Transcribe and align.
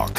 Headlock, 0.00 0.16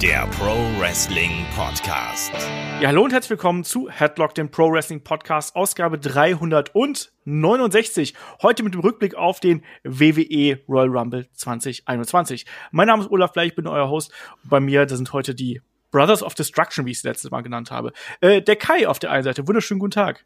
der 0.00 0.28
Pro 0.38 0.54
Wrestling 0.78 1.44
Podcast. 1.56 2.32
Ja, 2.80 2.86
hallo 2.86 3.02
und 3.02 3.12
herzlich 3.12 3.30
willkommen 3.30 3.64
zu 3.64 3.90
Headlock, 3.90 4.36
dem 4.36 4.48
Pro 4.48 4.70
Wrestling 4.70 5.02
Podcast, 5.02 5.56
Ausgabe 5.56 5.98
369. 5.98 8.14
Heute 8.42 8.62
mit 8.62 8.74
dem 8.74 8.80
Rückblick 8.80 9.16
auf 9.16 9.40
den 9.40 9.64
WWE 9.82 10.60
Royal 10.68 10.96
Rumble 10.96 11.28
2021. 11.32 12.46
Mein 12.70 12.86
Name 12.86 13.02
ist 13.02 13.10
Olaf 13.10 13.32
Bleich, 13.32 13.48
ich 13.48 13.56
bin 13.56 13.66
euer 13.66 13.90
Host. 13.90 14.12
Bei 14.44 14.60
mir, 14.60 14.86
da 14.86 14.94
sind 14.94 15.12
heute 15.12 15.34
die 15.34 15.62
Brothers 15.90 16.22
of 16.22 16.36
Destruction, 16.36 16.86
wie 16.86 16.92
ich 16.92 16.98
es 16.98 17.02
letztes 17.02 17.32
Mal 17.32 17.40
genannt 17.40 17.72
habe. 17.72 17.92
Äh, 18.20 18.40
der 18.40 18.54
Kai 18.54 18.86
auf 18.86 19.00
der 19.00 19.10
einen 19.10 19.24
Seite. 19.24 19.48
Wunderschönen 19.48 19.80
guten 19.80 19.90
Tag. 19.90 20.24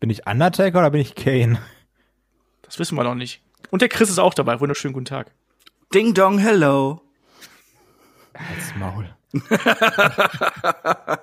Bin 0.00 0.08
ich 0.08 0.26
Undertaker 0.26 0.78
oder 0.78 0.90
bin 0.90 1.02
ich 1.02 1.16
Kane? 1.16 1.60
Das 2.62 2.78
wissen 2.78 2.96
wir 2.96 3.04
noch 3.04 3.14
nicht. 3.14 3.42
Und 3.70 3.82
der 3.82 3.90
Chris 3.90 4.08
ist 4.08 4.18
auch 4.18 4.32
dabei. 4.32 4.58
Wunderschönen 4.58 4.94
guten 4.94 5.04
Tag. 5.04 5.32
Ding 5.92 6.14
dong, 6.14 6.38
hello. 6.38 7.02
Als 8.50 8.74
Maul. 8.76 9.08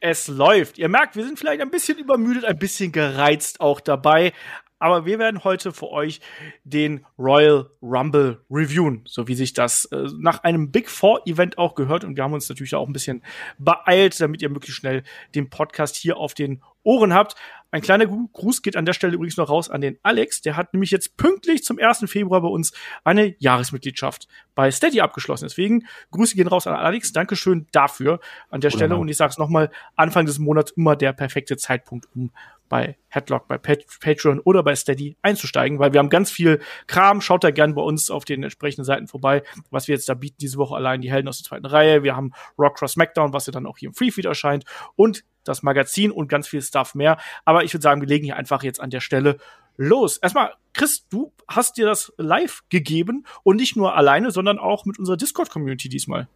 es 0.00 0.28
läuft. 0.28 0.78
Ihr 0.78 0.88
merkt, 0.88 1.16
wir 1.16 1.24
sind 1.24 1.38
vielleicht 1.38 1.60
ein 1.60 1.70
bisschen 1.70 1.98
übermüdet, 1.98 2.44
ein 2.44 2.58
bisschen 2.58 2.92
gereizt 2.92 3.60
auch 3.60 3.80
dabei. 3.80 4.32
Aber 4.78 5.06
wir 5.06 5.18
werden 5.18 5.44
heute 5.44 5.72
für 5.72 5.90
euch 5.90 6.20
den 6.64 7.06
Royal 7.18 7.70
Rumble 7.80 8.44
reviewen, 8.50 9.02
so 9.06 9.28
wie 9.28 9.34
sich 9.34 9.54
das 9.54 9.86
äh, 9.86 10.08
nach 10.18 10.42
einem 10.44 10.72
Big 10.72 10.90
Four 10.90 11.26
Event 11.26 11.56
auch 11.56 11.74
gehört. 11.74 12.04
Und 12.04 12.16
wir 12.16 12.24
haben 12.24 12.34
uns 12.34 12.48
natürlich 12.50 12.74
auch 12.74 12.86
ein 12.86 12.92
bisschen 12.92 13.22
beeilt, 13.56 14.20
damit 14.20 14.42
ihr 14.42 14.50
möglichst 14.50 14.78
schnell 14.78 15.02
den 15.34 15.48
Podcast 15.48 15.96
hier 15.96 16.18
auf 16.18 16.34
den 16.34 16.62
Ohren 16.82 17.14
habt. 17.14 17.34
Ein 17.74 17.82
kleiner 17.82 18.06
Gruß 18.06 18.62
geht 18.62 18.76
an 18.76 18.84
der 18.84 18.92
Stelle 18.92 19.14
übrigens 19.14 19.36
noch 19.36 19.48
raus 19.48 19.68
an 19.68 19.80
den 19.80 19.98
Alex. 20.04 20.40
Der 20.42 20.56
hat 20.56 20.72
nämlich 20.74 20.92
jetzt 20.92 21.16
pünktlich 21.16 21.64
zum 21.64 21.80
1. 21.80 22.04
Februar 22.06 22.40
bei 22.40 22.46
uns 22.46 22.72
eine 23.02 23.34
Jahresmitgliedschaft 23.40 24.28
bei 24.54 24.70
Steady 24.70 25.00
abgeschlossen. 25.00 25.46
Deswegen 25.46 25.84
Grüße 26.12 26.36
gehen 26.36 26.46
raus 26.46 26.68
an 26.68 26.76
Alex. 26.76 27.10
Dankeschön 27.10 27.66
dafür 27.72 28.20
an 28.48 28.60
der 28.60 28.70
Stelle. 28.70 28.94
Und 28.94 29.08
ich 29.08 29.16
sage 29.16 29.32
es 29.32 29.38
nochmal, 29.38 29.72
Anfang 29.96 30.24
des 30.24 30.38
Monats 30.38 30.70
immer 30.76 30.94
der 30.94 31.12
perfekte 31.14 31.56
Zeitpunkt, 31.56 32.06
um 32.14 32.30
bei 32.68 32.96
Headlock, 33.14 33.48
bei 33.48 33.58
Patreon 33.58 34.40
oder 34.40 34.62
bei 34.62 34.74
Steady 34.74 35.16
einzusteigen, 35.22 35.78
weil 35.78 35.92
wir 35.92 36.00
haben 36.00 36.10
ganz 36.10 36.30
viel 36.30 36.60
Kram. 36.86 37.20
Schaut 37.20 37.44
da 37.44 37.50
gern 37.50 37.74
bei 37.74 37.82
uns 37.82 38.10
auf 38.10 38.24
den 38.24 38.42
entsprechenden 38.42 38.84
Seiten 38.84 39.06
vorbei, 39.06 39.42
was 39.70 39.88
wir 39.88 39.94
jetzt 39.94 40.08
da 40.08 40.14
bieten 40.14 40.36
diese 40.40 40.58
Woche 40.58 40.74
allein 40.74 41.00
die 41.00 41.10
Helden 41.10 41.28
aus 41.28 41.38
der 41.38 41.48
zweiten 41.48 41.66
Reihe. 41.66 42.02
Wir 42.02 42.16
haben 42.16 42.32
Rock 42.58 42.76
Cross 42.78 42.92
SmackDown, 42.92 43.32
was 43.32 43.46
ja 43.46 43.52
dann 43.52 43.66
auch 43.66 43.78
hier 43.78 43.88
im 43.88 43.94
Freefeed 43.94 44.24
erscheint 44.24 44.64
und 44.96 45.24
das 45.44 45.62
Magazin 45.62 46.10
und 46.10 46.28
ganz 46.28 46.48
viel 46.48 46.62
Stuff 46.62 46.94
mehr. 46.94 47.18
Aber 47.44 47.64
ich 47.64 47.72
würde 47.74 47.82
sagen, 47.82 48.00
wir 48.00 48.08
legen 48.08 48.24
hier 48.24 48.36
einfach 48.36 48.62
jetzt 48.62 48.80
an 48.80 48.90
der 48.90 49.00
Stelle 49.00 49.38
los. 49.76 50.16
Erstmal, 50.18 50.54
Chris, 50.72 51.06
du 51.08 51.32
hast 51.48 51.76
dir 51.76 51.86
das 51.86 52.12
live 52.16 52.62
gegeben 52.68 53.24
und 53.42 53.56
nicht 53.56 53.76
nur 53.76 53.94
alleine, 53.94 54.30
sondern 54.30 54.58
auch 54.58 54.84
mit 54.84 54.98
unserer 54.98 55.16
Discord-Community 55.16 55.88
diesmal. 55.88 56.28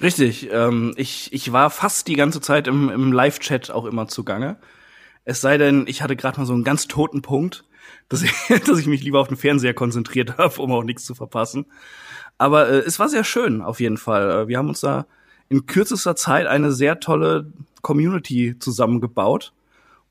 Richtig, 0.00 0.48
ähm, 0.52 0.94
ich, 0.96 1.32
ich 1.32 1.52
war 1.52 1.70
fast 1.70 2.06
die 2.06 2.14
ganze 2.14 2.40
Zeit 2.40 2.68
im, 2.68 2.88
im 2.88 3.12
Live-Chat 3.12 3.70
auch 3.70 3.84
immer 3.84 4.06
zugange. 4.06 4.58
Es 5.28 5.42
sei 5.42 5.58
denn, 5.58 5.84
ich 5.86 6.00
hatte 6.00 6.16
gerade 6.16 6.40
mal 6.40 6.46
so 6.46 6.54
einen 6.54 6.64
ganz 6.64 6.88
toten 6.88 7.20
Punkt, 7.20 7.64
dass 8.08 8.22
ich, 8.22 8.32
dass 8.66 8.78
ich 8.78 8.86
mich 8.86 9.02
lieber 9.02 9.20
auf 9.20 9.28
den 9.28 9.36
Fernseher 9.36 9.74
konzentriert 9.74 10.38
habe, 10.38 10.60
um 10.62 10.72
auch 10.72 10.84
nichts 10.84 11.04
zu 11.04 11.14
verpassen. 11.14 11.66
Aber 12.38 12.70
äh, 12.70 12.78
es 12.78 12.98
war 12.98 13.10
sehr 13.10 13.24
schön, 13.24 13.60
auf 13.60 13.78
jeden 13.78 13.98
Fall. 13.98 14.30
Äh, 14.30 14.48
wir 14.48 14.56
haben 14.56 14.70
uns 14.70 14.80
da 14.80 15.06
in 15.50 15.66
kürzester 15.66 16.16
Zeit 16.16 16.46
eine 16.46 16.72
sehr 16.72 16.98
tolle 16.98 17.52
Community 17.82 18.56
zusammengebaut. 18.58 19.52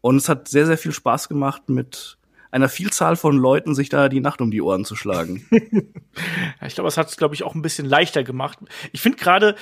Und 0.02 0.18
es 0.18 0.30
hat 0.30 0.50
sehr, 0.50 0.68
sehr 0.68 0.78
viel 0.78 0.92
Spaß 0.92 1.30
gemacht, 1.30 1.68
mit 1.68 2.20
einer 2.52 2.70
Vielzahl 2.70 3.16
von 3.16 3.36
Leuten 3.36 3.74
sich 3.74 3.90
da 3.90 4.10
die 4.10 4.22
Nacht 4.22 4.40
um 4.40 4.52
die 4.52 4.62
Ohren 4.62 4.86
zu 4.86 4.96
schlagen. 4.96 5.48
ja, 5.50 6.68
ich 6.68 6.76
glaube, 6.76 6.90
es 6.90 6.98
hat 6.98 7.10
es, 7.10 7.18
glaube 7.18 7.34
ich, 7.34 7.42
auch 7.42 7.56
ein 7.56 7.64
bisschen 7.64 7.88
leichter 7.88 8.24
gemacht. 8.24 8.60
Ich 8.92 9.02
finde 9.02 9.18
gerade, 9.18 9.56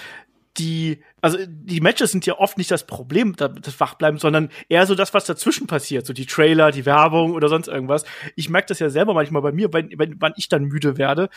die, 0.57 1.03
also 1.21 1.37
die 1.47 1.81
Matches 1.81 2.11
sind 2.11 2.25
ja 2.25 2.37
oft 2.37 2.57
nicht 2.57 2.71
das 2.71 2.87
Problem, 2.87 3.35
das 3.35 3.79
Wachbleiben, 3.79 4.19
sondern 4.19 4.49
eher 4.69 4.85
so 4.85 4.95
das, 4.95 5.13
was 5.13 5.25
dazwischen 5.25 5.67
passiert, 5.67 6.05
so 6.05 6.13
die 6.13 6.25
Trailer, 6.25 6.71
die 6.71 6.85
Werbung 6.85 7.33
oder 7.33 7.49
sonst 7.49 7.67
irgendwas. 7.67 8.05
Ich 8.35 8.49
merke 8.49 8.67
das 8.67 8.79
ja 8.79 8.89
selber 8.89 9.13
manchmal 9.13 9.41
bei 9.41 9.51
mir, 9.51 9.71
wenn, 9.73 9.89
wenn, 9.97 10.15
wann 10.19 10.33
ich 10.37 10.47
dann 10.47 10.65
müde 10.65 10.97
werde. 10.97 11.29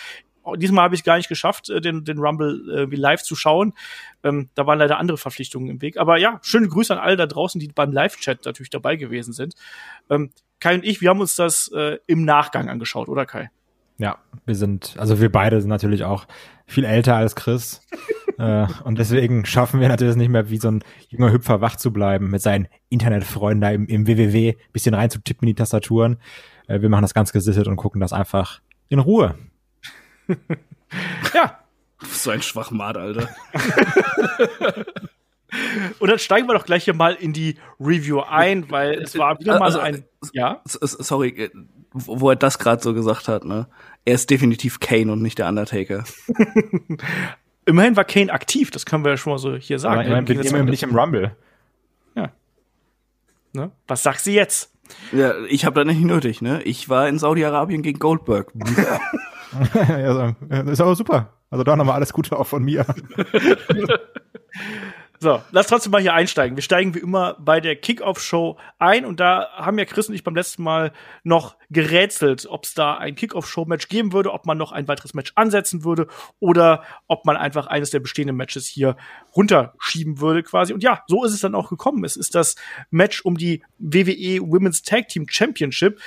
Diesmal 0.57 0.85
habe 0.85 0.95
ich 0.95 1.05
gar 1.05 1.17
nicht 1.17 1.29
geschafft, 1.29 1.69
äh, 1.69 1.81
den, 1.81 2.05
den 2.05 2.19
Rumble 2.19 2.89
äh, 2.91 2.97
live 2.97 3.23
zu 3.23 3.35
schauen. 3.35 3.75
Ähm, 4.23 4.49
da 4.55 4.67
waren 4.67 4.79
leider 4.79 4.99
andere 4.99 5.19
Verpflichtungen 5.19 5.69
im 5.69 5.83
Weg. 5.83 5.99
Aber 5.99 6.19
ja, 6.19 6.39
schöne 6.43 6.69
Grüße 6.69 6.93
an 6.93 7.01
alle 7.01 7.17
da 7.17 7.27
draußen, 7.27 7.61
die 7.61 7.69
beim 7.69 7.93
Live-Chat 7.93 8.45
natürlich 8.45 8.71
dabei 8.71 8.97
gewesen 8.97 9.33
sind. 9.33 9.55
Ähm, 10.09 10.31
Kai 10.61 10.75
und 10.75 10.85
ich, 10.85 11.01
wir 11.01 11.11
haben 11.11 11.21
uns 11.21 11.37
das 11.37 11.71
äh, 11.75 11.99
im 12.07 12.25
Nachgang 12.25 12.69
angeschaut, 12.69 13.09
oder 13.09 13.27
Kai? 13.27 13.51
Ja, 13.99 14.19
wir 14.47 14.55
sind, 14.55 14.95
also 14.99 15.21
wir 15.21 15.31
beide 15.31 15.61
sind 15.61 15.71
natürlich 15.71 16.05
auch 16.05 16.27
viel 16.67 16.85
älter 16.85 17.17
als 17.17 17.35
Chris. 17.35 17.83
äh, 18.39 18.67
und 18.85 18.99
deswegen 18.99 19.45
schaffen 19.45 19.81
wir 19.81 19.89
natürlich 19.89 20.17
nicht 20.17 20.29
mehr, 20.29 20.51
wie 20.51 20.59
so 20.59 20.71
ein 20.71 20.85
junger 21.09 21.33
Hüpfer 21.33 21.61
wach 21.61 21.77
zu 21.77 21.93
bleiben, 21.93 22.31
mit 22.31 22.41
seinen 22.41 22.69
Internetfreunden 22.89 23.61
da 23.61 23.71
im, 23.71 23.87
im 23.87 24.07
WWW 24.07 24.55
bisschen 24.73 24.95
reinzutippen 24.95 25.49
in 25.49 25.55
die 25.55 25.59
Tastaturen. 25.59 26.19
Äh, 26.69 26.81
wir 26.81 26.89
machen 26.89 27.03
das 27.03 27.15
ganz 27.15 27.33
gesittet 27.33 27.67
und 27.67 27.77
gucken 27.77 28.01
das 28.01 28.13
einfach 28.13 28.61
in 28.89 29.01
Ruhe. 29.01 29.35
ja. 31.35 31.59
So 32.01 32.31
ein 32.31 32.43
Schwachmat, 32.43 32.97
Alter. 32.97 33.29
Und 35.99 36.11
dann 36.11 36.19
steigen 36.19 36.47
wir 36.47 36.55
doch 36.55 36.67
gleich 36.67 36.85
hier 36.85 36.95
mal 36.95 37.15
in 37.15 37.33
die 37.33 37.57
Review 37.81 38.21
ein, 38.21 38.71
weil 38.71 39.03
es 39.03 39.19
war 39.19 39.41
wieder 39.41 39.59
mal 39.59 39.65
also, 39.65 39.81
ein. 39.81 40.05
Ja. 40.33 40.61
Sorry, 40.65 41.31
äh, 41.31 41.51
wo 41.93 42.31
er 42.31 42.37
das 42.37 42.59
gerade 42.59 42.83
so 42.83 42.93
gesagt 42.93 43.29
hat, 43.29 43.45
ne? 43.45 43.67
Er 44.05 44.15
ist 44.15 44.31
definitiv 44.31 44.81
Kane 44.81 45.13
und 45.13 45.23
nicht 45.23 45.39
der 45.39 45.49
Undertaker. 45.49 46.05
Immerhin 47.67 47.97
war 47.97 48.05
Kane 48.05 48.33
aktiv, 48.33 48.71
das 48.71 48.87
können 48.87 49.05
wir 49.05 49.11
ja 49.11 49.17
schon 49.19 49.33
mal 49.33 49.39
so 49.39 49.55
hier 49.57 49.79
sagen. 49.79 49.97
Aber 49.97 50.05
immerhin 50.07 50.25
bin 50.25 50.41
ich 50.41 50.53
nicht 50.53 50.83
im 50.83 50.97
Rumble. 50.97 51.37
Ja. 52.15 52.33
Ne? 53.53 53.71
Was 53.87 54.03
sagst 54.03 54.27
du 54.27 54.31
jetzt? 54.31 54.73
Ja, 55.13 55.35
ich 55.49 55.67
habe 55.67 55.85
das 55.85 55.95
nicht 55.95 56.03
nötig, 56.03 56.41
ne? 56.41 56.63
Ich 56.63 56.89
war 56.89 57.09
in 57.09 57.19
Saudi-Arabien 57.19 57.83
gegen 57.83 57.99
Goldberg. 57.99 58.53
ja, 59.75 60.35
ist 60.67 60.81
aber 60.81 60.95
super. 60.95 61.35
Also 61.51 61.65
da 61.65 61.77
nochmal 61.77 61.97
alles 61.97 62.15
Gute 62.15 62.39
auch 62.39 62.47
von 62.47 62.63
mir. 62.63 62.87
So, 65.21 65.43
lass 65.51 65.67
trotzdem 65.67 65.91
mal 65.91 66.01
hier 66.01 66.15
einsteigen. 66.15 66.57
Wir 66.57 66.63
steigen 66.63 66.95
wie 66.95 67.01
immer 67.01 67.37
bei 67.41 67.61
der 67.61 67.75
Kickoff-Show 67.75 68.57
ein 68.79 69.05
und 69.05 69.19
da 69.19 69.49
haben 69.53 69.77
ja 69.77 69.85
Chris 69.85 70.09
und 70.09 70.15
ich 70.15 70.23
beim 70.23 70.37
letzten 70.37 70.63
Mal 70.63 70.93
noch 71.25 71.57
gerätselt, 71.71 72.47
ob 72.49 72.65
es 72.65 72.75
da 72.75 72.97
ein 72.97 73.17
Kickoff-Show-Match 73.17 73.89
geben 73.89 74.13
würde, 74.13 74.33
ob 74.33 74.47
man 74.47 74.57
noch 74.57 74.71
ein 74.71 74.87
weiteres 74.87 75.15
Match 75.15 75.33
ansetzen 75.35 75.83
würde 75.83 76.07
oder 76.39 76.85
ob 77.09 77.27
man 77.27 77.37
einfach 77.37 77.67
eines 77.67 77.91
der 77.91 77.99
bestehenden 77.99 78.37
Matches 78.37 78.69
hier 78.69 78.97
runterschieben 79.35 80.21
würde 80.21 80.45
quasi. 80.45 80.73
Und 80.73 80.85
ja, 80.85 81.03
so 81.09 81.25
ist 81.25 81.33
es 81.33 81.41
dann 81.41 81.57
auch 81.57 81.69
gekommen. 81.69 82.05
Es 82.05 82.17
ist 82.17 82.37
das 82.37 82.55
Match 82.91 83.25
um 83.25 83.37
die 83.37 83.65
WWE 83.79 84.41
Women's 84.41 84.83
Tag 84.83 85.09
Team 85.09 85.27
Championship 85.29 86.01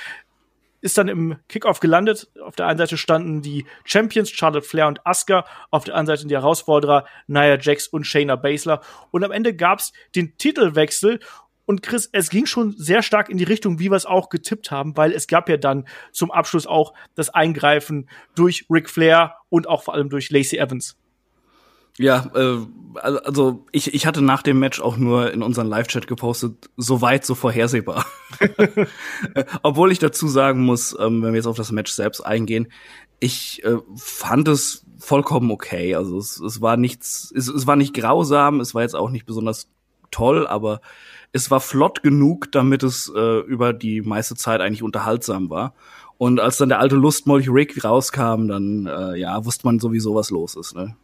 ist 0.82 0.98
dann 0.98 1.08
im 1.08 1.36
Kickoff 1.48 1.80
gelandet. 1.80 2.30
Auf 2.44 2.56
der 2.56 2.66
einen 2.66 2.78
Seite 2.78 2.98
standen 2.98 3.40
die 3.40 3.64
Champions 3.84 4.30
Charlotte 4.30 4.66
Flair 4.66 4.88
und 4.88 5.06
Asuka, 5.06 5.46
auf 5.70 5.84
der 5.84 5.94
anderen 5.94 6.18
Seite 6.18 6.28
die 6.28 6.34
Herausforderer 6.34 7.06
Nia 7.26 7.58
Jax 7.58 7.86
und 7.88 8.04
Shayna 8.04 8.36
Baszler. 8.36 8.82
Und 9.10 9.24
am 9.24 9.32
Ende 9.32 9.56
gab's 9.56 9.92
den 10.14 10.36
Titelwechsel 10.36 11.20
und 11.64 11.82
Chris, 11.82 12.08
es 12.12 12.28
ging 12.28 12.46
schon 12.46 12.72
sehr 12.76 13.02
stark 13.02 13.28
in 13.28 13.38
die 13.38 13.44
Richtung, 13.44 13.78
wie 13.78 13.90
wir 13.90 13.96
es 13.96 14.04
auch 14.04 14.28
getippt 14.28 14.70
haben, 14.70 14.96
weil 14.96 15.12
es 15.12 15.28
gab 15.28 15.48
ja 15.48 15.56
dann 15.56 15.86
zum 16.10 16.30
Abschluss 16.32 16.66
auch 16.66 16.92
das 17.14 17.30
Eingreifen 17.30 18.10
durch 18.34 18.66
Ric 18.68 18.90
Flair 18.90 19.36
und 19.48 19.68
auch 19.68 19.84
vor 19.84 19.94
allem 19.94 20.10
durch 20.10 20.30
Lacey 20.30 20.58
Evans. 20.58 20.96
Ja, 21.98 22.30
äh, 22.34 22.58
also 22.94 23.66
ich, 23.70 23.94
ich 23.94 24.06
hatte 24.06 24.22
nach 24.22 24.42
dem 24.42 24.58
Match 24.58 24.80
auch 24.80 24.96
nur 24.96 25.32
in 25.32 25.42
unseren 25.42 25.66
Live-Chat 25.66 26.06
gepostet, 26.06 26.70
so 26.76 27.00
weit, 27.02 27.24
so 27.24 27.34
vorhersehbar. 27.34 28.06
Obwohl 29.62 29.92
ich 29.92 29.98
dazu 29.98 30.28
sagen 30.28 30.62
muss, 30.62 30.96
ähm, 30.98 31.22
wenn 31.22 31.32
wir 31.32 31.36
jetzt 31.36 31.46
auf 31.46 31.56
das 31.56 31.72
Match 31.72 31.92
selbst 31.92 32.20
eingehen, 32.20 32.68
ich 33.20 33.62
äh, 33.64 33.76
fand 33.96 34.48
es 34.48 34.84
vollkommen 34.98 35.50
okay. 35.50 35.94
Also 35.94 36.18
es, 36.18 36.40
es 36.40 36.60
war 36.60 36.76
nichts, 36.76 37.32
es, 37.36 37.48
es 37.48 37.66
war 37.66 37.76
nicht 37.76 37.94
grausam, 37.94 38.60
es 38.60 38.74
war 38.74 38.82
jetzt 38.82 38.96
auch 38.96 39.10
nicht 39.10 39.26
besonders 39.26 39.68
toll, 40.10 40.46
aber 40.46 40.80
es 41.32 41.50
war 41.50 41.60
flott 41.60 42.02
genug, 42.02 42.52
damit 42.52 42.82
es 42.82 43.10
äh, 43.14 43.40
über 43.40 43.72
die 43.72 44.02
meiste 44.02 44.34
Zeit 44.34 44.60
eigentlich 44.60 44.82
unterhaltsam 44.82 45.50
war. 45.50 45.74
Und 46.18 46.40
als 46.40 46.56
dann 46.56 46.68
der 46.68 46.78
alte 46.78 46.94
Lustmolch 46.94 47.48
Rick 47.48 47.84
rauskam, 47.84 48.48
dann 48.48 48.86
äh, 48.86 49.18
ja, 49.18 49.44
wusste 49.44 49.66
man 49.66 49.80
sowieso, 49.80 50.14
was 50.14 50.30
los 50.30 50.56
ist. 50.56 50.74
Ne? 50.74 50.94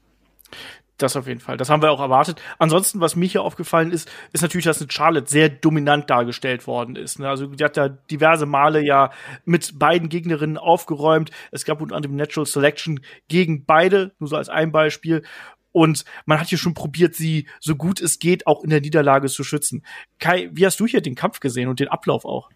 Das 0.98 1.14
auf 1.14 1.28
jeden 1.28 1.38
Fall. 1.38 1.56
Das 1.56 1.70
haben 1.70 1.80
wir 1.80 1.92
auch 1.92 2.00
erwartet. 2.00 2.42
Ansonsten, 2.58 3.00
was 3.00 3.14
mir 3.14 3.28
hier 3.28 3.42
aufgefallen 3.42 3.92
ist, 3.92 4.10
ist 4.32 4.42
natürlich, 4.42 4.64
dass 4.64 4.80
eine 4.80 4.90
Charlotte 4.90 5.30
sehr 5.30 5.48
dominant 5.48 6.10
dargestellt 6.10 6.66
worden 6.66 6.96
ist. 6.96 7.20
Ne? 7.20 7.28
Also 7.28 7.46
die 7.46 7.64
hat 7.64 7.76
da 7.76 7.88
diverse 7.88 8.46
Male 8.46 8.84
ja 8.84 9.12
mit 9.44 9.78
beiden 9.78 10.08
Gegnerinnen 10.08 10.58
aufgeräumt. 10.58 11.30
Es 11.52 11.64
gab 11.64 11.80
unter 11.80 11.94
anderem 11.94 12.16
Natural 12.16 12.46
Selection 12.46 13.00
gegen 13.28 13.64
beide, 13.64 14.12
nur 14.18 14.28
so 14.28 14.36
als 14.36 14.48
ein 14.48 14.72
Beispiel. 14.72 15.22
Und 15.70 16.04
man 16.26 16.40
hat 16.40 16.48
hier 16.48 16.58
schon 16.58 16.74
probiert, 16.74 17.14
sie 17.14 17.46
so 17.60 17.76
gut 17.76 18.00
es 18.00 18.18
geht 18.18 18.48
auch 18.48 18.64
in 18.64 18.70
der 18.70 18.80
Niederlage 18.80 19.28
zu 19.28 19.44
schützen. 19.44 19.84
Kai, 20.18 20.50
wie 20.52 20.66
hast 20.66 20.80
du 20.80 20.86
hier 20.86 21.00
den 21.00 21.14
Kampf 21.14 21.38
gesehen 21.38 21.68
und 21.68 21.78
den 21.78 21.88
Ablauf 21.88 22.24
auch? 22.24 22.50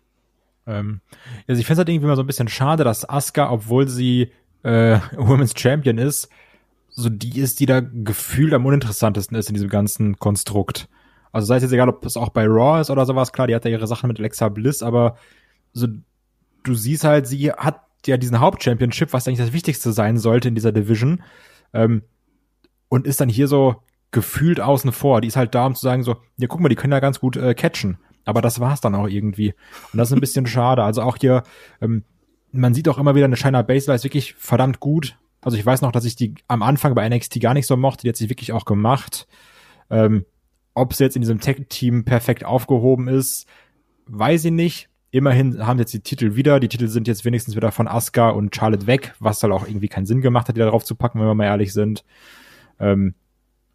Ähm, 0.66 1.00
also 1.46 1.60
ich 1.60 1.66
finde 1.66 1.74
es 1.74 1.78
halt 1.78 1.88
irgendwie 1.90 2.08
mal 2.08 2.16
so 2.16 2.24
ein 2.24 2.26
bisschen 2.26 2.48
schade, 2.48 2.82
dass 2.82 3.08
Asuka, 3.08 3.52
obwohl 3.52 3.86
sie 3.86 4.32
äh, 4.64 4.98
Women's 5.16 5.54
Champion 5.56 5.98
ist, 5.98 6.28
so 6.92 7.08
die 7.08 7.40
ist, 7.40 7.60
die 7.60 7.66
da 7.66 7.80
gefühlt 7.80 8.52
am 8.54 8.66
uninteressantesten 8.66 9.36
ist 9.36 9.48
in 9.48 9.54
diesem 9.54 9.68
ganzen 9.68 10.18
Konstrukt. 10.18 10.88
Also 11.32 11.46
sei 11.46 11.56
es 11.56 11.62
jetzt 11.62 11.72
egal, 11.72 11.88
ob 11.88 12.04
es 12.04 12.16
auch 12.16 12.28
bei 12.28 12.46
Raw 12.46 12.80
ist 12.80 12.90
oder 12.90 13.06
sowas, 13.06 13.32
klar, 13.32 13.46
die 13.46 13.54
hat 13.54 13.64
ja 13.64 13.70
ihre 13.70 13.86
Sachen 13.86 14.08
mit 14.08 14.18
Alexa 14.18 14.50
Bliss, 14.50 14.82
aber 14.82 15.16
so, 15.72 15.88
du 16.62 16.74
siehst 16.74 17.04
halt, 17.04 17.26
sie 17.26 17.50
hat 17.50 17.80
ja 18.06 18.18
diesen 18.18 18.40
Hauptchampionship, 18.40 19.12
was 19.12 19.26
eigentlich 19.26 19.38
das 19.38 19.54
Wichtigste 19.54 19.92
sein 19.92 20.18
sollte 20.18 20.48
in 20.48 20.54
dieser 20.54 20.72
Division, 20.72 21.22
ähm, 21.72 22.02
und 22.88 23.06
ist 23.06 23.22
dann 23.22 23.30
hier 23.30 23.48
so 23.48 23.76
gefühlt 24.10 24.60
außen 24.60 24.92
vor. 24.92 25.22
Die 25.22 25.28
ist 25.28 25.36
halt 25.36 25.54
da, 25.54 25.64
um 25.64 25.74
zu 25.74 25.80
sagen 25.80 26.02
so, 26.02 26.16
ja, 26.36 26.46
guck 26.46 26.60
mal, 26.60 26.68
die 26.68 26.74
können 26.74 26.92
ja 26.92 27.00
ganz 27.00 27.18
gut 27.18 27.38
äh, 27.38 27.54
catchen. 27.54 27.96
Aber 28.26 28.42
das 28.42 28.60
war's 28.60 28.82
dann 28.82 28.94
auch 28.94 29.08
irgendwie. 29.08 29.54
Und 29.92 29.98
das 29.98 30.10
ist 30.10 30.14
ein 30.14 30.20
bisschen 30.20 30.46
schade. 30.46 30.84
Also 30.84 31.00
auch 31.00 31.16
hier, 31.16 31.42
ähm, 31.80 32.04
man 32.52 32.74
sieht 32.74 32.88
auch 32.88 32.98
immer 32.98 33.14
wieder, 33.14 33.24
eine 33.24 33.36
Shiner 33.36 33.62
Baszler 33.62 33.94
ist 33.94 34.04
wirklich 34.04 34.34
verdammt 34.34 34.78
gut. 34.78 35.16
Also 35.42 35.58
ich 35.58 35.66
weiß 35.66 35.82
noch, 35.82 35.92
dass 35.92 36.04
ich 36.04 36.16
die 36.16 36.34
am 36.48 36.62
Anfang 36.62 36.94
bei 36.94 37.08
NXT 37.08 37.40
gar 37.40 37.54
nicht 37.54 37.66
so 37.66 37.76
mochte. 37.76 38.02
Die 38.02 38.08
hat 38.08 38.16
sich 38.16 38.30
wirklich 38.30 38.52
auch 38.52 38.64
gemacht. 38.64 39.26
Ähm, 39.90 40.24
ob 40.74 40.94
sie 40.94 41.04
jetzt 41.04 41.16
in 41.16 41.22
diesem 41.22 41.40
Tech-Team 41.40 42.04
perfekt 42.04 42.44
aufgehoben 42.44 43.08
ist, 43.08 43.46
weiß 44.06 44.46
ich 44.46 44.52
nicht. 44.52 44.88
Immerhin 45.10 45.66
haben 45.66 45.78
jetzt 45.78 45.92
die 45.92 46.00
Titel 46.00 46.36
wieder. 46.36 46.58
Die 46.58 46.68
Titel 46.68 46.88
sind 46.88 47.06
jetzt 47.06 47.24
wenigstens 47.26 47.54
wieder 47.54 47.70
von 47.72 47.86
Asuka 47.86 48.30
und 48.30 48.54
Charlotte 48.56 48.86
weg, 48.86 49.14
was 49.18 49.42
halt 49.42 49.52
auch 49.52 49.66
irgendwie 49.66 49.88
keinen 49.88 50.06
Sinn 50.06 50.22
gemacht 50.22 50.48
hat, 50.48 50.56
die 50.56 50.60
da 50.60 50.70
drauf 50.70 50.84
zu 50.84 50.94
packen, 50.94 51.20
wenn 51.20 51.26
wir 51.26 51.34
mal 51.34 51.44
ehrlich 51.44 51.74
sind. 51.74 52.04
Ähm, 52.80 53.14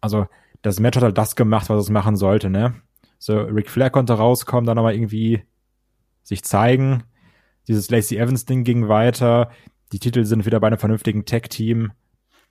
also 0.00 0.26
das 0.62 0.80
Match 0.80 0.96
hat 0.96 1.04
halt 1.04 1.18
das 1.18 1.36
gemacht, 1.36 1.68
was 1.68 1.84
es 1.84 1.90
machen 1.90 2.16
sollte, 2.16 2.50
ne? 2.50 2.74
So, 3.18 3.38
Ric 3.40 3.70
Flair 3.70 3.90
konnte 3.90 4.14
rauskommen, 4.14 4.66
dann 4.66 4.76
nochmal 4.76 4.94
irgendwie 4.94 5.42
sich 6.22 6.42
zeigen. 6.42 7.04
Dieses 7.68 7.90
Lacey 7.90 8.16
Evans-Ding 8.16 8.64
ging 8.64 8.88
weiter. 8.88 9.50
Die 9.92 9.98
Titel 9.98 10.24
sind 10.24 10.46
wieder 10.46 10.60
bei 10.60 10.66
einem 10.66 10.78
vernünftigen 10.78 11.24
Tech-Team. 11.24 11.92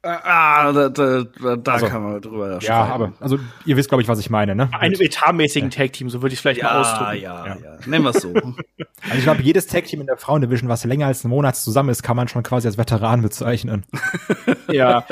Ah, 0.03 0.71
da, 0.71 0.89
da, 0.89 1.23
da 1.55 1.73
also, 1.73 1.87
kann 1.87 2.03
man 2.03 2.21
drüber 2.21 2.59
Ja, 2.61 2.85
aber 2.85 3.13
also 3.19 3.39
ihr 3.65 3.75
wisst, 3.75 3.89
glaube 3.89 4.03
ich, 4.03 4.07
was 4.07 4.19
ich 4.19 4.29
meine, 4.29 4.55
ne? 4.55 4.69
Einem 4.71 5.01
etatmäßigen 5.01 5.69
ja. 5.71 5.77
Tag-Team, 5.77 6.09
so 6.09 6.21
würde 6.21 6.33
ich 6.33 6.39
vielleicht 6.39 6.61
ja, 6.61 6.71
mal 6.71 6.81
ausdrücken. 6.81 7.23
Ja, 7.23 7.45
ja, 7.47 7.57
ja. 7.57 7.77
Nennen 7.85 8.05
wir 8.05 8.11
es 8.11 8.21
so. 8.21 8.31
also 8.33 9.17
ich 9.17 9.23
glaube, 9.23 9.41
jedes 9.41 9.67
Tag-Team 9.67 10.01
in 10.01 10.07
der 10.07 10.17
Frauendivision, 10.17 10.69
was 10.69 10.85
länger 10.85 11.07
als 11.07 11.25
einen 11.25 11.31
Monat 11.31 11.55
zusammen 11.55 11.89
ist, 11.89 12.03
kann 12.03 12.15
man 12.15 12.27
schon 12.27 12.43
quasi 12.43 12.67
als 12.67 12.77
Veteran 12.77 13.23
bezeichnen. 13.23 13.85
ja, 14.71 15.03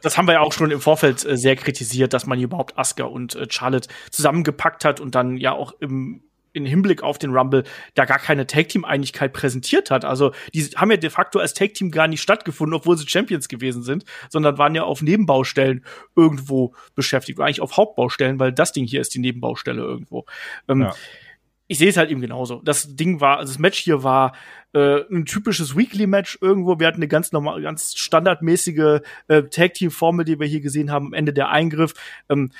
das 0.00 0.16
haben 0.16 0.26
wir 0.26 0.34
ja 0.34 0.40
auch 0.40 0.52
schon 0.52 0.70
im 0.70 0.80
Vorfeld 0.80 1.24
äh, 1.24 1.36
sehr 1.36 1.54
kritisiert, 1.54 2.14
dass 2.14 2.26
man 2.26 2.38
hier 2.38 2.46
überhaupt 2.46 2.78
Asuka 2.78 3.04
und 3.04 3.36
äh, 3.36 3.46
Charlotte 3.50 3.88
zusammengepackt 4.10 4.84
hat 4.84 4.98
und 4.98 5.14
dann 5.14 5.36
ja 5.36 5.52
auch 5.52 5.72
im 5.78 6.22
in 6.52 6.66
Hinblick 6.66 7.02
auf 7.02 7.18
den 7.18 7.34
Rumble 7.34 7.64
da 7.94 8.04
gar 8.04 8.18
keine 8.18 8.46
Tag-Team-Einigkeit 8.46 9.32
präsentiert 9.32 9.90
hat. 9.90 10.04
Also 10.04 10.32
die 10.54 10.62
haben 10.76 10.90
ja 10.90 10.96
de 10.96 11.10
facto 11.10 11.38
als 11.38 11.54
Tag-Team 11.54 11.90
gar 11.90 12.08
nicht 12.08 12.22
stattgefunden, 12.22 12.74
obwohl 12.74 12.96
sie 12.96 13.08
Champions 13.08 13.48
gewesen 13.48 13.82
sind, 13.82 14.04
sondern 14.28 14.58
waren 14.58 14.74
ja 14.74 14.84
auf 14.84 15.02
Nebenbaustellen 15.02 15.84
irgendwo 16.16 16.74
beschäftigt, 16.94 17.40
eigentlich 17.40 17.60
auf 17.60 17.76
Hauptbaustellen, 17.76 18.38
weil 18.38 18.52
das 18.52 18.72
Ding 18.72 18.86
hier 18.86 19.00
ist 19.00 19.14
die 19.14 19.20
Nebenbaustelle 19.20 19.82
irgendwo. 19.82 20.26
Ähm, 20.68 20.82
ja. 20.82 20.94
Ich 21.68 21.78
sehe 21.78 21.88
es 21.88 21.96
halt 21.96 22.10
eben 22.10 22.20
genauso. 22.20 22.60
Das 22.62 22.96
Ding 22.96 23.20
war, 23.20 23.38
also 23.38 23.50
das 23.50 23.58
Match 23.58 23.78
hier 23.78 24.02
war 24.02 24.34
äh, 24.74 25.00
ein 25.10 25.24
typisches 25.24 25.74
Weekly-Match 25.74 26.38
irgendwo. 26.42 26.78
Wir 26.78 26.86
hatten 26.86 26.98
eine 26.98 27.08
ganz 27.08 27.32
normal, 27.32 27.62
ganz 27.62 27.94
standardmäßige 27.94 29.00
äh, 29.28 29.42
Tag-Team-Formel, 29.44 30.26
die 30.26 30.38
wir 30.38 30.46
hier 30.46 30.60
gesehen 30.60 30.90
haben, 30.90 31.06
am 31.06 31.12
Ende 31.14 31.32
der 31.32 31.48
Eingriff. 31.48 31.94
Ähm, 32.28 32.50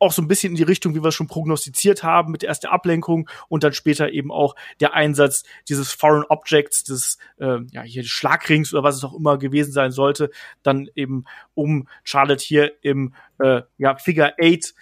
auch 0.00 0.12
so 0.12 0.22
ein 0.22 0.28
bisschen 0.28 0.52
in 0.52 0.56
die 0.56 0.62
Richtung, 0.62 0.94
wie 0.94 1.02
wir 1.02 1.08
es 1.08 1.14
schon 1.14 1.26
prognostiziert 1.26 2.02
haben, 2.02 2.32
mit 2.32 2.42
der 2.42 2.48
ersten 2.48 2.66
Ablenkung 2.66 3.28
und 3.48 3.64
dann 3.64 3.72
später 3.72 4.10
eben 4.10 4.30
auch 4.30 4.54
der 4.80 4.94
Einsatz 4.94 5.44
dieses 5.68 5.92
Foreign 5.92 6.24
Objects, 6.28 6.84
des 6.84 7.18
äh, 7.38 7.58
ja 7.72 7.82
hier 7.82 8.04
Schlagrings 8.04 8.72
oder 8.72 8.82
was 8.82 8.96
es 8.96 9.04
auch 9.04 9.14
immer 9.14 9.38
gewesen 9.38 9.72
sein 9.72 9.90
sollte, 9.90 10.30
dann 10.62 10.88
eben 10.94 11.24
um 11.54 11.88
Charlotte 12.04 12.44
hier 12.44 12.72
im 12.82 13.14
äh, 13.38 13.62
ja 13.76 13.96
Figure 13.96 14.34
Eight 14.38 14.74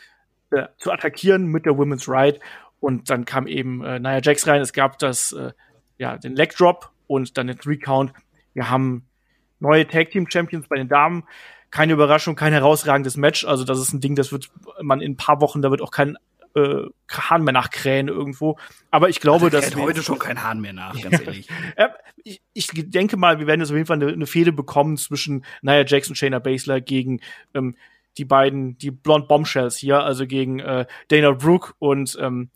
äh, 0.51 0.67
zu 0.79 0.93
attackieren 0.93 1.47
mit 1.47 1.67
der 1.67 1.77
Women's 1.77 2.09
Right 2.09 2.41
und 2.81 3.11
dann 3.11 3.25
kam 3.25 3.47
eben 3.47 3.85
äh, 3.85 3.99
Nia 3.99 4.21
Jax 4.23 4.47
rein. 4.47 4.61
Es 4.61 4.73
gab 4.73 4.99
das 4.99 5.33
äh, 5.33 5.53
ja 5.99 6.19
den 6.19 6.35
Leg 6.35 6.57
Drop 6.57 6.91
und 7.07 7.37
dann 7.39 7.47
den 7.47 7.59
Recount. 7.65 8.13
Wir 8.55 8.71
haben 8.71 9.07
neue 9.59 9.87
Tag 9.87 10.11
Team 10.11 10.29
Champions 10.31 10.69
bei 10.69 10.77
den 10.77 10.89
Damen 10.89 11.25
keine 11.71 11.93
Überraschung, 11.93 12.37
kein 12.37 12.53
herausragendes 12.53 13.17
Match. 13.17 13.45
Also 13.45 13.65
das 13.65 13.79
ist 13.81 13.93
ein 13.93 14.01
Ding, 14.01 14.15
das 14.15 14.33
wird 14.33 14.51
man 14.81 15.01
in 15.01 15.13
ein 15.13 15.17
paar 15.17 15.41
Wochen, 15.41 15.63
da 15.63 15.71
wird 15.71 15.83
auch 15.83 15.91
kein 15.91 16.17
äh, 16.57 16.87
Hahn 17.11 17.45
mehr 17.45 17.53
nachkrähen 17.53 18.09
irgendwo. 18.09 18.57
Aber 18.91 19.09
ich 19.09 19.21
glaube, 19.21 19.51
dass 19.51 19.77
wir 19.77 19.83
heute 19.83 20.03
schon 20.03 20.19
kein 20.19 20.43
Hahn 20.43 20.61
mehr 20.61 20.73
nach, 20.73 21.01
ganz 21.03 21.21
ehrlich. 21.21 21.49
ja, 21.79 21.91
ich, 22.25 22.41
ich 22.55 22.71
denke 22.91 23.17
mal, 23.17 23.39
wir 23.39 23.47
werden 23.47 23.61
jetzt 23.61 23.71
auf 23.71 23.77
jeden 23.77 23.87
Fall 23.87 24.03
eine, 24.03 24.13
eine 24.13 24.27
Fehde 24.27 24.53
bekommen 24.53 24.97
zwischen 24.97 25.45
Nia 25.63 25.85
Jackson 25.85 26.13
und 26.13 26.17
Shayna 26.17 26.39
Baszler 26.39 26.81
gegen 26.81 27.21
ähm, 27.55 27.77
die 28.19 28.25
beiden, 28.25 28.79
die 28.79 28.91
Blonde 28.91 29.27
Bombshells 29.27 29.77
hier, 29.77 30.03
also 30.03 30.27
gegen 30.27 30.59
äh, 30.61 30.87
Dana 31.09 31.33
Brooke 31.33 31.75
und 31.79 32.17
ähm, 32.21 32.49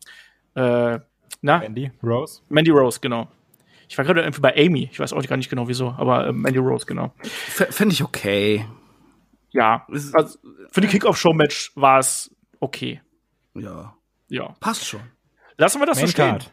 äh, 0.55 0.99
na? 1.43 1.59
Mandy 1.59 1.91
Rose. 2.03 2.41
Mandy 2.49 2.71
Rose, 2.71 2.99
genau. 3.01 3.29
Ich 3.89 3.99
war 3.99 4.05
gerade 4.05 4.21
irgendwie 4.21 4.41
bei 4.41 4.57
Amy. 4.57 4.89
Ich 4.91 5.01
weiß 5.01 5.13
auch 5.13 5.23
gar 5.27 5.37
nicht 5.37 5.51
genau 5.51 5.69
wieso, 5.69 5.95
aber 5.99 6.29
äh, 6.29 6.33
Mandy 6.33 6.59
Rose, 6.59 6.87
genau. 6.87 7.13
Fände 7.23 7.93
ich 7.93 8.03
okay 8.03 8.65
ja, 9.51 9.87
also 9.89 10.39
für 10.71 10.81
die 10.81 10.89
Kickoff-Show-Match 10.89 11.73
war 11.75 11.99
es 11.99 12.35
okay. 12.61 13.01
Ja. 13.55 13.95
Ja. 14.29 14.55
Passt 14.61 14.87
schon. 14.87 15.03
Lassen 15.57 15.81
wir 15.81 15.87
das 15.87 15.99
Main 15.99 16.07
so 16.07 16.13
stehen. 16.13 16.31
Card. 16.31 16.53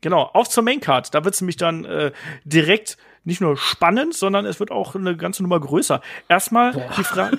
Genau, 0.00 0.22
auf 0.22 0.48
zur 0.48 0.64
Maincard. 0.64 1.14
Da 1.14 1.24
wird 1.24 1.34
es 1.34 1.40
nämlich 1.40 1.56
dann 1.56 1.84
äh, 1.84 2.12
direkt 2.44 2.98
nicht 3.24 3.40
nur 3.40 3.56
spannend, 3.56 4.14
sondern 4.14 4.44
es 4.44 4.58
wird 4.60 4.70
auch 4.70 4.94
eine 4.94 5.16
ganze 5.16 5.42
Nummer 5.42 5.60
größer. 5.60 6.00
Erstmal 6.28 6.72
Boah. 6.72 6.90
die 6.96 7.04
Frage. 7.04 7.38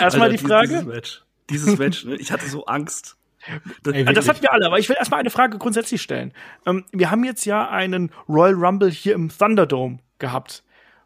Erstmal 0.00 0.30
die 0.30 0.38
Frage. 0.38 0.68
Dieses 0.68 0.84
Match, 0.84 1.22
dieses 1.50 1.78
Match 1.78 2.04
ne? 2.04 2.16
ich 2.16 2.30
hatte 2.30 2.46
so 2.48 2.66
Angst. 2.66 3.16
Das, 3.82 3.92
Ey, 3.92 4.04
das 4.04 4.28
hatten 4.28 4.40
wir 4.40 4.52
alle, 4.52 4.66
aber 4.66 4.78
ich 4.78 4.88
will 4.88 4.96
erstmal 4.96 5.20
eine 5.20 5.28
Frage 5.28 5.58
grundsätzlich 5.58 6.00
stellen. 6.00 6.32
Ähm, 6.64 6.84
wir 6.92 7.10
haben 7.10 7.24
jetzt 7.24 7.44
ja 7.44 7.68
einen 7.68 8.10
Royal 8.28 8.54
Rumble 8.54 8.90
hier 8.90 9.14
im 9.14 9.28
Thunderdome 9.28 9.98
gehabt, 10.18 10.62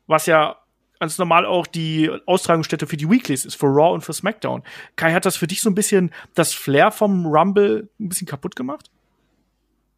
was 0.06 0.26
ja 0.26 0.56
ganz 0.98 1.18
normal 1.18 1.46
auch 1.46 1.66
die 1.66 2.10
Austragungsstätte 2.26 2.86
für 2.86 2.96
die 2.96 3.08
Weeklies 3.08 3.44
ist, 3.44 3.56
für 3.56 3.66
Raw 3.66 3.94
und 3.94 4.02
für 4.02 4.12
SmackDown. 4.12 4.62
Kai, 4.96 5.12
hat 5.12 5.26
das 5.26 5.36
für 5.36 5.46
dich 5.46 5.60
so 5.60 5.70
ein 5.70 5.74
bisschen 5.74 6.10
das 6.34 6.54
Flair 6.54 6.90
vom 6.90 7.26
Rumble 7.26 7.88
ein 8.00 8.08
bisschen 8.08 8.26
kaputt 8.26 8.56
gemacht? 8.56 8.90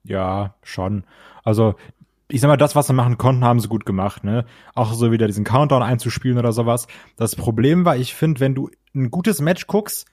Ja, 0.05 0.55
schon. 0.63 1.05
Also, 1.45 1.75
ich 2.29 2.41
sag 2.41 2.49
mal, 2.49 2.57
das, 2.57 2.77
was 2.77 2.87
sie 2.87 2.93
machen 2.93 3.19
konnten, 3.19 3.45
haben 3.45 3.61
sie 3.61 3.69
gut 3.69 3.85
gemacht, 3.85 4.25
ne? 4.25 4.47
Auch 4.75 4.93
so 4.93 5.11
wieder 5.13 5.27
diesen 5.27 5.45
Countdown 5.45 5.83
einzuspielen 5.83 6.39
oder 6.39 6.53
sowas. 6.53 6.87
Das 7.17 7.37
Problem 7.37 7.85
war, 7.85 7.97
ich 7.97 8.15
finde, 8.15 8.41
wenn 8.41 8.55
du 8.55 8.71
ein 8.95 9.11
gutes 9.11 9.41
Match 9.41 9.67
guckst, 9.67 10.07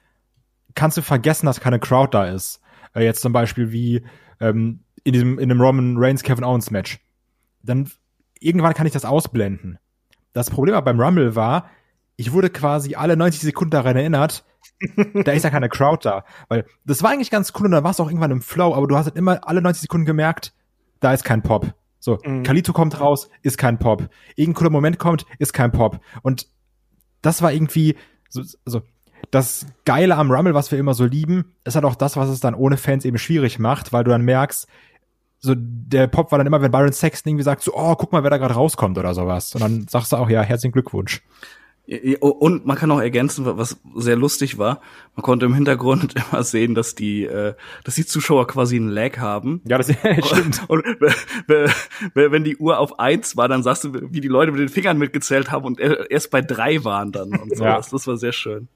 kannst 0.75 0.98
du 0.98 1.01
vergessen, 1.01 1.46
dass 1.46 1.60
keine 1.60 1.79
Crowd 1.79 2.10
da 2.12 2.25
ist. 2.25 2.62
Äh, 2.94 3.03
jetzt 3.03 3.22
zum 3.22 3.34
Beispiel 3.34 3.72
wie 3.72 4.03
ähm, 4.39 4.82
in 5.03 5.13
diesem 5.13 5.39
in 5.39 5.50
dem 5.50 5.62
Roman 5.62 5.96
Reigns 5.98 6.24
Kevin 6.24 6.44
Owens 6.44 6.72
Match. 6.72 7.00
Dann 7.63 7.89
irgendwann 8.39 8.74
kann 8.74 8.88
ich 8.88 8.94
das 8.94 9.06
ausblenden. 9.06 9.79
Das 10.38 10.51
Problem 10.51 10.79
beim 10.84 11.00
Rumble 11.00 11.36
war, 11.36 11.67
ich 12.15 12.32
wurde 12.32 12.51
quasi 12.51 12.94
alle 12.94 13.17
90 13.17 13.41
Sekunden 13.41 13.72
daran 13.72 13.96
erinnert, 13.96 14.46
da 15.25 15.32
ist 15.32 15.41
ja 15.41 15.50
keine 15.50 15.67
Crowd 15.67 16.08
da. 16.08 16.25
Weil 16.48 16.65
das 16.86 17.01
war 17.01 17.10
eigentlich 17.10 17.32
ganz 17.32 17.53
cool 17.58 17.65
und 17.65 17.72
dann 17.72 17.84
war 17.84 17.89
es 17.89 18.00
auch 18.00 18.08
irgendwann 18.08 18.29
im 18.29 18.44
Flow, 18.44 18.75
aber 18.75 18.86
du 18.86 18.96
hast 18.96 19.06
halt 19.06 19.15
immer 19.15 19.48
alle 19.48 19.63
90 19.63 19.82
Sekunden 19.82 20.06
gemerkt, 20.06 20.53
da 21.00 21.12
ist 21.12 21.24
kein 21.24 21.41
Pop. 21.41 21.74
So, 22.00 22.20
mhm. 22.24 22.44
Kalito 22.44 22.72
kommt 22.72 23.00
raus, 23.00 23.32
ist 23.41 23.58
kein 23.58 23.79
Pop. 23.79 24.10
Irgendein 24.36 24.60
cooler 24.60 24.70
Moment 24.70 25.00
kommt, 25.00 25.25
ist 25.39 25.53
kein 25.53 25.72
Pop. 25.72 26.00
Und 26.22 26.48
das 27.24 27.41
war 27.41 27.51
irgendwie 27.51 27.96
so, 28.29 28.44
so 28.63 28.84
das 29.32 29.65
Geile 29.86 30.17
am 30.17 30.29
Rumble, 30.29 30.53
was 30.53 30.72
wir 30.72 30.77
immer 30.77 30.94
so 30.94 31.06
lieben, 31.06 31.56
ist 31.63 31.74
halt 31.74 31.86
auch 31.86 31.96
das, 31.96 32.15
was 32.15 32.29
es 32.29 32.41
dann 32.41 32.53
ohne 32.53 32.77
Fans 32.77 33.06
eben 33.06 33.17
schwierig 33.17 33.58
macht, 33.58 33.91
weil 33.91 34.03
du 34.03 34.12
dann 34.12 34.22
merkst, 34.22 34.67
so 35.39 35.53
der 35.56 36.08
Pop 36.08 36.32
war 36.32 36.39
dann 36.39 36.48
immer, 36.48 36.62
wenn 36.62 36.72
Byron 36.72 36.94
Sexton 36.94 37.32
irgendwie 37.32 37.44
sagt, 37.44 37.63
so, 37.63 37.74
oh, 37.75 37.96
guck 37.96 38.12
mal, 38.12 38.24
wer 38.24 38.29
da 38.29 38.38
gerade 38.38 38.56
rauskommt 38.56 38.98
oder 38.98 39.13
sowas. 39.13 39.53
Und 39.53 39.62
dann 39.62 39.88
sagst 39.88 40.12
du 40.12 40.17
auch, 40.17 40.29
ja, 40.29 40.41
herzlichen 40.41 40.74
Glückwunsch. 40.74 41.22
Und 42.20 42.65
man 42.65 42.75
kann 42.75 42.91
auch 42.91 43.00
ergänzen, 43.00 43.46
was 43.46 43.77
sehr 43.96 44.17
lustig 44.17 44.58
war. 44.58 44.82
Man 45.15 45.24
konnte 45.24 45.46
im 45.46 45.53
Hintergrund 45.53 46.15
immer 46.32 46.44
sehen, 46.44 46.75
dass 46.75 46.96
die, 46.96 47.24
äh, 47.24 47.53
dass 47.86 47.96
die 47.96 48.06
Zuschauer 48.06 48.46
quasi 48.46 48.75
einen 48.75 48.89
Lag 48.89 49.20
haben. 49.20 49.62
Ja, 49.63 49.77
das 49.77 49.88
stimmt. 50.25 50.65
Und, 50.67 50.86
und 50.86 51.74
wenn 52.13 52.44
die 52.44 52.58
Uhr 52.58 52.79
auf 52.79 53.00
eins 53.00 53.38
war, 53.38 53.48
dann 53.48 53.63
sagst 53.63 53.86
du, 53.86 53.94
wie 54.12 54.20
die 54.20 54.27
Leute 54.27 54.51
mit 54.51 54.60
den 54.60 54.67
Fingern 54.70 54.98
mitgezählt 54.98 55.50
haben 55.50 55.63
und 55.63 55.79
erst 55.79 56.29
bei 56.29 56.41
drei 56.41 56.84
waren 56.84 57.13
dann 57.13 57.29
und 57.29 57.56
so. 57.56 57.63
Ja. 57.63 57.77
Das 57.77 58.06
war 58.06 58.17
sehr 58.17 58.34
schön. 58.34 58.67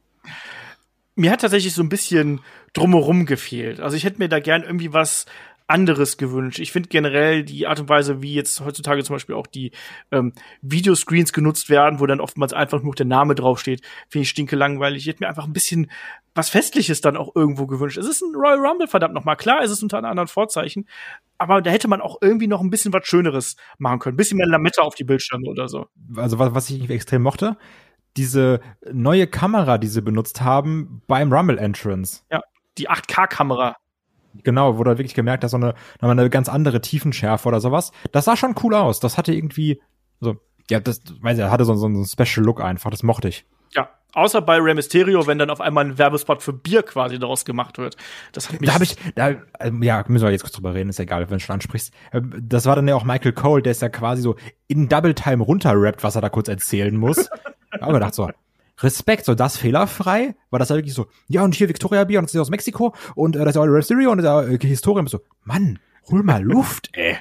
Mir 1.15 1.31
hat 1.31 1.41
tatsächlich 1.41 1.73
so 1.73 1.83
ein 1.83 1.89
bisschen 1.89 2.39
drumherum 2.71 3.25
gefehlt. 3.25 3.81
Also 3.81 3.97
ich 3.97 4.05
hätte 4.05 4.19
mir 4.19 4.29
da 4.29 4.39
gern 4.39 4.63
irgendwie 4.63 4.93
was 4.93 5.25
anderes 5.71 6.17
gewünscht. 6.17 6.59
Ich 6.59 6.71
finde 6.71 6.89
generell 6.89 7.43
die 7.43 7.65
Art 7.65 7.79
und 7.79 7.89
Weise, 7.89 8.21
wie 8.21 8.33
jetzt 8.33 8.61
heutzutage 8.61 9.03
zum 9.03 9.15
Beispiel 9.15 9.35
auch 9.35 9.47
die 9.47 9.71
ähm, 10.11 10.33
Videoscreens 10.61 11.33
genutzt 11.33 11.69
werden, 11.69 11.99
wo 11.99 12.05
dann 12.05 12.19
oftmals 12.19 12.53
einfach 12.53 12.83
nur 12.83 12.93
der 12.93 13.05
Name 13.05 13.33
draufsteht, 13.33 13.81
finde 14.09 14.23
ich 14.23 14.29
stinke 14.29 14.55
langweilig. 14.55 15.03
Ich 15.03 15.07
hätte 15.07 15.23
mir 15.23 15.29
einfach 15.29 15.45
ein 15.45 15.53
bisschen 15.53 15.89
was 16.35 16.49
Festliches 16.49 17.01
dann 17.01 17.17
auch 17.17 17.35
irgendwo 17.35 17.67
gewünscht. 17.67 17.97
Es 17.97 18.07
ist 18.07 18.21
ein 18.21 18.35
Royal 18.35 18.59
Rumble, 18.59 18.87
verdammt 18.87 19.13
nochmal. 19.13 19.37
Klar, 19.37 19.63
es 19.63 19.71
ist 19.71 19.81
unter 19.83 20.03
anderen 20.03 20.27
Vorzeichen, 20.27 20.87
aber 21.37 21.61
da 21.61 21.71
hätte 21.71 21.87
man 21.87 22.01
auch 22.01 22.17
irgendwie 22.21 22.47
noch 22.47 22.61
ein 22.61 22.69
bisschen 22.69 22.93
was 22.93 23.07
Schöneres 23.07 23.55
machen 23.77 23.99
können. 23.99 24.15
Ein 24.15 24.17
bisschen 24.17 24.37
mehr 24.37 24.47
Lametta 24.47 24.81
auf 24.81 24.95
die 24.95 25.03
Bildschirme 25.03 25.49
oder 25.49 25.67
so. 25.67 25.87
Also 26.15 26.37
was, 26.37 26.53
was 26.53 26.69
ich 26.69 26.89
extrem 26.89 27.23
mochte, 27.23 27.57
diese 28.17 28.61
neue 28.91 29.27
Kamera, 29.27 29.77
die 29.77 29.87
sie 29.87 30.01
benutzt 30.01 30.41
haben 30.41 31.01
beim 31.07 31.31
Rumble 31.31 31.57
Entrance. 31.57 32.23
Ja, 32.29 32.41
die 32.77 32.89
8K-Kamera. 32.89 33.75
Genau, 34.43 34.77
wo 34.77 34.83
du 34.83 34.91
wirklich 34.91 35.13
gemerkt 35.13 35.43
hast, 35.43 35.51
so 35.51 35.57
eine, 35.57 35.73
nochmal 35.99 36.17
eine 36.17 36.29
ganz 36.29 36.49
andere 36.49 36.81
Tiefenschärfe 36.81 37.47
oder 37.47 37.59
sowas. 37.59 37.91
Das 38.11 38.25
sah 38.25 38.35
schon 38.35 38.55
cool 38.63 38.75
aus. 38.75 38.99
Das 38.99 39.17
hatte 39.17 39.33
irgendwie, 39.33 39.81
so, 40.19 40.35
ja, 40.69 40.79
das, 40.79 41.01
weiß 41.21 41.37
ich, 41.37 41.43
hatte 41.43 41.65
so, 41.65 41.75
so 41.75 41.85
einen 41.85 42.05
Special 42.05 42.45
Look 42.45 42.61
einfach. 42.61 42.89
Das 42.91 43.03
mochte 43.03 43.27
ich. 43.27 43.45
Ja, 43.73 43.89
außer 44.13 44.41
bei 44.41 44.57
Rey 44.57 44.73
Mysterio, 44.73 45.27
wenn 45.27 45.37
dann 45.37 45.49
auf 45.49 45.61
einmal 45.61 45.85
ein 45.85 45.97
Werbespot 45.97 46.43
für 46.43 46.53
Bier 46.53 46.83
quasi 46.83 47.19
daraus 47.19 47.45
gemacht 47.45 47.77
wird. 47.77 47.95
Das 48.33 48.49
hat 48.49 48.59
mich. 48.59 48.69
Da 48.69 48.73
habe 48.73 48.83
ich, 48.83 48.97
da, 49.15 49.35
ähm, 49.59 49.81
ja, 49.83 50.03
müssen 50.07 50.25
wir 50.25 50.31
jetzt 50.31 50.43
kurz 50.43 50.53
drüber 50.53 50.73
reden, 50.73 50.89
ist 50.89 50.99
egal, 50.99 51.29
wenn 51.29 51.37
du 51.37 51.43
schon 51.43 51.53
ansprichst. 51.55 51.93
Ähm, 52.13 52.33
Das 52.41 52.65
war 52.65 52.75
dann 52.75 52.87
ja 52.87 52.95
auch 52.95 53.03
Michael 53.03 53.33
Cole, 53.33 53.61
der 53.61 53.71
ist 53.71 53.81
ja 53.81 53.89
quasi 53.89 54.21
so 54.21 54.35
in 54.67 54.89
Double 54.89 55.13
Time 55.13 55.43
runterrappt, 55.43 56.03
was 56.03 56.15
er 56.15 56.21
da 56.21 56.29
kurz 56.29 56.47
erzählen 56.47 56.95
muss. 56.95 57.29
Aber 57.79 57.93
gedacht 57.93 58.13
so, 58.13 58.29
Respekt, 58.83 59.25
so 59.25 59.35
das 59.35 59.57
fehlerfrei, 59.57 60.35
war 60.49 60.59
das 60.59 60.69
ja 60.69 60.75
wirklich 60.75 60.93
so, 60.93 61.07
ja, 61.27 61.43
und 61.43 61.55
hier 61.55 61.69
Victoria 61.69 62.03
Bier 62.03 62.19
und 62.19 62.25
das 62.25 62.33
ist 62.33 62.41
aus 62.41 62.49
Mexiko 62.49 62.93
und 63.15 63.35
äh, 63.35 63.39
das 63.39 63.49
ist 63.49 63.55
ja 63.55 63.61
auch 63.61 63.65
Rey 63.65 63.73
Mysterio 63.73 64.11
und 64.11 64.23
ja 64.23 64.41
äh, 64.43 64.57
Historie 64.59 64.99
und 64.99 65.09
so, 65.09 65.19
Mann, 65.43 65.79
hol 66.09 66.23
mal 66.23 66.43
Luft, 66.43 66.89
ey. 66.93 67.17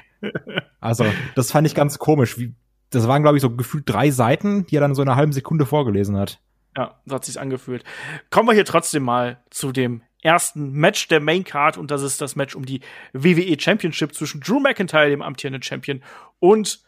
Also, 0.79 1.05
das 1.35 1.51
fand 1.51 1.65
ich 1.65 1.75
ganz 1.75 1.97
komisch, 1.97 2.37
wie, 2.37 2.53
das 2.91 3.07
waren, 3.07 3.23
glaube 3.23 3.37
ich, 3.37 3.41
so 3.41 3.55
gefühlt 3.55 3.89
drei 3.89 4.11
Seiten, 4.11 4.65
die 4.67 4.77
er 4.77 4.81
dann 4.81 4.95
so 4.95 5.01
in 5.01 5.07
einer 5.07 5.17
halben 5.17 5.33
Sekunde 5.33 5.65
vorgelesen 5.65 6.17
hat. 6.17 6.39
Ja, 6.77 7.01
so 7.05 7.15
hat 7.15 7.25
sich's 7.25 7.37
angefühlt. 7.37 7.83
Kommen 8.29 8.47
wir 8.47 8.53
hier 8.53 8.65
trotzdem 8.65 9.03
mal 9.03 9.43
zu 9.49 9.71
dem 9.71 10.03
ersten 10.21 10.71
Match 10.73 11.07
der 11.07 11.19
Main 11.19 11.43
Card 11.43 11.77
und 11.77 11.91
das 11.91 12.03
ist 12.03 12.21
das 12.21 12.35
Match 12.35 12.55
um 12.55 12.65
die 12.65 12.81
WWE 13.13 13.59
Championship 13.59 14.13
zwischen 14.13 14.41
Drew 14.41 14.59
McIntyre, 14.59 15.09
dem 15.09 15.21
amtierenden 15.21 15.63
Champion, 15.63 16.01
und 16.39 16.81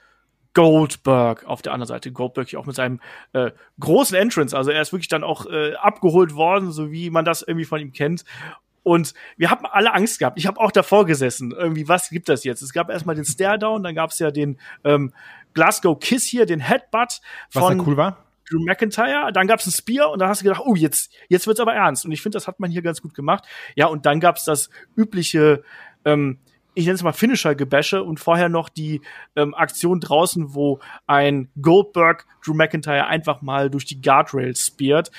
Goldberg 0.54 1.46
auf 1.46 1.62
der 1.62 1.74
anderen 1.74 1.88
Seite. 1.88 2.12
Goldberg 2.12 2.50
hier 2.50 2.60
auch 2.60 2.66
mit 2.66 2.76
seinem 2.76 3.00
äh, 3.34 3.52
großen 3.80 4.16
Entrance. 4.16 4.56
Also 4.56 4.72
er 4.72 4.82
ist 4.82 4.94
wirklich 4.94 5.08
dann 5.08 5.24
auch 5.24 5.46
äh, 5.46 5.74
abgeholt 5.76 6.36
worden, 6.36 6.72
so 6.72 6.92
wie 6.92 7.10
man 7.10 7.26
das 7.26 7.42
irgendwie 7.42 7.66
von 7.66 7.80
ihm 7.80 7.92
kennt. 7.92 8.24
Und 8.84 9.14
wir 9.38 9.50
haben 9.50 9.66
alle 9.66 9.94
Angst 9.94 10.20
gehabt. 10.20 10.38
Ich 10.38 10.46
habe 10.46 10.60
auch 10.60 10.72
davor 10.72 11.06
gesessen. 11.06 11.52
Irgendwie, 11.52 11.88
was 11.88 12.10
gibt 12.10 12.28
das 12.30 12.44
jetzt? 12.44 12.62
Es 12.62 12.74
gab 12.74 12.90
erstmal 12.90 13.16
den 13.16 13.26
Stare-Down, 13.26 13.82
dann 13.82 13.96
gab 13.96 14.12
es 14.12 14.20
ja 14.20 14.30
den 14.30 14.60
ähm, 14.84 15.14
Glasgow 15.54 15.98
Kiss 15.98 16.26
hier, 16.26 16.46
den 16.46 16.60
Headbutt 16.60 17.22
von 17.50 17.80
cool 17.82 17.98
war? 17.98 18.18
Drew 18.50 18.64
McIntyre, 18.64 19.32
dann 19.32 19.48
gab's 19.48 19.66
ein 19.66 19.72
Spear 19.72 20.12
und 20.12 20.20
dann 20.20 20.28
hast 20.28 20.42
du 20.42 20.44
gedacht, 20.44 20.62
oh, 20.66 20.76
jetzt, 20.76 21.12
jetzt 21.30 21.48
wird's 21.48 21.62
aber 21.62 21.74
ernst. 21.74 22.06
Und 22.06 22.12
ich 22.12 22.22
finde, 22.22 22.36
das 22.36 22.48
hat 22.48 22.60
man 22.60 22.72
hier 22.72 22.82
ganz 22.82 23.02
gut 23.02 23.14
gemacht. 23.14 23.46
Ja, 23.76 23.88
und 23.88 24.06
dann 24.06 24.20
gab's 24.20 24.44
das 24.44 24.70
übliche, 24.98 25.64
ähm, 26.04 26.40
ich 26.76 26.86
nenne 26.86 26.96
es 26.96 27.04
mal 27.04 27.14
Finisher-Gebäsche 27.14 28.04
und 28.04 28.20
vorher 28.20 28.50
noch 28.50 28.70
die 28.70 29.02
ähm, 29.36 29.54
Aktion 29.54 30.00
draußen, 30.00 30.54
wo 30.54 30.80
ein 31.08 31.50
Goldberg 31.62 32.26
Drew 32.44 32.54
McIntyre 32.54 33.08
einfach 33.08 33.42
mal 33.42 33.70
durch 33.70 33.86
die 33.86 34.02
Guardrails 34.02 34.68
speart. 34.68 35.12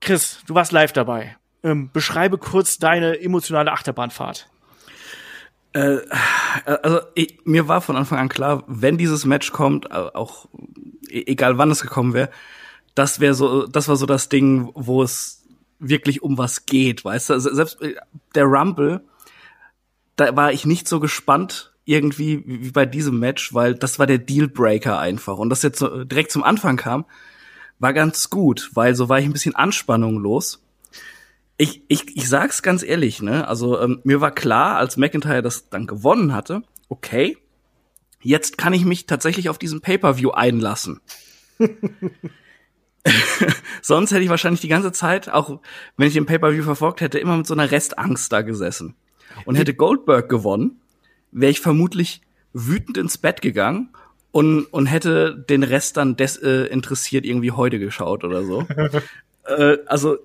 Chris, 0.00 0.40
du 0.46 0.54
warst 0.54 0.72
live 0.72 0.92
dabei. 0.92 1.36
Ähm, 1.62 1.90
beschreibe 1.92 2.38
kurz 2.38 2.78
deine 2.78 3.20
emotionale 3.20 3.72
Achterbahnfahrt. 3.72 4.48
Äh, 5.72 5.98
also 6.64 7.00
ich, 7.14 7.40
mir 7.44 7.68
war 7.68 7.80
von 7.80 7.96
Anfang 7.96 8.18
an 8.18 8.28
klar, 8.28 8.64
wenn 8.66 8.96
dieses 8.96 9.24
Match 9.24 9.52
kommt, 9.52 9.86
äh, 9.86 9.94
auch 9.94 10.46
e- 11.08 11.24
egal 11.26 11.58
wann 11.58 11.70
es 11.70 11.82
gekommen 11.82 12.14
wäre, 12.14 12.30
das 12.94 13.20
wäre 13.20 13.34
so, 13.34 13.66
das 13.66 13.88
war 13.88 13.96
so 13.96 14.06
das 14.06 14.28
Ding, 14.28 14.70
wo 14.74 15.02
es 15.02 15.44
wirklich 15.78 16.22
um 16.22 16.38
was 16.38 16.66
geht, 16.66 17.04
weißt 17.04 17.30
du? 17.30 17.38
Selbst 17.40 17.80
äh, 17.82 17.96
der 18.34 18.44
Rumble, 18.44 19.02
da 20.18 20.36
war 20.36 20.52
ich 20.52 20.66
nicht 20.66 20.88
so 20.88 21.00
gespannt 21.00 21.72
irgendwie 21.84 22.42
wie 22.44 22.70
bei 22.70 22.84
diesem 22.84 23.18
Match, 23.18 23.54
weil 23.54 23.74
das 23.74 23.98
war 23.98 24.06
der 24.06 24.18
Dealbreaker 24.18 24.98
einfach 24.98 25.38
und 25.38 25.48
das 25.48 25.62
jetzt 25.62 25.78
so 25.78 26.04
direkt 26.04 26.30
zum 26.30 26.42
Anfang 26.42 26.76
kam, 26.76 27.06
war 27.78 27.94
ganz 27.94 28.28
gut, 28.28 28.70
weil 28.74 28.94
so 28.94 29.08
war 29.08 29.18
ich 29.18 29.24
ein 29.24 29.32
bisschen 29.32 29.54
Anspannung 29.54 30.18
los. 30.18 30.62
Ich, 31.56 31.82
ich, 31.88 32.16
ich 32.16 32.28
sag's 32.28 32.62
ganz 32.62 32.82
ehrlich, 32.82 33.22
ne? 33.22 33.48
Also 33.48 33.80
ähm, 33.80 34.00
mir 34.04 34.20
war 34.20 34.32
klar, 34.32 34.76
als 34.76 34.96
McIntyre 34.96 35.42
das 35.42 35.70
dann 35.70 35.86
gewonnen 35.86 36.34
hatte, 36.34 36.62
okay, 36.88 37.38
jetzt 38.20 38.58
kann 38.58 38.74
ich 38.74 38.84
mich 38.84 39.06
tatsächlich 39.06 39.48
auf 39.48 39.58
diesen 39.58 39.80
Pay-per-View 39.80 40.30
einlassen. 40.30 41.00
Sonst 43.82 44.10
hätte 44.10 44.22
ich 44.22 44.28
wahrscheinlich 44.28 44.60
die 44.60 44.68
ganze 44.68 44.92
Zeit, 44.92 45.30
auch 45.30 45.60
wenn 45.96 46.08
ich 46.08 46.14
den 46.14 46.26
Pay-per-View 46.26 46.64
verfolgt 46.64 47.00
hätte, 47.00 47.18
immer 47.18 47.36
mit 47.36 47.46
so 47.46 47.54
einer 47.54 47.70
Restangst 47.70 48.32
da 48.32 48.42
gesessen. 48.42 48.94
Und 49.44 49.56
hätte 49.56 49.74
Goldberg 49.74 50.28
gewonnen, 50.28 50.80
wäre 51.30 51.50
ich 51.50 51.60
vermutlich 51.60 52.22
wütend 52.52 52.96
ins 52.96 53.18
Bett 53.18 53.42
gegangen 53.42 53.90
und, 54.30 54.64
und 54.66 54.86
hätte 54.86 55.36
den 55.48 55.62
Rest 55.62 55.96
dann 55.96 56.16
des, 56.16 56.36
äh, 56.36 56.64
interessiert 56.66 57.24
irgendwie 57.24 57.52
heute 57.52 57.78
geschaut 57.78 58.24
oder 58.24 58.44
so. 58.44 58.66
äh, 59.44 59.78
also 59.86 60.18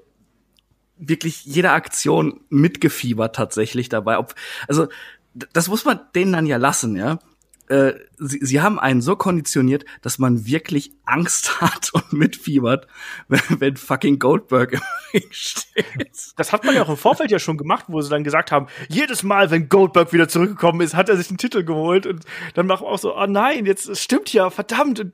wirklich 0.98 1.46
jede 1.46 1.72
Aktion 1.72 2.42
mitgefiebert 2.50 3.36
tatsächlich 3.36 3.90
dabei. 3.90 4.18
Ob, 4.18 4.36
also 4.68 4.88
das 5.34 5.68
muss 5.68 5.86
man 5.86 6.00
denen 6.16 6.34
dann 6.34 6.46
ja 6.46 6.58
lassen, 6.58 6.96
ja. 6.96 7.20
Äh, 7.68 7.94
sie, 8.18 8.40
sie 8.42 8.62
haben 8.62 8.78
einen 8.80 9.02
so 9.02 9.16
konditioniert, 9.16 9.86
dass 10.02 10.20
man 10.20 10.46
wirklich 10.46 10.92
Angst 11.06 11.62
hat 11.62 11.92
und 11.94 12.14
mitfiebert, 12.14 12.88
wenn, 13.28 13.42
wenn 13.60 13.78
fucking 13.78 14.20
Goldberg 14.20 14.74
im 14.74 14.82
Ring 15.14 15.28
steht. 15.32 16.34
Das 16.36 16.52
hat 16.52 16.66
man 16.66 16.76
ja 16.76 16.84
auch 16.84 16.90
im 16.90 16.98
Vorfeld 16.98 17.32
ja 17.32 17.40
schon 17.40 17.58
gemacht, 17.58 17.86
wo 17.88 18.02
sie 18.02 18.10
dann 18.10 18.24
gesagt 18.24 18.52
haben, 18.52 18.68
jedes 18.90 19.24
Mal, 19.24 19.50
wenn 19.52 19.70
Goldberg 19.70 20.14
wieder 20.14 20.28
zurückgekommen 20.28 20.82
ist, 20.82 20.96
hat 20.96 21.10
er 21.10 21.18
sich 21.18 21.30
einen 21.30 21.38
Titel 21.38 21.64
geholt 21.64 22.06
und 22.06 22.26
dann 22.54 22.68
macht 22.68 22.82
man 22.82 22.92
auch 22.92 23.00
so, 23.00 23.16
oh 23.16 23.26
nein, 23.28 23.66
jetzt 23.66 23.96
stimmt 23.98 24.32
ja, 24.34 24.50
verdammt, 24.50 25.06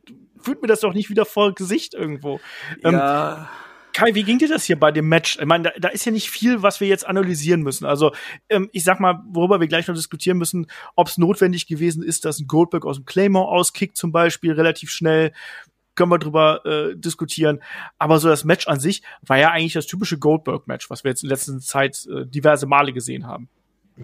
fühlt 0.41 0.61
mir 0.61 0.67
das 0.67 0.79
doch 0.79 0.93
nicht 0.93 1.09
wieder 1.09 1.25
vor 1.25 1.53
Gesicht 1.53 1.93
irgendwo. 1.93 2.39
Ähm, 2.83 2.93
Ja. 2.93 3.49
Kai, 3.93 4.13
wie 4.13 4.23
ging 4.23 4.37
dir 4.37 4.47
das 4.47 4.65
hier 4.65 4.79
bei 4.79 4.91
dem 4.91 5.07
Match? 5.09 5.37
Ich 5.39 5.45
meine, 5.45 5.65
da, 5.65 5.71
da 5.79 5.87
ist 5.89 6.05
ja 6.05 6.11
nicht 6.11 6.29
viel, 6.29 6.61
was 6.61 6.79
wir 6.79 6.87
jetzt 6.87 7.07
analysieren 7.07 7.61
müssen. 7.61 7.85
Also, 7.85 8.11
ähm, 8.49 8.69
ich 8.71 8.83
sag 8.83 8.99
mal, 8.99 9.21
worüber 9.29 9.59
wir 9.59 9.67
gleich 9.67 9.87
noch 9.87 9.95
diskutieren 9.95 10.37
müssen, 10.37 10.67
ob 10.95 11.07
es 11.07 11.17
notwendig 11.17 11.67
gewesen 11.67 12.03
ist, 12.03 12.25
dass 12.25 12.39
ein 12.39 12.47
Goldberg 12.47 12.85
aus 12.85 12.97
dem 12.97 13.05
Claymore 13.05 13.49
auskickt, 13.49 13.97
zum 13.97 14.11
Beispiel, 14.11 14.53
relativ 14.53 14.91
schnell. 14.91 15.31
Können 15.95 16.11
wir 16.11 16.19
drüber 16.19 16.65
äh, 16.65 16.95
diskutieren. 16.95 17.59
Aber 17.97 18.19
so 18.19 18.29
das 18.29 18.45
Match 18.45 18.67
an 18.67 18.79
sich 18.79 19.01
war 19.21 19.37
ja 19.37 19.51
eigentlich 19.51 19.73
das 19.73 19.85
typische 19.85 20.17
Goldberg-Match, 20.17 20.89
was 20.89 21.03
wir 21.03 21.11
jetzt 21.11 21.23
in 21.23 21.29
letzter 21.29 21.59
Zeit 21.59 22.07
äh, 22.07 22.25
diverse 22.25 22.67
Male 22.67 22.93
gesehen 22.93 23.27
haben. 23.27 23.49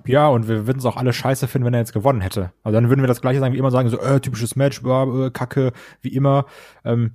Ja, 0.06 0.28
und 0.28 0.50
wir 0.50 0.68
würden 0.68 0.80
es 0.80 0.86
auch 0.86 0.98
alle 0.98 1.14
scheiße 1.14 1.48
finden, 1.48 1.66
wenn 1.66 1.74
er 1.74 1.80
jetzt 1.80 1.94
gewonnen 1.94 2.20
hätte. 2.20 2.52
Also 2.64 2.76
dann 2.76 2.90
würden 2.90 3.02
wir 3.02 3.08
das 3.08 3.22
gleiche 3.22 3.40
sagen 3.40 3.54
wie 3.54 3.58
immer 3.58 3.72
sagen, 3.72 3.90
so, 3.90 4.00
äh, 4.00 4.20
typisches 4.20 4.58
Match, 4.58 4.82
äh, 4.84 5.30
Kacke, 5.30 5.72
wie 6.02 6.10
immer. 6.10 6.48
Ähm, 6.84 7.14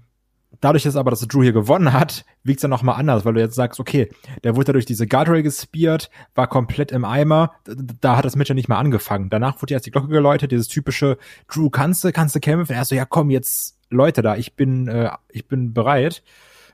dadurch 0.60 0.86
ist 0.86 0.96
aber, 0.96 1.10
dass 1.10 1.20
Drew 1.20 1.42
hier 1.42 1.52
gewonnen 1.52 1.92
hat, 1.92 2.24
wiegt 2.42 2.58
es 2.58 2.62
dann 2.62 2.70
noch 2.70 2.82
mal 2.82 2.94
anders, 2.94 3.24
weil 3.24 3.34
du 3.34 3.40
jetzt 3.40 3.54
sagst, 3.54 3.80
okay, 3.80 4.10
der 4.44 4.56
wurde 4.56 4.68
ja 4.68 4.72
durch 4.74 4.86
diese 4.86 5.06
Guardrail 5.06 5.42
gespiert, 5.42 6.10
war 6.34 6.46
komplett 6.46 6.92
im 6.92 7.04
Eimer, 7.04 7.52
da, 7.64 7.74
da 8.00 8.16
hat 8.16 8.24
das 8.24 8.36
Match 8.36 8.48
ja 8.48 8.54
nicht 8.54 8.68
mal 8.68 8.78
angefangen. 8.78 9.30
Danach 9.30 9.60
wurde 9.60 9.74
erst 9.74 9.86
die 9.86 9.90
Glocke 9.90 10.08
geläutet, 10.08 10.52
dieses 10.52 10.68
typische, 10.68 11.18
Drew, 11.48 11.70
kannst 11.70 12.04
du, 12.04 12.12
kannst 12.12 12.34
du 12.34 12.40
kämpfen? 12.40 12.72
Er 12.72 12.84
so, 12.84 12.94
ja 12.94 13.04
komm, 13.04 13.30
jetzt 13.30 13.78
Leute 13.90 14.22
da, 14.22 14.36
ich 14.36 14.54
bin, 14.56 14.88
äh, 14.88 15.10
ich 15.28 15.48
bin 15.48 15.72
bereit. 15.74 16.22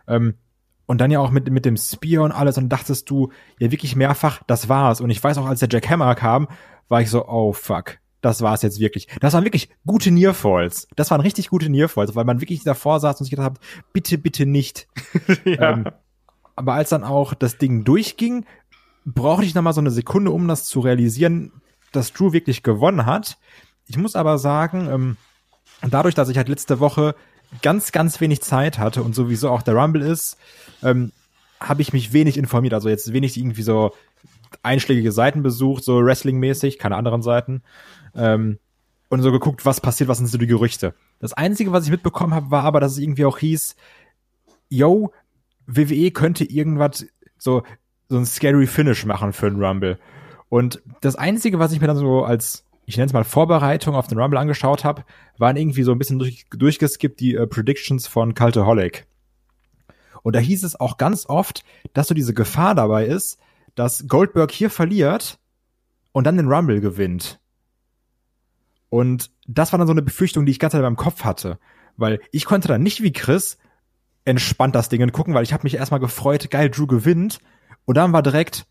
Ähm, 0.06 0.34
und 0.86 1.00
dann 1.00 1.10
ja 1.10 1.18
auch 1.18 1.30
mit, 1.30 1.50
mit 1.50 1.64
dem 1.64 1.76
Spear 1.76 2.22
und 2.22 2.32
alles 2.32 2.58
und 2.58 2.68
dachtest 2.68 3.10
du 3.10 3.32
ja 3.58 3.70
wirklich 3.70 3.96
mehrfach, 3.96 4.42
das 4.46 4.68
war's. 4.68 5.00
Und 5.00 5.10
ich 5.10 5.22
weiß 5.22 5.36
auch, 5.38 5.46
als 5.46 5.60
der 5.60 5.68
Jack 5.70 5.90
Hammer 5.90 6.14
kam, 6.14 6.48
war 6.88 7.00
ich 7.00 7.10
so, 7.10 7.26
oh 7.26 7.52
fuck, 7.52 7.98
das 8.20 8.42
war's 8.42 8.62
jetzt 8.62 8.80
wirklich. 8.80 9.08
Das 9.20 9.34
waren 9.34 9.44
wirklich 9.44 9.68
gute 9.84 10.10
Nearfalls. 10.10 10.88
Das 10.96 11.10
waren 11.10 11.20
richtig 11.20 11.48
gute 11.48 11.68
Nearfalls, 11.68 12.14
weil 12.14 12.24
man 12.24 12.40
wirklich 12.40 12.64
davor 12.64 13.00
saß 13.00 13.20
und 13.20 13.24
sich 13.24 13.30
gedacht 13.30 13.52
hat, 13.52 13.60
bitte, 13.92 14.18
bitte 14.18 14.46
nicht. 14.46 14.88
ähm, 15.44 15.88
aber 16.56 16.74
als 16.74 16.88
dann 16.88 17.04
auch 17.04 17.34
das 17.34 17.58
Ding 17.58 17.84
durchging, 17.84 18.46
brauchte 19.04 19.44
ich 19.44 19.54
noch 19.54 19.62
mal 19.62 19.72
so 19.72 19.80
eine 19.80 19.90
Sekunde, 19.90 20.30
um 20.30 20.48
das 20.48 20.64
zu 20.64 20.80
realisieren, 20.80 21.52
dass 21.92 22.12
Drew 22.12 22.32
wirklich 22.32 22.62
gewonnen 22.62 23.06
hat. 23.06 23.38
Ich 23.86 23.98
muss 23.98 24.16
aber 24.16 24.38
sagen, 24.38 24.88
ähm, 24.90 25.16
dadurch, 25.88 26.14
dass 26.14 26.28
ich 26.28 26.36
halt 26.36 26.48
letzte 26.48 26.80
Woche 26.80 27.14
ganz, 27.62 27.92
ganz 27.92 28.20
wenig 28.20 28.42
Zeit 28.42 28.78
hatte 28.78 29.02
und 29.02 29.14
sowieso 29.14 29.50
auch 29.50 29.62
der 29.62 29.74
Rumble 29.74 30.02
ist, 30.02 30.36
ähm, 30.82 31.12
habe 31.60 31.82
ich 31.82 31.92
mich 31.92 32.12
wenig 32.12 32.36
informiert. 32.36 32.74
Also 32.74 32.88
jetzt 32.88 33.12
wenig 33.12 33.36
irgendwie 33.36 33.62
so 33.62 33.92
einschlägige 34.62 35.12
Seiten 35.12 35.42
besucht, 35.42 35.84
so 35.84 36.04
Wrestling-mäßig, 36.04 36.78
keine 36.78 36.96
anderen 36.96 37.22
Seiten. 37.22 37.62
Ähm, 38.16 38.58
und 39.08 39.22
so 39.22 39.30
geguckt, 39.30 39.64
was 39.64 39.80
passiert, 39.80 40.08
was 40.08 40.18
sind 40.18 40.26
so 40.26 40.38
die 40.38 40.46
Gerüchte. 40.46 40.94
Das 41.20 41.32
Einzige, 41.32 41.72
was 41.72 41.84
ich 41.84 41.90
mitbekommen 41.90 42.34
habe, 42.34 42.50
war 42.50 42.64
aber, 42.64 42.80
dass 42.80 42.92
es 42.92 42.98
irgendwie 42.98 43.24
auch 43.24 43.38
hieß, 43.38 43.76
yo, 44.68 45.12
WWE 45.66 46.10
könnte 46.10 46.44
irgendwas 46.44 47.06
so, 47.38 47.62
so 48.08 48.16
ein 48.16 48.26
scary 48.26 48.66
Finish 48.66 49.04
machen 49.04 49.32
für 49.32 49.46
einen 49.46 49.62
Rumble. 49.62 49.98
Und 50.48 50.82
das 51.00 51.16
Einzige, 51.16 51.58
was 51.58 51.72
ich 51.72 51.80
mir 51.80 51.86
dann 51.86 51.96
so 51.96 52.24
als, 52.24 52.64
ich 52.84 52.96
nenne 52.96 53.06
es 53.06 53.12
mal 53.12 53.24
Vorbereitung 53.24 53.94
auf 53.94 54.06
den 54.06 54.18
Rumble 54.18 54.38
angeschaut 54.38 54.84
habe, 54.84 55.04
waren 55.38 55.56
irgendwie 55.56 55.82
so 55.82 55.92
ein 55.92 55.98
bisschen 55.98 56.18
durch, 56.18 56.46
durchgeskippt 56.50 57.20
die 57.20 57.34
äh, 57.34 57.46
Predictions 57.46 58.06
von 58.06 58.34
Cultaholic. 58.34 59.06
Und 60.22 60.34
da 60.34 60.40
hieß 60.40 60.64
es 60.64 60.78
auch 60.78 60.96
ganz 60.96 61.26
oft, 61.28 61.64
dass 61.92 62.08
so 62.08 62.14
diese 62.14 62.34
Gefahr 62.34 62.74
dabei 62.74 63.06
ist, 63.06 63.38
dass 63.76 64.08
Goldberg 64.08 64.50
hier 64.50 64.70
verliert 64.70 65.38
und 66.12 66.24
dann 66.24 66.36
den 66.36 66.48
Rumble 66.48 66.80
gewinnt. 66.80 67.38
Und 68.88 69.30
das 69.46 69.72
war 69.72 69.78
dann 69.78 69.88
so 69.88 69.92
eine 69.92 70.02
Befürchtung, 70.02 70.46
die 70.46 70.52
ich 70.52 70.58
ganz 70.58 70.74
in 70.74 70.80
meinem 70.80 70.96
Kopf 70.96 71.24
hatte. 71.24 71.58
Weil 71.96 72.20
ich 72.30 72.44
konnte 72.44 72.68
dann 72.68 72.82
nicht 72.82 73.02
wie 73.02 73.12
Chris 73.12 73.58
entspannt 74.24 74.74
das 74.74 74.88
Ding 74.88 75.10
gucken, 75.12 75.34
weil 75.34 75.44
ich 75.44 75.52
habe 75.52 75.64
mich 75.64 75.76
erstmal 75.76 76.00
gefreut, 76.00 76.50
geil, 76.50 76.70
Drew 76.70 76.86
gewinnt. 76.86 77.38
Und 77.84 77.96
dann 77.96 78.12
war 78.12 78.22
direkt, 78.22 78.66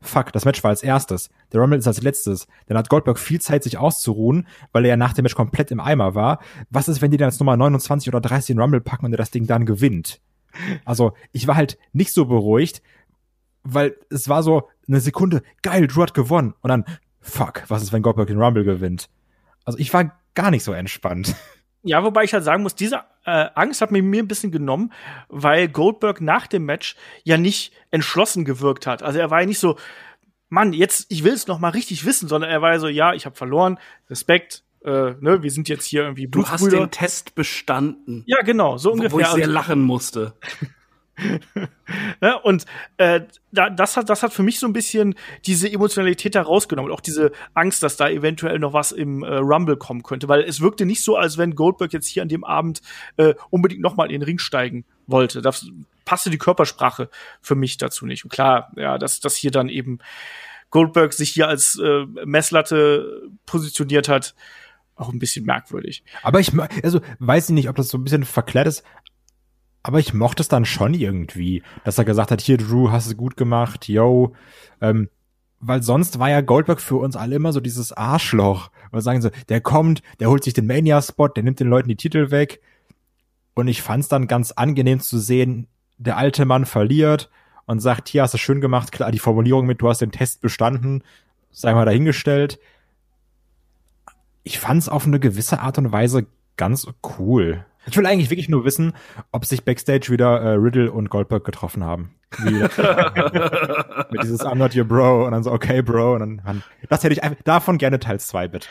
fuck, 0.00 0.32
das 0.32 0.44
Match 0.44 0.62
war 0.62 0.70
als 0.70 0.82
erstes. 0.82 1.30
Der 1.52 1.60
Rumble 1.60 1.78
ist 1.78 1.86
als 1.86 2.02
letztes. 2.02 2.46
Dann 2.66 2.78
hat 2.78 2.88
Goldberg 2.88 3.18
viel 3.18 3.40
Zeit, 3.40 3.64
sich 3.64 3.78
auszuruhen, 3.78 4.46
weil 4.72 4.84
er 4.84 4.90
ja 4.90 4.96
nach 4.96 5.12
dem 5.12 5.24
Match 5.24 5.34
komplett 5.34 5.70
im 5.70 5.80
Eimer 5.80 6.14
war. 6.14 6.40
Was 6.70 6.88
ist, 6.88 7.02
wenn 7.02 7.10
die 7.10 7.16
dann 7.16 7.30
jetzt 7.30 7.40
Nummer 7.40 7.56
29 7.56 8.08
oder 8.08 8.20
30 8.20 8.50
in 8.50 8.60
Rumble 8.60 8.80
packen 8.80 9.06
und 9.06 9.12
er 9.12 9.18
das 9.18 9.30
Ding 9.30 9.46
dann 9.46 9.66
gewinnt? 9.66 10.20
Also, 10.84 11.14
ich 11.32 11.46
war 11.46 11.56
halt 11.56 11.78
nicht 11.92 12.12
so 12.12 12.26
beruhigt, 12.26 12.82
weil 13.64 13.96
es 14.10 14.28
war 14.28 14.42
so 14.42 14.68
eine 14.86 15.00
Sekunde, 15.00 15.42
geil, 15.62 15.86
Drew 15.86 16.02
hat 16.02 16.14
gewonnen. 16.14 16.54
Und 16.60 16.68
dann, 16.68 16.84
fuck, 17.20 17.64
was 17.68 17.82
ist, 17.82 17.92
wenn 17.92 18.02
Goldberg 18.02 18.28
den 18.28 18.40
Rumble 18.40 18.64
gewinnt? 18.64 19.08
Also, 19.64 19.78
ich 19.78 19.92
war 19.92 20.18
gar 20.34 20.50
nicht 20.50 20.64
so 20.64 20.72
entspannt. 20.72 21.34
Ja, 21.84 22.04
wobei 22.04 22.22
ich 22.22 22.32
halt 22.32 22.44
sagen 22.44 22.62
muss, 22.62 22.76
diese 22.76 23.00
äh, 23.24 23.48
Angst 23.54 23.80
hat 23.80 23.90
mir, 23.90 24.02
mir 24.02 24.22
ein 24.22 24.28
bisschen 24.28 24.52
genommen, 24.52 24.92
weil 25.28 25.68
Goldberg 25.68 26.20
nach 26.20 26.46
dem 26.46 26.64
Match 26.64 26.96
ja 27.24 27.36
nicht 27.36 27.72
entschlossen 27.90 28.44
gewirkt 28.44 28.86
hat. 28.86 29.02
Also 29.02 29.18
er 29.18 29.30
war 29.30 29.40
ja 29.40 29.46
nicht 29.46 29.58
so, 29.58 29.76
Mann, 30.48 30.72
jetzt, 30.72 31.06
ich 31.08 31.24
will 31.24 31.32
es 31.32 31.46
noch 31.46 31.58
mal 31.58 31.70
richtig 31.70 32.04
wissen, 32.04 32.28
sondern 32.28 32.50
er 32.50 32.62
war 32.62 32.72
ja 32.72 32.78
so, 32.78 32.86
ja, 32.86 33.14
ich 33.14 33.26
habe 33.26 33.34
verloren, 33.34 33.78
Respekt, 34.08 34.62
äh, 34.84 35.14
ne, 35.20 35.42
wir 35.42 35.50
sind 35.50 35.68
jetzt 35.68 35.84
hier 35.84 36.02
irgendwie 36.02 36.28
Du 36.28 36.46
hast 36.46 36.70
den 36.70 36.90
Test 36.90 37.34
bestanden. 37.34 38.22
Ja, 38.26 38.42
genau, 38.42 38.76
so 38.78 38.92
ungefähr. 38.92 39.12
Wo 39.12 39.20
ich 39.20 39.26
sehr 39.28 39.46
lachen 39.46 39.80
musste. 39.80 40.34
Ja, 42.22 42.36
und 42.36 42.64
äh, 42.96 43.20
da, 43.52 43.68
das 43.70 43.96
hat 43.96 44.08
das 44.08 44.22
hat 44.22 44.32
für 44.32 44.42
mich 44.42 44.58
so 44.58 44.66
ein 44.66 44.72
bisschen 44.72 45.14
diese 45.44 45.70
Emotionalität 45.70 46.34
da 46.34 46.42
rausgenommen 46.42 46.90
und 46.90 46.96
auch 46.96 47.02
diese 47.02 47.32
Angst, 47.54 47.82
dass 47.82 47.96
da 47.96 48.08
eventuell 48.08 48.58
noch 48.58 48.72
was 48.72 48.92
im 48.92 49.22
äh, 49.22 49.36
Rumble 49.36 49.76
kommen 49.76 50.02
könnte, 50.02 50.28
weil 50.28 50.42
es 50.42 50.60
wirkte 50.60 50.86
nicht 50.86 51.04
so, 51.04 51.16
als 51.16 51.36
wenn 51.36 51.54
Goldberg 51.54 51.92
jetzt 51.92 52.06
hier 52.06 52.22
an 52.22 52.28
dem 52.28 52.44
Abend 52.44 52.80
äh, 53.18 53.34
unbedingt 53.50 53.82
noch 53.82 53.96
mal 53.96 54.06
in 54.06 54.12
den 54.12 54.22
Ring 54.22 54.38
steigen 54.38 54.84
wollte. 55.06 55.42
Das 55.42 55.70
passte 56.04 56.30
die 56.30 56.38
Körpersprache 56.38 57.10
für 57.40 57.54
mich 57.54 57.76
dazu 57.76 58.06
nicht. 58.06 58.24
Und 58.24 58.30
klar, 58.30 58.72
ja, 58.76 58.96
dass 58.96 59.20
dass 59.20 59.36
hier 59.36 59.50
dann 59.50 59.68
eben 59.68 59.98
Goldberg 60.70 61.12
sich 61.12 61.30
hier 61.30 61.48
als 61.48 61.78
äh, 61.78 62.06
Messlatte 62.24 63.28
positioniert 63.44 64.08
hat, 64.08 64.34
auch 64.96 65.12
ein 65.12 65.18
bisschen 65.18 65.44
merkwürdig. 65.44 66.04
Aber 66.22 66.40
ich 66.40 66.52
also 66.82 67.00
weiß 67.18 67.50
ich 67.50 67.54
nicht, 67.54 67.68
ob 67.68 67.76
das 67.76 67.88
so 67.88 67.98
ein 67.98 68.04
bisschen 68.04 68.24
verklärt 68.24 68.66
ist, 68.66 68.82
aber 69.82 69.98
ich 69.98 70.14
mochte 70.14 70.42
es 70.42 70.48
dann 70.48 70.64
schon 70.64 70.94
irgendwie, 70.94 71.62
dass 71.84 71.98
er 71.98 72.04
gesagt 72.04 72.30
hat, 72.30 72.40
hier 72.40 72.56
Drew, 72.56 72.90
hast 72.90 73.10
du 73.10 73.16
gut 73.16 73.36
gemacht, 73.36 73.88
yo, 73.88 74.34
ähm, 74.80 75.08
weil 75.58 75.82
sonst 75.82 76.18
war 76.18 76.28
ja 76.28 76.40
Goldberg 76.40 76.80
für 76.80 76.96
uns 76.96 77.16
alle 77.16 77.36
immer 77.36 77.52
so 77.52 77.60
dieses 77.60 77.92
Arschloch. 77.92 78.70
Und 78.90 79.00
sagen 79.00 79.22
so, 79.22 79.30
der 79.48 79.60
kommt, 79.60 80.02
der 80.20 80.28
holt 80.28 80.44
sich 80.44 80.54
den 80.54 80.66
Mania-Spot, 80.66 81.28
der 81.28 81.44
nimmt 81.44 81.60
den 81.60 81.68
Leuten 81.68 81.88
die 81.88 81.96
Titel 81.96 82.30
weg. 82.30 82.60
Und 83.54 83.68
ich 83.68 83.80
fand's 83.80 84.08
dann 84.08 84.26
ganz 84.26 84.50
angenehm 84.52 85.00
zu 85.00 85.18
sehen, 85.18 85.68
der 85.98 86.16
alte 86.16 86.44
Mann 86.44 86.66
verliert 86.66 87.30
und 87.64 87.80
sagt, 87.80 88.08
hier 88.08 88.22
hast 88.22 88.34
du 88.34 88.38
schön 88.38 88.60
gemacht, 88.60 88.92
klar, 88.92 89.12
die 89.12 89.18
Formulierung 89.18 89.66
mit, 89.66 89.80
du 89.80 89.88
hast 89.88 90.00
den 90.00 90.10
Test 90.10 90.40
bestanden, 90.40 91.04
sei 91.50 91.72
mal 91.74 91.84
dahingestellt. 91.84 92.58
Ich 94.42 94.58
fand's 94.58 94.88
auf 94.88 95.06
eine 95.06 95.20
gewisse 95.20 95.60
Art 95.60 95.78
und 95.78 95.92
Weise 95.92 96.26
ganz 96.56 96.88
cool. 97.18 97.64
Ich 97.86 97.96
will 97.96 98.06
eigentlich 98.06 98.30
wirklich 98.30 98.48
nur 98.48 98.64
wissen, 98.64 98.92
ob 99.32 99.44
sich 99.44 99.64
Backstage 99.64 100.10
wieder 100.10 100.40
äh, 100.40 100.52
Riddle 100.52 100.92
und 100.92 101.10
Goldberg 101.10 101.44
getroffen 101.44 101.84
haben. 101.84 102.14
Wie, 102.38 102.52
mit 104.12 104.22
dieses 104.22 104.40
I'm 104.40 104.54
not 104.54 104.74
your 104.76 104.84
bro 104.84 105.26
und 105.26 105.32
dann 105.32 105.42
so, 105.42 105.52
okay, 105.52 105.82
bro. 105.82 106.14
Und 106.14 106.42
dann, 106.44 106.62
das 106.88 107.02
hätte 107.02 107.12
ich 107.12 107.22
einfach, 107.22 107.42
davon 107.44 107.78
gerne 107.78 107.98
Teil 107.98 108.20
2, 108.20 108.48
bitte. 108.48 108.68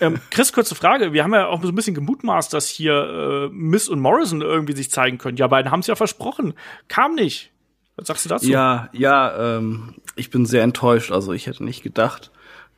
Ähm, 0.00 0.20
Chris, 0.30 0.52
kurze 0.52 0.74
Frage. 0.74 1.12
Wir 1.12 1.24
haben 1.24 1.32
ja 1.32 1.46
auch 1.46 1.62
so 1.62 1.68
ein 1.68 1.74
bisschen 1.74 1.94
gemutmaßt, 1.94 2.52
dass 2.52 2.68
hier 2.68 2.92
äh, 2.92 3.48
Miss 3.52 3.88
und 3.88 4.00
Morrison 4.00 4.42
irgendwie 4.42 4.74
sich 4.74 4.90
zeigen 4.90 5.18
können. 5.18 5.38
Ja, 5.38 5.46
beiden 5.46 5.70
haben 5.70 5.80
es 5.80 5.86
ja 5.86 5.94
versprochen. 5.94 6.54
Kam 6.88 7.14
nicht. 7.14 7.52
Was 7.96 8.08
sagst 8.08 8.24
du 8.24 8.28
dazu? 8.28 8.50
Ja, 8.50 8.90
ja, 8.92 9.56
ähm, 9.56 9.94
ich 10.16 10.30
bin 10.30 10.44
sehr 10.44 10.62
enttäuscht. 10.62 11.12
Also 11.12 11.32
ich 11.32 11.46
hätte 11.46 11.64
nicht 11.64 11.82
gedacht, 11.82 12.30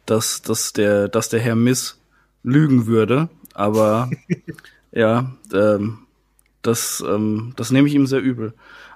dass, 0.07 0.43
dass, 0.43 0.73
der, 0.73 1.09
dass 1.09 1.29
der 1.29 1.41
Herr 1.41 1.57
Miss 1.57 2.01
lügen 2.45 2.87
würde. 2.87 3.29
Aber 3.55 4.11
Ja, 4.93 5.33
ähm, 5.53 5.99
das, 6.63 7.03
ähm, 7.07 7.55
das 7.57 7.71
nehme 7.71 7.89
ich 7.89 7.95
ihm 7.95 8.07
sehr 8.07 8.21
übel. 8.21 8.55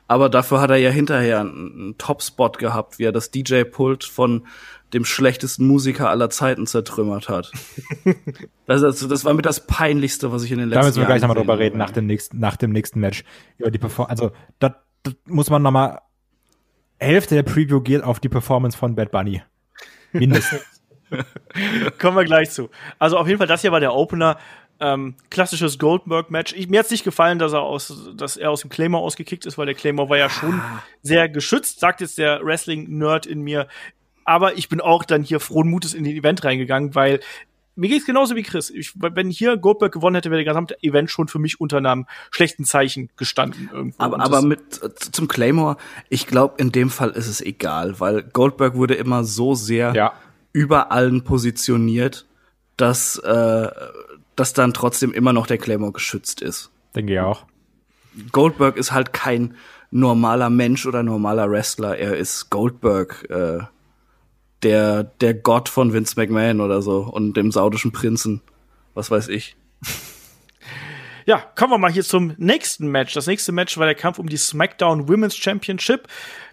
Aber 0.08 0.28
dafür 0.28 0.60
hat 0.60 0.70
er 0.70 0.76
ja 0.76 0.90
hinterher 0.90 1.40
einen, 1.40 1.72
einen 1.72 1.98
Top-Spot 1.98 2.50
gehabt, 2.50 2.98
wie 2.98 3.04
er 3.04 3.12
das 3.12 3.30
DJ-Pult 3.32 4.04
von 4.04 4.46
dem 4.92 5.04
schlechtesten 5.04 5.66
Musiker 5.66 6.10
aller 6.10 6.30
Zeiten 6.30 6.66
zertrümmert 6.66 7.28
hat. 7.28 7.50
das, 8.66 8.82
das, 8.82 9.08
das 9.08 9.24
war 9.24 9.34
mit 9.34 9.46
das 9.46 9.66
Peinlichste, 9.66 10.30
was 10.30 10.44
ich 10.44 10.52
in 10.52 10.58
den 10.58 10.68
letzten 10.68 10.76
Jahren. 10.76 10.82
Da 10.82 10.88
müssen 10.88 11.00
wir 11.00 11.06
gleich 11.06 11.22
nochmal 11.22 11.36
drüber 11.36 11.58
reden, 11.58 11.76
nach 11.76 11.90
dem 11.90 12.06
nächsten, 12.06 12.38
nach 12.38 12.56
dem 12.56 12.70
nächsten 12.70 13.00
Match. 13.00 13.24
Über 13.58 13.72
die 13.72 13.78
Perform 13.78 14.08
also, 14.08 14.30
das, 14.60 14.72
das 15.02 15.14
muss 15.24 15.50
man 15.50 15.62
nochmal, 15.62 16.00
Hälfte 16.98 17.34
der 17.34 17.42
Preview 17.42 17.80
geht 17.80 18.04
auf 18.04 18.20
die 18.20 18.28
Performance 18.28 18.78
von 18.78 18.94
Bad 18.94 19.10
Bunny. 19.10 19.42
Mindestens. 20.12 20.62
Kommen 21.98 22.16
wir 22.16 22.24
gleich 22.24 22.50
zu. 22.50 22.70
Also 22.98 23.18
auf 23.18 23.26
jeden 23.26 23.38
Fall, 23.38 23.46
das 23.46 23.62
hier 23.62 23.72
war 23.72 23.80
der 23.80 23.94
Opener. 23.94 24.38
Ähm, 24.78 25.14
klassisches 25.30 25.78
Goldberg-Match. 25.78 26.54
Mir 26.68 26.80
hat's 26.80 26.90
nicht 26.90 27.04
gefallen, 27.04 27.38
dass 27.38 27.52
er 27.52 27.62
aus, 27.62 28.10
dass 28.14 28.36
er 28.36 28.50
aus 28.50 28.60
dem 28.60 28.70
Claymore 28.70 29.02
ausgekickt 29.02 29.46
ist, 29.46 29.56
weil 29.56 29.66
der 29.66 29.74
Claymore 29.74 30.10
war 30.10 30.18
ja 30.18 30.28
schon 30.28 30.60
ah. 30.60 30.82
sehr 31.02 31.28
geschützt, 31.28 31.80
sagt 31.80 32.00
jetzt 32.00 32.18
der 32.18 32.44
Wrestling-Nerd 32.44 33.24
in 33.26 33.40
mir. 33.40 33.68
Aber 34.24 34.58
ich 34.58 34.68
bin 34.68 34.80
auch 34.80 35.04
dann 35.04 35.22
hier 35.22 35.40
frohen 35.40 35.70
Mutes 35.70 35.94
in 35.94 36.04
den 36.04 36.14
Event 36.14 36.44
reingegangen, 36.44 36.94
weil 36.94 37.20
mir 37.76 37.88
geht's 37.88 38.06
genauso 38.06 38.34
wie 38.36 38.42
Chris. 38.42 38.70
Ich, 38.70 38.92
wenn 38.96 39.28
hier 39.30 39.56
Goldberg 39.58 39.92
gewonnen 39.92 40.16
hätte, 40.16 40.30
wäre 40.30 40.42
der 40.42 40.50
gesamte 40.50 40.82
Event 40.82 41.10
schon 41.10 41.28
für 41.28 41.38
mich 41.38 41.60
unter 41.60 41.76
einem 41.76 42.06
schlechten 42.30 42.64
Zeichen 42.64 43.10
gestanden 43.16 43.70
irgendwo. 43.72 44.02
Aber, 44.02 44.18
aber 44.20 44.42
mit 44.42 44.82
äh, 44.82 44.94
zum 44.94 45.28
Claymore, 45.28 45.76
ich 46.08 46.26
glaube, 46.26 46.54
in 46.56 46.72
dem 46.72 46.90
Fall 46.90 47.10
ist 47.10 47.28
es 47.28 47.40
egal, 47.40 48.00
weil 48.00 48.22
Goldberg 48.22 48.74
wurde 48.74 48.94
immer 48.94 49.24
so 49.24 49.54
sehr 49.54 49.94
ja. 49.94 50.14
über 50.52 50.90
allen 50.90 51.22
positioniert, 51.22 52.26
dass 52.78 53.18
äh, 53.18 53.68
dass 54.36 54.52
dann 54.52 54.74
trotzdem 54.74 55.12
immer 55.12 55.32
noch 55.32 55.46
der 55.46 55.58
Claymore 55.58 55.92
geschützt 55.92 56.42
ist. 56.42 56.70
Denke 56.94 57.14
ich 57.14 57.20
auch. 57.20 57.44
Goldberg 58.32 58.76
ist 58.76 58.92
halt 58.92 59.12
kein 59.12 59.56
normaler 59.90 60.50
Mensch 60.50 60.86
oder 60.86 61.02
normaler 61.02 61.50
Wrestler. 61.50 61.98
Er 61.98 62.16
ist 62.16 62.50
Goldberg, 62.50 63.26
äh, 63.30 63.58
der, 64.62 65.04
der 65.04 65.34
Gott 65.34 65.68
von 65.68 65.92
Vince 65.92 66.14
McMahon 66.16 66.60
oder 66.60 66.82
so 66.82 67.00
und 67.00 67.36
dem 67.36 67.50
saudischen 67.52 67.92
Prinzen. 67.92 68.42
Was 68.94 69.10
weiß 69.10 69.28
ich. 69.28 69.56
Ja, 71.28 71.38
kommen 71.56 71.72
wir 71.72 71.78
mal 71.78 71.90
hier 71.90 72.04
zum 72.04 72.34
nächsten 72.36 72.86
Match. 72.86 73.12
Das 73.12 73.26
nächste 73.26 73.50
Match 73.50 73.76
war 73.78 73.86
der 73.86 73.96
Kampf 73.96 74.20
um 74.20 74.28
die 74.28 74.36
SmackDown 74.36 75.08
Women's 75.08 75.36
Championship. 75.36 76.06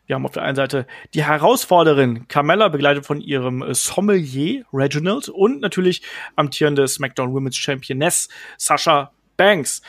Wir 0.05 0.15
haben 0.15 0.25
auf 0.25 0.33
der 0.33 0.43
einen 0.43 0.55
Seite 0.55 0.85
die 1.13 1.23
Herausforderin 1.23 2.27
Carmella, 2.27 2.67
begleitet 2.67 3.05
von 3.05 3.21
ihrem 3.21 3.61
äh, 3.61 3.73
Sommelier 3.73 4.65
Reginald 4.73 5.29
und 5.29 5.61
natürlich 5.61 6.01
amtierende 6.35 6.87
SmackDown 6.87 7.33
Women's 7.33 7.57
Championess 7.57 8.29
Sasha 8.57 9.11
Banks. 9.37 9.81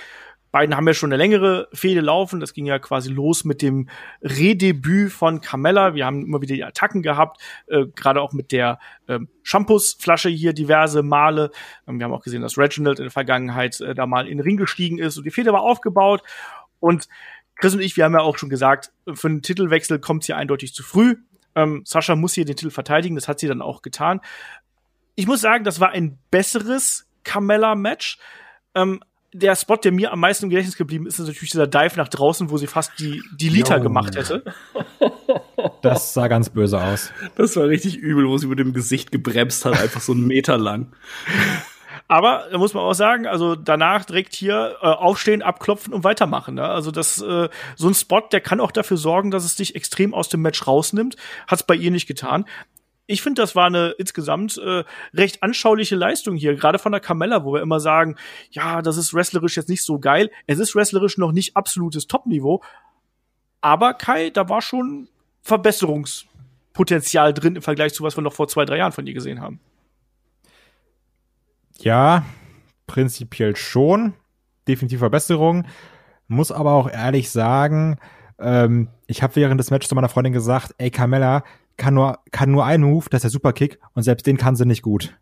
Beiden 0.55 0.77
haben 0.77 0.87
ja 0.87 0.95
schon 0.95 1.13
eine 1.13 1.17
längere 1.17 1.67
Fehde 1.73 2.01
laufen. 2.01 2.39
Das 2.39 2.55
ging 2.55 2.65
ja 2.65 2.79
quasi 2.79 3.11
los 3.11 3.45
mit 3.45 3.61
dem 3.61 3.89
Redebüt 4.23 5.11
von 5.11 5.41
Carmella. 5.41 5.97
Wir 5.97 6.07
haben 6.07 6.25
immer 6.25 6.43
wieder 6.43 6.55
die 6.55 6.63
Attacken 6.63 7.03
gehabt, 7.03 7.43
äh, 7.67 7.87
gerade 7.87 8.21
auch 8.23 8.33
mit 8.33 8.53
der 8.53 8.79
ähm, 9.09 9.29
Shampoosflasche 9.43 10.29
hier 10.29 10.53
diverse 10.53 11.03
Male. 11.03 11.51
Ähm, 11.89 11.99
wir 11.99 12.05
haben 12.05 12.13
auch 12.13 12.23
gesehen, 12.23 12.43
dass 12.43 12.57
Reginald 12.57 13.01
in 13.01 13.07
der 13.07 13.11
Vergangenheit 13.11 13.81
äh, 13.81 13.97
da 13.97 14.07
mal 14.07 14.29
in 14.29 14.39
den 14.39 14.45
Ring 14.45 14.57
gestiegen 14.57 14.99
ist 14.99 15.19
und 15.19 15.25
die 15.25 15.33
Fehde 15.33 15.53
war 15.53 15.63
aufgebaut. 15.63 16.23
Und 16.79 17.09
Chris 17.65 17.73
und 17.73 17.81
ich, 17.81 17.97
wir 17.97 18.05
haben 18.05 18.13
ja 18.13 18.21
auch 18.21 18.37
schon 18.37 18.51
gesagt, 18.51 18.93
für 19.15 19.27
einen 19.27 19.41
Titelwechsel 19.41 19.99
kommt 19.99 20.23
es 20.23 20.27
hier 20.27 20.37
eindeutig 20.37 20.75
zu 20.75 20.83
früh. 20.83 21.17
Ähm, 21.55 21.81
Sascha 21.87 22.15
muss 22.15 22.35
hier 22.35 22.45
den 22.45 22.57
Titel 22.57 22.71
verteidigen, 22.71 23.15
das 23.15 23.27
hat 23.27 23.41
sie 23.41 23.49
dann 23.49 23.63
auch 23.63 23.81
getan. 23.81 24.21
Ich 25.15 25.27
muss 25.27 25.41
sagen, 25.41 25.65
das 25.65 25.81
war 25.81 25.89
ein 25.89 26.19
besseres 26.31 27.09
Carmella-Match. 27.23 28.19
Ähm, 28.75 29.01
der 29.33 29.57
Spot, 29.57 29.77
der 29.77 29.93
mir 29.93 30.13
am 30.13 30.21
meisten 30.21 30.45
im 30.45 30.51
Gedächtnis 30.51 30.77
geblieben 30.77 31.07
ist, 31.07 31.19
ist 31.19 31.27
natürlich 31.27 31.53
dieser 31.53 31.67
Dive 31.67 31.97
nach 31.97 32.09
draußen, 32.09 32.51
wo 32.51 32.59
sie 32.59 32.67
fast 32.67 32.99
die, 32.99 33.23
die 33.35 33.49
Liter 33.49 33.79
Yo. 33.79 33.85
gemacht 33.85 34.15
hätte. 34.15 34.45
Das 35.81 36.13
sah 36.13 36.29
ganz 36.29 36.51
böse 36.51 36.83
aus. 36.83 37.13
Das 37.37 37.57
war 37.57 37.69
richtig 37.69 37.97
übel, 37.97 38.29
wo 38.29 38.37
sie 38.37 38.47
mit 38.47 38.59
dem 38.59 38.75
Gesicht 38.75 39.11
gebremst 39.11 39.65
hat, 39.65 39.81
einfach 39.81 40.03
so 40.03 40.13
einen 40.13 40.27
Meter 40.27 40.59
lang. 40.59 40.93
Aber 42.07 42.49
da 42.51 42.59
muss 42.59 42.75
man 42.75 42.85
auch 42.85 42.93
sagen, 42.93 43.27
also 43.27 43.55
danach 43.55 44.05
direkt 44.05 44.35
hier 44.35 44.77
äh, 44.83 44.87
aufstehen, 44.87 45.43
abklopfen 45.43 45.95
und 45.95 46.05
weitermachen. 46.05 46.57
Ne? 46.57 46.65
Also 46.65 46.91
das 46.91 47.21
äh, 47.23 47.49
so 47.77 47.89
ein 47.89 47.95
Spot, 47.95 48.21
der 48.31 48.41
kann 48.41 48.61
auch 48.61 48.73
dafür 48.73 48.99
sorgen, 48.99 49.31
dass 49.31 49.45
es 49.45 49.57
dich 49.57 49.75
extrem 49.75 50.13
aus 50.13 50.29
dem 50.29 50.43
Match 50.43 50.67
rausnimmt. 50.67 51.17
Hat 51.47 51.61
es 51.61 51.67
bei 51.67 51.75
ihr 51.75 51.91
nicht 51.91 52.07
getan. 52.07 52.45
Ich 53.07 53.23
finde, 53.23 53.43
das 53.43 53.55
war 53.55 53.67
eine 53.67 53.91
insgesamt 53.99 54.59
äh, 54.59 54.85
recht 55.13 55.43
anschauliche 55.43 55.97
Leistung 55.97 56.37
hier, 56.37 56.55
gerade 56.55 56.79
von 56.79 56.93
der 56.93 57.01
Carmella, 57.01 57.45
wo 57.45 57.53
wir 57.53 57.61
immer 57.61 57.81
sagen, 57.81 58.17
ja, 58.51 58.81
das 58.81 58.97
ist 58.97 59.13
wrestlerisch 59.13 59.57
jetzt 59.57 59.69
nicht 59.69 59.83
so 59.83 59.99
geil. 59.99 60.31
Es 60.47 60.59
ist 60.59 60.75
wrestlerisch 60.75 61.19
noch 61.19 61.33
nicht 61.33 61.57
absolutes 61.57 62.07
Topniveau, 62.07 62.63
aber 63.61 63.95
Kai, 63.95 64.31
da 64.31 64.49
war 64.49 64.63
schon 64.63 65.09
Verbesserungspotenzial 65.43 67.35
drin 67.35 67.57
im 67.57 67.63
Vergleich 67.63 67.93
zu 67.93 68.05
was 68.05 68.17
wir 68.17 68.23
noch 68.23 68.33
vor 68.33 68.49
zwei, 68.49 68.65
drei 68.65 68.79
Jahren 68.79 68.93
von 68.93 69.07
ihr 69.07 69.15
gesehen 69.15 69.41
haben. 69.41 69.61
Ja, 71.85 72.25
prinzipiell 72.87 73.57
schon. 73.57 74.15
Definitiv 74.67 75.01
Verbesserung. 75.01 75.67
muss 76.29 76.51
aber 76.51 76.73
auch 76.73 76.91
ehrlich 76.91 77.31
sagen, 77.31 77.99
ähm, 78.39 78.89
ich 79.07 79.23
habe 79.23 79.37
während 79.37 79.61
des 79.61 79.71
Matches 79.71 79.91
zu 79.91 79.95
meiner 79.95 80.09
Freundin 80.09 80.33
gesagt, 80.33 80.75
ey 80.79 80.91
Carmella 80.91 81.45
kann 81.77 81.93
nur 81.93 82.19
kann 82.31 82.51
nur 82.51 82.65
einen 82.65 82.85
Move, 82.85 83.07
das 83.11 83.19
ist 83.19 83.23
der 83.25 83.31
Superkick 83.31 83.79
und 83.93 84.03
selbst 84.03 84.27
den 84.27 84.39
kann 84.39 84.57
sie 84.57 84.65
nicht 84.65 84.81
gut. 84.81 85.15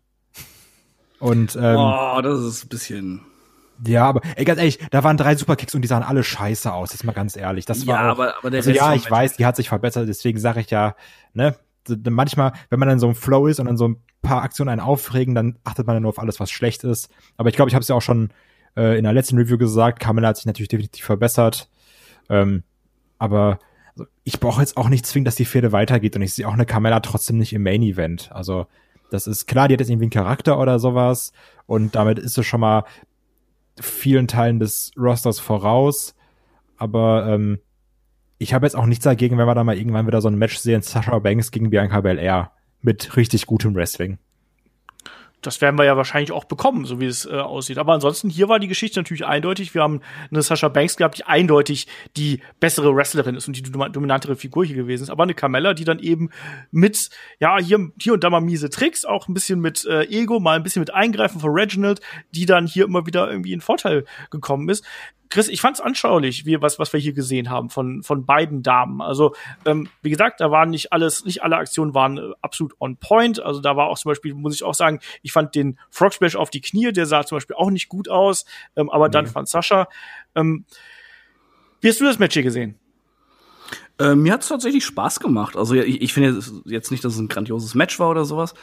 Und 1.19 1.57
ähm, 1.57 1.75
oh, 1.77 2.21
das 2.21 2.39
ist 2.39 2.65
ein 2.65 2.69
bisschen 2.69 3.21
ja, 3.85 4.05
aber 4.05 4.21
ey, 4.35 4.45
ganz 4.45 4.59
ehrlich, 4.59 4.79
da 4.91 5.03
waren 5.03 5.17
drei 5.17 5.35
Superkicks 5.35 5.75
und 5.75 5.81
die 5.81 5.87
sahen 5.87 6.03
alle 6.03 6.23
scheiße 6.23 6.71
aus, 6.71 6.93
jetzt 6.93 7.03
mal 7.03 7.11
ganz 7.11 7.35
ehrlich. 7.35 7.65
Das 7.65 7.85
war 7.85 7.95
ja, 7.95 8.07
auch, 8.07 8.11
aber, 8.11 8.37
aber 8.37 8.49
der 8.49 8.59
also 8.59 8.69
Rest 8.69 8.79
ja, 8.79 8.93
ich 8.93 9.09
weiß, 9.09 9.35
die 9.35 9.45
hat 9.45 9.55
sich 9.55 9.69
verbessert, 9.69 10.07
deswegen 10.07 10.39
sage 10.39 10.61
ich 10.61 10.69
ja, 10.69 10.95
ne, 11.33 11.55
manchmal, 12.09 12.53
wenn 12.69 12.79
man 12.79 12.89
dann 12.89 12.99
so 12.99 13.07
im 13.07 13.15
Flow 13.15 13.47
ist 13.47 13.59
und 13.59 13.65
dann 13.65 13.77
so 13.77 13.87
ein 13.89 13.97
paar 14.21 14.43
Aktionen 14.43 14.69
einen 14.69 14.81
aufregen, 14.81 15.35
dann 15.35 15.57
achtet 15.63 15.87
man 15.87 15.95
ja 15.95 15.99
nur 15.99 16.09
auf 16.09 16.19
alles, 16.19 16.39
was 16.39 16.51
schlecht 16.51 16.83
ist. 16.83 17.09
Aber 17.37 17.49
ich 17.49 17.55
glaube, 17.55 17.69
ich 17.69 17.75
habe 17.75 17.81
es 17.81 17.87
ja 17.87 17.95
auch 17.95 18.01
schon 18.01 18.31
äh, 18.75 18.97
in 18.97 19.03
der 19.03 19.13
letzten 19.13 19.37
Review 19.37 19.57
gesagt, 19.57 19.99
Carmella 19.99 20.29
hat 20.29 20.37
sich 20.37 20.45
natürlich 20.45 20.69
definitiv 20.69 21.05
verbessert. 21.05 21.69
Ähm, 22.29 22.63
aber 23.17 23.59
also, 23.95 24.09
ich 24.23 24.39
brauche 24.39 24.61
jetzt 24.61 24.77
auch 24.77 24.89
nicht 24.89 25.05
zwingend, 25.05 25.27
dass 25.27 25.35
die 25.35 25.45
Fehde 25.45 25.71
weitergeht 25.71 26.15
und 26.15 26.21
ich 26.21 26.33
sehe 26.33 26.47
auch 26.47 26.53
eine 26.53 26.65
Carmella 26.65 26.99
trotzdem 27.01 27.37
nicht 27.37 27.53
im 27.53 27.63
Main 27.63 27.83
Event. 27.83 28.31
Also 28.31 28.67
das 29.11 29.27
ist 29.27 29.45
klar, 29.45 29.67
die 29.67 29.73
hat 29.73 29.81
jetzt 29.81 29.89
irgendwie 29.89 30.05
einen 30.05 30.11
Charakter 30.11 30.59
oder 30.59 30.79
sowas 30.79 31.33
und 31.67 31.95
damit 31.95 32.17
ist 32.17 32.33
sie 32.33 32.43
schon 32.43 32.61
mal 32.61 32.85
vielen 33.79 34.27
Teilen 34.27 34.59
des 34.59 34.91
Rosters 34.97 35.39
voraus. 35.39 36.15
Aber 36.77 37.27
ähm, 37.27 37.59
ich 38.43 38.53
habe 38.53 38.65
jetzt 38.65 38.75
auch 38.75 38.85
nichts 38.85 39.05
dagegen, 39.05 39.37
wenn 39.37 39.47
wir 39.47 39.55
da 39.55 39.63
mal 39.63 39.77
irgendwann 39.77 40.05
wieder 40.05 40.21
so 40.21 40.27
ein 40.27 40.35
Match 40.35 40.57
sehen, 40.57 40.81
Sasha 40.81 41.17
Banks 41.19 41.49
gegen 41.51 41.69
Bianca 41.69 42.01
Belair 42.01 42.51
mit 42.81 43.17
richtig 43.17 43.45
gutem 43.45 43.73
Wrestling. 43.73 44.19
Das 45.41 45.59
werden 45.59 45.77
wir 45.77 45.83
ja 45.83 45.97
wahrscheinlich 45.97 46.31
auch 46.31 46.45
bekommen, 46.45 46.85
so 46.85 47.01
wie 47.01 47.05
es 47.05 47.25
äh, 47.25 47.31
aussieht. 47.33 47.77
Aber 47.77 47.91
ansonsten, 47.91 48.29
hier 48.29 48.47
war 48.47 48.59
die 48.59 48.69
Geschichte 48.69 49.01
natürlich 49.01 49.25
eindeutig. 49.25 49.73
Wir 49.73 49.81
haben 49.81 49.99
eine 50.31 50.41
Sasha 50.41 50.69
Banks 50.69 50.95
gehabt, 50.95 51.17
die 51.17 51.25
eindeutig 51.25 51.87
die 52.15 52.39
bessere 52.61 52.95
Wrestlerin 52.95 53.35
ist 53.35 53.47
und 53.49 53.57
die 53.57 53.63
dom- 53.63 53.91
dominantere 53.91 54.37
Figur 54.37 54.63
hier 54.63 54.77
gewesen 54.77 55.03
ist. 55.03 55.09
Aber 55.09 55.23
eine 55.23 55.33
Carmella, 55.33 55.73
die 55.73 55.83
dann 55.83 55.99
eben 55.99 56.29
mit, 56.71 57.09
ja, 57.41 57.57
hier, 57.59 57.91
hier 57.99 58.13
und 58.13 58.23
da 58.23 58.29
mal 58.29 58.39
miese 58.39 58.69
Tricks, 58.69 59.03
auch 59.03 59.27
ein 59.27 59.33
bisschen 59.33 59.59
mit 59.59 59.85
äh, 59.85 60.03
Ego, 60.05 60.39
mal 60.39 60.55
ein 60.55 60.63
bisschen 60.63 60.79
mit 60.79 60.93
Eingreifen 60.93 61.41
von 61.41 61.51
Reginald, 61.51 61.99
die 62.31 62.45
dann 62.45 62.65
hier 62.65 62.85
immer 62.85 63.05
wieder 63.05 63.29
irgendwie 63.29 63.51
in 63.51 63.59
Vorteil 63.59 64.05
gekommen 64.31 64.69
ist. 64.69 64.85
Chris, 65.33 65.47
ich 65.47 65.61
fand's 65.61 65.81
anschaulich, 65.81 66.45
wie 66.45 66.61
was 66.61 66.77
was 66.77 66.93
wir 66.93 66.99
hier 66.99 67.13
gesehen 67.13 67.49
haben 67.49 67.71
von 67.71 68.03
von 68.03 68.23
beiden 68.23 68.61
Damen. 68.61 69.01
Also 69.01 69.33
ähm, 69.65 69.89
wie 70.03 70.11
gesagt, 70.11 70.39
da 70.41 70.51
waren 70.51 70.69
nicht 70.69 70.93
alles, 70.93 71.25
nicht 71.25 71.41
alle 71.41 71.57
Aktionen 71.57 71.95
waren 71.95 72.19
äh, 72.19 72.31
absolut 72.43 72.75
on 72.79 72.97
point. 72.97 73.39
Also 73.39 73.59
da 73.59 73.75
war 73.75 73.87
auch 73.87 73.97
zum 73.97 74.09
Beispiel, 74.11 74.35
muss 74.35 74.53
ich 74.53 74.63
auch 74.63 74.75
sagen, 74.75 74.99
ich 75.23 75.31
fand 75.31 75.55
den 75.55 75.79
Frog 75.89 76.13
Splash 76.13 76.35
auf 76.35 76.51
die 76.51 76.61
Knie, 76.61 76.91
der 76.93 77.07
sah 77.07 77.25
zum 77.25 77.37
Beispiel 77.37 77.55
auch 77.55 77.71
nicht 77.71 77.89
gut 77.89 78.09
aus. 78.09 78.45
Ähm, 78.75 78.91
aber 78.91 79.09
dann 79.09 79.25
Nee. 79.25 79.31
fand 79.31 79.49
Sascha. 79.49 79.87
Ähm, 80.35 80.65
wie 81.81 81.89
hast 81.89 81.99
du 81.99 82.05
das 82.05 82.19
Match 82.19 82.33
hier 82.35 82.43
gesehen? 82.43 82.75
Äh, 83.99 84.13
mir 84.13 84.33
hat's 84.33 84.49
tatsächlich 84.49 84.85
Spaß 84.85 85.19
gemacht. 85.19 85.55
Also 85.57 85.73
ich, 85.73 85.99
ich 86.01 86.13
finde 86.13 86.29
jetzt- 86.29 86.53
jetzt 86.65 86.91
nicht, 86.91 87.03
dass 87.03 87.13
es 87.13 87.19
ein 87.19 87.27
grandioses 87.27 87.73
Match 87.73 87.99
war 87.99 88.09
oder 88.11 88.25
sowas, 88.25 88.53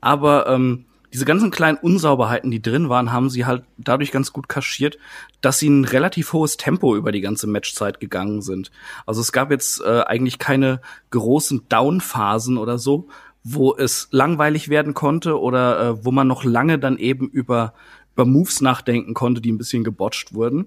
aber 0.00 0.46
ähm, 0.48 0.86
diese 1.14 1.24
ganzen 1.24 1.52
kleinen 1.52 1.78
Unsauberheiten, 1.78 2.50
die 2.50 2.60
drin 2.60 2.88
waren, 2.88 3.12
haben 3.12 3.30
sie 3.30 3.46
halt 3.46 3.62
dadurch 3.78 4.10
ganz 4.10 4.32
gut 4.32 4.48
kaschiert, 4.48 4.98
dass 5.40 5.60
sie 5.60 5.68
ein 5.70 5.84
relativ 5.84 6.32
hohes 6.32 6.56
Tempo 6.56 6.96
über 6.96 7.12
die 7.12 7.20
ganze 7.20 7.46
Matchzeit 7.46 8.00
gegangen 8.00 8.42
sind. 8.42 8.72
Also 9.06 9.20
es 9.20 9.30
gab 9.30 9.52
jetzt 9.52 9.80
äh, 9.80 10.00
eigentlich 10.00 10.40
keine 10.40 10.80
großen 11.10 11.68
Down-Phasen 11.68 12.58
oder 12.58 12.78
so, 12.78 13.06
wo 13.44 13.76
es 13.76 14.08
langweilig 14.10 14.70
werden 14.70 14.92
konnte 14.92 15.40
oder 15.40 15.80
äh, 15.80 16.04
wo 16.04 16.10
man 16.10 16.26
noch 16.26 16.42
lange 16.42 16.80
dann 16.80 16.98
eben 16.98 17.28
über, 17.28 17.74
über 18.14 18.24
Moves 18.24 18.60
nachdenken 18.60 19.14
konnte, 19.14 19.40
die 19.40 19.52
ein 19.52 19.58
bisschen 19.58 19.84
gebotcht 19.84 20.34
wurden. 20.34 20.66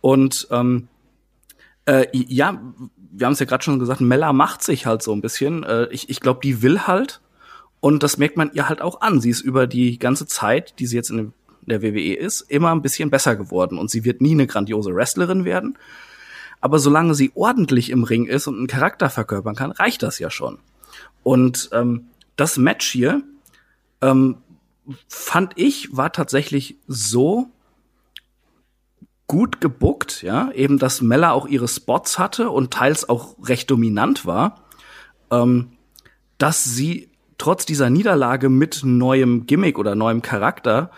Und 0.00 0.48
ähm, 0.50 0.88
äh, 1.86 2.08
ja, 2.12 2.60
wir 3.12 3.26
haben 3.26 3.32
es 3.34 3.38
ja 3.38 3.46
gerade 3.46 3.62
schon 3.62 3.78
gesagt, 3.78 4.00
Mella 4.00 4.32
macht 4.32 4.64
sich 4.64 4.86
halt 4.86 5.04
so 5.04 5.12
ein 5.12 5.20
bisschen. 5.20 5.62
Äh, 5.62 5.86
ich 5.92 6.10
ich 6.10 6.18
glaube, 6.18 6.40
die 6.42 6.62
will 6.62 6.80
halt. 6.80 7.20
Und 7.80 8.02
das 8.02 8.18
merkt 8.18 8.36
man 8.36 8.50
ihr 8.52 8.68
halt 8.68 8.80
auch 8.80 9.00
an. 9.00 9.20
Sie 9.20 9.30
ist 9.30 9.40
über 9.40 9.66
die 9.66 9.98
ganze 9.98 10.26
Zeit, 10.26 10.78
die 10.78 10.86
sie 10.86 10.96
jetzt 10.96 11.10
in 11.10 11.32
der 11.62 11.82
WWE 11.82 12.14
ist, 12.14 12.40
immer 12.42 12.72
ein 12.72 12.82
bisschen 12.82 13.10
besser 13.10 13.36
geworden. 13.36 13.78
Und 13.78 13.90
sie 13.90 14.04
wird 14.04 14.20
nie 14.20 14.32
eine 14.32 14.46
grandiose 14.46 14.94
Wrestlerin 14.94 15.44
werden. 15.44 15.78
Aber 16.60 16.78
solange 16.78 17.14
sie 17.14 17.30
ordentlich 17.34 17.90
im 17.90 18.02
Ring 18.02 18.26
ist 18.26 18.46
und 18.46 18.56
einen 18.56 18.66
Charakter 18.66 19.10
verkörpern 19.10 19.54
kann, 19.54 19.70
reicht 19.70 20.02
das 20.02 20.18
ja 20.18 20.30
schon. 20.30 20.58
Und 21.22 21.70
ähm, 21.72 22.06
das 22.36 22.56
Match 22.56 22.88
hier, 22.90 23.22
ähm, 24.00 24.38
fand 25.08 25.52
ich, 25.56 25.96
war 25.96 26.12
tatsächlich 26.12 26.76
so 26.86 27.50
gut 29.26 29.60
gebuckt, 29.60 30.22
ja, 30.22 30.50
eben, 30.52 30.78
dass 30.78 31.02
Mella 31.02 31.32
auch 31.32 31.46
ihre 31.46 31.68
Spots 31.68 32.18
hatte 32.18 32.50
und 32.50 32.72
teils 32.72 33.08
auch 33.08 33.36
recht 33.46 33.70
dominant 33.70 34.24
war, 34.24 34.64
ähm, 35.30 35.72
dass 36.38 36.64
sie 36.64 37.10
trotz 37.38 37.64
dieser 37.64 37.88
Niederlage 37.88 38.48
mit 38.48 38.82
neuem 38.84 39.46
Gimmick 39.46 39.78
oder 39.78 39.94
neuem 39.94 40.22
Charakter 40.22 40.90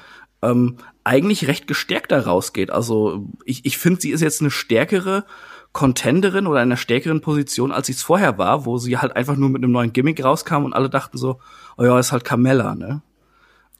ähm, 0.42 0.79
eigentlich 1.05 1.46
recht 1.46 1.66
gestärkt 1.66 2.12
da 2.12 2.20
rausgeht. 2.20 2.70
Also 2.70 3.29
ich, 3.44 3.64
ich 3.64 3.79
finde, 3.79 4.00
sie 4.00 4.11
ist 4.11 4.20
jetzt 4.22 4.40
eine 4.40 4.50
stärkere 4.50 5.24
Contenderin 5.72 6.46
oder 6.46 6.61
in 6.62 6.68
einer 6.68 6.76
stärkeren 6.76 7.20
Position, 7.20 7.70
als 7.70 7.87
sie 7.87 7.92
es 7.92 8.03
vorher 8.03 8.38
war, 8.38 8.64
wo 8.64 8.79
sie 8.79 8.98
halt 8.98 9.14
einfach 9.14 9.37
nur 9.37 9.50
mit 9.50 9.62
einem 9.62 9.72
neuen 9.72 9.92
Gimmick 9.92 10.22
rauskam 10.24 10.64
und 10.64 10.72
alle 10.72 10.90
dachten 10.90 11.16
so, 11.16 11.38
oh 11.76 11.85
ja, 11.85 11.98
ist 11.98 12.12
halt 12.12 12.24
Carmella, 12.24 12.74
ne? 12.74 13.03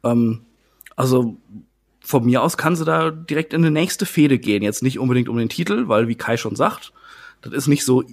Ähm, 0.05 0.43
also 0.97 1.37
von 2.01 2.25
mir 2.25 2.43
aus 2.43 2.57
kann 2.57 2.77
sie 2.77 2.85
da 2.85 3.11
direkt 3.11 3.53
in 3.53 3.63
die 3.63 3.71
nächste 3.71 4.07
Fehde 4.07 4.39
gehen. 4.39 4.63
Jetzt 4.63 4.83
nicht 4.83 4.99
unbedingt 4.99 5.29
um 5.29 5.37
den 5.37 5.49
Titel, 5.49 5.89
weil 5.89 6.09
wie 6.09 6.15
Kai 6.15 6.37
schon 6.37 6.57
sagt, 6.57 6.93
das 7.43 7.53
ist 7.53 7.69
nicht 7.69 7.85
so 7.85 8.05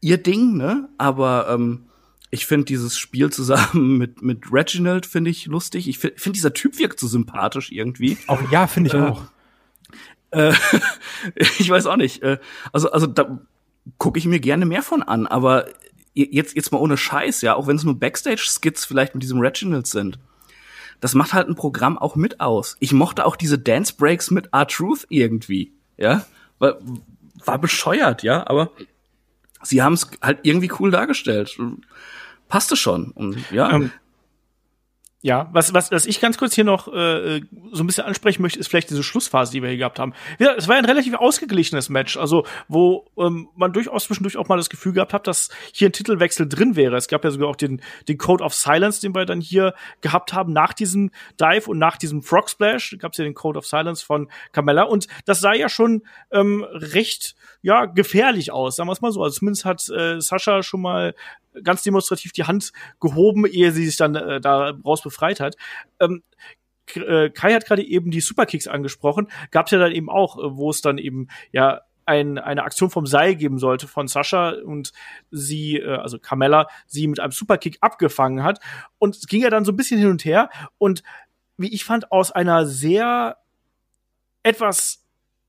ihr 0.00 0.18
Ding, 0.18 0.56
ne? 0.56 0.88
Aber 0.98 1.48
ähm, 1.50 1.84
ich 2.30 2.46
finde 2.46 2.64
dieses 2.66 2.96
Spiel 2.96 3.30
zusammen 3.30 3.98
mit 3.98 4.22
mit 4.22 4.52
Reginald 4.52 5.06
finde 5.06 5.30
ich 5.30 5.46
lustig. 5.46 5.88
Ich 5.88 5.98
finde 5.98 6.18
find 6.18 6.36
dieser 6.36 6.54
Typ 6.54 6.78
wirkt 6.78 7.00
so 7.00 7.08
sympathisch 7.08 7.70
irgendwie. 7.72 8.18
Auch 8.26 8.40
ja, 8.50 8.66
finde 8.66 8.88
ich 8.88 8.94
Äh, 8.94 9.00
auch. 9.00 9.22
Äh, 10.30 10.52
ich 11.58 11.68
weiß 11.68 11.86
auch 11.86 11.96
nicht. 11.96 12.22
Äh, 12.22 12.38
also 12.72 12.90
also 12.92 13.06
da 13.06 13.40
gucke 13.98 14.18
ich 14.18 14.26
mir 14.26 14.40
gerne 14.40 14.66
mehr 14.66 14.82
von 14.82 15.02
an. 15.02 15.26
Aber 15.26 15.66
jetzt 16.14 16.54
jetzt 16.54 16.72
mal 16.72 16.78
ohne 16.78 16.96
Scheiß, 16.96 17.42
ja, 17.42 17.54
auch 17.54 17.66
wenn 17.66 17.76
es 17.76 17.84
nur 17.84 17.98
Backstage-Skits 17.98 18.84
vielleicht 18.84 19.14
mit 19.14 19.22
diesem 19.22 19.40
Reginald 19.40 19.86
sind. 19.86 20.18
Das 21.00 21.14
macht 21.14 21.32
halt 21.32 21.48
ein 21.48 21.54
Programm 21.54 21.96
auch 21.96 22.14
mit 22.14 22.40
aus. 22.40 22.76
Ich 22.78 22.92
mochte 22.92 23.24
auch 23.24 23.36
diese 23.36 23.58
Dance 23.58 23.94
Breaks 23.96 24.30
mit 24.30 24.50
R-Truth 24.52 25.06
irgendwie, 25.08 25.72
ja, 25.96 26.26
war, 26.58 26.78
war 27.46 27.58
bescheuert, 27.58 28.22
ja, 28.22 28.46
aber 28.46 28.70
sie 29.62 29.80
haben 29.80 29.94
es 29.94 30.10
halt 30.20 30.40
irgendwie 30.42 30.70
cool 30.78 30.90
dargestellt. 30.90 31.58
Passte 32.50 32.76
schon. 32.76 33.10
Und 33.12 33.50
ja, 33.50 33.72
Ähm, 33.72 33.90
Ja, 35.22 35.50
was, 35.52 35.74
was, 35.74 35.92
was 35.92 36.06
ich 36.06 36.18
ganz 36.18 36.38
kurz 36.38 36.54
hier 36.54 36.64
noch 36.64 36.88
äh, 36.88 37.42
so 37.72 37.82
ein 37.82 37.86
bisschen 37.86 38.06
ansprechen 38.06 38.40
möchte, 38.40 38.58
ist 38.58 38.68
vielleicht 38.68 38.88
diese 38.88 39.02
Schlussphase, 39.02 39.52
die 39.52 39.60
wir 39.60 39.68
hier 39.68 39.76
gehabt 39.76 39.98
haben. 39.98 40.14
Ja, 40.38 40.54
es 40.54 40.66
war 40.66 40.76
ein 40.76 40.86
relativ 40.86 41.12
ausgeglichenes 41.12 41.90
Match, 41.90 42.16
also 42.16 42.46
wo 42.68 43.06
ähm, 43.18 43.50
man 43.54 43.74
durchaus 43.74 44.04
zwischendurch 44.04 44.38
auch 44.38 44.48
mal 44.48 44.56
das 44.56 44.70
Gefühl 44.70 44.94
gehabt 44.94 45.12
hat, 45.12 45.26
dass 45.26 45.50
hier 45.74 45.90
ein 45.90 45.92
Titelwechsel 45.92 46.48
drin 46.48 46.74
wäre. 46.74 46.96
Es 46.96 47.06
gab 47.06 47.22
ja 47.22 47.30
sogar 47.30 47.50
auch 47.50 47.56
den, 47.56 47.82
den 48.08 48.16
Code 48.16 48.42
of 48.42 48.54
Silence, 48.54 49.02
den 49.02 49.14
wir 49.14 49.26
dann 49.26 49.42
hier 49.42 49.74
gehabt 50.00 50.32
haben 50.32 50.54
nach 50.54 50.72
diesem 50.72 51.10
Dive 51.38 51.68
und 51.68 51.76
nach 51.76 51.98
diesem 51.98 52.22
Frog 52.22 52.48
Splash. 52.48 52.96
gab 52.98 53.12
es 53.12 53.18
ja 53.18 53.24
den 53.24 53.34
Code 53.34 53.58
of 53.58 53.66
Silence 53.66 54.02
von 54.02 54.30
Carmella 54.52 54.84
und 54.84 55.06
das 55.26 55.40
sah 55.40 55.52
ja 55.52 55.68
schon 55.68 56.02
ähm, 56.30 56.64
recht 56.72 57.34
ja 57.60 57.84
gefährlich 57.84 58.52
aus, 58.52 58.76
sagen 58.76 58.88
wir 58.88 58.94
es 58.94 59.02
mal 59.02 59.12
so. 59.12 59.22
Also 59.22 59.40
zumindest 59.40 59.66
hat 59.66 59.86
äh, 59.90 60.18
Sascha 60.18 60.62
schon 60.62 60.80
mal 60.80 61.14
ganz 61.62 61.82
demonstrativ 61.82 62.32
die 62.32 62.44
Hand 62.44 62.72
gehoben, 63.00 63.46
ehe 63.46 63.72
sie 63.72 63.86
sich 63.86 63.96
dann 63.96 64.14
äh, 64.14 64.40
da 64.40 64.70
raus 64.84 65.02
befreit 65.02 65.40
hat. 65.40 65.56
Ähm, 66.00 66.22
äh, 66.96 67.30
Kai 67.30 67.52
hat 67.54 67.66
gerade 67.66 67.82
eben 67.82 68.10
die 68.10 68.20
Superkicks 68.20 68.66
angesprochen. 68.66 69.28
Gab 69.50 69.66
es 69.66 69.72
ja 69.72 69.78
dann 69.78 69.92
eben 69.92 70.10
auch, 70.10 70.38
äh, 70.38 70.56
wo 70.56 70.70
es 70.70 70.80
dann 70.80 70.98
eben 70.98 71.28
ja 71.52 71.82
ein, 72.06 72.38
eine 72.38 72.64
Aktion 72.64 72.90
vom 72.90 73.06
Seil 73.06 73.36
geben 73.36 73.58
sollte 73.58 73.86
von 73.86 74.08
Sascha 74.08 74.54
und 74.64 74.92
sie, 75.30 75.76
äh, 75.76 75.96
also 75.96 76.18
Carmella, 76.18 76.66
sie 76.86 77.06
mit 77.06 77.20
einem 77.20 77.32
Superkick 77.32 77.78
abgefangen 77.80 78.42
hat. 78.42 78.58
Und 78.98 79.16
es 79.16 79.26
ging 79.26 79.42
ja 79.42 79.50
dann 79.50 79.64
so 79.64 79.72
ein 79.72 79.76
bisschen 79.76 80.00
hin 80.00 80.10
und 80.10 80.24
her. 80.24 80.50
Und 80.78 81.02
wie 81.56 81.72
ich 81.72 81.84
fand, 81.84 82.10
aus 82.10 82.32
einer 82.32 82.66
sehr 82.66 83.36
etwas, 84.42 85.04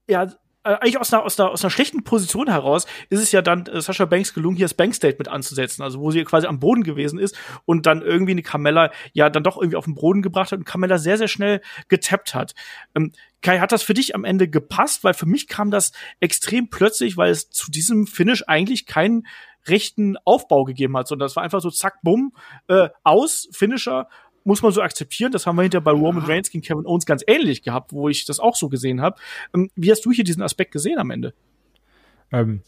ja, 0.08 0.28
äh, 0.63 0.74
eigentlich 0.74 1.00
aus 1.00 1.13
einer, 1.13 1.24
aus, 1.24 1.39
einer, 1.39 1.52
aus 1.52 1.63
einer 1.63 1.71
schlechten 1.71 2.04
Position 2.04 2.47
heraus 2.47 2.86
ist 3.10 3.21
es 3.21 3.32
ja 3.32 3.41
dann 3.41 3.65
äh, 3.65 3.82
Sascha 3.82 4.06
Banks 4.06 4.34
gelungen, 4.34 4.56
hier 4.56 4.65
das 4.65 4.74
Bank-Statement 4.74 5.28
anzusetzen, 5.28 5.82
also 5.82 6.00
wo 6.00 6.12
sie 6.12 6.24
quasi 6.24 6.47
am 6.47 6.60
Boden 6.60 6.84
gewesen 6.84 7.19
ist 7.19 7.38
und 7.65 7.86
dann 7.86 8.02
irgendwie 8.02 8.32
eine 8.32 8.43
Carmella 8.43 8.91
ja 9.13 9.30
dann 9.30 9.43
doch 9.43 9.58
irgendwie 9.58 9.78
auf 9.78 9.86
den 9.86 9.95
Boden 9.95 10.21
gebracht 10.21 10.52
hat 10.52 10.60
und 10.60 10.65
Carmella 10.65 10.97
sehr, 10.97 11.17
sehr 11.17 11.28
schnell 11.28 11.62
getappt 11.88 12.36
hat. 12.36 12.54
Ähm, 12.95 13.12
Kai, 13.41 13.60
hat 13.60 13.71
das 13.71 13.82
für 13.82 13.95
dich 13.95 14.13
am 14.13 14.24
Ende 14.24 14.47
gepasst? 14.47 15.04
Weil 15.04 15.15
für 15.15 15.26
mich 15.26 15.47
kam 15.47 15.71
das 15.71 15.93
extrem 16.19 16.69
plötzlich, 16.69 17.17
weil 17.17 17.32
es 17.32 17.50
zu 17.50 17.71
diesem 17.71 18.06
Finish 18.06 18.43
eigentlich 18.45 18.86
keinen 18.86 19.26
rechten 19.67 20.17
Aufbau 20.26 20.63
gegeben 20.63 20.95
hat, 20.97 21.08
sondern 21.08 21.26
das 21.26 21.36
war 21.36 21.43
einfach 21.43 21.62
so 21.62 21.71
zack, 21.71 22.02
bumm, 22.04 22.34
äh, 22.67 22.89
aus, 23.04 23.47
Finisher 23.52 24.08
muss 24.44 24.62
man 24.62 24.72
so 24.72 24.82
akzeptieren. 24.82 25.32
Das 25.32 25.46
haben 25.46 25.56
wir 25.56 25.64
hinter 25.64 25.82
bei 25.82 25.92
Roman 25.92 26.24
Reigns 26.26 26.50
gegen 26.50 26.64
Kevin 26.64 26.86
Owens 26.86 27.06
ganz 27.06 27.24
ähnlich 27.28 27.62
gehabt, 27.62 27.94
wo 27.94 28.10
ich 28.10 28.26
das 28.26 28.40
auch 28.40 28.56
so 28.56 28.70
gesehen 28.70 29.02
habe. 29.02 29.18
Ähm, 29.54 29.70
wie 29.76 29.92
hast 29.92 30.06
du 30.06 30.12
hier 30.12 30.24
diesen 30.24 30.42
Aspekt 30.42 30.72
gesehen 30.72 31.00
am 31.00 31.12
Ende? 31.12 31.34
Ähm, 32.32 32.62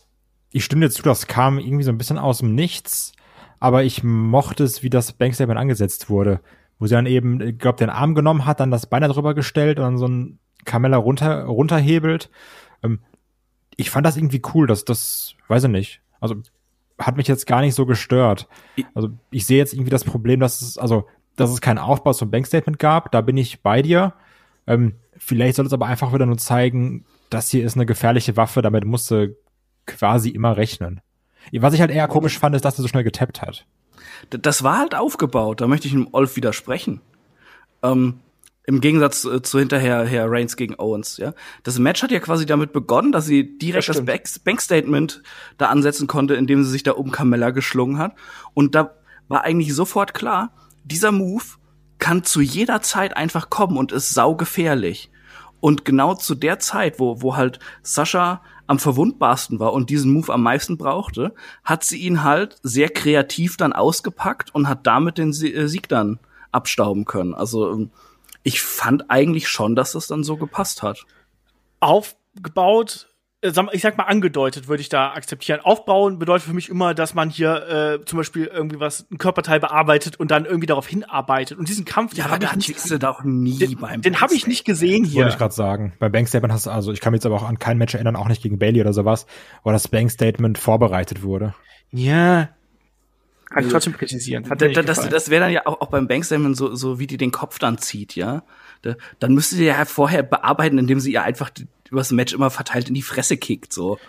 ich 0.52 0.66
stimme 0.66 0.86
dir 0.86 0.92
zu, 0.92 1.02
das 1.04 1.28
kam 1.28 1.60
irgendwie 1.60 1.84
so 1.84 1.92
ein 1.92 1.98
bisschen 1.98 2.18
aus 2.18 2.40
dem 2.40 2.54
Nichts, 2.56 3.14
aber 3.60 3.84
ich 3.84 4.04
mochte 4.04 4.64
es, 4.64 4.84
wie 4.84 4.90
das 4.90 5.14
Bankstatement 5.14 5.60
angesetzt 5.60 6.10
wurde. 6.10 6.42
Wo 6.80 6.88
sie 6.88 6.96
dann 6.96 7.06
eben, 7.06 7.40
ich 7.42 7.58
glaube, 7.58 7.78
den 7.78 7.90
Arm 7.90 8.14
genommen 8.14 8.46
hat, 8.46 8.60
dann 8.60 8.72
das 8.72 8.88
Bein 8.88 9.02
darüber 9.02 9.34
gestellt 9.34 9.80
und 9.80 9.86
dann 9.86 9.98
so 9.98 10.08
ein 10.08 10.40
Kamella 10.66 10.98
runter, 10.98 11.46
runterhebelt. 11.46 12.30
Ähm, 12.84 13.00
ich 13.76 13.90
fand 13.90 14.06
das 14.06 14.18
irgendwie 14.18 14.42
cool, 14.54 14.68
dass 14.68 14.86
das, 14.86 15.36
weiß 15.48 15.64
ich 15.66 15.70
nicht. 15.70 16.02
Also 16.20 16.36
hat 17.00 17.18
mich 17.18 17.28
jetzt 17.28 17.48
gar 17.48 17.62
nicht 17.62 17.74
so 17.74 17.86
gestört. 17.86 18.48
Also 18.94 19.10
ich 19.32 19.46
sehe 19.46 19.58
jetzt 19.58 19.74
irgendwie 19.74 19.90
das 19.90 20.04
Problem, 20.04 20.40
dass 20.40 20.62
es, 20.62 20.78
also, 20.78 21.08
dass 21.36 21.50
es 21.50 21.62
keinen 21.62 21.80
Aufbau 21.80 22.14
zum 22.14 22.32
Bankstatement 22.32 22.80
gab, 22.80 23.12
da 23.12 23.22
bin 23.22 23.38
ich 23.38 23.62
bei 23.62 23.82
dir. 23.82 24.14
Ähm, 24.68 24.94
vielleicht 25.18 25.56
soll 25.56 25.66
es 25.66 25.74
aber 25.74 25.88
einfach 25.88 26.14
wieder 26.14 26.26
nur 26.26 26.38
zeigen, 26.38 27.06
das 27.30 27.50
hier 27.50 27.66
ist 27.66 27.76
eine 27.76 27.86
gefährliche 27.86 28.38
Waffe, 28.38 28.62
damit 28.62 28.86
musste 28.86 29.36
quasi 29.86 30.30
immer 30.30 30.56
rechnen. 30.58 31.02
Was 31.52 31.74
ich 31.74 31.82
halt 31.82 31.92
eher 31.92 32.08
komisch 32.08 32.40
fand, 32.40 32.56
ist, 32.56 32.64
dass 32.64 32.80
er 32.80 32.84
so 32.84 32.88
schnell 32.88 33.04
getappt 33.04 33.42
hat. 33.42 33.66
Das 34.30 34.64
war 34.64 34.80
halt 34.80 34.96
aufgebaut, 34.96 35.62
da 35.62 35.68
möchte 35.68 35.88
ich 35.88 35.94
dem 35.94 36.08
Olf 36.14 36.36
widersprechen. 36.36 37.02
Ähm, 37.82 38.20
Im 38.66 38.80
Gegensatz 38.80 39.26
äh, 39.26 39.42
zu 39.42 39.60
hinterher 39.60 40.06
Herr 40.06 40.32
Reigns 40.32 40.56
gegen 40.56 40.80
Owens, 40.80 41.18
ja. 41.18 41.34
Das 41.64 41.80
Match 41.80 42.02
hat 42.02 42.12
ja 42.12 42.20
quasi 42.20 42.46
damit 42.46 42.72
begonnen, 42.72 43.12
dass 43.12 43.26
sie 43.26 43.58
direkt 43.58 43.90
das, 43.90 44.02
das 44.06 44.40
Bankstatement 44.40 45.22
da 45.58 45.68
ansetzen 45.68 46.08
konnte, 46.08 46.36
indem 46.36 46.64
sie 46.64 46.72
sich 46.72 46.84
da 46.84 46.94
um 46.94 47.12
Carmella 47.12 47.50
geschlungen 47.50 47.98
hat. 47.98 48.14
Und 48.54 48.76
da 48.76 48.96
war 49.28 49.44
eigentlich 49.44 49.74
sofort 49.76 50.14
klar, 50.14 50.54
dieser 50.84 51.12
Move 51.12 51.44
kann 52.00 52.24
zu 52.24 52.42
jeder 52.42 52.82
Zeit 52.82 53.16
einfach 53.16 53.50
kommen 53.50 53.78
und 53.78 53.92
ist 53.92 54.14
saugefährlich. 54.14 55.10
Und 55.60 55.86
genau 55.86 56.16
zu 56.16 56.36
der 56.36 56.60
Zeit, 56.60 57.00
wo, 57.00 57.22
wo 57.22 57.38
halt 57.38 57.60
Sascha 57.82 58.42
am 58.68 58.80
verwundbarsten 58.80 59.60
war 59.60 59.72
und 59.74 59.90
diesen 59.90 60.12
Move 60.12 60.34
am 60.34 60.44
meisten 60.44 60.78
brauchte, 60.78 61.34
hat 61.64 61.84
sie 61.84 62.00
ihn 62.00 62.24
halt 62.24 62.58
sehr 62.64 62.90
kreativ 62.90 63.56
dann 63.56 63.72
ausgepackt 63.72 64.54
und 64.54 64.68
hat 64.68 64.86
damit 64.86 65.18
den 65.18 65.30
äh, 65.30 65.68
Sieg 65.68 65.88
dann 65.88 66.20
abstauben 66.52 67.06
können. 67.06 67.34
Also 67.34 67.72
ähm, 67.72 67.92
ich 68.44 68.62
fand 68.62 69.10
eigentlich 69.10 69.48
schon, 69.48 69.76
dass 69.76 69.94
das 69.94 70.08
dann 70.08 70.24
so 70.24 70.36
gepasst 70.36 70.84
hat. 70.84 71.06
Aufgebaut 71.80 73.13
ich 73.44 73.82
sag 73.82 73.98
mal 73.98 74.06
angedeutet, 74.06 74.68
würde 74.68 74.82
ich 74.82 74.90
da 74.90 75.12
akzeptieren. 75.12 75.60
Aufbauen 75.62 76.18
bedeutet 76.18 76.48
für 76.48 76.54
mich 76.54 76.70
immer, 76.70 76.94
dass 76.94 77.14
man 77.14 77.30
hier 77.30 78.00
äh, 78.02 78.06
zum 78.06 78.18
Beispiel 78.18 78.46
irgendwie 78.46 78.80
was, 78.80 79.06
ein 79.12 79.18
Körperteil 79.18 79.60
bearbeitet 79.60 80.18
und 80.18 80.32
dann 80.32 80.46
irgendwie 80.46 80.68
darauf 80.68 80.88
hinarbeitet. 80.88 81.58
Und 81.58 81.68
diesen 81.68 81.84
Kampf, 81.84 82.14
ja, 82.16 82.26
den 82.38 82.50
habe 82.50 82.60
ich 82.60 82.70
nicht, 82.70 83.04
doch 83.04 83.24
nie 83.24 83.58
den, 83.58 83.78
beim 83.78 84.02
Den 84.02 84.22
habe 84.22 84.34
ich 84.34 84.48
nicht 84.48 84.64
gesehen 84.64 85.04
hier. 85.04 85.24
Wollte 85.24 85.34
ich 85.34 85.38
gerade 85.38 85.54
sagen. 85.54 85.94
Beim 86.00 86.12
Bankstatement 86.12 86.54
hast 86.54 86.68
du, 86.68 86.70
also 86.70 86.94
ich 86.94 87.02
kann 87.02 87.12
mich 87.12 87.18
jetzt 87.18 87.26
aber 87.26 87.36
auch 87.36 87.44
an 87.44 87.60
kein 87.60 87.78
Match 87.78 87.94
erinnern, 87.94 88.16
auch 88.16 88.30
nicht 88.30 88.42
gegen 88.42 88.60
Bailey 88.60 88.80
oder 88.80 88.94
sowas, 88.94 89.26
wo 89.64 89.72
das 89.72 89.90
Bankstatement 89.90 90.58
vorbereitet 90.58 91.24
wurde. 91.24 91.54
Ja, 91.92 92.50
kann 93.54 93.66
ich 93.66 93.72
trotzdem 93.72 93.94
kritisieren. 93.94 94.50
Hat 94.50 94.62
das, 94.62 94.74
das, 94.86 95.10
das 95.10 95.30
wäre 95.30 95.44
dann 95.44 95.54
ja 95.54 95.68
auch, 95.68 95.80
auch 95.82 95.90
beim 95.90 96.08
Bankstatement 96.08 96.58
so, 96.58 96.74
so, 96.74 96.98
wie 96.98 97.06
die 97.06 97.18
den 97.18 97.32
Kopf 97.32 97.60
dann 97.60 97.78
zieht, 97.78 98.16
ja. 98.16 98.44
Da, 98.82 98.96
dann 99.20 99.34
müsstet 99.34 99.60
ihr 99.60 99.66
ja 99.66 99.86
vorher 99.86 100.24
bearbeiten, 100.24 100.80
indem 100.80 101.00
sie 101.00 101.14
ihr 101.14 101.22
einfach 101.22 101.52
übers 101.94 102.12
Match 102.12 102.34
immer 102.34 102.50
verteilt 102.50 102.90
in 102.90 102.96
die 102.96 103.02
Fresse 103.02 103.38
kickt, 103.38 103.72
so. 103.72 104.00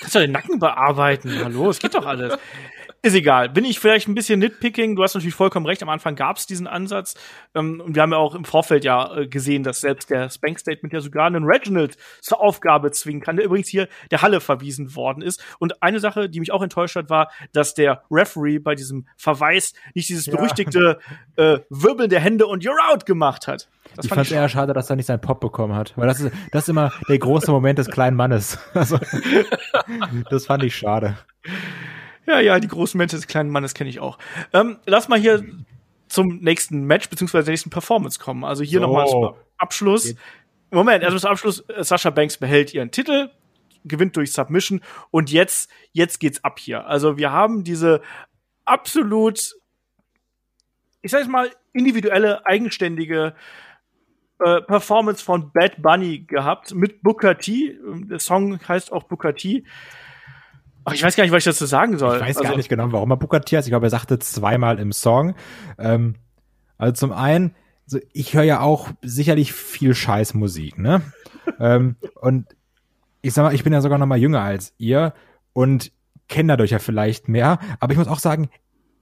Kannst 0.00 0.14
du 0.16 0.18
den 0.18 0.32
Nacken 0.32 0.58
bearbeiten? 0.58 1.42
Hallo, 1.42 1.70
es 1.70 1.78
geht 1.78 1.94
doch 1.94 2.04
alles. 2.04 2.36
Ist 3.06 3.14
egal. 3.14 3.48
Bin 3.50 3.64
ich 3.64 3.78
vielleicht 3.78 4.08
ein 4.08 4.16
bisschen 4.16 4.40
nitpicking? 4.40 4.96
Du 4.96 5.02
hast 5.04 5.14
natürlich 5.14 5.36
vollkommen 5.36 5.64
recht. 5.64 5.80
Am 5.80 5.88
Anfang 5.88 6.16
gab 6.16 6.38
es 6.38 6.46
diesen 6.48 6.66
Ansatz. 6.66 7.14
Ähm, 7.54 7.80
und 7.80 7.94
wir 7.94 8.02
haben 8.02 8.10
ja 8.10 8.18
auch 8.18 8.34
im 8.34 8.44
Vorfeld 8.44 8.84
ja 8.84 9.16
äh, 9.16 9.28
gesehen, 9.28 9.62
dass 9.62 9.80
selbst 9.80 10.10
der 10.10 10.28
Spank-Statement 10.28 10.92
ja 10.92 10.98
sogar 10.98 11.28
einen 11.28 11.44
Reginald 11.44 11.96
zur 12.20 12.40
Aufgabe 12.40 12.90
zwingen 12.90 13.22
kann, 13.22 13.36
der 13.36 13.44
übrigens 13.44 13.68
hier 13.68 13.86
der 14.10 14.22
Halle 14.22 14.40
verwiesen 14.40 14.96
worden 14.96 15.22
ist. 15.22 15.40
Und 15.60 15.84
eine 15.84 16.00
Sache, 16.00 16.28
die 16.28 16.40
mich 16.40 16.50
auch 16.50 16.62
enttäuscht 16.62 16.96
hat, 16.96 17.08
war, 17.08 17.30
dass 17.52 17.74
der 17.74 18.02
Referee 18.10 18.58
bei 18.58 18.74
diesem 18.74 19.06
Verweis 19.16 19.72
nicht 19.94 20.08
dieses 20.08 20.26
berüchtigte 20.26 20.98
äh, 21.36 21.60
Wirbeln 21.70 22.10
der 22.10 22.18
Hände 22.18 22.48
und 22.48 22.64
You're 22.64 22.92
out 22.92 23.06
gemacht 23.06 23.46
hat. 23.46 23.68
Das 23.94 24.06
ich 24.06 24.08
fand 24.08 24.22
es 24.22 24.32
eher 24.32 24.48
schade, 24.48 24.72
dass 24.72 24.90
er 24.90 24.96
nicht 24.96 25.06
seinen 25.06 25.20
Pop 25.20 25.38
bekommen 25.38 25.76
hat. 25.76 25.96
Weil 25.96 26.08
das 26.08 26.18
ist, 26.18 26.34
das 26.50 26.64
ist 26.64 26.70
immer 26.70 26.92
der 27.08 27.20
große 27.20 27.52
Moment 27.52 27.78
des 27.78 27.86
kleinen 27.86 28.16
Mannes. 28.16 28.58
Also, 28.74 28.98
das 30.28 30.46
fand 30.46 30.64
ich 30.64 30.74
schade. 30.74 31.16
Ja, 32.26 32.40
ja, 32.40 32.58
die 32.58 32.68
großen 32.68 32.98
Momente 32.98 33.16
des 33.16 33.26
kleinen 33.26 33.50
Mannes 33.50 33.74
kenne 33.74 33.90
ich 33.90 34.00
auch. 34.00 34.18
Ähm, 34.52 34.78
lass 34.86 35.08
mal 35.08 35.18
hier 35.18 35.44
zum 36.08 36.38
nächsten 36.38 36.84
Match 36.84 37.08
beziehungsweise 37.08 37.50
nächsten 37.50 37.70
Performance 37.70 38.18
kommen. 38.18 38.44
Also 38.44 38.64
hier 38.64 38.80
so. 38.80 38.86
nochmal 38.86 39.06
zum 39.06 39.34
Abschluss. 39.58 40.14
Moment, 40.70 41.04
also 41.04 41.18
zum 41.18 41.30
Abschluss, 41.30 41.60
äh, 41.68 41.84
Sascha 41.84 42.10
Banks 42.10 42.36
behält 42.36 42.74
ihren 42.74 42.90
Titel, 42.90 43.30
gewinnt 43.84 44.16
durch 44.16 44.32
Submission 44.32 44.82
und 45.10 45.30
jetzt, 45.30 45.70
jetzt 45.92 46.18
geht's 46.18 46.42
ab 46.42 46.58
hier. 46.58 46.86
Also 46.86 47.16
wir 47.16 47.30
haben 47.30 47.62
diese 47.62 48.02
absolut, 48.64 49.54
ich 51.02 51.10
sag 51.10 51.20
jetzt 51.20 51.30
mal, 51.30 51.50
individuelle, 51.72 52.44
eigenständige 52.44 53.34
äh, 54.40 54.60
Performance 54.62 55.24
von 55.24 55.52
Bad 55.52 55.80
Bunny 55.80 56.24
gehabt 56.26 56.74
mit 56.74 57.02
Booker 57.02 57.38
T. 57.38 57.78
Der 58.10 58.18
Song 58.18 58.58
heißt 58.66 58.92
auch 58.92 59.04
Booker 59.04 59.34
T. 59.34 59.64
Ach, 60.88 60.94
ich 60.94 61.02
weiß 61.02 61.16
gar 61.16 61.24
nicht, 61.24 61.32
was 61.32 61.38
ich 61.38 61.44
dazu 61.44 61.66
sagen 61.66 61.98
soll. 61.98 62.16
Ich 62.16 62.22
weiß 62.22 62.36
also, 62.36 62.48
gar 62.48 62.56
nicht 62.56 62.68
genau, 62.68 62.92
warum 62.92 63.10
er 63.10 63.16
Booker 63.16 63.40
T 63.40 63.56
heißt. 63.56 63.66
Ich 63.66 63.72
glaube, 63.72 63.86
er 63.86 63.90
sagte 63.90 64.20
zweimal 64.20 64.78
im 64.78 64.92
Song. 64.92 65.34
Ähm, 65.78 66.14
also 66.78 66.92
zum 66.92 67.12
einen, 67.12 67.56
also 67.86 67.98
ich 68.12 68.34
höre 68.34 68.44
ja 68.44 68.60
auch 68.60 68.90
sicherlich 69.02 69.52
viel 69.52 69.96
Scheißmusik, 69.96 70.78
ne? 70.78 71.02
ähm, 71.60 71.96
und 72.14 72.54
ich 73.20 73.34
sag 73.34 73.42
mal, 73.42 73.52
ich 73.52 73.64
bin 73.64 73.72
ja 73.72 73.80
sogar 73.80 73.98
noch 73.98 74.06
mal 74.06 74.16
jünger 74.16 74.42
als 74.42 74.74
ihr 74.78 75.12
und 75.52 75.90
kenne 76.28 76.52
dadurch 76.52 76.70
ja 76.70 76.78
vielleicht 76.78 77.28
mehr. 77.28 77.58
Aber 77.80 77.90
ich 77.90 77.98
muss 77.98 78.06
auch 78.06 78.20
sagen, 78.20 78.48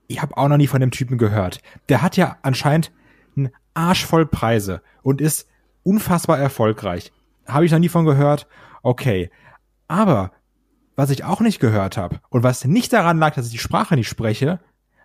ich 0.06 0.22
habe 0.22 0.38
auch 0.38 0.48
noch 0.48 0.56
nie 0.56 0.66
von 0.66 0.80
dem 0.80 0.90
Typen 0.90 1.18
gehört. 1.18 1.60
Der 1.90 2.00
hat 2.00 2.16
ja 2.16 2.38
anscheinend 2.40 2.92
einen 3.36 3.50
Arsch 3.74 4.06
voll 4.06 4.24
Preise 4.24 4.80
und 5.02 5.20
ist 5.20 5.48
unfassbar 5.82 6.38
erfolgreich. 6.38 7.12
Habe 7.46 7.66
ich 7.66 7.72
noch 7.72 7.78
nie 7.78 7.90
von 7.90 8.06
gehört. 8.06 8.46
Okay. 8.82 9.30
Aber 9.86 10.32
was 10.96 11.10
ich 11.10 11.24
auch 11.24 11.40
nicht 11.40 11.60
gehört 11.60 11.96
habe 11.96 12.20
und 12.30 12.42
was 12.42 12.64
nicht 12.64 12.92
daran 12.92 13.18
lag, 13.18 13.34
dass 13.34 13.46
ich 13.46 13.52
die 13.52 13.58
Sprache 13.58 13.94
nicht 13.94 14.08
spreche, 14.08 14.60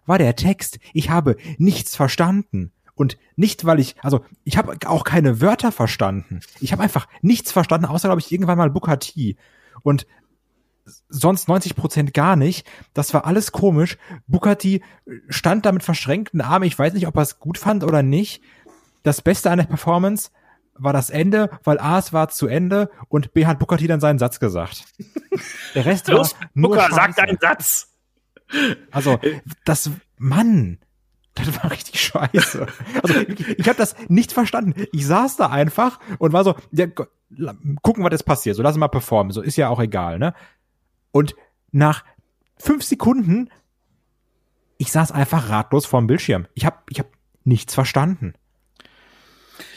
war 0.06 0.18
der 0.18 0.36
Text. 0.36 0.80
Ich 0.94 1.10
habe 1.10 1.38
nichts 1.58 1.96
verstanden. 1.96 2.72
Und 2.96 3.18
nicht, 3.38 3.64
weil 3.64 3.80
ich, 3.80 3.96
also 4.02 4.26
ich 4.44 4.58
habe 4.58 4.76
auch 4.86 5.06
keine 5.06 5.40
Wörter 5.40 5.72
verstanden. 5.72 6.42
Ich 6.60 6.74
habe 6.74 6.84
einfach 6.84 7.08
nichts 7.22 7.54
verstanden, 7.54 7.86
außer, 7.86 8.10
glaube 8.10 8.20
ich, 8.20 8.30
irgendwann 8.30 8.58
mal 8.58 8.70
Booker 8.70 9.00
T. 9.00 9.38
Und 9.84 10.06
sonst 11.08 11.48
90 11.48 11.76
Prozent 11.76 12.14
gar 12.14 12.36
nicht. 12.36 12.68
Das 12.94 13.14
war 13.14 13.26
alles 13.26 13.54
komisch. 13.54 13.98
Booker 14.28 14.58
T 14.58 14.82
stand 15.30 15.66
da 15.66 15.72
mit 15.72 15.84
verschränkten 15.84 16.42
Armen. 16.42 16.68
Ich 16.68 16.78
weiß 16.78 16.94
nicht, 16.94 17.08
ob 17.08 17.16
er 17.16 17.22
es 17.22 17.40
gut 17.40 17.58
fand 17.58 17.86
oder 17.86 18.04
nicht. 18.04 18.42
Das 19.04 19.22
Beste 19.22 19.50
an 19.50 19.60
der 19.60 19.66
Performance 19.66 20.32
war 20.80 20.94
das 20.94 21.10
Ende, 21.10 21.50
weil 21.64 21.80
A, 21.80 22.00
es 22.00 22.14
war 22.14 22.30
zu 22.30 22.48
Ende 22.48 22.90
und 23.08 23.34
B 23.34 23.46
hat 23.46 23.60
Booker 23.60 23.78
T 23.78 23.88
dann 23.88 24.00
seinen 24.00 24.20
Satz 24.20 24.40
gesagt. 24.40 24.86
Der 25.76 25.86
Rest 25.86 26.08
Los, 26.08 26.34
war 26.34 26.50
nur 26.54 26.70
Booker, 26.72 26.90
sag 26.92 27.16
deinen 27.16 27.38
Satz. 27.40 27.94
Also, 28.92 29.20
das, 29.66 29.92
Mann, 30.18 30.80
das 31.36 31.56
war 31.62 31.72
richtig 31.72 32.02
scheiße. 32.02 32.68
Also, 33.04 33.20
ich, 33.20 33.60
ich 33.60 33.68
habe 33.68 33.78
das 33.78 33.96
nicht 34.08 34.32
verstanden. 34.32 34.74
Ich 34.92 35.06
saß 35.06 35.38
da 35.38 35.48
einfach 35.48 36.00
und 36.18 36.34
war 36.34 36.44
so, 36.44 36.56
ja, 36.72 36.88
gucken, 36.88 38.04
was 38.04 38.12
jetzt 38.12 38.26
passiert. 38.26 38.56
So, 38.56 38.64
lass 38.64 38.76
mal 38.78 38.88
performen. 38.88 39.32
So, 39.32 39.42
ist 39.42 39.56
ja 39.56 39.70
auch 39.70 39.80
egal, 39.80 40.20
ne? 40.20 40.34
Und 41.12 41.36
nach 41.72 42.04
fünf 42.58 42.84
Sekunden, 42.84 43.50
ich 44.78 44.92
saß 44.92 45.12
einfach 45.12 45.50
ratlos 45.50 45.86
vorm 45.86 46.08
Bildschirm. 46.08 46.48
Ich 46.54 46.66
habe 46.66 46.78
ich 46.90 47.00
hab 47.00 47.08
nichts 47.44 47.74
verstanden. 47.74 48.34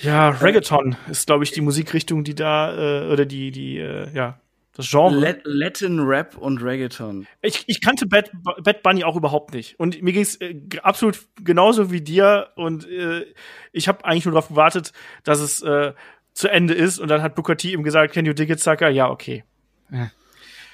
Ja, 0.03 0.31
Reggaeton 0.31 0.97
ist, 1.11 1.27
glaube 1.27 1.45
ich, 1.45 1.53
die 1.53 1.61
Musikrichtung, 1.61 2.25
die 2.25 2.35
da, 2.35 3.05
äh, 3.05 3.13
oder 3.13 3.27
die, 3.27 3.51
die, 3.51 3.79
äh, 3.79 4.09
ja, 4.15 4.41
das 4.75 4.89
Genre. 4.91 5.41
Latin 5.45 6.01
Rap 6.01 6.37
und 6.39 6.63
Reggaeton. 6.63 7.27
Ich, 7.43 7.65
ich 7.67 7.83
kannte 7.83 8.07
Bad, 8.07 8.31
Bad 8.63 8.83
Bunny 8.83 9.05
auch 9.05 9.17
überhaupt 9.17 9.53
nicht. 9.53 9.79
Und 9.79 10.01
mir 10.03 10.13
ging's 10.13 10.37
äh, 10.37 10.55
absolut 10.83 11.19
genauso 11.43 11.91
wie 11.91 12.01
dir. 12.01 12.49
Und 12.57 12.89
äh, 12.89 13.27
ich 13.73 13.87
habe 13.89 14.05
eigentlich 14.05 14.25
nur 14.25 14.33
darauf 14.33 14.49
gewartet, 14.49 14.93
dass 15.25 15.41
es 15.41 15.63
äh, 15.63 15.93
zu 16.33 16.49
Ende 16.49 16.73
ist. 16.73 16.99
Und 16.99 17.09
dann 17.09 17.23
hat 17.23 17.35
Booker 17.35 17.57
T 17.57 17.73
ihm 17.73 17.83
gesagt, 17.83 18.15
can 18.15 18.25
you 18.25 18.33
dig 18.33 18.49
it, 18.49 18.61
sucker? 18.61 18.89
Ja, 18.89 19.11
okay. 19.11 19.45
Ja. 19.91 20.11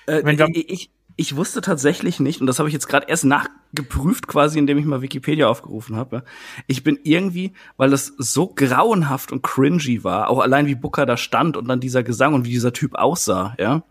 Äh, 0.06 0.22
ich, 0.52 0.90
ich 1.16 1.34
wusste 1.34 1.60
tatsächlich 1.60 2.20
nicht, 2.20 2.40
und 2.40 2.46
das 2.46 2.60
habe 2.60 2.68
ich 2.68 2.72
jetzt 2.72 2.86
gerade 2.86 3.08
erst 3.08 3.24
nachgeprüft, 3.72 4.26
quasi, 4.26 4.58
indem 4.58 4.78
ich 4.78 4.84
mal 4.84 5.02
Wikipedia 5.02 5.48
aufgerufen 5.48 5.96
habe. 5.96 6.24
Ich 6.66 6.82
bin 6.82 6.98
irgendwie, 7.02 7.52
weil 7.76 7.90
das 7.90 8.12
so 8.18 8.48
grauenhaft 8.48 9.32
und 9.32 9.42
cringy 9.42 10.04
war, 10.04 10.28
auch 10.30 10.40
allein 10.40 10.66
wie 10.66 10.74
Booker 10.74 11.06
da 11.06 11.16
stand 11.16 11.56
und 11.56 11.68
dann 11.68 11.80
dieser 11.80 12.02
Gesang 12.02 12.34
und 12.34 12.44
wie 12.44 12.50
dieser 12.50 12.72
Typ 12.72 12.94
aussah, 12.94 13.54
ja. 13.58 13.82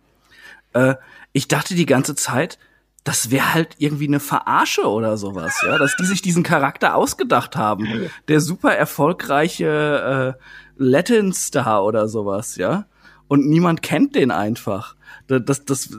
Äh, 0.73 0.95
ich 1.33 1.47
dachte 1.47 1.75
die 1.75 1.85
ganze 1.85 2.15
Zeit, 2.15 2.57
das 3.03 3.31
wäre 3.31 3.53
halt 3.53 3.75
irgendwie 3.77 4.07
eine 4.07 4.19
Verarsche 4.19 4.85
oder 4.85 5.17
sowas, 5.17 5.61
ja, 5.65 5.77
dass 5.77 5.95
die 5.95 6.05
sich 6.05 6.21
diesen 6.21 6.43
Charakter 6.43 6.95
ausgedacht 6.95 7.55
haben. 7.55 8.09
Der 8.27 8.41
super 8.41 8.75
erfolgreiche 8.75 10.35
äh, 10.37 10.43
Latin-Star 10.77 11.85
oder 11.85 12.09
sowas, 12.09 12.57
ja. 12.57 12.85
Und 13.29 13.47
niemand 13.47 13.81
kennt 13.81 14.15
den 14.15 14.31
einfach. 14.31 14.95
Das, 15.27 15.63
das, 15.65 15.97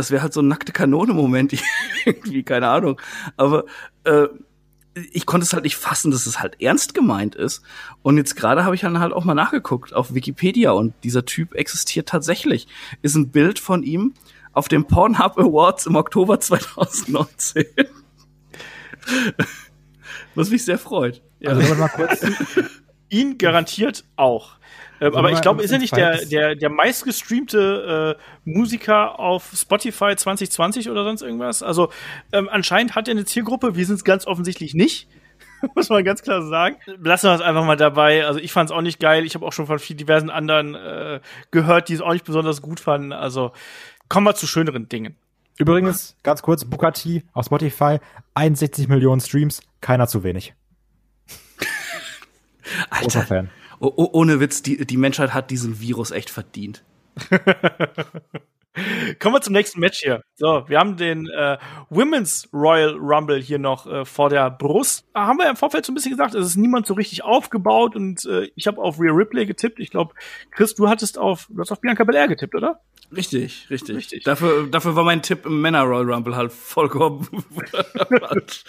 das 0.00 0.10
wäre 0.10 0.22
halt 0.22 0.32
so 0.32 0.40
ein 0.40 0.48
nackte 0.48 0.72
Kanone-Moment, 0.72 1.52
irgendwie, 2.06 2.42
keine 2.42 2.68
Ahnung. 2.68 3.00
Aber 3.36 3.64
äh, 4.04 4.28
ich 5.12 5.26
konnte 5.26 5.44
es 5.44 5.52
halt 5.52 5.64
nicht 5.64 5.76
fassen, 5.76 6.10
dass 6.10 6.26
es 6.26 6.40
halt 6.40 6.60
ernst 6.60 6.94
gemeint 6.94 7.34
ist. 7.34 7.62
Und 8.02 8.16
jetzt 8.16 8.34
gerade 8.34 8.64
habe 8.64 8.74
ich 8.74 8.80
dann 8.80 8.98
halt 8.98 9.12
auch 9.12 9.24
mal 9.24 9.34
nachgeguckt 9.34 9.94
auf 9.94 10.14
Wikipedia 10.14 10.72
und 10.72 10.94
dieser 11.04 11.26
Typ 11.26 11.54
existiert 11.54 12.08
tatsächlich. 12.08 12.66
Ist 13.02 13.14
ein 13.14 13.30
Bild 13.30 13.58
von 13.58 13.82
ihm 13.82 14.14
auf 14.52 14.68
dem 14.68 14.86
Pornhub 14.86 15.38
Awards 15.38 15.86
im 15.86 15.96
Oktober 15.96 16.40
2019. 16.40 17.66
Was 20.34 20.50
mich 20.50 20.64
sehr 20.64 20.78
freut. 20.78 21.22
Ja. 21.40 21.50
Also 21.50 21.74
mal 21.74 21.88
kurz. 21.88 22.24
Ihn 23.10 23.36
garantiert 23.36 24.04
auch. 24.16 24.56
Ähm, 25.00 25.14
aber 25.14 25.32
ich 25.32 25.40
glaube, 25.40 25.62
ist 25.62 25.70
er 25.70 25.78
nicht 25.78 25.96
der, 25.96 26.24
der, 26.26 26.54
der 26.54 26.68
meistgestreamte 26.68 28.16
äh, 28.18 28.22
Musiker 28.44 29.18
auf 29.18 29.50
Spotify 29.54 30.14
2020 30.14 30.90
oder 30.90 31.04
sonst 31.04 31.22
irgendwas? 31.22 31.62
Also 31.62 31.90
ähm, 32.32 32.48
anscheinend 32.50 32.94
hat 32.94 33.08
er 33.08 33.12
eine 33.12 33.24
Zielgruppe, 33.24 33.76
wir 33.76 33.86
sind 33.86 33.96
es 33.96 34.04
ganz 34.04 34.26
offensichtlich 34.26 34.74
nicht. 34.74 35.08
Muss 35.74 35.88
man 35.88 36.04
ganz 36.04 36.22
klar 36.22 36.42
sagen. 36.42 36.76
Lassen 37.02 37.28
wir 37.28 37.34
es 37.34 37.40
einfach 37.40 37.64
mal 37.64 37.76
dabei. 37.76 38.24
Also 38.26 38.40
ich 38.40 38.52
fand 38.52 38.70
es 38.70 38.76
auch 38.76 38.80
nicht 38.82 38.98
geil. 38.98 39.24
Ich 39.24 39.34
habe 39.34 39.46
auch 39.46 39.52
schon 39.52 39.66
von 39.66 39.78
vielen 39.78 39.98
diversen 39.98 40.30
anderen 40.30 40.74
äh, 40.74 41.20
gehört, 41.50 41.88
die 41.88 41.94
es 41.94 42.00
auch 42.00 42.12
nicht 42.12 42.24
besonders 42.24 42.62
gut 42.62 42.80
fanden. 42.80 43.12
Also 43.12 43.52
kommen 44.08 44.26
wir 44.26 44.34
zu 44.34 44.46
schöneren 44.46 44.88
Dingen. 44.88 45.16
Übrigens, 45.58 46.16
ganz 46.22 46.40
kurz, 46.40 46.64
Bukati 46.64 47.22
auf 47.34 47.44
Spotify, 47.46 47.98
61 48.32 48.88
Millionen 48.88 49.20
Streams, 49.20 49.60
keiner 49.82 50.08
zu 50.08 50.24
wenig. 50.24 50.54
Alter, 52.88 53.48
oh, 53.80 54.08
ohne 54.12 54.40
Witz, 54.40 54.62
die, 54.62 54.86
die 54.86 54.96
Menschheit 54.96 55.34
hat 55.34 55.50
diesen 55.50 55.80
Virus 55.80 56.10
echt 56.10 56.30
verdient. 56.30 56.84
Kommen 59.18 59.34
wir 59.34 59.40
zum 59.40 59.52
nächsten 59.52 59.80
Match 59.80 59.98
hier. 60.00 60.22
So, 60.36 60.64
wir 60.68 60.78
haben 60.78 60.96
den 60.96 61.28
äh, 61.28 61.58
Women's 61.88 62.48
Royal 62.52 62.94
Rumble 62.96 63.40
hier 63.40 63.58
noch 63.58 63.86
äh, 63.86 64.04
vor 64.04 64.30
der 64.30 64.48
Brust. 64.48 65.04
Da 65.12 65.26
haben 65.26 65.38
wir 65.38 65.50
im 65.50 65.56
Vorfeld 65.56 65.84
so 65.84 65.90
ein 65.90 65.96
bisschen 65.96 66.12
gesagt, 66.12 66.36
es 66.36 66.46
ist 66.46 66.56
niemand 66.56 66.86
so 66.86 66.94
richtig 66.94 67.24
aufgebaut 67.24 67.96
und 67.96 68.24
äh, 68.26 68.48
ich 68.54 68.68
habe 68.68 68.80
auf 68.80 69.00
Rhea 69.00 69.10
Ripley 69.12 69.44
getippt. 69.44 69.80
Ich 69.80 69.90
glaube, 69.90 70.14
Chris, 70.52 70.76
du 70.76 70.88
hattest 70.88 71.18
auf, 71.18 71.48
du 71.50 71.60
hast 71.60 71.72
auf 71.72 71.80
Bianca 71.80 72.04
Belair 72.04 72.28
getippt, 72.28 72.54
oder? 72.54 72.80
Richtig, 73.14 73.66
richtig. 73.70 73.96
richtig. 73.96 74.22
Dafür, 74.22 74.68
dafür 74.68 74.94
war 74.94 75.02
mein 75.02 75.22
Tipp 75.22 75.46
im 75.46 75.60
Männer 75.60 75.82
Royal 75.82 76.12
Rumble 76.12 76.36
halt 76.36 76.52
vollkommen 76.52 77.26
falsch. 78.20 78.64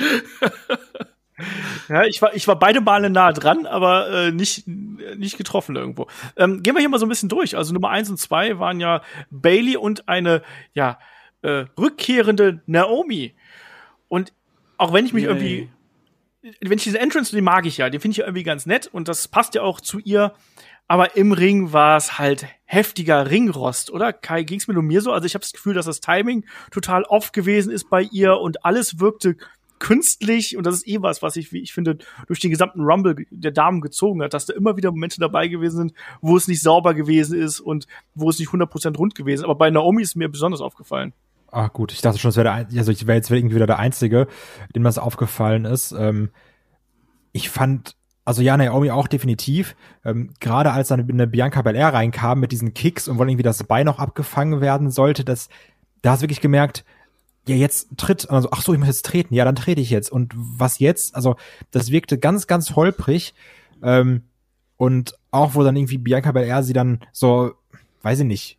Ja, 1.89 2.03
ich 2.05 2.21
war, 2.21 2.33
ich 2.33 2.47
war 2.47 2.57
beide 2.57 2.81
Male 2.81 3.09
nah 3.09 3.31
dran, 3.31 3.65
aber 3.65 4.09
äh, 4.09 4.31
nicht, 4.31 4.67
nicht 4.67 5.37
getroffen 5.37 5.75
irgendwo. 5.75 6.07
Ähm, 6.37 6.63
gehen 6.63 6.75
wir 6.75 6.79
hier 6.79 6.89
mal 6.89 6.99
so 6.99 7.05
ein 7.05 7.09
bisschen 7.09 7.29
durch. 7.29 7.57
Also 7.57 7.73
Nummer 7.73 7.89
eins 7.89 8.09
und 8.09 8.17
zwei 8.17 8.59
waren 8.59 8.79
ja 8.79 9.01
Bailey 9.29 9.77
und 9.77 10.07
eine 10.07 10.41
ja 10.73 10.99
äh, 11.41 11.65
rückkehrende 11.77 12.61
Naomi. 12.65 13.33
Und 14.07 14.33
auch 14.77 14.93
wenn 14.93 15.05
ich 15.05 15.13
mich 15.13 15.23
Yay. 15.23 15.31
irgendwie, 15.31 15.69
wenn 16.61 16.77
ich 16.77 16.83
diese 16.83 16.99
Entrance, 16.99 17.35
die 17.35 17.41
mag 17.41 17.65
ich 17.65 17.77
ja, 17.77 17.89
den 17.89 18.01
finde 18.01 18.13
ich 18.13 18.17
ja 18.17 18.25
irgendwie 18.25 18.43
ganz 18.43 18.65
nett 18.65 18.89
und 18.91 19.07
das 19.07 19.27
passt 19.27 19.55
ja 19.55 19.61
auch 19.61 19.81
zu 19.81 19.99
ihr. 19.99 20.33
Aber 20.87 21.15
im 21.15 21.31
Ring 21.31 21.71
war 21.71 21.95
es 21.95 22.19
halt 22.19 22.47
heftiger 22.65 23.29
Ringrost, 23.29 23.91
oder? 23.91 24.11
Kai, 24.11 24.43
ging's 24.43 24.67
mir 24.67 24.73
nur 24.73 24.83
mir 24.83 25.01
so? 25.01 25.13
Also 25.13 25.25
ich 25.25 25.35
habe 25.35 25.41
das 25.41 25.53
Gefühl, 25.53 25.73
dass 25.73 25.85
das 25.85 26.01
Timing 26.01 26.43
total 26.69 27.03
off 27.03 27.31
gewesen 27.31 27.71
ist 27.71 27.89
bei 27.89 28.01
ihr 28.01 28.37
und 28.37 28.65
alles 28.65 28.99
wirkte 28.99 29.37
künstlich 29.81 30.55
und 30.55 30.65
das 30.65 30.75
ist 30.75 30.87
eh 30.87 31.01
was, 31.01 31.21
was 31.21 31.35
ich, 31.35 31.51
wie 31.51 31.59
ich 31.59 31.73
finde, 31.73 31.97
durch 32.27 32.39
den 32.39 32.51
gesamten 32.51 32.81
Rumble 32.81 33.25
der 33.31 33.51
Damen 33.51 33.81
gezogen 33.81 34.21
hat, 34.21 34.33
dass 34.33 34.45
da 34.45 34.53
immer 34.53 34.77
wieder 34.77 34.91
Momente 34.91 35.19
dabei 35.19 35.47
gewesen 35.47 35.77
sind, 35.77 35.93
wo 36.21 36.37
es 36.37 36.47
nicht 36.47 36.61
sauber 36.61 36.93
gewesen 36.93 37.37
ist 37.37 37.59
und 37.59 37.87
wo 38.13 38.29
es 38.29 38.37
nicht 38.37 38.49
100% 38.49 38.95
rund 38.95 39.15
gewesen 39.15 39.39
ist. 39.39 39.43
Aber 39.43 39.55
bei 39.55 39.71
Naomi 39.71 40.03
ist 40.03 40.15
mir 40.15 40.29
besonders 40.29 40.61
aufgefallen. 40.61 41.13
Ah, 41.51 41.67
gut. 41.67 41.91
Ich 41.91 42.01
dachte 42.01 42.19
schon, 42.19 42.29
es 42.29 42.37
wäre 42.37 42.51
also 42.51 42.91
ich 42.91 43.07
wäre 43.07 43.17
jetzt 43.17 43.29
irgendwie 43.31 43.55
wieder 43.55 43.67
der 43.67 43.79
Einzige, 43.79 44.27
dem 44.75 44.83
das 44.83 44.99
aufgefallen 44.99 45.65
ist. 45.65 45.91
Ähm, 45.91 46.29
ich 47.31 47.49
fand, 47.49 47.95
also 48.23 48.43
ja, 48.43 48.55
Naomi 48.55 48.91
auch 48.91 49.07
definitiv. 49.07 49.75
Ähm, 50.05 50.33
Gerade 50.39 50.71
als 50.73 50.89
dann 50.89 51.09
eine 51.09 51.25
Bianca 51.25 51.63
Belair 51.63 51.91
reinkam 51.91 52.39
mit 52.39 52.51
diesen 52.51 52.75
Kicks 52.75 53.07
und 53.07 53.17
wo 53.17 53.23
irgendwie 53.23 53.41
das 53.41 53.63
Bein 53.63 53.87
noch 53.87 53.97
abgefangen 53.97 54.61
werden 54.61 54.91
sollte, 54.91 55.25
das, 55.25 55.49
da 56.03 56.11
hast 56.11 56.19
du 56.19 56.25
wirklich 56.25 56.39
gemerkt, 56.39 56.85
ja, 57.47 57.55
jetzt 57.55 57.97
tritt, 57.97 58.29
also, 58.29 58.49
ach 58.51 58.61
so, 58.61 58.73
ich 58.73 58.79
muss 58.79 58.87
jetzt 58.87 59.05
treten, 59.05 59.33
ja, 59.33 59.45
dann 59.45 59.55
trete 59.55 59.81
ich 59.81 59.89
jetzt. 59.89 60.11
Und 60.11 60.33
was 60.35 60.79
jetzt? 60.79 61.15
Also, 61.15 61.35
das 61.71 61.91
wirkte 61.91 62.17
ganz, 62.17 62.47
ganz 62.47 62.75
holprig. 62.75 63.33
Ähm, 63.81 64.23
und 64.77 65.15
auch, 65.31 65.55
wo 65.55 65.63
dann 65.63 65.75
irgendwie 65.75 65.97
Bianca 65.97 66.31
Belair 66.31 66.63
sie 66.63 66.73
dann 66.73 67.01
so, 67.11 67.53
weiß 68.03 68.19
ich 68.19 68.25
nicht, 68.25 68.57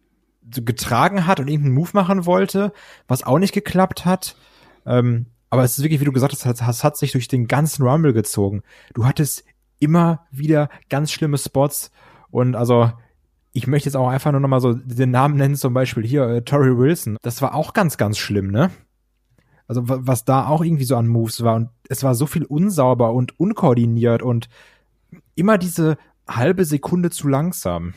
getragen 0.50 1.26
hat 1.26 1.40
und 1.40 1.48
irgendeinen 1.48 1.74
Move 1.74 1.90
machen 1.92 2.26
wollte, 2.26 2.72
was 3.06 3.22
auch 3.22 3.38
nicht 3.38 3.54
geklappt 3.54 4.04
hat. 4.04 4.36
Ähm, 4.84 5.26
aber 5.50 5.64
es 5.64 5.78
ist 5.78 5.84
wirklich, 5.84 6.00
wie 6.00 6.04
du 6.04 6.12
gesagt 6.12 6.32
hast, 6.32 6.60
es 6.60 6.84
hat 6.84 6.96
sich 6.96 7.12
durch 7.12 7.28
den 7.28 7.46
ganzen 7.46 7.86
Rumble 7.86 8.12
gezogen. 8.12 8.62
Du 8.94 9.04
hattest 9.04 9.44
immer 9.78 10.26
wieder 10.30 10.68
ganz 10.88 11.12
schlimme 11.12 11.38
Spots 11.38 11.90
und 12.30 12.56
also 12.56 12.92
ich 13.52 13.66
möchte 13.66 13.88
jetzt 13.88 13.96
auch 13.96 14.08
einfach 14.08 14.32
nur 14.32 14.40
noch 14.40 14.48
mal 14.48 14.60
so 14.60 14.72
den 14.72 15.10
Namen 15.10 15.36
nennen, 15.36 15.56
zum 15.56 15.74
Beispiel 15.74 16.06
hier 16.06 16.26
äh, 16.26 16.42
Tori 16.42 16.76
Wilson. 16.76 17.18
Das 17.22 17.42
war 17.42 17.54
auch 17.54 17.74
ganz, 17.74 17.96
ganz 17.96 18.18
schlimm, 18.18 18.50
ne? 18.50 18.70
Also 19.68 19.82
was 19.84 20.24
da 20.24 20.46
auch 20.46 20.62
irgendwie 20.62 20.84
so 20.84 20.96
an 20.96 21.06
Moves 21.06 21.44
war 21.44 21.54
und 21.54 21.70
es 21.88 22.02
war 22.02 22.14
so 22.14 22.26
viel 22.26 22.44
unsauber 22.44 23.12
und 23.12 23.38
unkoordiniert 23.38 24.22
und 24.22 24.48
immer 25.34 25.56
diese 25.56 25.96
halbe 26.28 26.64
Sekunde 26.64 27.10
zu 27.10 27.28
langsam. 27.28 27.94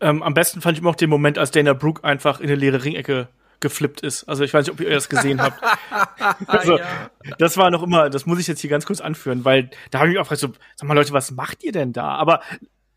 Ähm, 0.00 0.22
am 0.22 0.34
besten 0.34 0.60
fand 0.60 0.76
ich 0.76 0.82
immer 0.82 0.90
auch 0.90 0.96
den 0.96 1.10
Moment, 1.10 1.38
als 1.38 1.50
Dana 1.50 1.74
Brooke 1.74 2.04
einfach 2.04 2.40
in 2.40 2.46
eine 2.46 2.56
leere 2.56 2.84
Ringecke 2.84 3.28
geflippt 3.60 4.00
ist. 4.00 4.24
Also 4.24 4.42
ich 4.42 4.52
weiß 4.52 4.66
nicht, 4.66 4.74
ob 4.74 4.80
ihr 4.80 4.90
das 4.90 5.08
gesehen 5.08 5.40
habt. 5.40 5.62
also, 6.46 6.78
ja. 6.78 7.10
das 7.38 7.56
war 7.56 7.70
noch 7.70 7.82
immer, 7.82 8.10
das 8.10 8.26
muss 8.26 8.38
ich 8.38 8.46
jetzt 8.46 8.60
hier 8.60 8.70
ganz 8.70 8.86
kurz 8.86 9.00
anführen, 9.00 9.44
weil 9.44 9.70
da 9.90 9.98
habe 9.98 10.08
ich 10.08 10.14
mich 10.14 10.18
auch 10.18 10.28
gefragt, 10.28 10.40
so, 10.40 10.48
sag 10.76 10.88
mal 10.88 10.94
Leute, 10.94 11.12
was 11.12 11.30
macht 11.30 11.62
ihr 11.62 11.72
denn 11.72 11.92
da? 11.92 12.14
Aber 12.14 12.40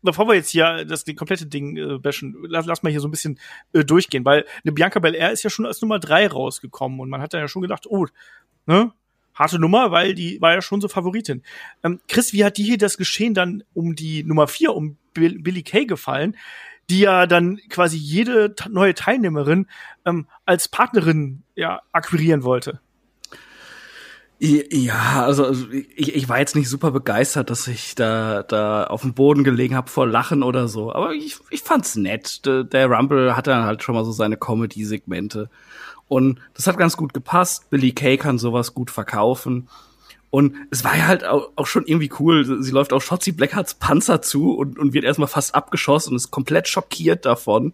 bevor 0.04 0.28
wir 0.28 0.34
jetzt 0.34 0.50
hier 0.50 0.84
das 0.84 1.04
komplette 1.16 1.46
Ding 1.46 1.76
äh, 1.76 1.98
bashen, 1.98 2.36
lass, 2.46 2.66
lass 2.66 2.82
mal 2.82 2.90
hier 2.90 3.00
so 3.00 3.08
ein 3.08 3.10
bisschen 3.10 3.40
äh, 3.72 3.84
durchgehen, 3.84 4.24
weil 4.24 4.44
eine 4.62 4.72
Bianca 4.72 5.00
Belair 5.00 5.32
ist 5.32 5.42
ja 5.42 5.50
schon 5.50 5.66
als 5.66 5.80
Nummer 5.82 5.98
drei 5.98 6.28
rausgekommen 6.28 7.00
und 7.00 7.08
man 7.08 7.20
hat 7.20 7.34
dann 7.34 7.40
ja 7.40 7.48
schon 7.48 7.62
gedacht, 7.62 7.86
oh, 7.88 8.06
ne, 8.66 8.92
harte 9.34 9.58
Nummer, 9.58 9.90
weil 9.90 10.14
die 10.14 10.40
war 10.40 10.52
ja 10.52 10.62
schon 10.62 10.80
so 10.80 10.88
Favoritin. 10.88 11.42
Ähm, 11.82 12.00
Chris, 12.08 12.32
wie 12.32 12.44
hat 12.44 12.56
die 12.58 12.64
hier 12.64 12.78
das 12.78 12.96
Geschehen 12.96 13.34
dann 13.34 13.64
um 13.74 13.96
die 13.96 14.22
Nummer 14.22 14.46
vier, 14.46 14.74
um 14.74 14.96
Bill, 15.12 15.38
Billy 15.40 15.62
Kay 15.62 15.86
gefallen, 15.86 16.36
die 16.90 17.00
ja 17.00 17.26
dann 17.26 17.58
quasi 17.68 17.96
jede 17.96 18.54
neue 18.68 18.94
Teilnehmerin 18.94 19.66
ähm, 20.04 20.26
als 20.44 20.68
Partnerin 20.68 21.42
ja 21.54 21.82
akquirieren 21.92 22.44
wollte? 22.44 22.80
Ja, 24.46 25.24
also, 25.24 25.46
also 25.46 25.70
ich, 25.70 26.14
ich 26.14 26.28
war 26.28 26.38
jetzt 26.38 26.54
nicht 26.54 26.68
super 26.68 26.90
begeistert, 26.90 27.48
dass 27.48 27.66
ich 27.66 27.94
da 27.94 28.42
da 28.42 28.84
auf 28.84 29.00
dem 29.00 29.14
Boden 29.14 29.42
gelegen 29.42 29.74
habe 29.74 29.88
vor 29.88 30.06
Lachen 30.06 30.42
oder 30.42 30.68
so. 30.68 30.92
Aber 30.92 31.14
ich, 31.14 31.38
ich 31.48 31.62
fand's 31.62 31.96
nett. 31.96 32.44
Der, 32.44 32.62
der 32.62 32.90
Rumble 32.90 33.36
hat 33.36 33.46
dann 33.46 33.64
halt 33.64 33.82
schon 33.82 33.94
mal 33.94 34.04
so 34.04 34.12
seine 34.12 34.36
Comedy-Segmente. 34.36 35.48
Und 36.08 36.40
das 36.52 36.66
hat 36.66 36.76
ganz 36.76 36.98
gut 36.98 37.14
gepasst. 37.14 37.70
Billy 37.70 37.92
Kay 37.92 38.18
kann 38.18 38.38
sowas 38.38 38.74
gut 38.74 38.90
verkaufen. 38.90 39.66
Und 40.28 40.56
es 40.70 40.84
war 40.84 40.94
ja 40.94 41.06
halt 41.06 41.24
auch, 41.24 41.52
auch 41.56 41.66
schon 41.66 41.86
irgendwie 41.86 42.10
cool. 42.20 42.62
Sie 42.62 42.70
läuft 42.70 42.92
auf 42.92 43.02
Shotzi 43.02 43.32
Blackhearts 43.32 43.76
Panzer 43.76 44.20
zu 44.20 44.54
und, 44.54 44.78
und 44.78 44.92
wird 44.92 45.04
erstmal 45.04 45.28
fast 45.28 45.54
abgeschossen 45.54 46.10
und 46.10 46.16
ist 46.16 46.30
komplett 46.30 46.68
schockiert 46.68 47.24
davon. 47.24 47.72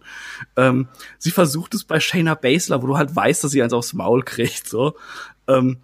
Ähm, 0.55 0.87
sie 1.17 1.31
versucht 1.31 1.73
es 1.73 1.83
bei 1.83 1.99
Shayna 1.99 2.35
Baszler, 2.35 2.81
wo 2.81 2.87
du 2.87 2.97
halt 2.97 3.13
weißt, 3.13 3.43
dass 3.43 3.51
sie 3.51 3.61
eins 3.61 3.73
aufs 3.73 3.91
Maul 3.91 4.23
kriegt, 4.23 4.69
so. 4.69 4.95
Ähm, 5.49 5.79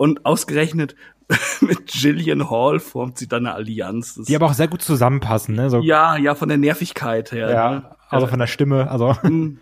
und 0.00 0.24
ausgerechnet 0.24 0.96
mit 1.60 1.86
Gillian 1.86 2.48
Hall 2.48 2.80
formt 2.80 3.18
sie 3.18 3.28
dann 3.28 3.44
eine 3.44 3.54
Allianz. 3.54 4.14
Das 4.14 4.26
die 4.26 4.34
aber 4.34 4.46
auch 4.46 4.54
sehr 4.54 4.66
gut 4.66 4.80
zusammenpassen, 4.80 5.54
ne? 5.54 5.68
So 5.68 5.80
ja, 5.80 6.16
ja, 6.16 6.34
von 6.34 6.48
der 6.48 6.56
Nervigkeit 6.56 7.32
her. 7.32 7.50
Ja, 7.50 7.70
ne? 7.70 7.96
also 8.08 8.26
von 8.26 8.38
der 8.38 8.46
Stimme, 8.46 8.90
also. 8.90 9.14
Hm. 9.20 9.58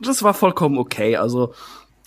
Das 0.00 0.22
war 0.22 0.32
vollkommen 0.32 0.78
okay. 0.78 1.16
Also, 1.16 1.52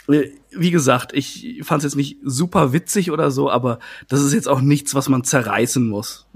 äh, 0.07 0.29
wie 0.49 0.71
gesagt, 0.71 1.13
ich 1.13 1.61
fand 1.61 1.81
es 1.81 1.91
jetzt 1.91 1.95
nicht 1.95 2.17
super 2.23 2.73
witzig 2.73 3.11
oder 3.11 3.29
so, 3.29 3.51
aber 3.51 3.77
das 4.07 4.21
ist 4.21 4.33
jetzt 4.33 4.47
auch 4.47 4.61
nichts, 4.61 4.95
was 4.95 5.07
man 5.07 5.23
zerreißen 5.23 5.87
muss. 5.87 6.27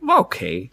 War 0.00 0.18
okay. 0.18 0.70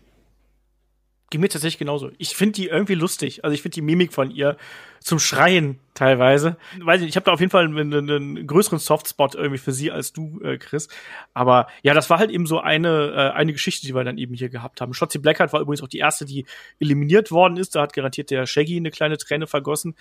Geht 1.30 1.42
mir 1.42 1.50
tatsächlich 1.50 1.78
genauso. 1.78 2.10
Ich 2.18 2.36
finde 2.36 2.54
die 2.54 2.68
irgendwie 2.68 2.96
lustig. 2.96 3.44
Also 3.44 3.54
ich 3.54 3.62
finde 3.62 3.76
die 3.76 3.82
Mimik 3.82 4.14
von 4.14 4.32
ihr 4.32 4.58
zum 5.00 5.20
Schreien 5.20 5.80
teilweise. 5.94 6.58
Weiß 6.80 7.02
ich, 7.02 7.10
ich 7.10 7.16
habe 7.16 7.26
da 7.26 7.32
auf 7.32 7.40
jeden 7.40 7.52
Fall 7.52 7.66
einen, 7.66 7.94
einen, 7.94 8.48
größeren 8.48 8.80
Softspot 8.80 9.36
irgendwie 9.36 9.60
für 9.60 9.72
sie 9.72 9.92
als 9.92 10.12
du, 10.12 10.40
äh, 10.42 10.58
Chris. 10.58 10.88
Aber 11.34 11.68
ja, 11.84 11.94
das 11.94 12.10
war 12.10 12.18
halt 12.18 12.32
eben 12.32 12.48
so 12.48 12.60
eine, 12.60 13.12
äh, 13.16 13.38
eine 13.38 13.54
Geschichte, 13.54 13.86
die 13.86 13.94
wir 13.94 14.04
dann 14.04 14.18
eben 14.18 14.34
hier 14.34 14.50
gehabt 14.50 14.82
haben. 14.82 14.94
Shotzi 14.94 15.20
Blackheart 15.20 15.54
war 15.54 15.62
übrigens 15.62 15.84
auch 15.84 15.88
die 15.88 16.00
erste, 16.00 16.26
die 16.26 16.46
eliminiert 16.80 17.32
worden 17.32 17.58
ist. 17.58 17.76
Da 17.76 17.82
hat 17.82 17.94
garantiert 17.94 18.32
der 18.32 18.46
Shaggy 18.46 18.78
eine 18.78 18.92
kleine 18.92 19.18
Träne 19.18 19.46
vergossen. 19.46 19.96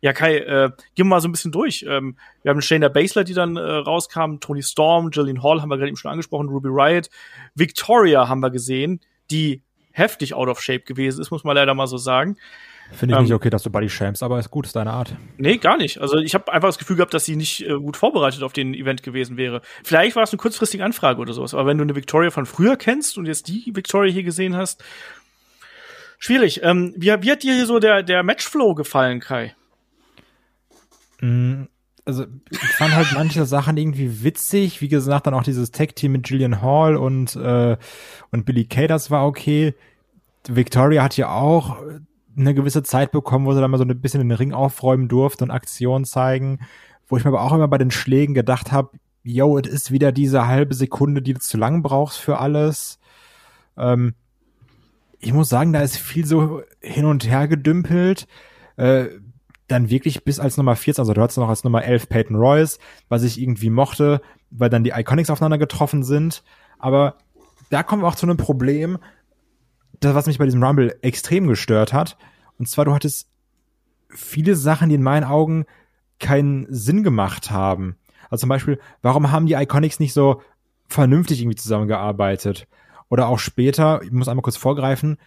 Ja, 0.00 0.14
Kai, 0.14 0.38
äh, 0.38 0.70
gehen 0.94 1.06
wir 1.06 1.10
mal 1.10 1.20
so 1.20 1.28
ein 1.28 1.32
bisschen 1.32 1.52
durch. 1.52 1.84
Ähm, 1.86 2.16
wir 2.42 2.50
haben 2.50 2.62
Shayna 2.62 2.88
Baszler, 2.88 3.22
die 3.22 3.34
dann 3.34 3.56
äh, 3.56 3.60
rauskam, 3.60 4.36
Tony 4.40 4.62
Storm, 4.62 5.10
Jillian 5.12 5.42
Hall 5.42 5.60
haben 5.60 5.68
wir 5.68 5.76
gerade 5.76 5.88
eben 5.88 5.96
schon 5.98 6.10
angesprochen, 6.10 6.48
Ruby 6.48 6.68
Riot, 6.70 7.10
Victoria 7.54 8.26
haben 8.26 8.40
wir 8.40 8.50
gesehen, 8.50 9.00
die 9.30 9.62
heftig 9.92 10.34
out 10.34 10.48
of 10.48 10.60
shape 10.60 10.80
gewesen 10.80 11.20
ist, 11.20 11.30
muss 11.30 11.44
man 11.44 11.56
leider 11.56 11.74
mal 11.74 11.86
so 11.86 11.96
sagen. 11.96 12.36
Finde 12.92 13.14
ich 13.14 13.18
ähm, 13.18 13.24
nicht 13.24 13.34
okay, 13.34 13.50
dass 13.50 13.62
du 13.62 13.70
Buddy 13.70 13.88
schämst, 13.88 14.22
aber 14.22 14.38
ist 14.38 14.50
gut, 14.50 14.66
ist 14.66 14.74
deine 14.74 14.92
Art. 14.92 15.14
Nee, 15.38 15.58
gar 15.58 15.76
nicht. 15.76 16.00
Also 16.00 16.18
ich 16.18 16.34
habe 16.34 16.52
einfach 16.52 16.68
das 16.68 16.78
Gefühl 16.78 16.96
gehabt, 16.96 17.14
dass 17.14 17.24
sie 17.24 17.36
nicht 17.36 17.62
äh, 17.62 17.74
gut 17.74 17.96
vorbereitet 17.96 18.42
auf 18.42 18.52
den 18.52 18.74
Event 18.74 19.02
gewesen 19.02 19.36
wäre. 19.36 19.62
Vielleicht 19.84 20.16
war 20.16 20.24
es 20.24 20.32
eine 20.32 20.38
kurzfristige 20.38 20.84
Anfrage 20.84 21.20
oder 21.20 21.32
sowas, 21.32 21.54
aber 21.54 21.66
wenn 21.66 21.78
du 21.78 21.84
eine 21.84 21.94
Victoria 21.94 22.30
von 22.30 22.46
früher 22.46 22.76
kennst 22.76 23.16
und 23.16 23.26
jetzt 23.26 23.48
die 23.48 23.70
Victoria 23.74 24.12
hier 24.12 24.24
gesehen 24.24 24.56
hast, 24.56 24.82
schwierig. 26.18 26.62
Ähm, 26.64 26.92
wie, 26.96 27.06
wie 27.06 27.30
hat 27.30 27.42
dir 27.42 27.54
hier 27.54 27.66
so 27.66 27.78
der, 27.78 28.02
der 28.02 28.24
Matchflow 28.24 28.74
gefallen, 28.74 29.20
Kai? 29.20 29.54
Mm, 31.20 31.64
also 32.04 32.24
ich 32.50 32.58
fand 32.58 32.94
halt 32.94 33.08
manche 33.14 33.44
Sachen 33.44 33.76
irgendwie 33.76 34.22
witzig. 34.22 34.80
Wie 34.80 34.88
gesagt, 34.88 35.26
dann 35.26 35.34
auch 35.34 35.42
dieses 35.42 35.70
Tag-Team 35.70 36.12
mit 36.12 36.24
Gillian 36.24 36.62
Hall 36.62 36.96
und, 36.96 37.36
äh, 37.36 37.76
und 38.30 38.46
Billy 38.46 38.64
Kay, 38.64 38.86
das 38.86 39.10
war 39.10 39.26
okay. 39.26 39.74
Victoria 40.48 41.02
hat 41.02 41.16
ja 41.16 41.30
auch 41.30 41.76
eine 42.36 42.54
gewisse 42.54 42.82
Zeit 42.82 43.12
bekommen, 43.12 43.46
wo 43.46 43.52
sie 43.52 43.60
dann 43.60 43.70
mal 43.70 43.78
so 43.78 43.84
ein 43.84 44.00
bisschen 44.00 44.20
den 44.20 44.32
Ring 44.32 44.52
aufräumen 44.52 45.08
durfte 45.08 45.44
und 45.44 45.50
Aktionen 45.50 46.04
zeigen, 46.04 46.60
wo 47.08 47.16
ich 47.16 47.24
mir 47.24 47.30
aber 47.30 47.42
auch 47.42 47.52
immer 47.52 47.68
bei 47.68 47.78
den 47.78 47.90
Schlägen 47.90 48.34
gedacht 48.34 48.72
habe, 48.72 48.90
yo, 49.22 49.58
es 49.58 49.68
ist 49.68 49.90
wieder 49.90 50.12
diese 50.12 50.46
halbe 50.46 50.74
Sekunde, 50.74 51.22
die 51.22 51.34
du 51.34 51.40
zu 51.40 51.58
lang 51.58 51.82
brauchst 51.82 52.18
für 52.18 52.38
alles. 52.38 52.98
Ähm, 53.76 54.14
ich 55.18 55.32
muss 55.32 55.50
sagen, 55.50 55.72
da 55.72 55.82
ist 55.82 55.96
viel 55.96 56.24
so 56.24 56.62
hin 56.80 57.04
und 57.04 57.28
her 57.28 57.46
gedümpelt. 57.46 58.26
Äh, 58.76 59.08
dann 59.70 59.90
wirklich 59.90 60.24
bis 60.24 60.40
als 60.40 60.56
Nummer 60.56 60.76
14, 60.76 61.02
also 61.02 61.14
du 61.14 61.20
hattest 61.20 61.38
noch 61.38 61.48
als 61.48 61.64
Nummer 61.64 61.84
11 61.84 62.08
Peyton 62.08 62.36
Royce, 62.36 62.78
was 63.08 63.22
ich 63.22 63.40
irgendwie 63.40 63.70
mochte, 63.70 64.20
weil 64.50 64.70
dann 64.70 64.84
die 64.84 64.90
Iconics 64.90 65.30
aufeinander 65.30 65.58
getroffen 65.58 66.02
sind. 66.02 66.42
Aber 66.78 67.16
da 67.70 67.82
kommen 67.82 68.02
wir 68.02 68.08
auch 68.08 68.16
zu 68.16 68.26
einem 68.26 68.36
Problem, 68.36 68.98
das, 70.00 70.14
was 70.14 70.26
mich 70.26 70.38
bei 70.38 70.44
diesem 70.44 70.62
Rumble 70.62 70.98
extrem 71.02 71.46
gestört 71.46 71.92
hat. 71.92 72.16
Und 72.58 72.68
zwar, 72.68 72.84
du 72.84 72.94
hattest 72.94 73.28
viele 74.08 74.56
Sachen, 74.56 74.88
die 74.88 74.94
in 74.96 75.02
meinen 75.02 75.24
Augen 75.24 75.66
keinen 76.18 76.66
Sinn 76.68 77.02
gemacht 77.02 77.50
haben. 77.50 77.96
Also 78.28 78.42
zum 78.42 78.48
Beispiel, 78.48 78.78
warum 79.02 79.30
haben 79.30 79.46
die 79.46 79.54
Iconics 79.54 80.00
nicht 80.00 80.12
so 80.12 80.42
vernünftig 80.88 81.40
irgendwie 81.40 81.56
zusammengearbeitet? 81.56 82.66
Oder 83.08 83.28
auch 83.28 83.38
später, 83.38 84.02
ich 84.02 84.12
muss 84.12 84.28
einmal 84.28 84.42
kurz 84.42 84.56
vorgreifen, 84.56 85.18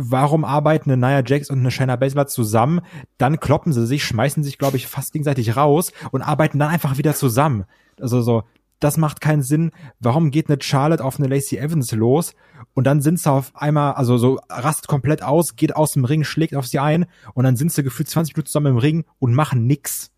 warum 0.00 0.44
arbeiten 0.44 0.90
eine 0.90 1.06
Nia 1.06 1.22
Jax 1.24 1.50
und 1.50 1.58
eine 1.60 1.70
Shayna 1.70 1.96
Baszler 1.96 2.26
zusammen? 2.26 2.80
Dann 3.18 3.40
kloppen 3.40 3.72
sie 3.72 3.86
sich, 3.86 4.04
schmeißen 4.04 4.42
sich, 4.42 4.58
glaube 4.58 4.76
ich, 4.76 4.86
fast 4.86 5.12
gegenseitig 5.12 5.56
raus 5.56 5.92
und 6.10 6.22
arbeiten 6.22 6.58
dann 6.58 6.70
einfach 6.70 6.98
wieder 6.98 7.14
zusammen. 7.14 7.64
Also 8.00 8.22
so, 8.22 8.44
das 8.80 8.96
macht 8.96 9.20
keinen 9.20 9.42
Sinn. 9.42 9.72
Warum 10.00 10.30
geht 10.30 10.48
eine 10.48 10.60
Charlotte 10.60 11.04
auf 11.04 11.18
eine 11.18 11.28
Lacey 11.28 11.58
Evans 11.58 11.92
los 11.92 12.34
und 12.74 12.84
dann 12.84 13.02
sind 13.02 13.20
sie 13.20 13.30
auf 13.30 13.54
einmal, 13.54 13.92
also 13.92 14.16
so 14.16 14.40
rastet 14.48 14.88
komplett 14.88 15.22
aus, 15.22 15.56
geht 15.56 15.76
aus 15.76 15.92
dem 15.92 16.04
Ring, 16.04 16.24
schlägt 16.24 16.56
auf 16.56 16.66
sie 16.66 16.78
ein 16.78 17.06
und 17.34 17.44
dann 17.44 17.56
sind 17.56 17.72
sie 17.72 17.82
gefühlt 17.82 18.08
20 18.08 18.34
Minuten 18.34 18.46
zusammen 18.46 18.72
im 18.72 18.78
Ring 18.78 19.04
und 19.18 19.34
machen 19.34 19.66
nix. 19.66 20.10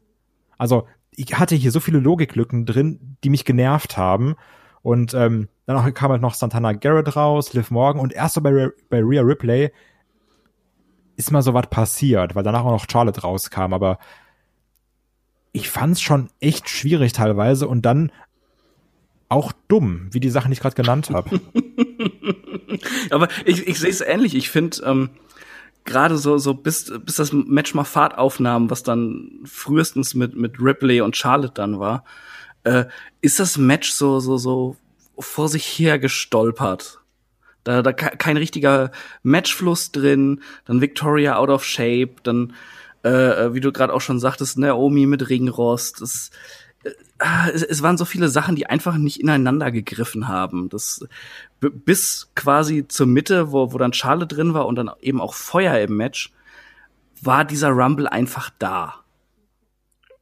Also 0.59 0.87
ich 1.11 1.39
hatte 1.39 1.55
hier 1.55 1.73
so 1.73 1.81
viele 1.81 1.99
Logiklücken 1.99 2.65
drin, 2.65 3.17
die 3.25 3.31
mich 3.31 3.45
genervt 3.45 3.97
haben. 3.97 4.35
Und 4.83 5.15
ähm, 5.15 5.49
dann 5.73 5.85
auch, 5.85 5.95
kam 5.95 6.11
halt 6.11 6.23
noch 6.23 6.35
Santana 6.35 6.73
Garrett 6.73 7.17
raus, 7.17 7.53
Liv 7.53 7.71
Morgan 7.71 8.01
und 8.01 8.13
erst 8.13 8.35
so 8.35 8.41
bei, 8.41 8.71
bei 8.89 9.01
Rhea 9.01 9.23
Ripley 9.23 9.73
ist 11.17 11.31
mal 11.31 11.43
so 11.43 11.55
was 11.55 11.69
passiert, 11.69 12.35
weil 12.35 12.43
danach 12.43 12.65
auch 12.65 12.71
noch 12.71 12.87
Charlotte 12.91 13.21
rauskam, 13.21 13.73
aber 13.73 13.99
ich 15.53 15.69
fand's 15.69 16.01
schon 16.01 16.31
echt 16.41 16.69
schwierig 16.69 17.13
teilweise 17.13 17.69
und 17.69 17.83
dann 17.83 18.11
auch 19.29 19.53
dumm, 19.69 20.09
wie 20.11 20.21
die 20.21 20.31
Sachen, 20.31 20.53
ich 20.53 20.61
gerade 20.61 20.75
genannt 20.75 21.11
habe. 21.11 21.41
Aber 23.11 23.29
ich, 23.47 23.67
ich 23.67 23.79
sehe 23.79 23.91
es 23.91 24.03
ähnlich. 24.03 24.35
Ich 24.35 24.51
finde, 24.51 24.83
ähm, 24.85 25.11
gerade 25.85 26.19
so, 26.19 26.39
so 26.39 26.55
bis, 26.55 26.93
bis 27.05 27.17
das 27.17 27.33
Match 27.33 27.75
mal 27.75 27.85
Fahrt 27.85 28.19
aufnahm, 28.19 28.71
was 28.71 28.83
dann 28.83 29.41
frühestens 29.45 30.15
mit, 30.15 30.37
mit 30.37 30.61
Ripley 30.61 31.01
und 31.01 31.17
Charlotte 31.17 31.55
dann 31.55 31.81
war, 31.81 32.05
äh, 32.65 32.85
ist 33.21 33.41
das 33.41 33.57
Match 33.57 33.91
so, 33.93 34.21
so, 34.21 34.37
so 34.37 34.77
vor 35.23 35.49
sich 35.49 35.65
her 35.65 35.99
gestolpert. 35.99 37.01
Da, 37.65 37.83
da 37.83 37.93
kein 37.93 38.37
richtiger 38.37 38.91
Matchfluss 39.23 39.93
drin, 39.93 40.43
dann 40.65 40.81
Victoria 40.81 41.37
out 41.37 41.49
of 41.49 41.65
shape, 41.65 42.17
dann, 42.25 42.55
äh, 43.05 43.09
äh 43.09 43.55
wie 43.55 43.61
du 43.61 43.73
gerade 43.73 43.93
auch 43.93 44.01
schon 44.01 44.19
sagtest, 44.19 44.59
Naomi 44.59 45.07
mit 45.07 45.29
Ringrost. 45.29 46.01
Das, 46.01 46.31
Ah, 47.19 47.49
es, 47.49 47.63
es 47.63 47.83
waren 47.83 47.97
so 47.97 48.05
viele 48.05 48.29
Sachen, 48.29 48.57
die 48.57 48.67
einfach 48.67 48.97
nicht 48.97 49.21
ineinander 49.21 49.71
gegriffen 49.71 50.27
haben. 50.27 50.69
Das 50.69 51.07
bis 51.61 52.31
quasi 52.35 52.89
zur 52.89 53.07
Mitte, 53.07 53.53
wo, 53.53 53.73
wo 53.73 53.79
dann 53.79 53.93
Schale 53.93 54.27
drin 54.27 54.55
war 54.55 54.67
und 54.67 54.75
dann 54.75 54.91
eben 55.01 55.21
auch 55.21 55.35
Feuer 55.35 55.79
im 55.79 55.97
Match, 55.97 56.33
war 57.21 57.45
dieser 57.45 57.69
Rumble 57.69 58.09
einfach 58.09 58.51
da 58.59 59.02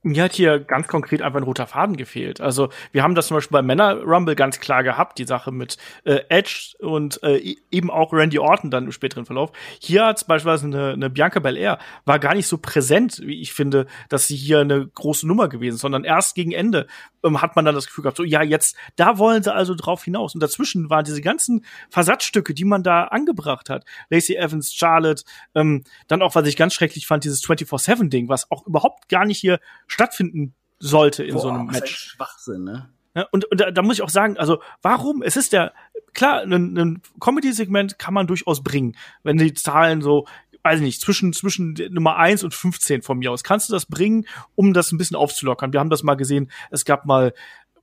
mir 0.02 0.24
hat 0.24 0.32
hier 0.32 0.60
ganz 0.60 0.88
konkret 0.88 1.20
einfach 1.20 1.40
ein 1.40 1.44
roter 1.44 1.66
Faden 1.66 1.96
gefehlt. 1.96 2.40
Also 2.40 2.70
wir 2.92 3.02
haben 3.02 3.14
das 3.14 3.26
zum 3.26 3.36
Beispiel 3.36 3.56
bei 3.56 3.62
Männer 3.62 4.02
Rumble 4.02 4.34
ganz 4.34 4.58
klar 4.58 4.82
gehabt, 4.82 5.18
die 5.18 5.26
Sache 5.26 5.52
mit 5.52 5.76
äh, 6.04 6.20
Edge 6.28 6.74
und 6.78 7.22
äh, 7.22 7.36
e-, 7.36 7.56
eben 7.70 7.90
auch 7.90 8.12
Randy 8.12 8.38
Orton 8.38 8.70
dann 8.70 8.84
im 8.84 8.92
späteren 8.92 9.26
Verlauf. 9.26 9.52
Hier 9.78 10.06
hat 10.06 10.26
beispielsweise 10.26 10.66
eine, 10.66 10.92
eine 10.92 11.10
Bianca 11.10 11.40
Belair 11.40 11.78
war 12.06 12.18
gar 12.18 12.34
nicht 12.34 12.46
so 12.46 12.56
präsent, 12.56 13.20
wie 13.22 13.40
ich 13.40 13.52
finde, 13.52 13.86
dass 14.08 14.26
sie 14.26 14.36
hier 14.36 14.60
eine 14.60 14.86
große 14.86 15.26
Nummer 15.26 15.48
gewesen, 15.48 15.76
sondern 15.76 16.04
erst 16.04 16.34
gegen 16.34 16.52
Ende 16.52 16.86
ähm, 17.22 17.42
hat 17.42 17.56
man 17.56 17.66
dann 17.66 17.74
das 17.74 17.86
Gefühl 17.86 18.02
gehabt, 18.02 18.16
so 18.16 18.24
ja 18.24 18.42
jetzt 18.42 18.76
da 18.96 19.18
wollen 19.18 19.42
sie 19.42 19.52
also 19.52 19.74
drauf 19.74 20.04
hinaus. 20.04 20.34
Und 20.34 20.42
dazwischen 20.42 20.88
waren 20.88 21.04
diese 21.04 21.20
ganzen 21.20 21.64
Versatzstücke, 21.90 22.54
die 22.54 22.64
man 22.64 22.82
da 22.82 23.04
angebracht 23.04 23.68
hat. 23.68 23.84
Lacey 24.08 24.36
Evans, 24.36 24.72
Charlotte, 24.72 25.24
ähm, 25.54 25.84
dann 26.08 26.22
auch 26.22 26.34
was 26.34 26.46
ich 26.46 26.56
ganz 26.56 26.72
schrecklich 26.72 27.06
fand, 27.06 27.24
dieses 27.24 27.44
24/7 27.44 28.08
Ding, 28.08 28.28
was 28.30 28.50
auch 28.50 28.66
überhaupt 28.66 29.10
gar 29.10 29.26
nicht 29.26 29.38
hier 29.38 29.60
stattfinden 29.90 30.54
sollte 30.78 31.24
in 31.24 31.34
Boah, 31.34 31.40
so 31.40 31.48
einem 31.48 31.66
Match. 31.66 32.10
Schwachsinn, 32.10 32.64
ne? 32.64 32.90
Ja, 33.14 33.26
und, 33.32 33.44
und 33.46 33.60
da, 33.60 33.70
da 33.70 33.82
muss 33.82 33.96
ich 33.96 34.02
auch 34.02 34.08
sagen, 34.08 34.38
also 34.38 34.62
warum? 34.82 35.22
Es 35.22 35.36
ist 35.36 35.52
ja 35.52 35.72
klar, 36.14 36.42
ein, 36.42 36.76
ein 36.78 37.02
Comedy-Segment 37.18 37.98
kann 37.98 38.14
man 38.14 38.26
durchaus 38.26 38.62
bringen, 38.62 38.96
wenn 39.24 39.36
die 39.36 39.52
Zahlen 39.52 40.00
so, 40.00 40.26
weiß 40.62 40.78
ich 40.78 40.84
nicht, 40.84 41.00
zwischen 41.00 41.32
zwischen 41.32 41.76
Nummer 41.90 42.16
eins 42.16 42.44
und 42.44 42.54
15 42.54 43.02
von 43.02 43.18
mir 43.18 43.32
aus 43.32 43.42
kannst 43.42 43.68
du 43.68 43.72
das 43.72 43.86
bringen, 43.86 44.26
um 44.54 44.72
das 44.72 44.92
ein 44.92 44.98
bisschen 44.98 45.16
aufzulockern. 45.16 45.72
Wir 45.72 45.80
haben 45.80 45.90
das 45.90 46.04
mal 46.04 46.14
gesehen. 46.14 46.50
Es 46.70 46.84
gab 46.84 47.04
mal 47.04 47.32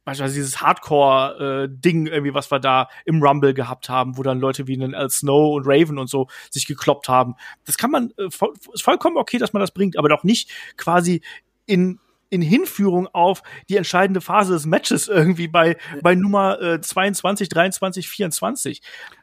beispielsweise 0.07 0.35
dieses 0.35 0.61
Hardcore-Ding 0.61 2.07
äh, 2.07 2.09
irgendwie, 2.09 2.33
was 2.33 2.49
wir 2.49 2.59
da 2.59 2.87
im 3.03 3.21
Rumble 3.21 3.53
gehabt 3.53 3.89
haben, 3.89 4.17
wo 4.17 4.23
dann 4.23 4.39
Leute 4.39 4.65
wie 4.65 4.75
einen 4.75 4.95
Al 4.95 5.09
Snow 5.09 5.57
und 5.57 5.65
Raven 5.67 5.99
und 5.99 6.09
so 6.09 6.27
sich 6.49 6.65
gekloppt 6.65 7.09
haben. 7.09 7.35
Das 7.65 7.77
kann 7.77 7.91
man, 7.91 8.13
äh, 8.17 8.29
voll, 8.29 8.53
ist 8.73 8.83
vollkommen 8.83 9.17
okay, 9.17 9.37
dass 9.37 9.51
man 9.51 9.59
das 9.59 9.71
bringt, 9.71 9.97
aber 9.97 10.07
doch 10.07 10.23
nicht 10.23 10.49
quasi 10.77 11.21
in 11.67 11.99
in 12.29 12.41
Hinführung 12.41 13.07
auf 13.07 13.41
die 13.69 13.77
entscheidende 13.77 14.21
Phase 14.21 14.53
des 14.53 14.65
Matches 14.65 15.07
irgendwie 15.07 15.47
bei 15.47 15.77
bei 16.01 16.15
Nummer 16.15 16.61
äh, 16.61 16.81
22, 16.81 17.49
23, 17.49 18.09
24. 18.09 18.81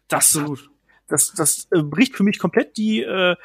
Das 0.09 0.37
Absolut. 0.37 0.71
das 1.09 1.35
das 1.35 1.69
äh, 1.71 1.83
bricht 1.83 2.17
für 2.17 2.23
mich 2.23 2.39
komplett 2.39 2.77
die 2.77 3.03
äh, 3.03 3.37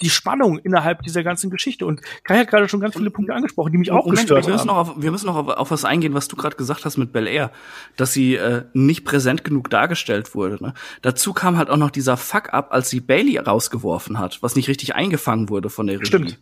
die 0.00 0.10
Spannung 0.10 0.58
innerhalb 0.58 1.02
dieser 1.02 1.24
ganzen 1.24 1.50
Geschichte. 1.50 1.84
Und 1.86 2.02
Kai 2.22 2.38
hat 2.38 2.48
gerade 2.48 2.68
schon 2.68 2.80
ganz 2.80 2.96
viele 2.96 3.10
Punkte 3.10 3.34
angesprochen, 3.34 3.72
die 3.72 3.78
mich 3.78 3.90
auch 3.90 4.04
Moment, 4.04 4.20
gestört 4.20 4.46
wir 4.46 4.52
müssen 4.52 4.70
haben. 4.70 4.76
Noch 4.76 4.96
auf, 4.96 5.02
wir 5.02 5.10
müssen 5.10 5.26
noch 5.26 5.36
auf, 5.36 5.48
auf 5.48 5.70
was 5.70 5.84
eingehen, 5.84 6.14
was 6.14 6.28
du 6.28 6.36
gerade 6.36 6.56
gesagt 6.56 6.84
hast 6.84 6.98
mit 6.98 7.12
Bel 7.12 7.26
Air, 7.26 7.50
dass 7.96 8.12
sie 8.12 8.36
äh, 8.36 8.64
nicht 8.74 9.04
präsent 9.04 9.44
genug 9.44 9.70
dargestellt 9.70 10.34
wurde. 10.34 10.62
Ne? 10.62 10.74
Dazu 11.02 11.32
kam 11.32 11.56
halt 11.56 11.68
auch 11.70 11.76
noch 11.76 11.90
dieser 11.90 12.16
Fuck-up, 12.16 12.72
als 12.72 12.90
sie 12.90 13.00
Bailey 13.00 13.38
rausgeworfen 13.38 14.18
hat, 14.18 14.42
was 14.42 14.54
nicht 14.54 14.68
richtig 14.68 14.94
eingefangen 14.94 15.48
wurde 15.48 15.70
von 15.70 15.86
der 15.86 15.96
Regie. 15.96 16.06
Stimmt. 16.06 16.38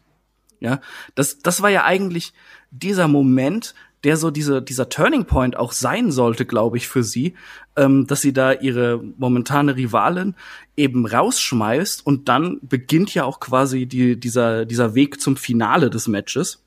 Ja, 0.61 0.81
das, 1.15 1.39
das 1.41 1.63
war 1.63 1.71
ja 1.71 1.85
eigentlich 1.85 2.33
dieser 2.71 3.09
Moment, 3.09 3.75
der 4.05 4.17
so 4.17 4.31
diese, 4.31 4.63
dieser 4.63 4.89
Turning 4.89 5.25
Point 5.25 5.57
auch 5.57 5.73
sein 5.73 6.13
sollte, 6.13 6.47
glaube 6.47 6.77
ich, 6.77 6.87
für 6.87 7.03
sie, 7.03 7.35
ähm, 7.75 8.07
dass 8.07 8.21
sie 8.21 8.33
da 8.33 8.53
ihre 8.53 9.03
momentane 9.19 9.77
Rivalin 9.77 10.35
eben 10.77 11.07
rausschmeißt 11.07 12.07
und 12.07 12.29
dann 12.29 12.59
beginnt 12.63 13.13
ja 13.15 13.25
auch 13.25 13.41
quasi 13.41 13.87
die, 13.87 14.19
dieser, 14.19 14.65
dieser 14.65 14.95
Weg 14.95 15.21
zum 15.21 15.37
Finale 15.37 15.91
des 15.91 16.09
Matches. 16.09 16.63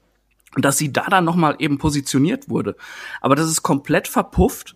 Und 0.56 0.66
dass 0.66 0.80
sie 0.80 0.92
da 0.92 1.06
dann 1.10 1.26
nochmal 1.26 1.56
eben 1.60 1.78
positioniert 1.78 2.50
wurde. 2.50 2.76
Aber 3.22 3.36
das 3.36 3.50
ist 3.50 3.62
komplett 3.62 4.08
verpufft, 4.08 4.76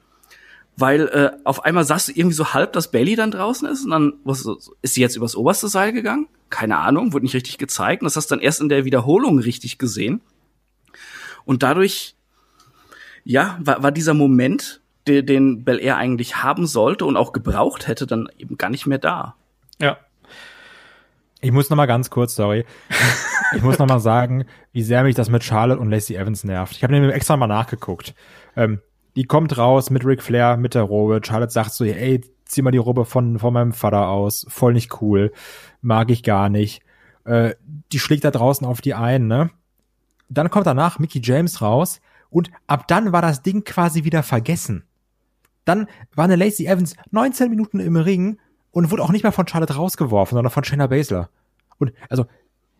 weil 0.76 1.08
äh, 1.08 1.32
auf 1.44 1.66
einmal 1.66 1.84
sagst 1.84 2.08
du 2.08 2.12
irgendwie 2.14 2.36
so 2.36 2.54
halb, 2.54 2.74
dass 2.74 2.92
Bailey 2.92 3.16
dann 3.16 3.32
draußen 3.32 3.68
ist 3.68 3.84
und 3.86 3.92
dann 3.92 4.14
was, 4.24 4.48
ist 4.82 4.94
sie 4.94 5.02
jetzt 5.02 5.16
übers 5.16 5.36
oberste 5.36 5.68
Seil 5.68 5.94
gegangen? 5.94 6.28
keine 6.54 6.78
Ahnung, 6.78 7.14
wurde 7.14 7.26
nicht 7.26 7.34
richtig 7.34 7.58
gezeigt. 7.58 8.04
Und 8.04 8.06
das 8.06 8.16
hast 8.16 8.30
du 8.30 8.36
dann 8.36 8.44
erst 8.44 8.62
in 8.62 8.70
der 8.70 8.86
Wiederholung 8.86 9.40
richtig 9.40 9.80
gesehen. 9.80 10.22
Und 11.46 11.64
dadurch, 11.64 12.16
ja, 13.24 13.58
war, 13.60 13.82
war 13.82 13.92
dieser 13.92 14.14
Moment, 14.14 14.80
den, 15.08 15.26
den 15.26 15.64
Bel 15.64 15.80
Air 15.80 15.98
eigentlich 15.98 16.44
haben 16.44 16.68
sollte 16.68 17.06
und 17.06 17.18
auch 17.18 17.34
gebraucht 17.34 17.88
hätte, 17.88 18.06
dann 18.06 18.30
eben 18.38 18.56
gar 18.58 18.70
nicht 18.70 18.86
mehr 18.86 19.00
da. 19.00 19.36
Ja. 19.80 19.98
Ich 21.42 21.52
muss 21.52 21.72
noch 21.72 21.76
mal 21.76 21.88
ganz 21.88 22.12
kurz, 22.12 22.36
sorry. 22.36 22.66
Ich 23.56 23.64
muss 23.64 23.80
noch 23.80 23.88
mal 23.88 24.00
sagen, 24.00 24.46
wie 24.72 24.84
sehr 24.84 25.04
mich 25.04 25.16
das 25.16 25.30
mit 25.30 25.44
Charlotte 25.44 25.82
und 25.82 25.90
Lacey 25.90 26.16
Evans 26.16 26.44
nervt. 26.44 26.76
Ich 26.76 26.84
habe 26.84 26.94
nämlich 26.94 27.14
extra 27.14 27.36
mal 27.36 27.48
nachgeguckt. 27.48 28.14
Ähm, 28.56 28.80
die 29.16 29.26
kommt 29.26 29.58
raus 29.58 29.90
mit 29.90 30.06
Ric 30.06 30.22
Flair, 30.22 30.58
mit 30.58 30.76
der 30.76 30.84
Robe. 30.84 31.22
Charlotte 31.24 31.52
sagt 31.52 31.74
so, 31.74 31.84
ey, 31.84 32.22
zieh 32.46 32.62
mal 32.62 32.72
die 32.72 32.78
Robe 32.78 33.06
von, 33.06 33.40
von 33.40 33.54
meinem 33.54 33.74
Vater 33.74 34.08
aus. 34.08 34.46
Voll 34.50 34.74
nicht 34.74 35.02
cool. 35.02 35.32
Mag 35.82 36.10
ich 36.10 36.24
gar 36.24 36.50
nicht. 36.50 36.82
Äh, 37.26 37.56
die 37.92 38.00
schlägt 38.00 38.24
da 38.24 38.32
draußen 38.32 38.66
auf 38.66 38.82
die 38.82 38.94
ein, 38.94 39.28
ne? 39.28 39.50
Dann 40.30 40.50
kommt 40.50 40.66
danach 40.66 41.00
Mickey 41.00 41.22
James 41.24 41.62
raus 41.62 42.02
und 42.30 42.50
ab 42.66 42.88
dann 42.88 43.12
war 43.12 43.22
das 43.22 43.44
Ding 43.44 43.64
quasi 43.64 44.04
wieder 44.04 44.24
vergessen. 44.24 44.84
Dann 45.66 45.88
war 46.16 46.26
eine 46.26 46.36
Lacey 46.36 46.66
Evans 46.66 46.96
19 47.12 47.50
Minuten 47.50 47.80
im 47.80 47.96
Ring 47.96 48.40
und 48.72 48.90
wurde 48.90 49.04
auch 49.04 49.12
nicht 49.12 49.24
mehr 49.24 49.32
von 49.32 49.48
Charlotte 49.48 49.76
rausgeworfen, 49.76 50.36
sondern 50.36 50.52
von 50.52 50.64
Shayna 50.64 50.88
Baszler. 50.88 51.30
Und 51.78 51.94
also 52.10 52.26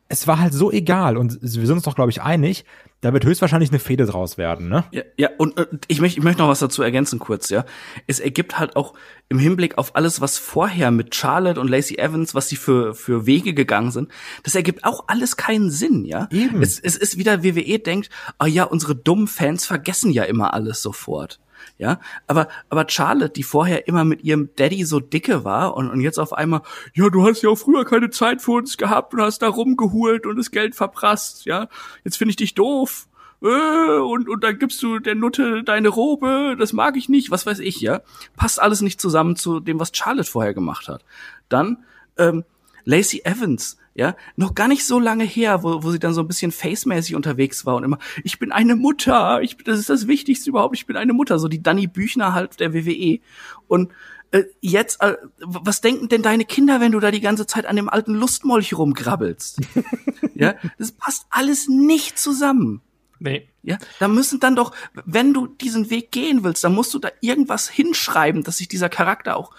es 0.10 0.28
war 0.28 0.40
halt 0.40 0.54
so 0.54 0.72
egal 0.72 1.18
und 1.18 1.42
wir 1.42 1.50
sind 1.50 1.72
uns 1.72 1.84
doch, 1.84 1.96
glaube 1.96 2.12
ich, 2.12 2.22
einig, 2.22 2.66
da 3.02 3.12
wird 3.12 3.26
höchstwahrscheinlich 3.26 3.70
eine 3.70 3.80
Fehde 3.80 4.06
draus 4.06 4.38
werden, 4.38 4.70
ne? 4.70 4.86
Ja, 4.92 5.04
ja 5.18 5.30
und 5.38 5.58
äh, 5.58 5.68
ich 5.88 6.00
möchte 6.00 6.20
ich 6.20 6.24
möchte 6.24 6.42
noch 6.42 6.48
was 6.48 6.60
dazu 6.60 6.84
ergänzen 6.84 7.20
kurz, 7.20 7.50
ja. 7.50 7.66
Es 8.08 8.20
ergibt 8.20 8.58
halt 8.58 8.76
auch 8.76 8.94
im 9.28 9.40
Hinblick 9.40 9.78
auf 9.78 9.96
alles, 9.96 10.22
was 10.22 10.38
vorher 10.38 10.92
mit 10.92 11.14
Charlotte 11.14 11.60
und 11.60 11.70
Lacey 11.70 11.98
Evans, 11.98 12.34
was 12.34 12.48
sie 12.48 12.56
für 12.56 12.94
für 12.94 13.26
Wege 13.26 13.54
gegangen 13.54 13.92
sind, 13.92 14.10
das 14.44 14.56
ergibt 14.56 14.86
auch 14.86 15.06
alles 15.08 15.36
keinen 15.36 15.70
Sinn, 15.70 16.06
ja. 16.06 16.28
Eben. 16.32 16.62
Es, 16.62 16.80
es 16.80 16.96
ist 16.96 17.18
wieder 17.18 17.44
WWE 17.44 17.80
denkt, 17.80 18.10
ah 18.38 18.48
ja, 18.48 18.64
unsere 18.64 18.96
dummen 18.96 19.28
Fans 19.28 19.66
vergessen 19.66 20.12
ja 20.12 20.24
immer 20.24 20.54
alles 20.54 20.82
sofort. 20.82 21.40
Ja, 21.80 22.00
aber, 22.28 22.50
aber 22.70 22.86
Charlotte, 22.88 23.34
die 23.34 23.44
vorher 23.44 23.88
immer 23.88 24.06
mit 24.06 24.24
ihrem 24.24 24.50
Daddy 24.56 24.86
so 24.86 25.00
dicke 25.00 25.44
war 25.44 25.76
und, 25.76 25.90
und 25.90 26.02
jetzt 26.02 26.20
auf 26.20 26.32
einmal, 26.32 26.62
ja, 26.94 27.10
du 27.10 27.26
hast 27.26 27.42
ja 27.42 27.50
auch 27.50 27.58
früher 27.58 27.84
keine 27.84 28.12
Zeit 28.12 28.42
für 28.42 28.52
uns 28.52 28.78
gehabt 28.78 29.14
und 29.14 29.22
hast 29.22 29.42
da 29.42 29.50
rumgehult 29.50 30.28
und 30.28 30.38
das 30.38 30.52
Geld 30.52 30.76
verprasst, 30.76 31.46
ja, 31.46 31.68
jetzt 32.04 32.18
finde 32.18 32.30
ich 32.30 32.36
dich 32.36 32.54
doof. 32.54 33.08
Äh, 33.42 34.00
und, 34.00 34.30
und 34.30 34.44
dann 34.44 34.60
gibst 34.60 34.82
du 34.84 35.00
der 35.00 35.16
Nutte 35.16 35.64
deine 35.64 35.90
Robe, 35.90 36.56
das 36.58 36.74
mag 36.74 36.96
ich 36.96 37.10
nicht, 37.10 37.32
was 37.32 37.46
weiß 37.46 37.60
ich, 37.60 37.82
ja. 37.82 38.02
Passt 38.38 38.62
alles 38.62 38.82
nicht 38.82 39.02
zusammen 39.02 39.36
zu 39.36 39.60
dem, 39.60 39.80
was 39.80 39.92
Charlotte 39.94 40.30
vorher 40.30 40.54
gemacht 40.54 40.88
hat. 40.88 41.04
Dann, 41.50 41.84
ähm, 42.18 42.46
Lacey 42.86 43.22
Evans, 43.26 43.78
ja, 43.96 44.16
noch 44.36 44.56
gar 44.56 44.68
nicht 44.68 44.86
so 44.86 45.00
lange 45.00 45.24
her, 45.24 45.64
wo, 45.64 45.84
wo 45.84 45.92
sie 45.92 46.00
dann 46.00 46.14
so 46.14 46.22
ein 46.22 46.28
bisschen 46.28 46.52
facemäßig 46.52 47.16
unterwegs 47.16 47.66
war 47.66 47.76
und 47.76 47.84
immer, 47.84 48.00
ich 48.24 48.40
bin 48.40 48.52
eine 48.52 48.76
Mutter, 48.76 49.42
ich, 49.42 49.58
das 49.58 49.80
ist 49.80 49.90
das 49.90 50.08
Wichtigste 50.08 50.50
überhaupt, 50.50 50.76
ich 50.76 50.88
bin 50.88 50.98
eine 50.98 51.14
Mutter, 51.14 51.38
so 51.38 51.48
die 51.48 51.62
Danny 51.62 51.88
Büchner 51.88 52.34
halt 52.34 52.60
der 52.60 52.74
WWE. 52.74 53.20
Und 53.68 53.92
äh, 54.32 54.46
jetzt, 54.62 55.02
äh, 55.02 55.18
was 55.40 55.82
denken 55.82 56.10
denn 56.10 56.24
deine 56.24 56.44
Kinder, 56.44 56.82
wenn 56.82 56.92
du 56.92 57.00
da 57.00 57.12
die 57.12 57.22
ganze 57.22 57.46
Zeit 57.46 57.68
an 57.68 57.76
dem 57.76 57.88
alten 57.88 58.16
Lustmolch 58.16 58.76
rumgrabbelst? 58.76 59.62
ja, 60.34 60.56
das 60.80 60.92
passt 60.92 61.28
alles 61.30 61.68
nicht 61.68 62.18
zusammen. 62.18 62.82
Nee. 63.20 63.48
Ja, 63.62 63.78
da 64.00 64.10
müssen 64.10 64.42
dann 64.42 64.56
doch, 64.56 64.76
wenn 65.06 65.34
du 65.34 65.48
diesen 65.48 65.90
Weg 65.90 66.12
gehen 66.12 66.44
willst, 66.44 66.64
dann 66.64 66.74
musst 66.74 66.94
du 66.94 67.00
da 67.00 67.10
irgendwas 67.22 67.70
hinschreiben, 67.70 68.44
dass 68.44 68.58
sich 68.58 68.68
dieser 68.68 68.90
Charakter 68.90 69.38
auch 69.38 69.52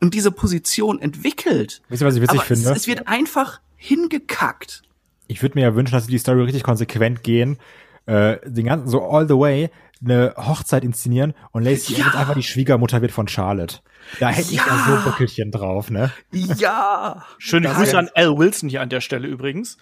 in 0.00 0.10
diese 0.10 0.30
Position 0.30 1.00
entwickelt. 1.00 1.80
Wisst 1.88 2.02
ihr, 2.02 2.06
was 2.06 2.16
ich 2.16 2.22
witzig 2.22 2.38
Aber 2.38 2.46
finde? 2.46 2.70
Es, 2.70 2.76
es 2.76 2.86
wird 2.86 3.08
einfach 3.08 3.60
hingekackt. 3.78 4.82
Ich 5.28 5.40
würde 5.42 5.54
mir 5.58 5.62
ja 5.62 5.74
wünschen, 5.74 5.92
dass 5.92 6.04
sie 6.04 6.10
die 6.10 6.18
Story 6.18 6.42
richtig 6.42 6.62
konsequent 6.62 7.22
gehen, 7.22 7.58
äh, 8.06 8.36
den 8.44 8.66
ganzen, 8.66 8.88
so 8.88 9.02
all 9.02 9.26
the 9.26 9.34
way, 9.34 9.70
eine 10.00 10.32
Hochzeit 10.36 10.84
inszenieren 10.84 11.34
und 11.52 11.64
Lacey 11.64 11.94
Ja. 11.94 12.06
Einfach 12.14 12.34
die 12.34 12.42
Schwiegermutter 12.44 13.02
wird 13.02 13.10
von 13.12 13.26
Charlotte. 13.26 13.78
Da 14.20 14.28
hätte 14.28 14.52
ich 14.52 14.58
ja 14.58 14.64
Ja. 14.66 15.02
so 15.02 15.10
Böckelchen 15.10 15.50
drauf, 15.50 15.90
ne? 15.90 16.12
Ja. 16.32 17.24
Schöne 17.38 17.68
Das 17.68 17.76
Grüße 17.78 17.98
an 17.98 18.08
Al 18.14 18.38
Wilson 18.38 18.68
hier 18.68 18.80
an 18.80 18.88
der 18.90 19.00
Stelle 19.00 19.26
übrigens. 19.26 19.76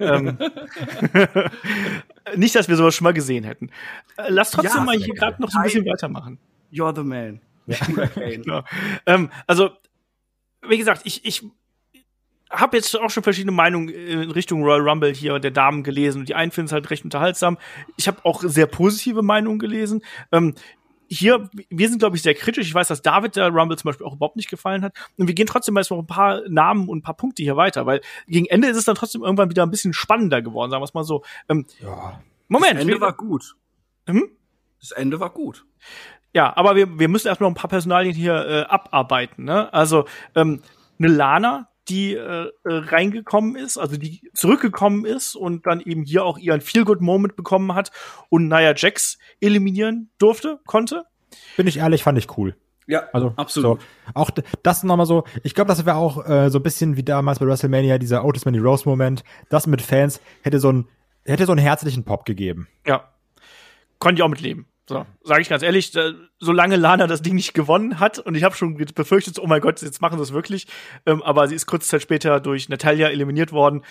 ähm, 0.00 0.38
nicht, 2.36 2.54
dass 2.54 2.68
wir 2.68 2.76
sowas 2.76 2.94
schon 2.94 3.04
mal 3.04 3.14
gesehen 3.14 3.44
hätten. 3.44 3.70
Äh, 4.16 4.24
Lass 4.28 4.50
trotzdem 4.50 4.76
Ja, 4.78 4.84
mal 4.84 4.96
hier 4.96 5.14
gerade 5.14 5.40
noch 5.40 5.50
so 5.50 5.58
ein 5.58 5.64
bisschen 5.64 5.86
weitermachen. 5.86 6.38
You're 6.72 6.94
the 6.94 7.02
man. 7.02 7.40
Genau. 8.16 8.62
Ähm, 9.06 9.30
also, 9.46 9.70
wie 10.68 10.76
gesagt, 10.76 11.02
ich, 11.04 11.24
ich 11.24 11.42
habe 12.54 12.76
jetzt 12.76 12.98
auch 12.98 13.10
schon 13.10 13.22
verschiedene 13.22 13.52
Meinungen 13.52 13.88
in 13.88 14.30
Richtung 14.30 14.62
Royal 14.62 14.88
Rumble 14.88 15.14
hier 15.14 15.38
der 15.38 15.50
Damen 15.50 15.82
gelesen 15.82 16.20
und 16.20 16.28
die 16.28 16.34
einen 16.34 16.50
finden 16.50 16.66
es 16.66 16.72
halt 16.72 16.90
recht 16.90 17.04
unterhaltsam. 17.04 17.58
Ich 17.96 18.08
habe 18.08 18.18
auch 18.24 18.42
sehr 18.42 18.66
positive 18.66 19.22
Meinungen 19.22 19.58
gelesen. 19.58 20.02
Ähm, 20.32 20.54
hier, 21.08 21.50
wir 21.70 21.88
sind, 21.88 21.98
glaube 21.98 22.16
ich, 22.16 22.22
sehr 22.22 22.34
kritisch. 22.34 22.66
Ich 22.66 22.74
weiß, 22.74 22.88
dass 22.88 23.02
David 23.02 23.36
der 23.36 23.48
Rumble 23.50 23.76
zum 23.76 23.88
Beispiel 23.88 24.06
auch 24.06 24.14
überhaupt 24.14 24.36
nicht 24.36 24.48
gefallen 24.48 24.82
hat. 24.82 24.96
Und 25.16 25.28
wir 25.28 25.34
gehen 25.34 25.46
trotzdem 25.46 25.74
mal 25.74 25.80
jetzt 25.80 25.90
noch 25.90 25.98
ein 25.98 26.06
paar 26.06 26.42
Namen 26.48 26.88
und 26.88 26.98
ein 26.98 27.02
paar 27.02 27.16
Punkte 27.16 27.42
hier 27.42 27.56
weiter, 27.56 27.86
weil 27.86 28.00
gegen 28.26 28.46
Ende 28.46 28.68
ist 28.68 28.76
es 28.76 28.84
dann 28.84 28.94
trotzdem 28.94 29.22
irgendwann 29.22 29.50
wieder 29.50 29.62
ein 29.62 29.70
bisschen 29.70 29.92
spannender 29.92 30.42
geworden, 30.42 30.70
sagen 30.70 30.80
wir 30.80 30.86
es 30.86 30.94
mal 30.94 31.04
so. 31.04 31.22
Ähm, 31.48 31.66
Ja. 31.80 32.20
Moment, 32.48 32.74
Das 32.74 32.82
Ende 32.82 33.00
war 33.00 33.12
gut. 33.12 33.54
Hm? 34.06 34.28
Das 34.80 34.90
Ende 34.92 35.20
war 35.20 35.30
gut. 35.30 35.64
Ja, 36.32 36.56
aber 36.56 36.74
wir, 36.74 36.98
wir 36.98 37.08
müssen 37.08 37.28
erstmal 37.28 37.48
noch 37.48 37.56
ein 37.56 37.60
paar 37.60 37.70
Personalien 37.70 38.14
hier 38.14 38.34
äh, 38.34 38.62
abarbeiten. 38.62 39.44
Ne? 39.44 39.72
Also 39.72 40.06
ähm, 40.34 40.62
eine 40.98 41.08
Lana, 41.08 41.68
die 41.88 42.14
äh, 42.14 42.46
äh, 42.46 42.50
reingekommen 42.64 43.56
ist, 43.56 43.78
also 43.78 43.96
die 43.96 44.30
zurückgekommen 44.34 45.04
ist 45.04 45.34
und 45.34 45.66
dann 45.66 45.80
eben 45.80 46.04
hier 46.04 46.24
auch 46.24 46.38
ihren 46.38 46.60
Feel-Good-Moment 46.60 47.36
bekommen 47.36 47.74
hat 47.74 47.90
und 48.30 48.48
Nia 48.48 48.74
Jax 48.74 49.18
eliminieren 49.40 50.10
durfte, 50.18 50.60
konnte. 50.66 51.04
Bin 51.56 51.66
ich 51.66 51.78
ehrlich, 51.78 52.02
fand 52.02 52.18
ich 52.18 52.38
cool. 52.38 52.56
Ja, 52.86 53.04
Also 53.12 53.32
absolut. 53.36 53.80
So, 53.80 53.86
auch 54.12 54.30
das 54.62 54.82
nochmal 54.82 55.06
so, 55.06 55.24
ich 55.42 55.54
glaube, 55.54 55.68
das 55.68 55.86
wäre 55.86 55.96
auch 55.96 56.28
äh, 56.28 56.50
so 56.50 56.58
ein 56.58 56.62
bisschen 56.62 56.96
wie 56.96 57.02
damals 57.02 57.38
bei 57.38 57.46
WrestleMania, 57.46 57.98
dieser 57.98 58.24
Otis 58.24 58.44
Manny 58.44 58.58
Rose 58.58 58.86
Moment. 58.86 59.24
Das 59.48 59.66
mit 59.66 59.80
Fans 59.80 60.20
hätte 60.42 60.58
so 60.58 60.70
ein, 60.70 60.88
hätte 61.24 61.46
so 61.46 61.52
einen 61.52 61.62
herzlichen 61.62 62.04
Pop 62.04 62.26
gegeben. 62.26 62.68
Ja. 62.86 63.08
Konnte 63.98 64.20
ich 64.20 64.22
auch 64.22 64.28
mitleben. 64.28 64.66
So, 64.86 65.06
sage 65.22 65.40
ich 65.40 65.48
ganz 65.48 65.62
ehrlich, 65.62 65.92
da, 65.92 66.12
solange 66.38 66.76
Lana 66.76 67.06
das 67.06 67.22
Ding 67.22 67.34
nicht 67.34 67.54
gewonnen 67.54 68.00
hat 68.00 68.18
und 68.18 68.34
ich 68.34 68.44
habe 68.44 68.54
schon 68.54 68.76
befürchtet, 68.76 69.38
oh 69.38 69.46
mein 69.46 69.62
Gott, 69.62 69.80
jetzt 69.80 70.02
machen 70.02 70.18
sie 70.18 70.22
es 70.22 70.32
wirklich, 70.32 70.66
ähm, 71.06 71.22
aber 71.22 71.48
sie 71.48 71.54
ist 71.54 71.66
kurze 71.66 71.88
Zeit 71.88 72.02
später 72.02 72.38
durch 72.40 72.68
Natalia 72.68 73.08
eliminiert 73.08 73.52
worden. 73.52 73.82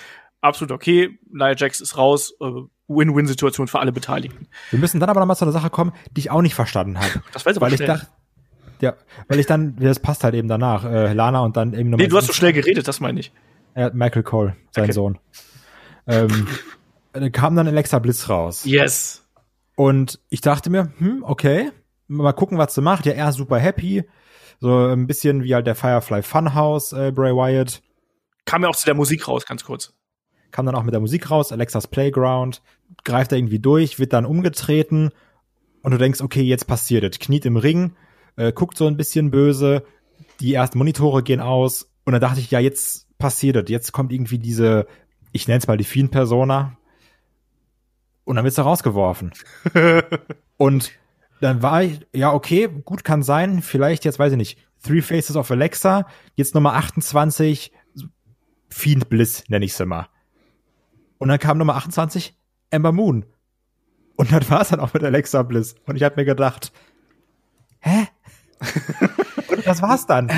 Absolut 0.42 0.72
okay, 0.72 1.18
Nia 1.32 1.56
Jax 1.56 1.82
ist 1.82 1.98
raus, 1.98 2.34
äh, 2.40 2.46
Win-Win-Situation 2.88 3.68
für 3.68 3.80
alle 3.80 3.92
Beteiligten. 3.92 4.48
Wir 4.70 4.78
müssen 4.78 5.00
dann 5.00 5.10
aber 5.10 5.20
nochmal 5.20 5.36
zu 5.38 5.46
einer 5.46 5.52
Sache 5.52 5.72
kommen, 5.72 5.94
die 6.12 6.20
ich 6.22 6.32
auch 6.32 6.42
nicht 6.42 6.54
verstanden 6.54 7.00
habe. 7.00 7.10
Das 7.34 7.44
jetzt 7.44 7.58
aber 7.58 7.66
weil 7.66 7.74
ich 7.74 7.80
dachte, 7.80 8.08
ja, 8.80 8.94
weil 9.30 9.40
ich 9.40 9.48
dann, 9.48 9.78
das 9.78 10.00
passt 10.00 10.24
halt 10.24 10.36
eben 10.36 10.48
danach, 10.48 10.84
äh, 10.84 11.14
Lana 11.14 11.40
und 11.40 11.58
dann 11.58 11.74
eben 11.74 11.90
nochmal. 11.90 12.06
Nee, 12.06 12.10
du 12.10 12.18
hast 12.18 12.28
so 12.28 12.34
schnell 12.34 12.54
geredet, 12.54 12.88
das 12.88 13.00
meine 13.00 13.20
ich. 13.20 13.32
Ja, 13.76 13.90
Michael 13.94 14.24
Cole, 14.24 14.56
sein 14.72 14.84
Okay. 14.84 14.94
Sohn. 14.94 15.18
Ähm, 16.06 16.48
kam 17.32 17.56
dann 17.56 17.68
Alexa 17.68 17.98
Bliss 18.00 18.30
raus. 18.30 18.66
Yes. 18.66 19.23
Und 19.76 20.20
ich 20.30 20.42
dachte 20.42 20.70
mir, 20.70 20.92
hm, 20.98 21.24
okay, 21.24 21.72
mal 22.08 22.34
gucken, 22.34 22.58
was 22.58 22.76
sie 22.76 22.82
macht. 22.82 23.06
Ja, 23.06 23.14
er 23.14 23.30
ist 23.30 23.36
super 23.36 23.60
happy. 23.60 24.04
So 24.60 24.88
ein 24.88 25.08
bisschen 25.08 25.44
wie 25.44 25.56
halt 25.56 25.68
der 25.68 25.76
Firefly 25.76 26.22
Funhouse, 26.22 26.94
äh, 26.94 27.12
Bray 27.12 27.34
Wyatt. 27.34 27.82
Kam 28.46 28.64
ja 28.64 28.70
auch 28.70 28.76
zu 28.76 28.86
der 28.86 28.96
Musik 28.96 29.28
raus, 29.28 29.46
ganz 29.46 29.64
kurz. 29.64 29.94
Kam 30.52 30.66
dann 30.66 30.76
auch 30.76 30.84
mit 30.84 30.94
der 30.94 31.02
Musik 31.02 31.32
raus, 31.32 31.52
Alexas 31.52 31.88
Playground, 31.88 32.62
greift 33.04 33.32
da 33.32 33.36
irgendwie 33.36 33.60
durch, 33.60 34.00
wird 34.00 34.14
dann 34.14 34.26
umgetreten 34.26 35.12
und 35.82 35.92
du 35.92 35.98
denkst, 35.98 36.22
okay, 36.22 36.42
jetzt 36.42 36.68
passiert 36.68 37.04
es. 37.04 37.20
Kniet 37.20 37.46
im 37.46 37.58
Ring, 37.58 37.96
äh, 38.36 38.52
guckt 38.54 38.78
so 38.78 38.86
ein 38.86 38.98
bisschen 38.98 39.32
böse, 39.32 39.84
die 40.40 40.54
ersten 40.54 40.78
Monitore 40.78 41.24
gehen 41.24 41.40
aus 41.40 41.90
und 42.06 42.14
dann 42.14 42.22
dachte 42.22 42.40
ich, 42.40 42.52
ja, 42.52 42.60
jetzt 42.60 43.08
passiert 43.18 43.56
es. 43.56 43.70
Jetzt 43.70 43.92
kommt 43.92 44.12
irgendwie 44.12 44.38
diese, 44.38 44.88
ich 45.32 45.48
nenne 45.48 45.60
es 45.60 45.68
mal 45.68 45.78
die 45.78 45.84
Fiend-Persona 45.84 46.78
und 48.26 48.36
dann 48.36 48.46
wird 48.46 48.54
sie 48.54 48.64
rausgeworfen. 48.64 49.34
und 50.58 50.92
dann 51.42 51.62
war 51.62 51.84
ich, 51.84 52.00
ja, 52.14 52.32
okay, 52.32 52.70
gut 52.86 53.04
kann 53.04 53.24
sein, 53.24 53.62
vielleicht 53.62 54.06
jetzt, 54.06 54.20
weiß 54.20 54.32
ich 54.34 54.38
nicht, 54.38 54.58
Three 54.82 55.02
Faces 55.02 55.36
of 55.36 55.50
Alexa, 55.52 56.08
jetzt 56.36 56.56
Nummer 56.56 56.74
28, 56.74 57.72
Fiend 58.70 59.10
Bliss 59.10 59.44
nenne 59.50 59.66
ich 59.66 59.76
sie 59.76 59.86
mal. 59.86 60.08
Und 61.18 61.30
dann 61.30 61.40
kam 61.40 61.58
Nummer 61.58 61.76
28, 61.76 62.36
Ember 62.70 62.92
Moon. 62.92 63.26
Und 64.16 64.32
dann 64.32 64.48
war 64.50 64.62
es 64.62 64.70
dann 64.70 64.80
auch 64.80 64.94
mit 64.94 65.04
Alexa 65.04 65.44
Bliss. 65.44 65.76
Und 65.86 65.96
ich 65.96 66.04
habe 66.04 66.16
mir 66.16 66.26
gedacht, 66.26 66.72
hä? 67.80 68.08
Und 69.50 69.66
das 69.66 69.82
war's 69.82 70.06
dann. 70.06 70.32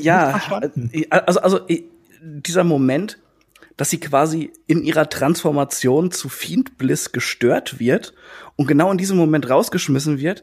ja, 0.00 0.40
äh, 0.92 1.06
also, 1.10 1.40
also 1.40 1.68
äh, 1.68 1.84
dieser 2.20 2.64
Moment, 2.64 3.18
dass 3.80 3.88
sie 3.88 3.98
quasi 3.98 4.52
in 4.66 4.84
ihrer 4.84 5.08
Transformation 5.08 6.10
zu 6.10 6.28
Fiend 6.28 6.76
Bliss 6.76 7.12
gestört 7.12 7.78
wird 7.78 8.12
und 8.56 8.66
genau 8.66 8.92
in 8.92 8.98
diesem 8.98 9.16
Moment 9.16 9.48
rausgeschmissen 9.48 10.18
wird, 10.18 10.42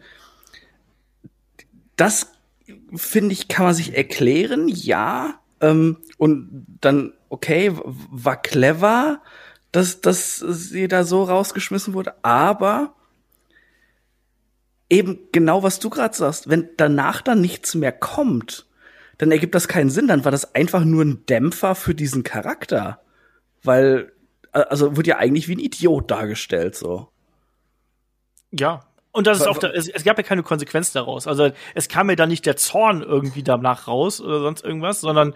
das 1.97 2.31
finde 2.95 3.33
ich, 3.33 3.47
kann 3.47 3.67
man 3.67 3.75
sich 3.75 3.95
erklären, 3.95 4.67
ja. 4.67 5.39
Ähm, 5.61 5.97
und 6.17 6.65
dann 6.81 7.13
okay, 7.29 7.73
war 7.75 8.41
clever, 8.41 9.21
dass, 9.71 10.01
dass 10.01 10.37
sie 10.37 10.87
da 10.87 11.03
so 11.03 11.21
rausgeschmissen 11.21 11.93
wurde, 11.93 12.15
aber 12.23 12.95
eben 14.89 15.19
genau, 15.31 15.61
was 15.61 15.77
du 15.77 15.91
gerade 15.91 16.17
sagst, 16.17 16.49
wenn 16.49 16.69
danach 16.77 17.21
dann 17.21 17.41
nichts 17.41 17.75
mehr 17.75 17.91
kommt, 17.91 18.65
dann 19.19 19.29
ergibt 19.29 19.53
das 19.53 19.67
keinen 19.67 19.91
Sinn. 19.91 20.07
Dann 20.07 20.25
war 20.25 20.31
das 20.31 20.55
einfach 20.55 20.83
nur 20.83 21.05
ein 21.05 21.23
Dämpfer 21.27 21.75
für 21.75 21.93
diesen 21.93 22.23
Charakter. 22.23 22.99
Weil, 23.67 24.11
also 24.51 24.97
wird 24.97 25.05
ja 25.05 25.17
eigentlich 25.17 25.47
wie 25.47 25.55
ein 25.55 25.59
Idiot 25.59 26.09
dargestellt, 26.09 26.75
so. 26.75 27.09
Ja. 28.51 28.81
Und 29.11 29.27
das 29.27 29.39
ist 29.39 29.47
auch, 29.47 29.57
da, 29.57 29.69
es, 29.69 29.87
es 29.87 30.03
gab 30.03 30.17
ja 30.17 30.23
keine 30.23 30.43
Konsequenz 30.43 30.91
daraus. 30.91 31.27
Also 31.27 31.51
es 31.73 31.87
kam 31.87 32.07
mir 32.07 32.15
dann 32.15 32.29
nicht 32.29 32.45
der 32.45 32.55
Zorn 32.55 33.01
irgendwie 33.01 33.43
danach 33.43 33.87
raus 33.87 34.21
oder 34.21 34.41
sonst 34.41 34.63
irgendwas, 34.63 35.01
sondern 35.01 35.33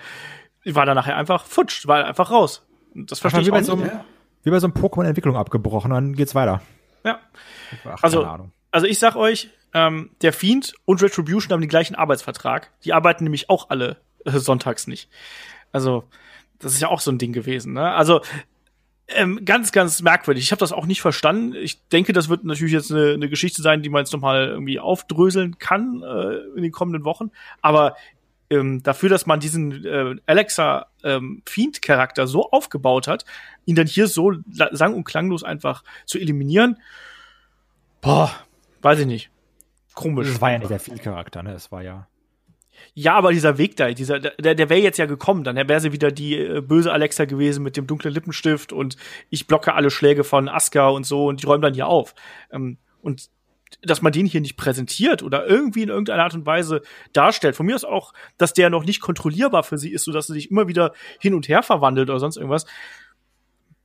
war 0.66 0.86
dann 0.86 0.96
nachher 0.96 1.18
einfach 1.18 1.46
futsch, 1.46 1.88
war 1.88 2.06
einfach 2.06 2.30
raus. 2.30 2.66
Das 2.94 3.20
verstehe 3.20 3.42
ich 3.42 3.52
auch 3.52 3.62
so 3.62 3.76
nicht. 3.76 3.92
Wie 4.44 4.50
bei 4.50 4.60
so 4.60 4.68
einem 4.68 4.74
Pokémon-Entwicklung 4.74 5.36
abgebrochen, 5.36 5.92
dann 5.92 6.14
geht's 6.14 6.36
weiter. 6.36 6.62
Ja. 7.04 7.20
Ach, 7.86 8.04
also, 8.04 8.28
also 8.72 8.88
ich 8.88 9.00
sag 9.00 9.16
euch, 9.16 9.50
ähm, 9.74 10.12
der 10.22 10.34
Fiend 10.34 10.74
und 10.86 11.02
Retribution 11.02 11.52
haben 11.52 11.62
den 11.62 11.70
gleichen 11.70 11.96
Arbeitsvertrag. 11.96 12.72
Die 12.84 12.94
arbeiten 12.94 13.24
nämlich 13.24 13.50
auch 13.50 13.70
alle 13.70 13.98
äh, 14.26 14.38
sonntags 14.38 14.88
nicht. 14.88 15.10
Also, 15.72 16.04
das 16.62 16.74
ist 16.74 16.82
ja 16.82 16.88
auch 16.88 17.00
so 17.00 17.12
ein 17.12 17.18
Ding 17.18 17.34
gewesen. 17.34 17.74
Ne? 17.74 17.92
Also, 17.92 18.22
ähm, 19.08 19.44
ganz, 19.44 19.72
ganz 19.72 20.02
merkwürdig. 20.02 20.44
Ich 20.44 20.52
habe 20.52 20.60
das 20.60 20.72
auch 20.72 20.86
nicht 20.86 21.02
verstanden. 21.02 21.56
Ich 21.56 21.86
denke, 21.90 22.14
das 22.14 22.30
wird 22.30 22.44
natürlich 22.44 22.74
jetzt 22.74 22.92
eine, 22.92 23.14
eine 23.14 23.30
Geschichte 23.30 23.62
sein, 23.62 23.82
die 23.82 23.90
man 23.90 24.04
jetzt 24.04 24.14
noch 24.14 24.22
mal 24.22 24.48
irgendwie 24.48 24.80
aufdröseln 24.80 25.58
kann 25.60 26.02
äh, 26.04 26.38
in 26.56 26.64
den 26.64 26.72
kommenden 26.72 27.04
Wochen. 27.04 27.32
Aber 27.62 27.96
ähm, 28.50 28.84
dafür, 28.84 29.10
dass 29.10 29.26
man 29.26 29.40
diesen 29.40 29.86
äh, 29.86 30.16
Alexa 30.26 30.88
ähm, 31.04 31.42
Fiend-Charakter 31.48 32.28
so 32.28 32.52
aufgebaut 32.52 33.08
hat, 33.08 33.26
ihn 33.66 33.76
dann 33.76 33.88
hier 33.88 34.08
so 34.08 34.34
sang- 34.48 34.94
und 34.94 35.04
klanglos 35.04 35.44
einfach 35.44 35.84
zu 36.06 36.20
eliminieren, 36.20 36.78
boah, 38.02 38.32
weiß 38.82 39.00
ich 39.00 39.08
nicht. 39.08 39.32
Komisch. 39.94 40.28
Das 40.28 40.42
war 40.42 40.52
ja 40.52 40.60
nicht 40.60 40.72
der 40.72 40.80
Fiend-Charakter, 40.80 41.44
ne? 41.44 41.54
Es 41.54 41.72
war 41.72 41.82
ja. 41.82 42.08
Ja, 42.94 43.16
aber 43.16 43.32
dieser 43.32 43.58
Weg 43.58 43.78
da, 43.78 43.92
dieser, 43.92 44.20
der, 44.20 44.56
der 44.56 44.70
wäre 44.70 44.82
jetzt 44.82 44.98
ja 44.98 45.06
gekommen, 45.06 45.44
dann 45.44 45.56
wäre 45.56 45.80
sie 45.80 45.92
wieder 45.92 46.12
die 46.12 46.38
äh, 46.38 46.62
böse 46.62 46.92
Alexa 46.92 47.26
gewesen 47.26 47.64
mit 47.64 47.78
dem 47.78 47.88
dunklen 47.88 48.14
Lippenstift 48.14 48.74
und 48.74 48.98
ich 49.30 49.48
blocke 49.48 49.74
alle 49.74 49.92
Schläge 49.92 50.24
von 50.24 50.50
Asuka 50.50 50.90
und 50.90 51.06
so 51.06 51.28
und 51.28 51.42
die 51.42 51.46
räumen 51.46 51.62
dann 51.62 51.74
hier 51.74 51.88
auf. 51.88 52.14
Ähm, 52.52 52.78
und 53.02 53.30
dass 53.82 54.02
man 54.02 54.12
den 54.12 54.26
hier 54.26 54.42
nicht 54.42 54.58
präsentiert 54.58 55.24
oder 55.24 55.48
irgendwie 55.48 55.84
in 55.84 55.90
irgendeiner 55.90 56.24
Art 56.24 56.34
und 56.34 56.46
Weise 56.46 56.82
darstellt. 57.14 57.56
Von 57.56 57.66
mir 57.66 57.76
aus 57.76 57.86
auch, 57.86 58.14
dass 58.38 58.54
der 58.54 58.70
noch 58.70 58.84
nicht 58.84 59.02
kontrollierbar 59.02 59.64
für 59.64 59.78
sie 59.78 59.92
ist, 59.92 60.04
so 60.04 60.12
dass 60.12 60.28
sie 60.28 60.34
sich 60.34 60.52
immer 60.52 60.68
wieder 60.68 60.94
hin 61.20 61.34
und 61.34 61.48
her 61.48 61.64
verwandelt 61.64 62.10
oder 62.10 62.20
sonst 62.20 62.38
irgendwas. 62.38 62.66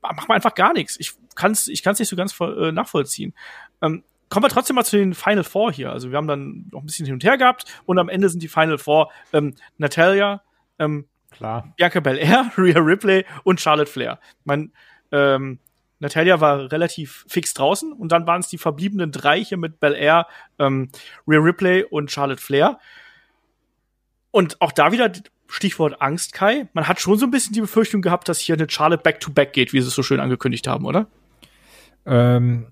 Macht 0.03 0.29
man 0.29 0.37
einfach 0.37 0.55
gar 0.55 0.73
nichts. 0.73 0.99
Ich 0.99 1.13
kann 1.35 1.53
es 1.53 1.67
ich 1.69 1.83
kann's 1.83 1.99
nicht 1.99 2.09
so 2.09 2.17
ganz 2.17 2.39
äh, 2.41 2.73
nachvollziehen. 2.73 3.35
Ähm, 3.83 4.05
kommen 4.29 4.45
wir 4.45 4.49
trotzdem 4.49 4.77
mal 4.77 4.85
zu 4.85 4.97
den 4.97 5.15
Final 5.15 5.45
Four 5.45 5.73
hier. 5.73 5.93
Also 5.93 6.11
wir 6.11 6.17
haben 6.17 6.29
dann 6.29 6.67
noch 6.73 6.81
ein 6.81 6.87
bisschen 6.87 7.07
hin 7.07 7.15
und 7.15 7.25
her 7.25 7.39
gehabt 7.39 7.65
und 7.85 7.99
am 7.99 8.09
Ende 8.09 8.29
sind 8.29 8.43
die 8.43 8.49
Final 8.49 8.79
Four 8.79 9.11
ähm, 9.33 9.55
Natalia, 9.79 10.43
ähm, 10.79 11.07
Klar. 11.31 11.73
Bianca 11.77 12.01
Belair, 12.01 12.51
Rhea 12.59 12.79
Ripley 12.79 13.25
und 13.45 13.61
Charlotte 13.61 13.91
Flair. 13.91 14.19
Mein 14.45 14.73
ähm, 15.13 15.59
Natalia 15.99 16.41
war 16.41 16.71
relativ 16.73 17.25
fix 17.29 17.55
draußen 17.55 17.93
und 17.93 18.13
dann 18.13 18.27
waren 18.27 18.41
es 18.41 18.49
die 18.49 18.59
verbliebenen 18.59 19.13
drei 19.13 19.43
hier 19.43 19.59
mit 19.59 19.81
Belair, 19.81 20.27
ähm, 20.59 20.91
Rhea 21.27 21.41
Ripley 21.41 21.85
und 21.85 22.11
Charlotte 22.11 22.41
Flair. 22.41 22.79
Und 24.31 24.61
auch 24.61 24.73
da 24.73 24.93
wieder 24.93 25.11
Stichwort 25.49 26.03
Angst, 26.03 26.33
Kai. 26.33 26.69
Man 26.73 26.89
hat 26.89 27.01
schon 27.01 27.19
so 27.19 27.27
ein 27.27 27.31
bisschen 27.31 27.55
die 27.55 27.61
Befürchtung 27.61 28.03
gehabt, 28.03 28.29
dass 28.29 28.41
hier 28.41 28.57
eine 28.57 28.69
Charlotte 28.69 29.03
Back-to-Back 29.03 29.51
-back 29.51 29.53
geht, 29.53 29.73
wie 29.73 29.81
sie 29.81 29.89
es 29.89 29.95
so 29.95 30.03
schön 30.03 30.21
angekündigt 30.21 30.67
haben, 30.67 30.85
oder? 30.85 31.07
Ähm, 32.05 32.67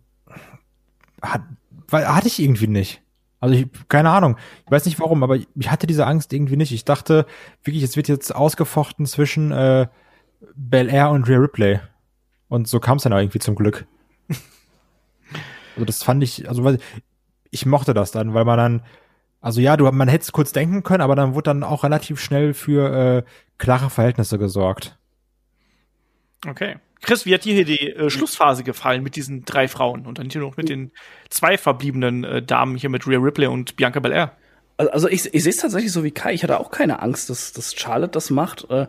hat, 1.25 1.43
weil, 1.89 2.07
hatte 2.07 2.29
ich 2.29 2.41
irgendwie 2.41 2.67
nicht. 2.67 3.03
Also 3.41 3.55
ich, 3.55 3.67
keine 3.89 4.11
Ahnung. 4.11 4.37
Ich 4.65 4.71
weiß 4.71 4.87
nicht 4.87 4.99
warum, 5.01 5.23
aber 5.23 5.37
ich 5.37 5.71
hatte 5.71 5.87
diese 5.87 6.07
Angst 6.07 6.33
irgendwie 6.33 6.57
nicht. 6.57 6.73
Ich 6.73 6.85
dachte 6.85 7.27
wirklich, 7.63 7.83
es 7.83 7.97
wird 7.97 8.09
jetzt 8.09 8.35
ausgefochten 8.35 9.07
zwischen 9.07 9.53
äh, 9.53 9.87
Bel 10.55 10.89
Air 10.89 11.11
und 11.11 11.29
Rhea 11.29 11.39
Ripley. 11.39 11.81
Und 12.49 12.69
so 12.69 12.81
kam 12.81 12.97
es 12.97 13.03
dann 13.03 13.13
auch 13.13 13.19
irgendwie 13.19 13.41
zum 13.41 13.55
Glück. 13.55 13.87
also 15.75 15.85
das 15.85 16.03
fand 16.03 16.23
ich, 16.23 16.49
also 16.49 16.65
weil 16.65 16.79
ich 17.51 17.67
mochte 17.67 17.95
das 17.95 18.11
dann, 18.11 18.35
weil 18.35 18.45
man 18.45 18.57
dann, 18.57 18.83
also 19.41 19.61
ja, 19.61 19.77
du, 19.77 19.85
man 19.91 20.09
hätte 20.09 20.23
es 20.23 20.33
kurz 20.33 20.53
denken 20.53 20.83
können, 20.83 21.03
aber 21.03 21.15
dann 21.15 21.35
wurde 21.35 21.51
dann 21.51 21.63
auch 21.63 21.85
relativ 21.85 22.21
schnell 22.21 22.55
für 22.55 23.19
äh, 23.19 23.23
klare 23.59 23.91
Verhältnisse 23.91 24.39
gesorgt. 24.39 24.99
Okay. 26.47 26.77
Chris, 27.05 27.27
wie 27.27 27.35
hat 27.35 27.45
dir 27.45 27.55
hier 27.55 27.65
die 27.65 27.91
äh, 27.91 28.11
Schlussphase 28.11 28.65
gefallen 28.65 29.03
mit 29.03 29.17
diesen 29.17 29.45
drei 29.45 29.69
Frauen 29.69 30.07
und 30.07 30.19
dann 30.19 30.31
hier 30.31 30.41
noch 30.41 30.57
mit 30.57 30.69
den 30.69 30.93
zwei 31.31 31.59
verbliebenen 31.59 32.25
äh, 32.25 32.43
Damen 32.43 32.77
hier 32.77 32.91
mit 32.91 33.07
Rhea 33.07 33.19
Ripley 33.19 33.47
und 33.47 33.77
Bianca 33.77 34.01
Belair? 34.01 34.33
Also 34.77 35.09
ich, 35.09 35.33
ich 35.33 35.43
sehe 35.43 35.51
es 35.51 35.59
tatsächlich 35.59 35.93
so 35.93 36.03
wie 36.03 36.11
Kai. 36.11 36.35
Ich 36.35 36.43
hatte 36.43 36.59
auch 36.59 36.71
keine 36.71 37.01
Angst, 37.01 37.31
dass, 37.31 37.53
dass 37.53 37.75
Charlotte 37.75 38.13
das 38.13 38.31
macht, 38.31 38.69
äh, 38.71 38.87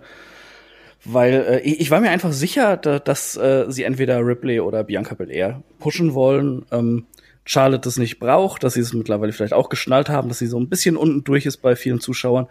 weil 1.04 1.34
äh, 1.34 1.60
ich, 1.62 1.82
ich 1.82 1.92
war 1.92 2.02
mir 2.02 2.10
einfach 2.10 2.32
sicher, 2.32 2.78
da, 2.78 3.00
dass 3.00 3.38
äh, 3.38 3.66
sie 3.70 3.84
entweder 3.84 4.26
Ripley 4.26 4.60
oder 4.60 4.84
Bianca 4.84 5.14
Belair 5.16 5.62
pushen 5.80 6.14
wollen. 6.14 6.66
Ähm, 6.72 7.06
Charlotte 7.46 7.82
das 7.82 7.98
nicht 7.98 8.20
braucht, 8.20 8.64
dass 8.64 8.74
sie 8.74 8.80
es 8.80 8.94
mittlerweile 8.94 9.32
vielleicht 9.32 9.54
auch 9.54 9.70
geschnallt 9.70 10.10
haben, 10.10 10.30
dass 10.30 10.40
sie 10.40 10.48
so 10.48 10.60
ein 10.60 10.68
bisschen 10.68 10.98
unten 10.98 11.24
durch 11.24 11.46
ist 11.46 11.58
bei 11.58 11.76
vielen 11.76 12.00
Zuschauern 12.00 12.48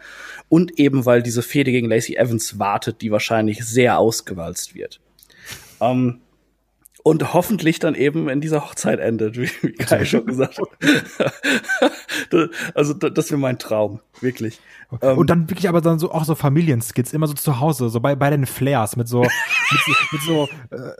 und 0.48 0.78
eben 0.78 1.04
weil 1.04 1.22
diese 1.22 1.42
Fehde 1.42 1.72
gegen 1.72 1.88
Lacey 1.88 2.14
Evans 2.14 2.60
wartet, 2.60 3.02
die 3.02 3.10
wahrscheinlich 3.10 3.64
sehr 3.64 3.98
ausgewalzt 3.98 4.76
wird. 4.76 5.00
Ähm, 5.90 6.20
und 7.04 7.34
hoffentlich 7.34 7.80
dann 7.80 7.94
eben 7.94 8.30
in 8.30 8.40
dieser 8.40 8.64
Hochzeit 8.64 8.98
endet, 8.98 9.36
wie, 9.36 9.50
wie 9.60 9.72
Kai 9.72 10.06
schon 10.06 10.24
gesagt 10.24 10.58
hat. 10.58 11.30
also 12.74 12.94
das 12.94 13.30
wäre 13.30 13.38
mein 13.38 13.58
Traum, 13.58 14.00
wirklich. 14.20 14.58
Ähm, 15.02 15.18
und 15.18 15.28
dann 15.28 15.50
wirklich 15.50 15.68
aber 15.68 15.82
dann 15.82 15.98
so 15.98 16.12
auch 16.12 16.24
so 16.24 16.34
Familienskits, 16.34 17.12
immer 17.12 17.26
so 17.26 17.34
zu 17.34 17.60
Hause, 17.60 17.90
so 17.90 18.00
bei, 18.00 18.14
bei 18.14 18.30
den 18.30 18.46
Flares 18.46 18.96
mit 18.96 19.06
so 19.06 19.20
mit, 19.20 20.12
mit 20.12 20.22
so 20.22 20.48
äh, 20.70 20.92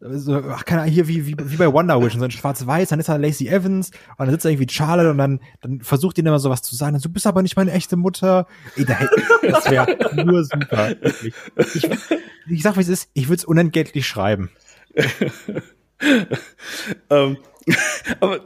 so, 0.00 0.42
ach, 0.50 0.64
keine 0.64 0.82
Ahnung, 0.82 0.92
hier 0.92 1.08
wie, 1.08 1.26
wie, 1.26 1.36
wie 1.38 1.56
bei 1.56 1.72
Wonder 1.72 2.00
Vision, 2.00 2.20
so 2.20 2.24
in 2.26 2.30
schwarz-weiß, 2.30 2.90
dann 2.90 3.00
ist 3.00 3.08
da 3.08 3.16
Lacey 3.16 3.48
Evans 3.48 3.90
und 3.90 4.20
dann 4.20 4.30
sitzt 4.30 4.44
da 4.44 4.50
irgendwie 4.50 4.72
Charlotte 4.72 5.10
und 5.10 5.18
dann, 5.18 5.40
dann 5.62 5.80
versucht 5.80 6.18
ihn 6.18 6.26
immer 6.26 6.38
so 6.38 6.50
was 6.50 6.62
zu 6.62 6.76
sagen, 6.76 6.98
du 7.00 7.08
bist 7.08 7.26
aber 7.26 7.42
nicht 7.42 7.56
meine 7.56 7.72
echte 7.72 7.96
Mutter. 7.96 8.46
Das 8.76 9.70
wäre 9.70 9.86
nur 10.24 10.44
super. 10.44 10.94
Ich, 11.74 11.88
ich 12.48 12.62
sag, 12.62 12.76
wie 12.76 12.80
es 12.80 12.88
ist, 12.88 13.10
ich 13.14 13.28
würde 13.28 13.38
es 13.38 13.44
unentgeltlich 13.44 14.06
schreiben. 14.06 14.50
ähm, 17.10 17.38
aber 18.20 18.40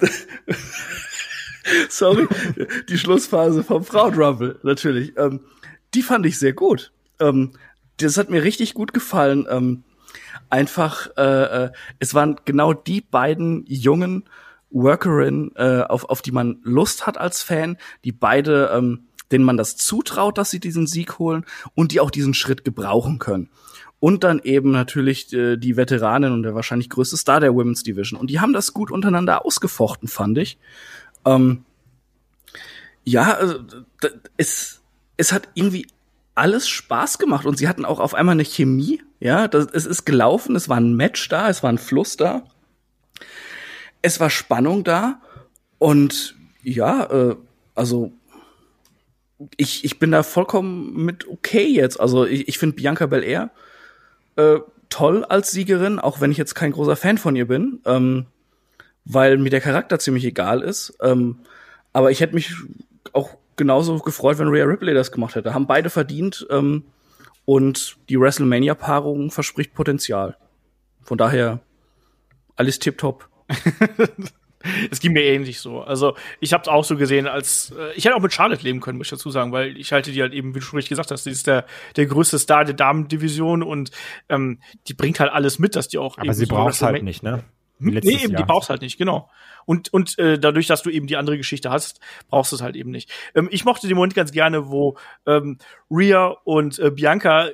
sorry, 1.89 2.29
die 2.89 2.99
Schlussphase 2.99 3.65
vom 3.65 3.85
Frauenrumble, 3.85 4.59
natürlich. 4.63 5.17
Ähm, 5.17 5.41
die 5.95 6.03
fand 6.03 6.27
ich 6.27 6.39
sehr 6.39 6.53
gut. 6.53 6.93
Ähm, 7.19 7.53
das 7.97 8.17
hat 8.17 8.31
mir 8.31 8.43
richtig 8.43 8.75
gut 8.75 8.93
gefallen. 8.95 9.47
Einfach, 10.49 11.09
äh, 11.17 11.65
äh, 11.65 11.71
es 11.99 12.15
waren 12.15 12.37
genau 12.45 12.73
die 12.73 13.01
beiden 13.01 13.65
jungen 13.67 14.25
Workerinnen, 14.71 15.53
äh, 15.57 15.83
auf, 15.83 16.05
auf 16.05 16.23
die 16.23 16.33
man 16.33 16.61
Lust 16.63 17.07
hat 17.07 17.19
als 17.19 17.43
Fan, 17.43 17.77
die 18.05 18.13
beide, 18.13 18.71
ähm, 18.73 19.05
denen 19.33 19.45
man 19.45 19.57
das 19.57 19.77
zutraut, 19.77 20.39
dass 20.39 20.51
sie 20.51 20.61
diesen 20.61 20.87
Sieg 20.87 21.19
holen 21.19 21.45
und 21.75 21.93
die 21.93 22.01
auch 22.01 22.11
diesen 22.11 22.35
Schritt 22.35 22.65
gebrauchen 22.65 23.19
können. 23.19 23.49
Und 23.99 24.25
dann 24.25 24.41
eben 24.41 24.71
natürlich 24.71 25.33
äh, 25.33 25.57
die 25.57 25.77
Veteranin 25.77 26.33
und 26.33 26.43
der 26.43 26.55
wahrscheinlich 26.55 26.89
größte 26.89 27.17
Star 27.17 27.39
der 27.39 27.55
Women's 27.55 27.83
Division. 27.83 28.19
Und 28.19 28.31
die 28.31 28.41
haben 28.41 28.53
das 28.53 28.73
gut 28.73 28.91
untereinander 28.91 29.45
ausgefochten, 29.45 30.09
fand 30.09 30.39
ich. 30.39 30.59
Ähm, 31.27 31.65
ja, 33.05 33.35
also, 33.35 33.59
es, 34.37 34.81
es 35.17 35.33
hat 35.33 35.49
irgendwie 35.55 35.87
alles 36.35 36.69
Spaß 36.69 37.19
gemacht 37.19 37.45
und 37.45 37.59
sie 37.59 37.69
hatten 37.69 37.85
auch 37.85 38.01
auf 38.01 38.15
einmal 38.15 38.35
eine 38.35 38.45
Chemie. 38.45 39.03
Ja, 39.21 39.49
das, 39.49 39.67
es 39.67 39.85
ist 39.87 40.07
gelaufen, 40.07 40.57
es 40.57 40.69
war 40.69 40.79
ein 40.79 40.95
Match 40.95 41.29
da, 41.29 41.49
es 41.49 41.63
war 41.63 41.71
ein 41.71 41.79
Fluss 41.79 42.17
da. 42.17 42.43
Es 44.03 44.19
war 44.19 44.31
Spannung 44.31 44.83
da 44.83 45.21
und 45.79 46.35
ja, 46.63 47.05
äh, 47.05 47.37
also 47.75 48.13
ich, 49.57 49.85
ich 49.85 49.99
bin 49.99 50.11
da 50.11 50.23
vollkommen 50.23 51.05
mit 51.05 51.29
okay 51.29 51.67
jetzt. 51.67 52.01
Also 52.01 52.25
ich, 52.25 52.49
ich 52.49 52.59
finde 52.59 52.77
Bianca 52.77 53.07
Belair 53.07 53.51
äh, 54.37 54.59
toll 54.89 55.25
als 55.25 55.51
Siegerin, 55.51 55.99
auch 55.99 56.21
wenn 56.21 56.31
ich 56.31 56.39
jetzt 56.39 56.55
kein 56.55 56.73
großer 56.73 56.97
Fan 56.97 57.19
von 57.19 57.37
ihr 57.37 57.47
bin, 57.47 57.81
ähm, 57.85 58.27
weil 59.05 59.39
mir 59.39 59.51
der 59.51 59.61
Charakter 59.61 59.99
ziemlich 59.99 60.25
egal 60.25 60.63
ist. 60.63 60.97
Ähm, 61.03 61.41
aber 61.93 62.11
ich 62.11 62.21
hätte 62.21 62.35
mich 62.35 62.55
auch 63.13 63.37
genauso 63.57 63.99
gefreut, 63.99 64.39
wenn 64.39 64.49
Rhea 64.49 64.65
Ripley 64.65 64.95
das 64.95 65.13
gemacht 65.13 65.35
hätte. 65.35 65.55
Haben 65.55 65.67
beide 65.67 65.91
verdient 65.91 66.47
ähm, 66.51 66.85
und 67.51 67.97
die 68.09 68.21
WrestleMania-Paarung 68.21 69.33
verspricht 69.33 69.75
Potenzial. 69.75 70.37
Von 71.03 71.19
daher 71.19 71.59
alles 72.55 72.79
tipptopp. 72.79 73.29
Es 74.91 75.01
ging 75.01 75.15
mir 75.15 75.23
ähnlich 75.23 75.59
so. 75.59 75.81
Also 75.81 76.17
ich 76.39 76.53
habe 76.53 76.61
es 76.61 76.69
auch 76.69 76.85
so 76.85 76.99
gesehen, 76.99 77.27
als 77.27 77.73
äh, 77.79 77.95
ich 77.95 78.05
hätte 78.05 78.15
auch 78.15 78.21
mit 78.21 78.35
Charlotte 78.35 78.63
leben 78.63 78.81
können, 78.81 78.99
muss 78.99 79.07
ich 79.07 79.13
dazu 79.13 79.31
sagen, 79.31 79.53
weil 79.53 79.75
ich 79.79 79.91
halte 79.91 80.13
die 80.13 80.21
halt 80.21 80.35
eben, 80.35 80.55
wie 80.55 80.59
du 80.59 80.65
schon 80.67 80.77
richtig 80.77 80.91
gesagt 80.91 81.11
hast, 81.11 81.25
die 81.25 81.31
ist 81.31 81.47
der 81.47 81.65
der 81.97 82.05
größte 82.05 82.39
Star 82.39 82.67
der 82.67 82.75
Damendivision 82.75 83.63
und 83.63 83.91
ähm, 84.29 84.61
die 84.87 84.93
bringt 84.93 85.19
halt 85.19 85.33
alles 85.33 85.59
mit, 85.59 85.77
dass 85.77 85.89
die 85.89 85.97
auch. 85.97 86.19
Aber 86.19 86.35
sie 86.35 86.45
so 86.45 86.55
braucht 86.55 86.83
halt 86.83 87.03
nicht, 87.03 87.23
ne? 87.23 87.43
Hm? 87.79 87.95
Nee, 87.95 88.01
eben, 88.01 88.33
Jahr. 88.33 88.43
die 88.43 88.47
brauchst 88.47 88.69
halt 88.69 88.83
nicht, 88.83 88.99
genau. 88.99 89.31
Und, 89.65 89.93
und 89.93 90.19
äh, 90.19 90.39
dadurch, 90.39 90.67
dass 90.67 90.83
du 90.83 90.91
eben 90.91 91.07
die 91.07 91.17
andere 91.17 91.37
Geschichte 91.37 91.71
hast, 91.71 92.01
brauchst 92.29 92.53
du 92.53 92.57
es 92.57 92.63
halt 92.63 92.77
eben 92.77 92.91
nicht. 92.91 93.11
Ähm, 93.35 93.49
ich 93.51 93.65
mochte 93.65 93.89
den 93.89 93.97
Moment 93.97 94.15
ganz 94.15 94.33
gerne, 94.33 94.71
wo 94.71 94.97
ähm, 95.27 95.59
Rhea 95.91 96.37
und 96.45 96.79
äh, 96.79 96.91
Bianca 96.91 97.51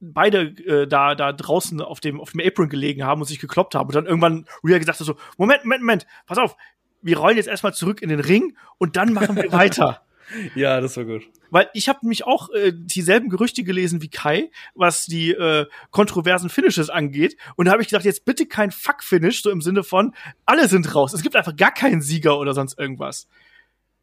beide 0.00 0.40
äh, 0.40 0.86
da 0.86 1.14
da 1.14 1.32
draußen 1.32 1.80
auf 1.82 2.00
dem 2.00 2.20
auf 2.20 2.32
dem 2.32 2.40
Apron 2.40 2.70
gelegen 2.70 3.04
haben 3.04 3.20
und 3.20 3.26
sich 3.26 3.38
gekloppt 3.38 3.74
haben 3.74 3.88
und 3.88 3.94
dann 3.94 4.06
irgendwann 4.06 4.46
Rhea 4.64 4.78
gesagt 4.78 4.98
hat 4.98 5.06
so 5.06 5.16
Moment 5.36 5.64
Moment 5.64 5.82
Moment 5.82 6.06
pass 6.26 6.38
auf 6.38 6.56
wir 7.02 7.18
rollen 7.18 7.36
jetzt 7.36 7.48
erstmal 7.48 7.74
zurück 7.74 8.00
in 8.02 8.08
den 8.08 8.20
Ring 8.20 8.56
und 8.78 8.96
dann 8.96 9.12
machen 9.12 9.36
wir 9.36 9.52
weiter 9.52 10.02
ja 10.54 10.80
das 10.80 10.96
war 10.96 11.04
gut 11.04 11.22
weil 11.50 11.68
ich 11.74 11.88
habe 11.88 12.06
mich 12.06 12.26
auch 12.26 12.50
äh, 12.50 12.72
dieselben 12.74 13.28
Gerüchte 13.28 13.64
gelesen 13.64 14.02
wie 14.02 14.08
Kai 14.08 14.50
was 14.74 15.06
die 15.06 15.32
äh, 15.32 15.66
kontroversen 15.90 16.50
Finishes 16.50 16.90
angeht 16.90 17.36
und 17.56 17.66
da 17.66 17.72
habe 17.72 17.82
ich 17.82 17.88
gedacht 17.88 18.04
jetzt 18.04 18.24
bitte 18.24 18.46
kein 18.46 18.70
Fuck 18.70 19.02
Finish 19.02 19.42
so 19.42 19.50
im 19.50 19.60
Sinne 19.60 19.82
von 19.82 20.14
alle 20.46 20.68
sind 20.68 20.94
raus 20.94 21.12
es 21.12 21.22
gibt 21.22 21.36
einfach 21.36 21.56
gar 21.56 21.72
keinen 21.72 22.00
Sieger 22.00 22.38
oder 22.38 22.54
sonst 22.54 22.78
irgendwas 22.78 23.28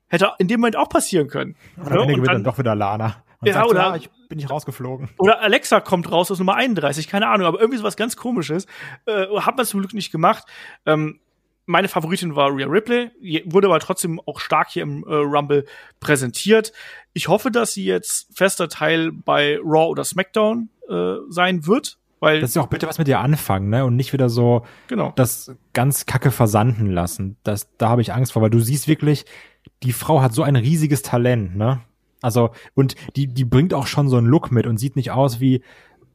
hätte 0.07 0.31
in 0.39 0.47
dem 0.47 0.59
Moment 0.59 0.75
auch 0.75 0.89
passieren 0.89 1.27
können 1.27 1.55
und 1.77 1.87
am 1.87 1.99
Ende 1.99 2.13
gewinnt 2.15 2.27
dann 2.27 2.43
doch 2.43 2.57
wieder 2.57 2.75
Lana 2.75 3.23
und 3.39 3.47
ja, 3.47 3.53
sagt, 3.53 3.69
oder 3.69 3.81
ja, 3.81 3.95
ich 3.95 4.09
bin 4.29 4.39
ich 4.39 4.49
rausgeflogen. 4.49 5.09
Oder 5.19 5.41
Alexa 5.41 5.79
kommt 5.79 6.11
raus 6.11 6.31
aus 6.31 6.39
Nummer 6.39 6.55
31, 6.55 7.07
keine 7.07 7.27
Ahnung, 7.27 7.45
aber 7.45 7.59
irgendwie 7.59 7.77
sowas 7.77 7.95
ganz 7.95 8.15
komisches. 8.15 8.65
Äh, 9.05 9.27
hat 9.27 9.57
man 9.57 9.65
zum 9.65 9.81
Glück 9.81 9.93
nicht 9.93 10.11
gemacht. 10.11 10.45
Ähm, 10.85 11.19
meine 11.67 11.89
Favoritin 11.89 12.35
war 12.35 12.49
Rhea 12.55 12.65
Ripley, 12.65 13.11
wurde 13.45 13.67
aber 13.67 13.79
trotzdem 13.79 14.19
auch 14.25 14.39
stark 14.39 14.69
hier 14.69 14.83
im 14.83 15.03
äh, 15.03 15.13
Rumble 15.13 15.65
präsentiert. 15.99 16.71
Ich 17.13 17.27
hoffe, 17.27 17.51
dass 17.51 17.73
sie 17.73 17.85
jetzt 17.85 18.35
fester 18.35 18.69
Teil 18.69 19.11
bei 19.11 19.59
Raw 19.61 19.89
oder 19.89 20.03
SmackDown 20.03 20.69
äh, 20.89 21.15
sein 21.29 21.67
wird. 21.67 21.99
Weil 22.19 22.39
dass 22.39 22.53
sie 22.53 22.59
auch 22.59 22.67
bitte 22.67 22.87
was 22.87 22.97
mit 22.97 23.07
ihr 23.07 23.19
anfangen, 23.19 23.69
ne? 23.69 23.85
Und 23.85 23.95
nicht 23.95 24.11
wieder 24.11 24.29
so 24.29 24.65
genau. 24.87 25.13
das 25.15 25.55
ganz 25.73 26.07
kacke 26.07 26.31
versanden 26.31 26.89
lassen. 26.89 27.37
Das, 27.43 27.69
da 27.77 27.89
habe 27.89 28.01
ich 28.01 28.13
Angst 28.13 28.31
vor, 28.31 28.41
weil 28.41 28.49
du 28.49 28.59
siehst 28.59 28.87
wirklich, 28.87 29.25
die 29.83 29.93
Frau 29.93 30.21
hat 30.21 30.33
so 30.33 30.41
ein 30.41 30.55
riesiges 30.55 31.03
Talent, 31.03 31.55
ne? 31.55 31.81
Also, 32.21 32.51
und 32.73 32.95
die, 33.15 33.27
die 33.27 33.45
bringt 33.45 33.73
auch 33.75 33.85
schon 33.85 34.09
so 34.09 34.17
einen 34.17 34.25
Look 34.25 34.51
mit 34.51 34.65
und 34.65 34.77
sieht 34.77 34.95
nicht 34.95 35.11
aus 35.11 35.39
wie, 35.39 35.61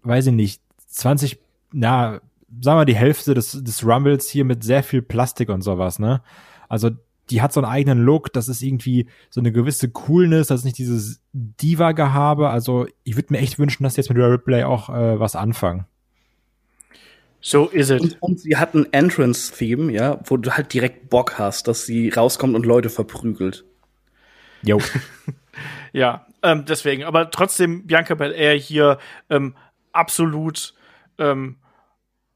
weiß 0.02 0.26
ich 0.28 0.32
nicht, 0.32 0.60
20, 0.88 1.38
na, 1.72 2.20
sagen 2.60 2.78
wir 2.80 2.84
die 2.84 2.96
Hälfte 2.96 3.34
des, 3.34 3.62
des 3.62 3.84
Rumbles 3.84 4.28
hier 4.28 4.44
mit 4.44 4.64
sehr 4.64 4.82
viel 4.82 5.02
Plastik 5.02 5.48
und 5.48 5.62
sowas, 5.62 5.98
ne? 5.98 6.22
Also, 6.68 6.90
die 7.30 7.40
hat 7.40 7.52
so 7.52 7.60
einen 7.60 7.70
eigenen 7.70 7.98
Look, 8.04 8.32
das 8.32 8.48
ist 8.48 8.62
irgendwie 8.62 9.06
so 9.30 9.40
eine 9.40 9.52
gewisse 9.52 9.88
Coolness, 9.90 10.48
das 10.48 10.60
ist 10.60 10.64
nicht 10.64 10.78
dieses 10.78 11.20
Diva-Gehabe. 11.32 12.50
Also, 12.50 12.86
ich 13.04 13.16
würde 13.16 13.32
mir 13.32 13.38
echt 13.38 13.58
wünschen, 13.58 13.84
dass 13.84 13.96
jetzt 13.96 14.10
mit 14.10 14.18
Rhea 14.18 14.26
Ripley 14.26 14.64
auch 14.64 14.88
äh, 14.88 15.18
was 15.18 15.36
anfangen. 15.36 15.86
So 17.40 17.66
is 17.66 17.90
it. 17.90 18.00
Und, 18.00 18.22
und 18.22 18.40
sie 18.40 18.56
hat 18.56 18.74
ein 18.74 18.92
Entrance-Theme, 18.92 19.92
ja, 19.92 20.20
wo 20.24 20.36
du 20.36 20.52
halt 20.52 20.72
direkt 20.72 21.10
Bock 21.10 21.38
hast, 21.38 21.68
dass 21.68 21.86
sie 21.86 22.08
rauskommt 22.08 22.54
und 22.54 22.66
Leute 22.66 22.90
verprügelt. 22.90 23.64
Jo. 24.62 24.78
Ja, 25.92 26.26
ähm, 26.42 26.64
deswegen. 26.66 27.04
Aber 27.04 27.30
trotzdem 27.30 27.86
Bianca 27.86 28.14
Belair 28.14 28.54
hier 28.54 28.98
ähm, 29.28 29.54
absolut 29.92 30.74
ähm, 31.18 31.56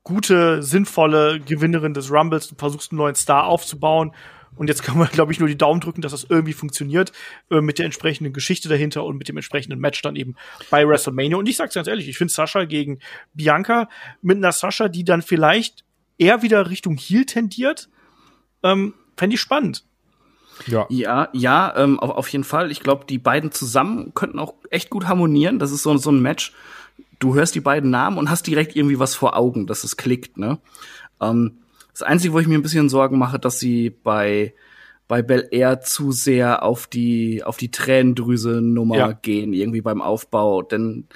gute, 0.07 0.63
sinnvolle 0.63 1.41
Gewinnerin 1.41 1.93
des 1.93 2.13
Rumbles. 2.13 2.49
Du 2.49 2.55
versuchst 2.55 2.93
einen 2.93 2.99
neuen 2.99 3.17
Star 3.17 3.47
aufzubauen. 3.47 4.13
Und 4.55 4.69
jetzt 4.69 4.85
kann 4.85 4.97
man, 4.97 5.09
glaube 5.13 5.33
ich, 5.33 5.41
nur 5.41 5.49
die 5.49 5.59
Daumen 5.59 5.81
drücken, 5.81 6.01
dass 6.01 6.13
das 6.13 6.25
irgendwie 6.29 6.53
funktioniert 6.53 7.11
äh, 7.51 7.61
mit 7.61 7.79
der 7.79 7.87
entsprechenden 7.87 8.33
Geschichte 8.33 8.69
dahinter 8.69 9.05
und 9.05 9.19
mit 9.19 9.29
dem 9.29 9.37
entsprechenden 9.37 9.81
Match 9.81 10.01
dann 10.03 10.15
eben 10.15 10.37
bei 10.71 10.87
WrestleMania. 10.89 11.37
Und 11.37 11.49
ich 11.49 11.57
sag's 11.57 11.75
ganz 11.75 11.89
ehrlich, 11.89 12.09
ich 12.09 12.17
finde 12.17 12.33
Sascha 12.33 12.65
gegen 12.67 13.01
Bianca 13.35 13.89
mit 14.23 14.37
einer 14.37 14.53
Sascha, 14.53 14.89
die 14.89 15.03
dann 15.03 15.23
vielleicht 15.23 15.85
eher 16.19 16.41
wieder 16.41 16.71
Richtung 16.71 16.97
Heel 16.97 17.27
tendiert, 17.27 17.89
ähm, 18.63 18.95
fände 19.17 19.35
ich 19.35 19.41
spannend. 19.41 19.85
Ja, 20.69 20.87
ja, 20.89 21.29
ja 21.33 21.75
ähm, 21.77 21.99
auf, 21.99 22.11
auf 22.11 22.29
jeden 22.29 22.45
Fall. 22.45 22.71
Ich 22.71 22.81
glaube, 22.81 23.07
die 23.07 23.19
beiden 23.19 23.51
zusammen 23.51 24.15
könnten 24.15 24.39
auch 24.39 24.55
echt 24.71 24.89
gut 24.89 25.09
harmonieren. 25.09 25.59
Das 25.59 25.73
ist 25.73 25.83
so, 25.83 25.97
so 25.97 26.13
ein 26.13 26.23
Match. 26.23 26.53
Du 27.19 27.35
hörst 27.35 27.55
die 27.55 27.61
beiden 27.61 27.91
Namen 27.91 28.19
und 28.19 28.31
hast 28.31 28.47
direkt 28.47 28.77
irgendwie 28.77 28.99
was 28.99 29.15
vor 29.15 29.37
Augen, 29.37 29.67
dass 29.67 29.85
es 29.85 29.97
klickt. 29.97 30.37
Ne? 30.37 30.59
Ähm, 31.21 31.59
das 31.93 32.03
Einzige, 32.03 32.35
wo 32.35 32.39
ich 32.39 32.47
mir 32.47 32.59
ein 32.59 32.63
bisschen 32.63 32.89
Sorgen 32.89 33.19
mache, 33.19 33.39
dass 33.39 33.59
sie 33.59 33.91
bei 33.91 34.55
bei 35.09 35.23
Bel 35.23 35.47
Air 35.53 35.81
zu 35.81 36.11
sehr 36.11 36.65
auf 36.65 36.87
die 36.87 37.45
auf 37.45 37.57
die 37.57 37.71
Tränendrüse 37.71 38.61
Nummer 38.61 38.97
ja. 38.97 39.13
gehen 39.13 39.53
irgendwie 39.53 39.81
beim 39.81 40.03
Aufbau, 40.03 40.63
denn 40.63 41.07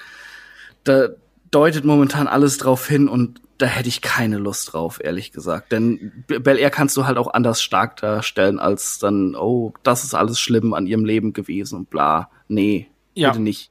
da 0.83 1.09
deutet 1.51 1.83
momentan 1.83 2.27
alles 2.27 2.57
drauf 2.57 2.87
hin 2.87 3.07
und 3.09 3.41
da 3.57 3.67
hätte 3.67 3.89
ich 3.89 4.01
keine 4.01 4.37
Lust 4.37 4.73
drauf, 4.73 4.99
ehrlich 5.03 5.31
gesagt. 5.31 5.71
Denn 5.71 6.23
Bel 6.25 6.57
Air 6.57 6.71
kannst 6.71 6.97
du 6.97 7.05
halt 7.05 7.17
auch 7.17 7.31
anders 7.31 7.61
stark 7.61 7.97
darstellen, 7.97 8.59
als 8.59 8.97
dann, 8.97 9.35
oh, 9.35 9.73
das 9.83 10.03
ist 10.03 10.15
alles 10.15 10.39
schlimm 10.39 10.73
an 10.73 10.87
ihrem 10.87 11.05
Leben 11.05 11.33
gewesen 11.33 11.75
und 11.75 11.89
bla. 11.89 12.31
Nee, 12.47 12.89
ja. 13.13 13.29
bitte 13.29 13.43
nicht. 13.43 13.70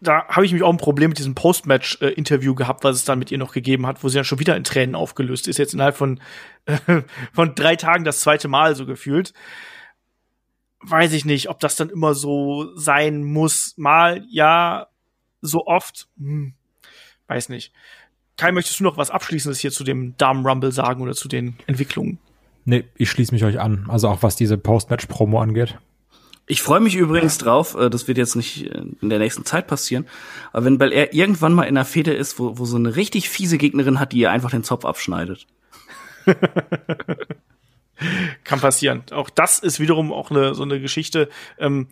Da 0.00 0.26
habe 0.28 0.46
ich 0.46 0.52
mich 0.52 0.62
auch 0.62 0.70
ein 0.70 0.78
Problem 0.78 1.10
mit 1.10 1.18
diesem 1.18 1.34
Post-Match-Interview 1.34 2.54
gehabt, 2.54 2.84
was 2.84 2.96
es 2.96 3.04
dann 3.04 3.18
mit 3.18 3.30
ihr 3.30 3.38
noch 3.38 3.52
gegeben 3.52 3.86
hat, 3.86 4.02
wo 4.02 4.08
sie 4.08 4.14
dann 4.14 4.24
schon 4.24 4.40
wieder 4.40 4.56
in 4.56 4.64
Tränen 4.64 4.94
aufgelöst 4.94 5.46
ist. 5.46 5.58
Jetzt 5.58 5.74
innerhalb 5.74 5.96
von, 5.96 6.20
äh, 6.64 7.02
von 7.32 7.54
drei 7.54 7.76
Tagen 7.76 8.04
das 8.04 8.20
zweite 8.20 8.48
Mal 8.48 8.74
so 8.74 8.86
gefühlt. 8.86 9.34
Weiß 10.80 11.12
ich 11.12 11.26
nicht, 11.26 11.50
ob 11.50 11.60
das 11.60 11.76
dann 11.76 11.90
immer 11.90 12.14
so 12.14 12.74
sein 12.76 13.22
muss. 13.22 13.74
Mal 13.76 14.24
ja, 14.30 14.86
so 15.42 15.66
oft. 15.66 16.08
Hm, 16.18 16.54
weiß 17.26 17.50
nicht. 17.50 17.72
Kai, 18.38 18.52
möchtest 18.52 18.80
du 18.80 18.84
noch 18.84 18.96
was 18.96 19.10
Abschließendes 19.10 19.58
hier 19.58 19.70
zu 19.70 19.84
dem 19.84 20.16
Damen 20.16 20.46
Rumble 20.46 20.72
sagen 20.72 21.02
oder 21.02 21.12
zu 21.12 21.28
den 21.28 21.58
Entwicklungen? 21.66 22.18
Nee, 22.64 22.84
ich 22.96 23.10
schließe 23.10 23.34
mich 23.34 23.44
euch 23.44 23.60
an. 23.60 23.84
Also 23.88 24.08
auch 24.08 24.22
was 24.22 24.36
diese 24.36 24.56
Post-Match-Promo 24.56 25.40
angeht. 25.40 25.78
Ich 26.50 26.62
freue 26.62 26.80
mich 26.80 26.96
übrigens 26.96 27.38
drauf, 27.38 27.76
äh, 27.76 27.88
das 27.88 28.08
wird 28.08 28.18
jetzt 28.18 28.34
nicht 28.34 28.66
äh, 28.66 28.82
in 29.00 29.08
der 29.08 29.20
nächsten 29.20 29.44
Zeit 29.44 29.68
passieren, 29.68 30.08
aber 30.52 30.64
wenn 30.64 30.78
Bel 30.78 30.92
Air 30.92 31.14
irgendwann 31.14 31.52
mal 31.52 31.62
in 31.62 31.76
einer 31.76 31.84
Fehde 31.84 32.12
ist, 32.12 32.40
wo, 32.40 32.58
wo 32.58 32.64
so 32.64 32.76
eine 32.76 32.96
richtig 32.96 33.28
fiese 33.28 33.56
Gegnerin 33.56 34.00
hat, 34.00 34.10
die 34.10 34.18
ihr 34.18 34.32
einfach 34.32 34.50
den 34.50 34.64
Zopf 34.64 34.84
abschneidet. 34.84 35.46
Kann 38.42 38.60
passieren. 38.60 39.04
Auch 39.12 39.30
das 39.30 39.60
ist 39.60 39.78
wiederum 39.78 40.12
auch 40.12 40.32
eine, 40.32 40.56
so 40.56 40.64
eine 40.64 40.80
Geschichte. 40.80 41.28
Ähm, 41.56 41.86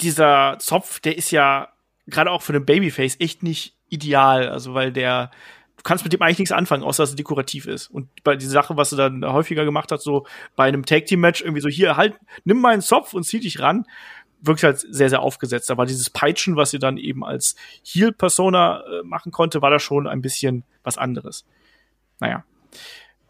dieser 0.00 0.58
Zopf, 0.58 1.00
der 1.00 1.16
ist 1.16 1.30
ja 1.30 1.68
gerade 2.06 2.30
auch 2.30 2.42
für 2.42 2.52
den 2.52 2.66
Babyface 2.66 3.16
echt 3.18 3.42
nicht 3.42 3.78
ideal. 3.88 4.50
Also, 4.50 4.74
weil 4.74 4.92
der, 4.92 5.30
du 5.80 5.84
kannst 5.84 6.04
mit 6.04 6.12
dem 6.12 6.20
eigentlich 6.20 6.40
nichts 6.40 6.52
anfangen, 6.52 6.82
außer 6.82 7.02
dass 7.02 7.12
er 7.12 7.16
dekorativ 7.16 7.66
ist. 7.66 7.86
Und 7.86 8.08
bei 8.22 8.36
dieser 8.36 8.52
Sache, 8.52 8.76
was 8.76 8.92
er 8.92 8.98
dann 8.98 9.24
häufiger 9.24 9.64
gemacht 9.64 9.90
hat, 9.90 10.02
so 10.02 10.26
bei 10.54 10.64
einem 10.64 10.84
Tag-Team-Match, 10.84 11.40
irgendwie 11.40 11.62
so, 11.62 11.70
hier, 11.70 11.96
halt, 11.96 12.20
nimm 12.44 12.60
meinen 12.60 12.82
Zopf 12.82 13.14
und 13.14 13.24
zieh 13.24 13.40
dich 13.40 13.60
ran, 13.60 13.86
wirkt 14.42 14.62
halt 14.62 14.78
sehr, 14.78 15.08
sehr 15.08 15.22
aufgesetzt. 15.22 15.70
Aber 15.70 15.86
dieses 15.86 16.10
Peitschen, 16.10 16.56
was 16.56 16.70
sie 16.70 16.78
dann 16.78 16.98
eben 16.98 17.24
als 17.24 17.56
Heal-Persona 17.82 18.82
äh, 18.82 19.02
machen 19.04 19.32
konnte, 19.32 19.62
war 19.62 19.70
da 19.70 19.78
schon 19.78 20.06
ein 20.06 20.20
bisschen 20.20 20.64
was 20.82 20.98
anderes. 20.98 21.46
Naja. 22.18 22.44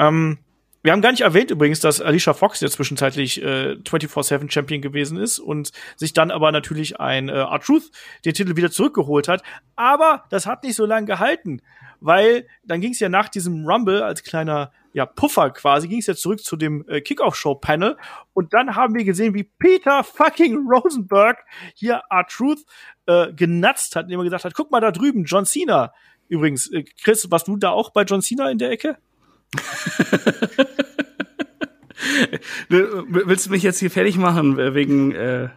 Ähm, 0.00 0.38
wir 0.82 0.92
haben 0.92 1.02
gar 1.02 1.10
nicht 1.10 1.20
erwähnt 1.20 1.50
übrigens, 1.50 1.80
dass 1.80 2.00
Alicia 2.00 2.32
Fox 2.32 2.60
ja 2.60 2.68
zwischenzeitlich 2.68 3.42
äh, 3.42 3.76
24-7 3.84 4.50
Champion 4.50 4.80
gewesen 4.80 5.18
ist 5.18 5.38
und 5.38 5.72
sich 5.96 6.14
dann 6.14 6.30
aber 6.30 6.52
natürlich 6.52 7.00
ein 7.00 7.28
äh, 7.28 7.32
R-Truth 7.32 7.90
den 8.24 8.34
Titel 8.34 8.56
wieder 8.56 8.70
zurückgeholt 8.70 9.28
hat. 9.28 9.42
Aber 9.76 10.24
das 10.30 10.46
hat 10.46 10.64
nicht 10.64 10.76
so 10.76 10.86
lange 10.86 11.06
gehalten, 11.06 11.60
weil 12.00 12.46
dann 12.64 12.80
ging 12.80 12.92
es 12.92 13.00
ja 13.00 13.08
nach 13.08 13.28
diesem 13.28 13.66
Rumble 13.66 14.02
als 14.02 14.22
kleiner 14.22 14.72
ja, 14.92 15.06
Puffer 15.06 15.50
quasi, 15.50 15.86
ging 15.86 16.00
es 16.00 16.06
ja 16.06 16.14
zurück 16.14 16.42
zu 16.42 16.56
dem 16.56 16.84
äh, 16.88 17.00
Kickoff-Show-Panel 17.00 17.96
und 18.32 18.52
dann 18.54 18.74
haben 18.74 18.94
wir 18.94 19.04
gesehen, 19.04 19.34
wie 19.34 19.44
Peter 19.44 20.02
fucking 20.02 20.66
Rosenberg 20.68 21.44
hier 21.74 22.02
R-Truth 22.10 22.64
äh, 23.06 23.32
genatzt 23.32 23.94
hat, 23.96 24.04
indem 24.04 24.20
er 24.20 24.24
gesagt 24.24 24.44
hat, 24.44 24.54
guck 24.54 24.70
mal 24.70 24.80
da 24.80 24.90
drüben, 24.90 25.24
John 25.24 25.44
Cena. 25.44 25.92
Übrigens, 26.28 26.72
äh, 26.72 26.84
Chris, 27.02 27.30
warst 27.30 27.48
du 27.48 27.56
da 27.56 27.70
auch 27.70 27.90
bei 27.90 28.02
John 28.02 28.22
Cena 28.22 28.50
in 28.50 28.58
der 28.58 28.70
Ecke? 28.70 28.98
Willst 32.68 33.46
du 33.46 33.50
mich 33.50 33.62
jetzt 33.62 33.78
hier 33.78 33.90
fertig 33.90 34.16
machen 34.16 34.58
äh, 34.58 34.74
wegen 34.74 35.12
äh, 35.12 35.48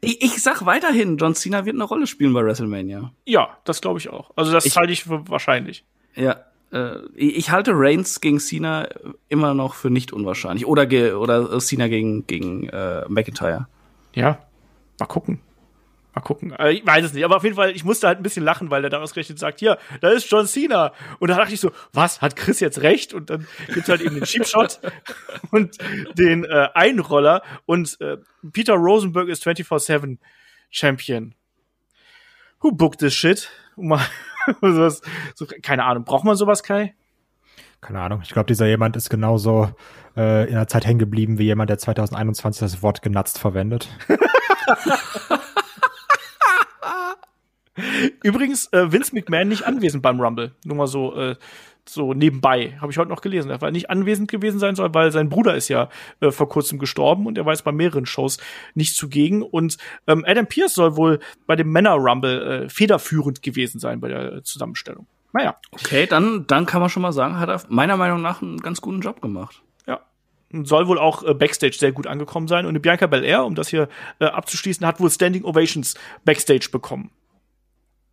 ich, 0.00 0.22
ich 0.22 0.42
sag 0.42 0.64
weiterhin, 0.64 1.16
John 1.16 1.34
Cena 1.34 1.64
wird 1.64 1.76
eine 1.76 1.84
Rolle 1.84 2.06
spielen 2.06 2.32
bei 2.32 2.42
WrestleMania. 2.44 3.12
Ja, 3.26 3.58
das 3.64 3.80
glaube 3.80 3.98
ich 3.98 4.08
auch. 4.08 4.30
Also 4.36 4.52
das 4.52 4.74
halte 4.76 4.92
ich 4.92 5.04
für 5.04 5.28
wahrscheinlich. 5.28 5.84
Ja, 6.14 6.44
äh, 6.72 6.98
ich 7.14 7.50
halte 7.50 7.72
Reigns 7.74 8.20
gegen 8.20 8.40
Cena 8.40 8.88
immer 9.28 9.54
noch 9.54 9.74
für 9.74 9.90
nicht 9.90 10.12
unwahrscheinlich. 10.12 10.66
Oder, 10.66 10.86
ge 10.86 11.12
oder 11.12 11.58
Cena 11.60 11.88
gegen, 11.88 12.26
gegen 12.26 12.68
äh, 12.68 13.04
McIntyre. 13.08 13.68
Ja, 14.14 14.38
mal 14.98 15.06
gucken. 15.06 15.40
Mal 16.14 16.20
gucken. 16.20 16.52
Äh, 16.52 16.72
Ich 16.72 16.86
weiß 16.86 17.04
es 17.04 17.12
nicht, 17.12 17.24
aber 17.24 17.36
auf 17.36 17.44
jeden 17.44 17.56
Fall, 17.56 17.70
ich 17.72 17.84
musste 17.84 18.06
halt 18.06 18.18
ein 18.18 18.22
bisschen 18.22 18.44
lachen, 18.44 18.70
weil 18.70 18.84
er 18.84 18.90
dann 18.90 19.02
ausgerechnet 19.02 19.38
sagt, 19.38 19.58
hier, 19.58 19.78
da 20.00 20.10
ist 20.10 20.30
John 20.30 20.46
Cena. 20.46 20.92
Und 21.18 21.28
da 21.28 21.36
dachte 21.36 21.54
ich 21.54 21.60
so, 21.60 21.72
was, 21.92 22.22
hat 22.22 22.36
Chris 22.36 22.60
jetzt 22.60 22.82
recht? 22.82 23.12
Und 23.14 23.30
dann 23.30 23.46
gibt's 23.72 23.88
halt 23.88 24.00
eben 24.00 24.14
den 24.14 24.24
Cheap 24.24 24.46
Shot 24.46 24.80
und 25.50 25.76
den 26.16 26.44
äh, 26.44 26.68
Einroller 26.74 27.42
und 27.66 28.00
äh, 28.00 28.18
Peter 28.52 28.74
Rosenberg 28.74 29.28
ist 29.28 29.44
24-7 29.46 30.18
Champion. 30.70 31.34
Who 32.60 32.70
booked 32.72 33.00
this 33.00 33.14
shit? 33.14 33.50
Sowas, 34.60 35.02
so, 35.34 35.46
keine 35.62 35.84
Ahnung, 35.84 36.04
braucht 36.04 36.24
man 36.24 36.36
sowas, 36.36 36.62
Kai? 36.62 36.94
Keine 37.80 38.00
Ahnung. 38.00 38.20
Ich 38.22 38.30
glaube, 38.30 38.46
dieser 38.46 38.66
jemand 38.66 38.96
ist 38.96 39.10
genauso 39.10 39.70
äh, 40.16 40.46
in 40.46 40.54
der 40.54 40.68
Zeit 40.68 40.86
hängen 40.86 40.98
geblieben 40.98 41.38
wie 41.38 41.44
jemand, 41.44 41.70
der 41.70 41.78
2021 41.78 42.60
das 42.60 42.82
Wort 42.82 43.02
genatzt 43.02 43.38
verwendet. 43.38 43.88
Übrigens, 48.22 48.72
äh, 48.72 48.92
Vince 48.92 49.14
McMahon 49.14 49.48
nicht 49.48 49.66
anwesend 49.66 50.02
beim 50.02 50.20
Rumble. 50.20 50.52
Nur 50.64 50.76
mal 50.76 50.86
so, 50.86 51.14
äh, 51.16 51.36
so 51.86 52.14
nebenbei. 52.14 52.76
Habe 52.80 52.92
ich 52.92 52.98
heute 52.98 53.10
noch 53.10 53.20
gelesen. 53.20 53.50
Er 53.50 53.60
war 53.60 53.70
nicht 53.70 53.90
anwesend 53.90 54.30
gewesen 54.30 54.58
sein 54.58 54.74
soll, 54.74 54.94
weil 54.94 55.10
sein 55.12 55.28
Bruder 55.28 55.54
ist 55.54 55.68
ja 55.68 55.88
äh, 56.20 56.30
vor 56.30 56.48
kurzem 56.48 56.78
gestorben 56.78 57.26
und 57.26 57.36
er 57.36 57.44
war 57.44 57.52
jetzt 57.52 57.64
bei 57.64 57.72
mehreren 57.72 58.06
Shows 58.06 58.38
nicht 58.74 58.96
zugegen. 58.96 59.42
Und 59.42 59.76
ähm, 60.06 60.24
Adam 60.26 60.46
Pierce 60.46 60.74
soll 60.74 60.96
wohl 60.96 61.20
bei 61.46 61.56
dem 61.56 61.72
Männer 61.72 61.94
Rumble 61.94 62.64
äh, 62.64 62.68
federführend 62.68 63.42
gewesen 63.42 63.78
sein 63.80 64.00
bei 64.00 64.08
der 64.08 64.44
Zusammenstellung. 64.44 65.06
Naja, 65.32 65.56
Okay, 65.72 66.06
dann, 66.06 66.46
dann 66.46 66.64
kann 66.64 66.80
man 66.80 66.90
schon 66.90 67.02
mal 67.02 67.12
sagen, 67.12 67.40
hat 67.40 67.48
er 67.48 67.60
meiner 67.68 67.96
Meinung 67.96 68.22
nach 68.22 68.40
einen 68.40 68.58
ganz 68.58 68.80
guten 68.80 69.00
Job 69.00 69.20
gemacht. 69.20 69.62
Soll 70.62 70.86
wohl 70.86 70.98
auch 70.98 71.24
äh, 71.24 71.34
Backstage 71.34 71.76
sehr 71.76 71.90
gut 71.90 72.06
angekommen 72.06 72.46
sein. 72.46 72.66
Und 72.66 72.80
Bianca 72.80 73.08
Belair, 73.08 73.44
um 73.44 73.56
das 73.56 73.68
hier 73.68 73.88
äh, 74.20 74.26
abzuschließen, 74.26 74.86
hat 74.86 75.00
wohl 75.00 75.10
Standing 75.10 75.44
Ovations 75.44 75.96
Backstage 76.24 76.68
bekommen. 76.70 77.10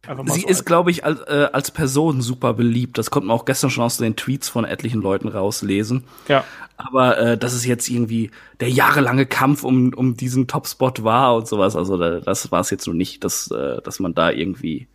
Sie 0.03 0.41
so 0.41 0.47
ist, 0.47 0.65
glaube 0.65 0.89
ich, 0.89 1.05
als, 1.05 1.19
äh, 1.21 1.49
als 1.53 1.69
Person 1.69 2.21
super 2.21 2.53
beliebt. 2.53 2.97
Das 2.97 3.11
konnte 3.11 3.27
man 3.27 3.37
auch 3.37 3.45
gestern 3.45 3.69
schon 3.69 3.83
aus 3.83 3.97
den 3.97 4.15
Tweets 4.15 4.49
von 4.49 4.65
etlichen 4.65 5.01
Leuten 5.01 5.27
rauslesen. 5.27 6.05
ja. 6.27 6.43
Aber 6.77 7.19
äh, 7.19 7.37
dass 7.37 7.53
es 7.53 7.63
jetzt 7.63 7.89
irgendwie 7.89 8.31
der 8.59 8.69
jahrelange 8.69 9.27
Kampf 9.27 9.63
um, 9.63 9.93
um 9.93 10.17
diesen 10.17 10.47
Topspot 10.47 11.03
war 11.03 11.35
und 11.35 11.47
sowas, 11.47 11.75
also 11.75 11.95
da, 11.95 12.21
das 12.21 12.51
war 12.51 12.61
es 12.61 12.71
jetzt 12.71 12.85
so 12.85 12.91
nicht, 12.91 13.23
dass, 13.23 13.51
äh, 13.51 13.79
dass 13.83 13.99
man 13.99 14.15
da 14.15 14.31
irgendwie 14.31 14.87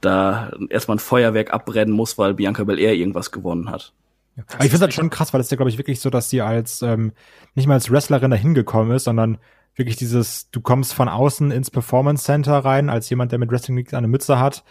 da 0.00 0.52
erstmal 0.70 0.96
ein 0.96 1.00
Feuerwerk 1.00 1.52
abbrennen 1.52 1.92
muss, 1.92 2.18
weil 2.18 2.34
Bianca 2.34 2.62
Belair 2.62 2.94
irgendwas 2.94 3.32
gewonnen 3.32 3.68
hat. 3.68 3.92
Aber 4.52 4.64
ich 4.64 4.70
finde 4.70 4.86
das 4.86 4.94
schon 4.94 5.10
krass, 5.10 5.32
weil 5.32 5.40
es 5.40 5.48
ist 5.48 5.50
ja, 5.50 5.56
glaube 5.56 5.70
ich, 5.70 5.78
wirklich 5.78 6.00
so, 6.00 6.10
dass 6.10 6.30
sie 6.30 6.40
als 6.40 6.82
ähm, 6.82 7.12
nicht 7.56 7.66
mal 7.66 7.74
als 7.74 7.90
Wrestlerin 7.90 8.30
dahin 8.30 8.54
gekommen 8.54 8.92
ist, 8.92 9.04
sondern 9.04 9.38
wirklich 9.78 9.96
dieses, 9.96 10.50
du 10.50 10.60
kommst 10.60 10.92
von 10.92 11.08
außen 11.08 11.50
ins 11.50 11.70
Performance 11.70 12.24
Center 12.24 12.58
rein, 12.58 12.90
als 12.90 13.08
jemand, 13.10 13.32
der 13.32 13.38
mit 13.38 13.50
Wrestling 13.50 13.78
an 13.92 14.02
der 14.02 14.08
Mütze 14.08 14.38
hat. 14.38 14.64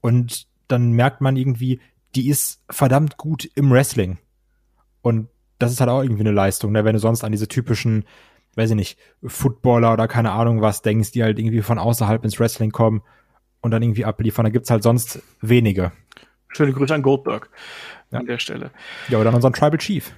Und 0.00 0.46
dann 0.68 0.92
merkt 0.92 1.20
man 1.20 1.36
irgendwie, 1.36 1.80
die 2.14 2.28
ist 2.28 2.62
verdammt 2.70 3.16
gut 3.16 3.48
im 3.54 3.70
Wrestling. 3.70 4.18
Und 5.02 5.28
das 5.58 5.72
ist 5.72 5.80
halt 5.80 5.90
auch 5.90 6.02
irgendwie 6.02 6.22
eine 6.22 6.32
Leistung, 6.32 6.72
ne? 6.72 6.84
wenn 6.84 6.94
du 6.94 6.98
sonst 6.98 7.24
an 7.24 7.32
diese 7.32 7.48
typischen, 7.48 8.04
weiß 8.54 8.70
ich 8.70 8.76
nicht, 8.76 8.98
Footballer 9.24 9.92
oder 9.92 10.08
keine 10.08 10.32
Ahnung 10.32 10.60
was 10.62 10.82
denkst, 10.82 11.12
die 11.12 11.22
halt 11.22 11.38
irgendwie 11.38 11.62
von 11.62 11.78
außerhalb 11.78 12.24
ins 12.24 12.38
Wrestling 12.38 12.70
kommen 12.70 13.02
und 13.60 13.70
dann 13.70 13.82
irgendwie 13.82 14.04
abliefern. 14.04 14.44
Da 14.44 14.50
gibt's 14.50 14.70
halt 14.70 14.82
sonst 14.82 15.22
wenige. 15.40 15.92
Schöne 16.48 16.72
Grüße 16.72 16.94
an 16.94 17.02
Goldberg 17.02 17.50
an 18.10 18.26
der 18.26 18.38
Stelle. 18.38 18.70
Ja, 19.08 19.18
oder 19.18 19.26
dann 19.26 19.34
unseren 19.34 19.52
Tribal 19.52 19.78
Chief. 19.78 20.12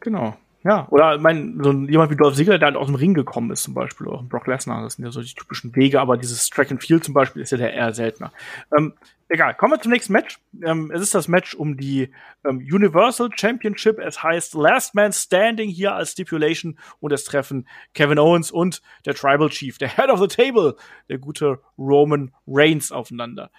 Genau. 0.00 0.36
Ja, 0.68 0.86
oder 0.90 1.16
mein, 1.16 1.58
so 1.62 1.72
jemand 1.72 2.10
wie 2.10 2.16
Dolph 2.16 2.34
Ziggler, 2.34 2.58
der 2.58 2.66
halt 2.66 2.76
aus 2.76 2.88
dem 2.88 2.94
Ring 2.94 3.14
gekommen 3.14 3.50
ist, 3.50 3.62
zum 3.62 3.72
Beispiel, 3.72 4.06
oder 4.06 4.18
auch 4.18 4.24
Brock 4.24 4.46
Lesnar, 4.46 4.82
das 4.82 4.96
sind 4.96 5.04
ja 5.06 5.10
so 5.10 5.22
die 5.22 5.32
typischen 5.32 5.74
Wege, 5.74 5.98
aber 5.98 6.18
dieses 6.18 6.50
Track 6.50 6.70
and 6.70 6.82
Field 6.84 7.04
zum 7.04 7.14
Beispiel 7.14 7.40
ist 7.40 7.52
ja 7.52 7.56
der 7.56 7.72
eher 7.72 7.94
seltener. 7.94 8.34
Ähm, 8.76 8.92
egal, 9.30 9.54
kommen 9.54 9.72
wir 9.72 9.80
zum 9.80 9.92
nächsten 9.92 10.12
Match. 10.12 10.38
Ähm, 10.62 10.90
es 10.94 11.00
ist 11.00 11.14
das 11.14 11.26
Match 11.26 11.54
um 11.54 11.78
die 11.78 12.12
ähm, 12.44 12.58
Universal 12.58 13.30
Championship. 13.34 13.98
Es 13.98 14.22
heißt 14.22 14.52
Last 14.52 14.94
Man 14.94 15.10
Standing 15.10 15.70
hier 15.70 15.94
als 15.94 16.12
Stipulation 16.12 16.78
und 17.00 17.14
es 17.14 17.24
treffen 17.24 17.66
Kevin 17.94 18.18
Owens 18.18 18.50
und 18.50 18.82
der 19.06 19.14
Tribal 19.14 19.48
Chief, 19.48 19.78
der 19.78 19.96
Head 19.96 20.10
of 20.10 20.20
the 20.20 20.28
Table, 20.28 20.76
der 21.08 21.16
gute 21.16 21.60
Roman 21.78 22.30
Reigns 22.46 22.92
aufeinander. 22.92 23.50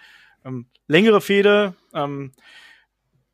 Ähm, 0.44 0.66
längere 0.86 1.20
Fehde, 1.20 1.74
ähm, 1.92 2.30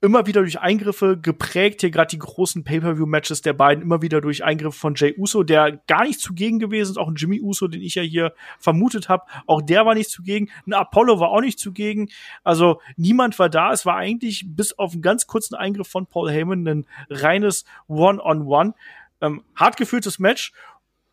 immer 0.02 0.26
wieder 0.26 0.42
durch 0.42 0.60
Eingriffe 0.60 1.16
geprägt, 1.16 1.80
hier 1.80 1.90
gerade 1.90 2.10
die 2.10 2.18
großen 2.18 2.64
Pay-Per-View-Matches 2.64 3.40
der 3.40 3.54
beiden, 3.54 3.82
immer 3.82 4.02
wieder 4.02 4.20
durch 4.20 4.44
Eingriffe 4.44 4.78
von 4.78 4.94
Jay 4.94 5.14
Uso, 5.16 5.42
der 5.42 5.80
gar 5.86 6.04
nicht 6.04 6.20
zugegen 6.20 6.58
gewesen 6.58 6.92
ist, 6.92 6.96
auch 6.98 7.08
ein 7.08 7.14
Jimmy 7.14 7.40
Uso, 7.40 7.66
den 7.66 7.80
ich 7.80 7.94
ja 7.94 8.02
hier 8.02 8.34
vermutet 8.58 9.08
habe, 9.08 9.24
auch 9.46 9.62
der 9.62 9.86
war 9.86 9.94
nicht 9.94 10.10
zugegen, 10.10 10.50
ein 10.66 10.74
Apollo 10.74 11.18
war 11.18 11.30
auch 11.30 11.40
nicht 11.40 11.58
zugegen, 11.58 12.10
also 12.44 12.80
niemand 12.96 13.38
war 13.38 13.48
da, 13.48 13.72
es 13.72 13.86
war 13.86 13.96
eigentlich 13.96 14.44
bis 14.46 14.78
auf 14.78 14.92
einen 14.92 15.02
ganz 15.02 15.26
kurzen 15.26 15.54
Eingriff 15.54 15.88
von 15.88 16.06
Paul 16.06 16.30
Heyman 16.30 16.66
ein 16.68 16.86
reines 17.08 17.64
One-on-One, 17.88 18.74
ähm, 19.22 19.42
hart 19.54 19.76
geführtes 19.76 20.18
Match. 20.18 20.52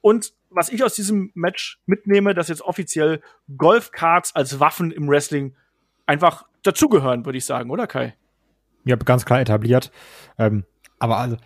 Und 0.02 0.34
was 0.50 0.70
ich 0.70 0.84
aus 0.84 0.94
diesem 0.94 1.32
Match 1.34 1.80
mitnehme, 1.86 2.34
dass 2.34 2.50
jetzt 2.50 2.62
offiziell 2.62 3.22
Golfkarts 3.58 4.36
als 4.36 4.60
Waffen 4.60 4.92
im 4.92 5.08
Wrestling 5.08 5.56
einfach 6.06 6.46
dazugehören, 6.64 7.26
würde 7.26 7.38
ich 7.38 7.46
sagen, 7.46 7.70
oder 7.70 7.88
Kai? 7.88 8.14
Ja, 8.86 8.96
ganz 8.96 9.26
klar 9.26 9.42
etabliert. 9.42 9.92
Ähm, 10.38 10.64
aber 11.00 11.18
also, 11.18 11.38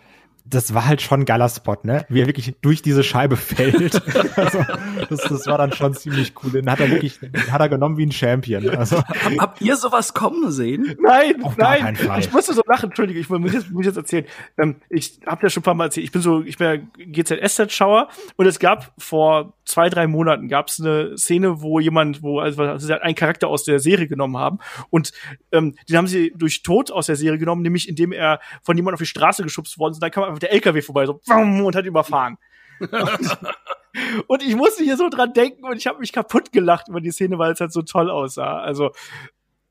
das 0.50 0.72
war 0.72 0.86
halt 0.86 1.02
schon 1.02 1.20
ein 1.20 1.24
geiler 1.24 1.48
Spot, 1.48 1.76
ne? 1.82 2.06
Wie 2.08 2.20
er 2.20 2.26
wirklich 2.26 2.54
durch 2.62 2.80
diese 2.80 3.04
Scheibe 3.04 3.36
fällt. 3.36 4.02
also, 4.38 4.64
das, 5.10 5.20
das 5.22 5.46
war 5.46 5.58
dann 5.58 5.72
schon 5.72 5.94
ziemlich 5.94 6.32
cool. 6.42 6.52
Den 6.52 6.70
hat 6.70 6.80
er 6.80 6.90
wirklich, 6.90 7.20
den 7.20 7.52
hat 7.52 7.60
er 7.60 7.68
genommen 7.68 7.96
wie 7.96 8.06
ein 8.06 8.12
Champion. 8.12 8.68
Also, 8.70 8.98
Hab, 8.98 9.38
habt 9.38 9.60
ihr 9.60 9.76
sowas 9.76 10.14
kommen 10.14 10.50
sehen? 10.50 10.96
Nein, 11.02 11.42
Auf 11.42 11.56
gar 11.56 11.70
nein. 11.70 11.80
keinen 11.80 11.96
Fall. 11.96 12.20
Ich 12.20 12.32
musste 12.32 12.54
so 12.54 12.62
lachen, 12.66 12.86
Entschuldige, 12.86 13.20
ich 13.20 13.28
muss 13.28 13.52
jetzt, 13.52 13.70
muss 13.70 13.86
jetzt 13.86 13.96
erzählen. 13.96 14.24
Ähm, 14.56 14.76
ich 14.88 15.20
habe 15.26 15.42
ja 15.42 15.50
schon 15.50 15.60
ein 15.60 15.64
paar 15.64 15.74
Mal 15.74 15.84
erzählt, 15.84 16.04
ich 16.04 16.12
bin 16.12 16.22
so, 16.22 16.42
ich 16.42 16.56
bin 16.56 16.66
ja 16.66 17.04
GZSZ-Schauer 17.06 18.08
und 18.36 18.46
es 18.46 18.58
gab 18.58 18.92
vor 18.98 19.54
zwei, 19.68 19.88
drei 19.88 20.06
Monaten 20.06 20.48
gab 20.48 20.68
es 20.68 20.80
eine 20.80 21.16
Szene, 21.16 21.60
wo 21.60 21.78
jemand, 21.78 22.22
wo 22.22 22.40
also, 22.40 22.62
also 22.62 22.86
sie 22.86 23.00
einen 23.00 23.14
Charakter 23.14 23.48
aus 23.48 23.64
der 23.64 23.78
Serie 23.78 24.08
genommen 24.08 24.36
haben 24.36 24.58
und 24.90 25.12
ähm, 25.52 25.76
den 25.88 25.96
haben 25.96 26.06
sie 26.06 26.32
durch 26.34 26.62
Tod 26.62 26.90
aus 26.90 27.06
der 27.06 27.16
Serie 27.16 27.38
genommen, 27.38 27.62
nämlich 27.62 27.88
indem 27.88 28.12
er 28.12 28.40
von 28.62 28.76
jemandem 28.76 28.94
auf 28.94 29.00
die 29.00 29.06
Straße 29.06 29.42
geschubst 29.42 29.78
worden 29.78 29.92
ist 29.92 29.98
und 29.98 30.02
dann 30.02 30.10
kam 30.10 30.24
einfach 30.24 30.38
der 30.38 30.52
LKW 30.52 30.80
vorbei, 30.80 31.06
so 31.06 31.20
und 31.28 31.76
hat 31.76 31.84
überfahren. 31.84 32.38
und, 32.80 32.90
und 34.26 34.42
ich 34.42 34.56
musste 34.56 34.82
hier 34.82 34.96
so 34.96 35.08
dran 35.10 35.34
denken 35.34 35.64
und 35.64 35.76
ich 35.76 35.86
habe 35.86 35.98
mich 35.98 36.12
kaputt 36.12 36.50
gelacht 36.50 36.88
über 36.88 37.00
die 37.00 37.10
Szene, 37.10 37.38
weil 37.38 37.52
es 37.52 37.60
halt 37.60 37.72
so 37.72 37.82
toll 37.82 38.10
aussah. 38.10 38.58
Also 38.60 38.92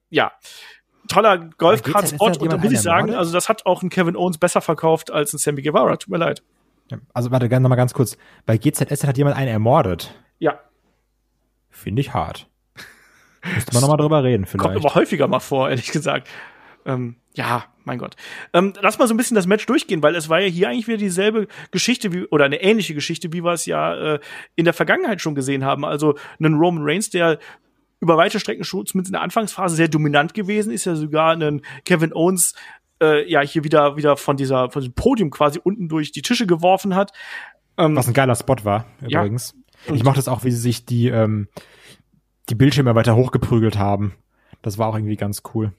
ja, 0.10 0.32
toller 1.08 1.38
Golfkart-Spot 1.58 2.30
hat 2.30 2.38
und 2.38 2.52
da 2.52 2.58
muss 2.58 2.72
ich 2.72 2.82
sagen, 2.82 3.16
also 3.16 3.34
das 3.34 3.50
hat 3.50 3.66
auch 3.66 3.82
ein 3.82 3.90
Kevin 3.90 4.16
Owens 4.16 4.38
besser 4.38 4.62
verkauft 4.62 5.12
als 5.12 5.34
ein 5.34 5.40
Sammy 5.40 5.62
Guevara. 5.64 5.98
Tut 5.98 6.12
mir 6.12 6.18
leid. 6.18 6.44
Also 7.14 7.32
warte, 7.32 7.50
gerne 7.50 7.64
noch 7.64 7.70
mal 7.70 7.76
ganz 7.76 7.94
kurz. 7.94 8.18
Bei 8.46 8.58
GZS 8.58 9.06
hat 9.06 9.18
jemand 9.18 9.38
einen 9.38 9.50
ermordet. 9.50 10.14
Ja, 10.40 10.60
Finde 11.78 12.02
ich 12.02 12.12
hart. 12.14 12.50
Müsste 13.54 13.74
man 13.74 13.82
noch 13.82 13.90
mal 13.90 13.98
drüber 13.98 14.24
reden, 14.24 14.46
kommt 14.46 14.64
vielleicht. 14.64 14.84
aber 14.84 14.96
häufiger 14.96 15.28
mal 15.28 15.40
vor, 15.40 15.70
ehrlich 15.70 15.92
gesagt. 15.92 16.28
Ähm, 16.88 17.18
ja, 17.36 17.66
mein 17.84 18.00
Gott. 18.00 18.16
Ähm, 18.52 18.74
lass 18.82 18.98
mal 18.98 19.08
so 19.08 19.14
ein 19.14 19.18
bisschen 19.18 19.36
das 19.36 19.46
Match 19.46 19.68
durchgehen, 19.68 20.02
weil 20.02 20.16
es 20.16 20.28
war 20.28 20.40
ja 20.40 20.48
hier 20.48 20.70
eigentlich 20.70 20.88
wieder 20.88 20.98
dieselbe 20.98 21.48
Geschichte 21.70 22.12
wie 22.12 22.26
oder 22.26 22.46
eine 22.46 22.62
ähnliche 22.64 22.96
Geschichte, 22.96 23.32
wie 23.32 23.44
wir 23.44 23.54
es 23.54 23.68
ja 23.68 24.16
äh, 24.16 24.20
in 24.56 24.66
der 24.66 24.74
Vergangenheit 24.74 25.22
schon 25.22 25.36
gesehen 25.36 25.64
haben. 25.64 25.86
Also 25.86 26.16
einen 26.40 26.56
Roman 26.56 26.84
Reigns, 26.84 27.12
der 27.12 27.38
über 28.00 28.18
weite 28.18 28.40
Strecken 28.40 28.64
schon 28.64 28.88
zumindest 28.88 29.10
in 29.10 29.14
der 29.14 29.22
Anfangsphase 29.22 29.76
sehr 29.76 29.88
dominant 29.88 30.34
gewesen 30.34 30.72
ist, 30.72 30.86
ja 30.86 30.96
sogar 30.96 31.34
einen 31.34 31.62
Kevin 31.86 32.12
Owens 32.12 32.56
äh, 33.02 33.30
ja 33.30 33.42
hier 33.42 33.64
wieder 33.64 33.96
wieder 33.98 34.18
von 34.18 34.38
dieser 34.38 34.70
von 34.70 34.82
diesem 34.82 34.94
Podium 34.94 35.30
quasi 35.30 35.60
unten 35.64 35.88
durch 35.90 36.12
die 36.12 36.22
Tische 36.22 36.48
geworfen 36.48 36.96
hat. 36.96 37.12
Ähm, 37.78 37.96
Was 37.96 38.08
ein 38.08 38.14
geiler 38.14 38.36
Spot 38.36 38.56
war, 38.64 38.86
Ja. 39.08 39.22
übrigens. 39.22 39.56
Ich 39.94 40.04
mochte 40.04 40.20
es 40.20 40.28
auch, 40.28 40.44
wie 40.44 40.50
sie 40.52 40.58
sich 40.58 40.86
die, 40.86 41.08
ähm, 41.10 41.48
die 42.50 42.56
Bildschirme 42.56 42.96
weiter 42.96 43.16
hochgeprügelt 43.16 43.78
haben. 43.78 44.16
Das 44.64 44.78
war 44.80 44.88
auch 44.88 44.96
irgendwie 44.96 45.16
ganz 45.18 45.44
cool. 45.54 45.72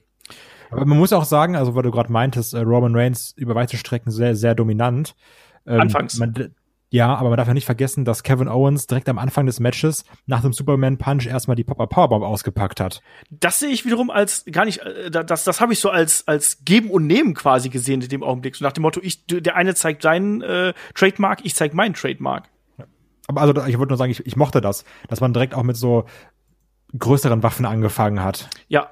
Aber 0.71 0.85
man 0.85 0.97
muss 0.97 1.11
auch 1.11 1.25
sagen, 1.25 1.55
also 1.57 1.75
weil 1.75 1.83
du 1.83 1.91
gerade 1.91 2.11
meintest, 2.11 2.53
äh, 2.53 2.59
Roman 2.59 2.95
Reigns 2.95 3.33
über 3.35 3.55
weite 3.55 3.75
Strecken 3.75 4.11
sehr, 4.11 4.35
sehr 4.35 4.55
dominant. 4.55 5.15
Ähm, 5.67 5.81
Anfangs. 5.81 6.17
Man, 6.17 6.55
ja, 6.91 7.13
aber 7.15 7.29
man 7.29 7.37
darf 7.37 7.47
ja 7.47 7.53
nicht 7.53 7.65
vergessen, 7.65 8.03
dass 8.05 8.23
Kevin 8.23 8.47
Owens 8.47 8.87
direkt 8.87 9.07
am 9.09 9.19
Anfang 9.19 9.45
des 9.45 9.59
Matches 9.59 10.05
nach 10.25 10.41
dem 10.41 10.53
Superman 10.53 10.97
Punch 10.97 11.27
erstmal 11.27 11.55
die 11.55 11.63
Popper 11.63 11.87
Powerbomb 11.87 12.23
ausgepackt 12.23 12.79
hat. 12.79 13.01
das 13.29 13.59
sehe 13.59 13.69
ich 13.69 13.85
wiederum 13.85 14.09
als 14.09 14.43
gar 14.51 14.65
nicht, 14.65 14.79
äh, 14.79 15.11
da- 15.11 15.23
das, 15.23 15.43
das 15.43 15.61
habe 15.61 15.73
ich 15.73 15.79
so 15.79 15.89
als, 15.89 16.27
als 16.27 16.63
Geben 16.65 16.89
und 16.89 17.05
Nehmen 17.07 17.33
quasi 17.35 17.69
gesehen 17.69 18.01
in 18.01 18.09
dem 18.09 18.23
Augenblick. 18.23 18.55
So 18.55 18.65
nach 18.65 18.71
dem 18.71 18.81
Motto, 18.81 18.99
ich, 19.03 19.25
der 19.27 19.55
eine 19.55 19.75
zeigt 19.75 20.01
seinen 20.01 20.41
äh, 20.41 20.73
Trademark, 20.95 21.41
ich 21.43 21.53
zeig 21.55 21.73
meinen 21.73 21.93
Trademark. 21.93 22.49
Aber 23.27 23.41
also 23.41 23.53
ich 23.67 23.77
wollte 23.77 23.91
nur 23.91 23.97
sagen, 23.97 24.11
ich, 24.11 24.25
ich 24.25 24.35
mochte 24.35 24.59
das, 24.59 24.83
dass 25.07 25.21
man 25.21 25.33
direkt 25.33 25.53
auch 25.53 25.61
mit 25.63 25.77
so 25.77 26.05
größeren 26.97 27.43
Waffen 27.43 27.65
angefangen 27.65 28.23
hat. 28.23 28.49
Ja. 28.67 28.89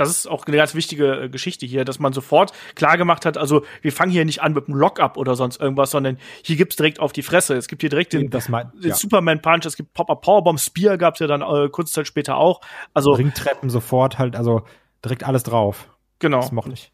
Das 0.00 0.08
ist 0.10 0.26
auch 0.26 0.44
eine 0.46 0.56
ganz 0.56 0.74
wichtige 0.74 1.24
äh, 1.24 1.28
Geschichte 1.28 1.66
hier, 1.66 1.84
dass 1.84 1.98
man 1.98 2.12
sofort 2.12 2.52
klar 2.74 2.96
gemacht 2.96 3.26
hat, 3.26 3.36
also 3.36 3.64
wir 3.82 3.92
fangen 3.92 4.10
hier 4.10 4.24
nicht 4.24 4.40
an 4.42 4.52
mit 4.52 4.66
einem 4.68 4.76
Lockup 4.76 5.16
oder 5.16 5.34
sonst 5.36 5.60
irgendwas, 5.60 5.90
sondern 5.90 6.18
hier 6.42 6.56
gibt's 6.56 6.76
direkt 6.76 7.00
auf 7.00 7.12
die 7.12 7.22
Fresse. 7.22 7.54
Es 7.56 7.68
gibt 7.68 7.82
hier 7.82 7.90
direkt 7.90 8.12
den, 8.12 8.30
Das 8.30 8.48
mein- 8.48 8.70
den 8.74 8.90
ja. 8.90 8.94
Superman 8.94 9.40
Punch, 9.42 9.66
es 9.66 9.76
gibt 9.76 9.92
Pop-Up 9.94 10.22
Powerbomb, 10.22 10.58
Spear 10.60 10.96
gab's 10.98 11.20
ja 11.20 11.26
dann 11.26 11.42
äh, 11.42 11.68
kurze 11.68 11.92
Zeit 11.92 12.06
später 12.06 12.36
auch. 12.36 12.60
Also 12.94 13.10
Ringtreppen 13.12 13.70
sofort 13.70 14.18
halt, 14.18 14.36
also 14.36 14.62
direkt 15.04 15.24
alles 15.24 15.42
drauf. 15.42 15.88
genau, 16.18 16.40
Das 16.40 16.52
mochte 16.52 16.72
ich. 16.72 16.92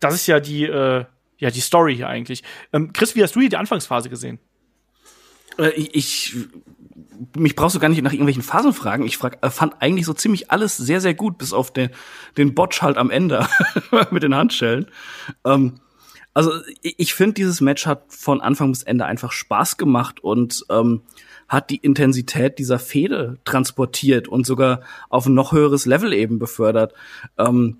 das 0.00 0.14
ist 0.14 0.26
ja 0.26 0.40
die 0.40 0.64
äh, 0.64 1.04
ja 1.38 1.50
die 1.50 1.60
Story 1.60 1.96
hier 1.96 2.08
eigentlich. 2.08 2.42
Ähm, 2.72 2.92
Chris, 2.92 3.14
wie 3.16 3.22
hast 3.22 3.34
du 3.36 3.40
hier 3.40 3.48
die 3.48 3.56
Anfangsphase 3.56 4.08
gesehen? 4.08 4.38
Äh, 5.58 5.68
ich 5.70 6.36
mich 7.36 7.56
brauchst 7.56 7.74
du 7.76 7.80
gar 7.80 7.88
nicht 7.88 8.02
nach 8.02 8.12
irgendwelchen 8.12 8.42
Phasen 8.42 8.72
fragen. 8.72 9.04
Ich 9.04 9.16
frag, 9.16 9.38
äh, 9.44 9.50
fand 9.50 9.80
eigentlich 9.80 10.06
so 10.06 10.12
ziemlich 10.12 10.50
alles 10.50 10.76
sehr, 10.76 11.00
sehr 11.00 11.14
gut, 11.14 11.38
bis 11.38 11.52
auf 11.52 11.72
den, 11.72 11.90
den 12.36 12.54
Botch 12.54 12.82
halt 12.82 12.96
am 12.98 13.10
Ende 13.10 13.46
mit 14.10 14.22
den 14.22 14.34
Handschellen. 14.34 14.86
Ähm, 15.44 15.80
also 16.34 16.52
ich, 16.80 17.12
finde, 17.14 17.34
dieses 17.34 17.60
Match 17.60 17.86
hat 17.86 18.04
von 18.08 18.40
Anfang 18.40 18.72
bis 18.72 18.82
Ende 18.82 19.04
einfach 19.04 19.32
Spaß 19.32 19.76
gemacht 19.76 20.20
und 20.20 20.64
ähm, 20.70 21.02
hat 21.48 21.68
die 21.68 21.76
Intensität 21.76 22.58
dieser 22.58 22.78
Fehde 22.78 23.38
transportiert 23.44 24.28
und 24.28 24.46
sogar 24.46 24.80
auf 25.10 25.26
ein 25.26 25.34
noch 25.34 25.52
höheres 25.52 25.84
Level 25.84 26.12
eben 26.14 26.38
befördert. 26.38 26.94
Ähm, 27.36 27.78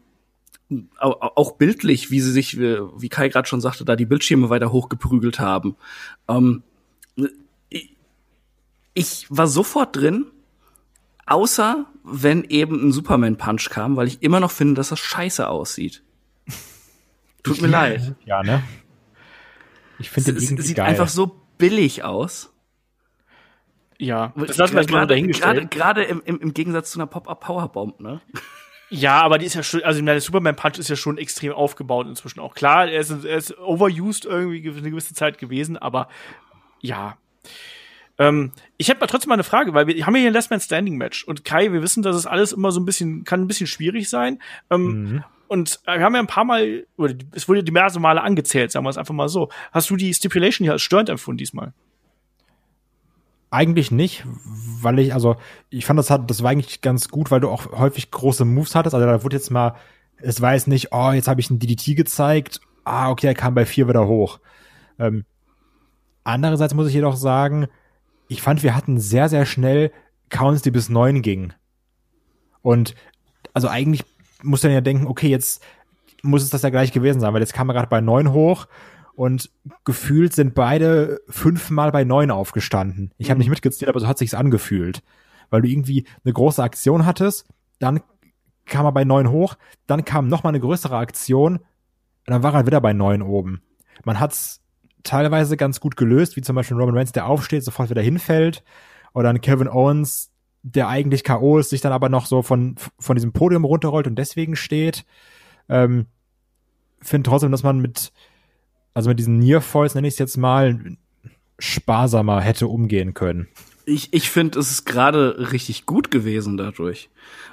au- 0.98 1.12
au- 1.20 1.32
auch 1.36 1.52
bildlich, 1.52 2.10
wie 2.10 2.20
sie 2.20 2.32
sich, 2.32 2.58
wie 2.58 2.78
wie 2.96 3.08
Kai 3.08 3.28
gerade 3.30 3.48
schon 3.48 3.62
sagte, 3.62 3.84
da 3.86 3.96
die 3.96 4.04
Bildschirme 4.06 4.50
weiter 4.50 4.70
hochgeprügelt 4.72 5.40
haben. 5.40 5.76
Ähm, 6.28 6.62
ich 8.94 9.26
war 9.30 9.46
sofort 9.46 9.96
drin, 9.96 10.26
außer 11.26 11.86
wenn 12.04 12.44
eben 12.44 12.88
ein 12.88 12.92
Superman-Punch 12.92 13.70
kam, 13.70 13.96
weil 13.96 14.08
ich 14.08 14.22
immer 14.22 14.40
noch 14.40 14.50
finde, 14.50 14.74
dass 14.74 14.88
das 14.90 14.98
scheiße 15.00 15.48
aussieht. 15.48 16.02
Tut 17.42 17.60
mir 17.60 17.68
leid. 17.68 18.14
Ja, 18.24 18.42
ne? 18.42 18.62
Ich 19.98 20.10
finde 20.10 20.32
Es 20.32 20.44
irgendwie 20.44 20.62
sieht 20.62 20.76
geil. 20.76 20.86
einfach 20.86 21.08
so 21.08 21.40
billig 21.58 22.04
aus. 22.04 22.52
Ja, 23.98 24.32
das 24.36 24.56
lassen 24.56 24.74
wir 24.74 24.80
jetzt 24.82 24.90
mal 24.90 24.98
Gerade- 24.98 25.08
dahingestellt. 25.14 25.70
Gerade 25.70 26.02
im, 26.04 26.22
im, 26.24 26.40
im 26.40 26.54
Gegensatz 26.54 26.90
zu 26.90 26.98
einer 26.98 27.06
Pop-Up-Powerbomb, 27.06 28.00
ne? 28.00 28.20
Ja, 28.90 29.22
aber 29.22 29.38
die 29.38 29.46
ist 29.46 29.54
ja 29.54 29.62
schon, 29.62 29.82
also 29.84 30.02
der 30.02 30.20
Superman 30.20 30.56
Punch 30.56 30.78
ist 30.78 30.88
ja 30.88 30.96
schon 30.96 31.18
extrem 31.18 31.52
aufgebaut 31.52 32.06
inzwischen 32.08 32.40
auch. 32.40 32.54
Klar, 32.54 32.88
er 32.88 33.00
ist, 33.00 33.10
er 33.24 33.36
ist 33.38 33.56
overused 33.58 34.24
irgendwie 34.24 34.60
ge- 34.60 34.76
eine 34.76 34.90
gewisse 34.90 35.14
Zeit 35.14 35.38
gewesen, 35.38 35.78
aber 35.78 36.08
ja. 36.80 37.16
Ähm, 38.22 38.52
ich 38.76 38.88
hätte 38.88 39.00
mal 39.00 39.06
trotzdem 39.06 39.28
mal 39.28 39.34
eine 39.34 39.44
Frage, 39.44 39.74
weil 39.74 39.86
wir 39.86 40.06
haben 40.06 40.14
ja 40.14 40.20
hier 40.20 40.30
ein 40.30 40.34
Last 40.34 40.50
Man 40.50 40.60
Standing 40.60 40.96
Match 40.96 41.24
und 41.24 41.44
Kai, 41.44 41.72
wir 41.72 41.82
wissen, 41.82 42.02
dass 42.02 42.16
es 42.16 42.26
alles 42.26 42.52
immer 42.52 42.72
so 42.72 42.80
ein 42.80 42.84
bisschen, 42.84 43.24
kann 43.24 43.42
ein 43.42 43.48
bisschen 43.48 43.66
schwierig 43.66 44.08
sein. 44.08 44.40
Ähm, 44.70 45.02
Mhm. 45.02 45.24
Und 45.48 45.80
äh, 45.84 45.98
wir 45.98 46.04
haben 46.06 46.14
ja 46.14 46.20
ein 46.20 46.26
paar 46.26 46.46
Mal, 46.46 46.86
oder 46.96 47.12
es 47.32 47.46
wurde 47.46 47.62
diverse 47.62 48.00
Male 48.00 48.22
angezählt, 48.22 48.72
sagen 48.72 48.86
wir 48.86 48.90
es 48.90 48.96
einfach 48.96 49.12
mal 49.12 49.28
so. 49.28 49.50
Hast 49.70 49.90
du 49.90 49.96
die 49.96 50.14
Stipulation 50.14 50.64
hier 50.64 50.72
als 50.72 50.80
störend 50.80 51.10
empfunden 51.10 51.36
diesmal? 51.36 51.74
Eigentlich 53.50 53.90
nicht, 53.90 54.24
weil 54.80 54.98
ich, 54.98 55.12
also, 55.12 55.36
ich 55.68 55.84
fand 55.84 55.98
das 55.98 56.08
hat, 56.08 56.30
das 56.30 56.42
war 56.42 56.50
eigentlich 56.50 56.80
ganz 56.80 57.10
gut, 57.10 57.30
weil 57.30 57.40
du 57.40 57.50
auch 57.50 57.70
häufig 57.72 58.10
große 58.10 58.46
Moves 58.46 58.74
hattest. 58.74 58.94
Also 58.94 59.06
da 59.06 59.22
wurde 59.24 59.36
jetzt 59.36 59.50
mal, 59.50 59.74
es 60.16 60.40
war 60.40 60.54
jetzt 60.54 60.68
nicht, 60.68 60.88
oh, 60.92 61.10
jetzt 61.10 61.28
habe 61.28 61.42
ich 61.42 61.50
einen 61.50 61.58
DDT 61.58 61.96
gezeigt, 61.96 62.62
ah, 62.84 63.10
okay, 63.10 63.26
er 63.26 63.34
kam 63.34 63.54
bei 63.54 63.66
vier 63.66 63.86
wieder 63.88 64.06
hoch. 64.06 64.40
Ähm, 64.98 65.26
andererseits 66.24 66.72
muss 66.72 66.88
ich 66.88 66.94
jedoch 66.94 67.16
sagen, 67.16 67.66
ich 68.32 68.42
fand, 68.42 68.62
wir 68.62 68.74
hatten 68.74 68.98
sehr, 68.98 69.28
sehr 69.28 69.46
schnell 69.46 69.92
Counts, 70.28 70.62
die 70.62 70.70
bis 70.70 70.88
neun 70.88 71.22
gingen. 71.22 71.52
Und 72.62 72.94
also 73.52 73.68
eigentlich 73.68 74.04
muss 74.42 74.60
dann 74.60 74.72
ja 74.72 74.80
denken, 74.80 75.06
okay, 75.06 75.28
jetzt 75.28 75.62
muss 76.22 76.42
es 76.42 76.50
das 76.50 76.62
ja 76.62 76.70
gleich 76.70 76.92
gewesen 76.92 77.20
sein, 77.20 77.32
weil 77.34 77.40
jetzt 77.40 77.54
kam 77.54 77.68
er 77.68 77.74
gerade 77.74 77.88
bei 77.88 78.00
neun 78.00 78.32
hoch 78.32 78.66
und 79.14 79.50
gefühlt 79.84 80.32
sind 80.32 80.54
beide 80.54 81.20
fünfmal 81.28 81.92
bei 81.92 82.04
neun 82.04 82.30
aufgestanden. 82.30 83.12
Ich 83.18 83.30
habe 83.30 83.38
nicht 83.38 83.50
mitgezählt, 83.50 83.88
aber 83.88 84.00
so 84.00 84.08
hat 84.08 84.18
sich's 84.18 84.34
angefühlt, 84.34 85.02
weil 85.50 85.62
du 85.62 85.68
irgendwie 85.68 86.06
eine 86.24 86.32
große 86.32 86.62
Aktion 86.62 87.04
hattest, 87.04 87.46
dann 87.78 88.00
kam 88.64 88.86
er 88.86 88.92
bei 88.92 89.04
neun 89.04 89.30
hoch, 89.30 89.56
dann 89.86 90.04
kam 90.04 90.28
noch 90.28 90.44
mal 90.44 90.50
eine 90.50 90.60
größere 90.60 90.96
Aktion, 90.96 91.60
und 92.26 92.32
dann 92.32 92.42
war 92.42 92.54
er 92.54 92.66
wieder 92.66 92.80
bei 92.80 92.92
neun 92.92 93.20
oben. 93.20 93.62
Man 94.04 94.20
hat's 94.20 94.61
teilweise 95.02 95.56
ganz 95.56 95.80
gut 95.80 95.96
gelöst, 95.96 96.36
wie 96.36 96.42
zum 96.42 96.56
Beispiel 96.56 96.76
Roman 96.76 96.96
Reigns, 96.96 97.12
der 97.12 97.26
aufsteht, 97.26 97.64
sofort 97.64 97.90
wieder 97.90 98.02
hinfällt, 98.02 98.62
oder 99.14 99.30
ein 99.30 99.40
Kevin 99.40 99.68
Owens, 99.68 100.30
der 100.62 100.88
eigentlich 100.88 101.24
K.O. 101.24 101.58
ist, 101.58 101.70
sich 101.70 101.80
dann 101.80 101.92
aber 101.92 102.08
noch 102.08 102.26
so 102.26 102.42
von, 102.42 102.76
von 102.98 103.16
diesem 103.16 103.32
Podium 103.32 103.64
runterrollt 103.64 104.06
und 104.06 104.16
deswegen 104.16 104.56
steht. 104.56 105.04
Ähm, 105.68 106.06
Finde 107.00 107.28
trotzdem, 107.28 107.50
dass 107.50 107.64
man 107.64 107.80
mit, 107.80 108.12
also 108.94 109.10
mit 109.10 109.18
diesen 109.18 109.38
Nearfalls, 109.38 109.94
nenne 109.94 110.06
ich 110.06 110.14
es 110.14 110.18
jetzt 110.18 110.36
mal, 110.36 110.96
sparsamer 111.58 112.40
hätte 112.40 112.68
umgehen 112.68 113.14
können. 113.14 113.48
Ich, 113.84 114.12
ich 114.12 114.30
finde, 114.30 114.60
es 114.60 114.70
ist 114.70 114.84
gerade 114.84 115.50
richtig 115.52 115.86
gut 115.86 116.12
gewesen 116.12 116.56
dadurch, 116.56 117.10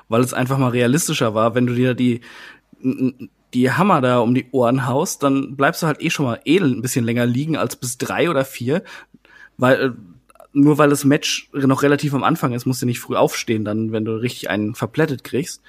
weil 0.08 0.22
es 0.22 0.34
einfach 0.34 0.60
mal 0.60 0.70
realistischer 0.70 1.34
war. 1.34 1.56
Wenn 1.56 1.66
du 1.66 1.74
dir 1.74 1.96
die, 1.96 2.22
die 3.54 3.72
Hammer 3.72 4.02
da 4.02 4.20
um 4.20 4.34
die 4.34 4.48
Ohren 4.52 4.86
haust, 4.86 5.24
dann 5.24 5.56
bleibst 5.56 5.82
du 5.82 5.88
halt 5.88 6.02
eh 6.02 6.10
schon 6.10 6.26
mal 6.26 6.40
edel 6.46 6.72
ein 6.72 6.82
bisschen 6.82 7.06
länger 7.06 7.26
liegen 7.26 7.58
als 7.58 7.76
bis 7.76 7.98
drei 7.98 8.30
oder 8.30 8.46
vier, 8.46 8.84
weil 9.58 9.82
äh, 9.82 9.92
nur 10.52 10.78
weil 10.78 10.90
das 10.90 11.06
Match 11.06 11.50
noch 11.54 11.84
relativ 11.84 12.14
am 12.14 12.24
Anfang 12.24 12.54
ist, 12.54 12.66
musst 12.66 12.82
du 12.82 12.86
nicht 12.86 13.00
früh 13.00 13.16
aufstehen, 13.16 13.66
dann, 13.66 13.92
wenn 13.92 14.06
du 14.06 14.14
richtig 14.14 14.50
einen 14.50 14.74
verplättet 14.74 15.24
kriegst. 15.24 15.62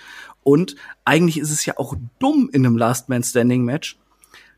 Und 0.42 0.74
eigentlich 1.04 1.38
ist 1.38 1.50
es 1.50 1.66
ja 1.66 1.74
auch 1.76 1.94
dumm 2.18 2.48
in 2.52 2.64
einem 2.64 2.78
Last 2.78 3.08
Man 3.08 3.22
Standing 3.22 3.64
Match, 3.64 3.98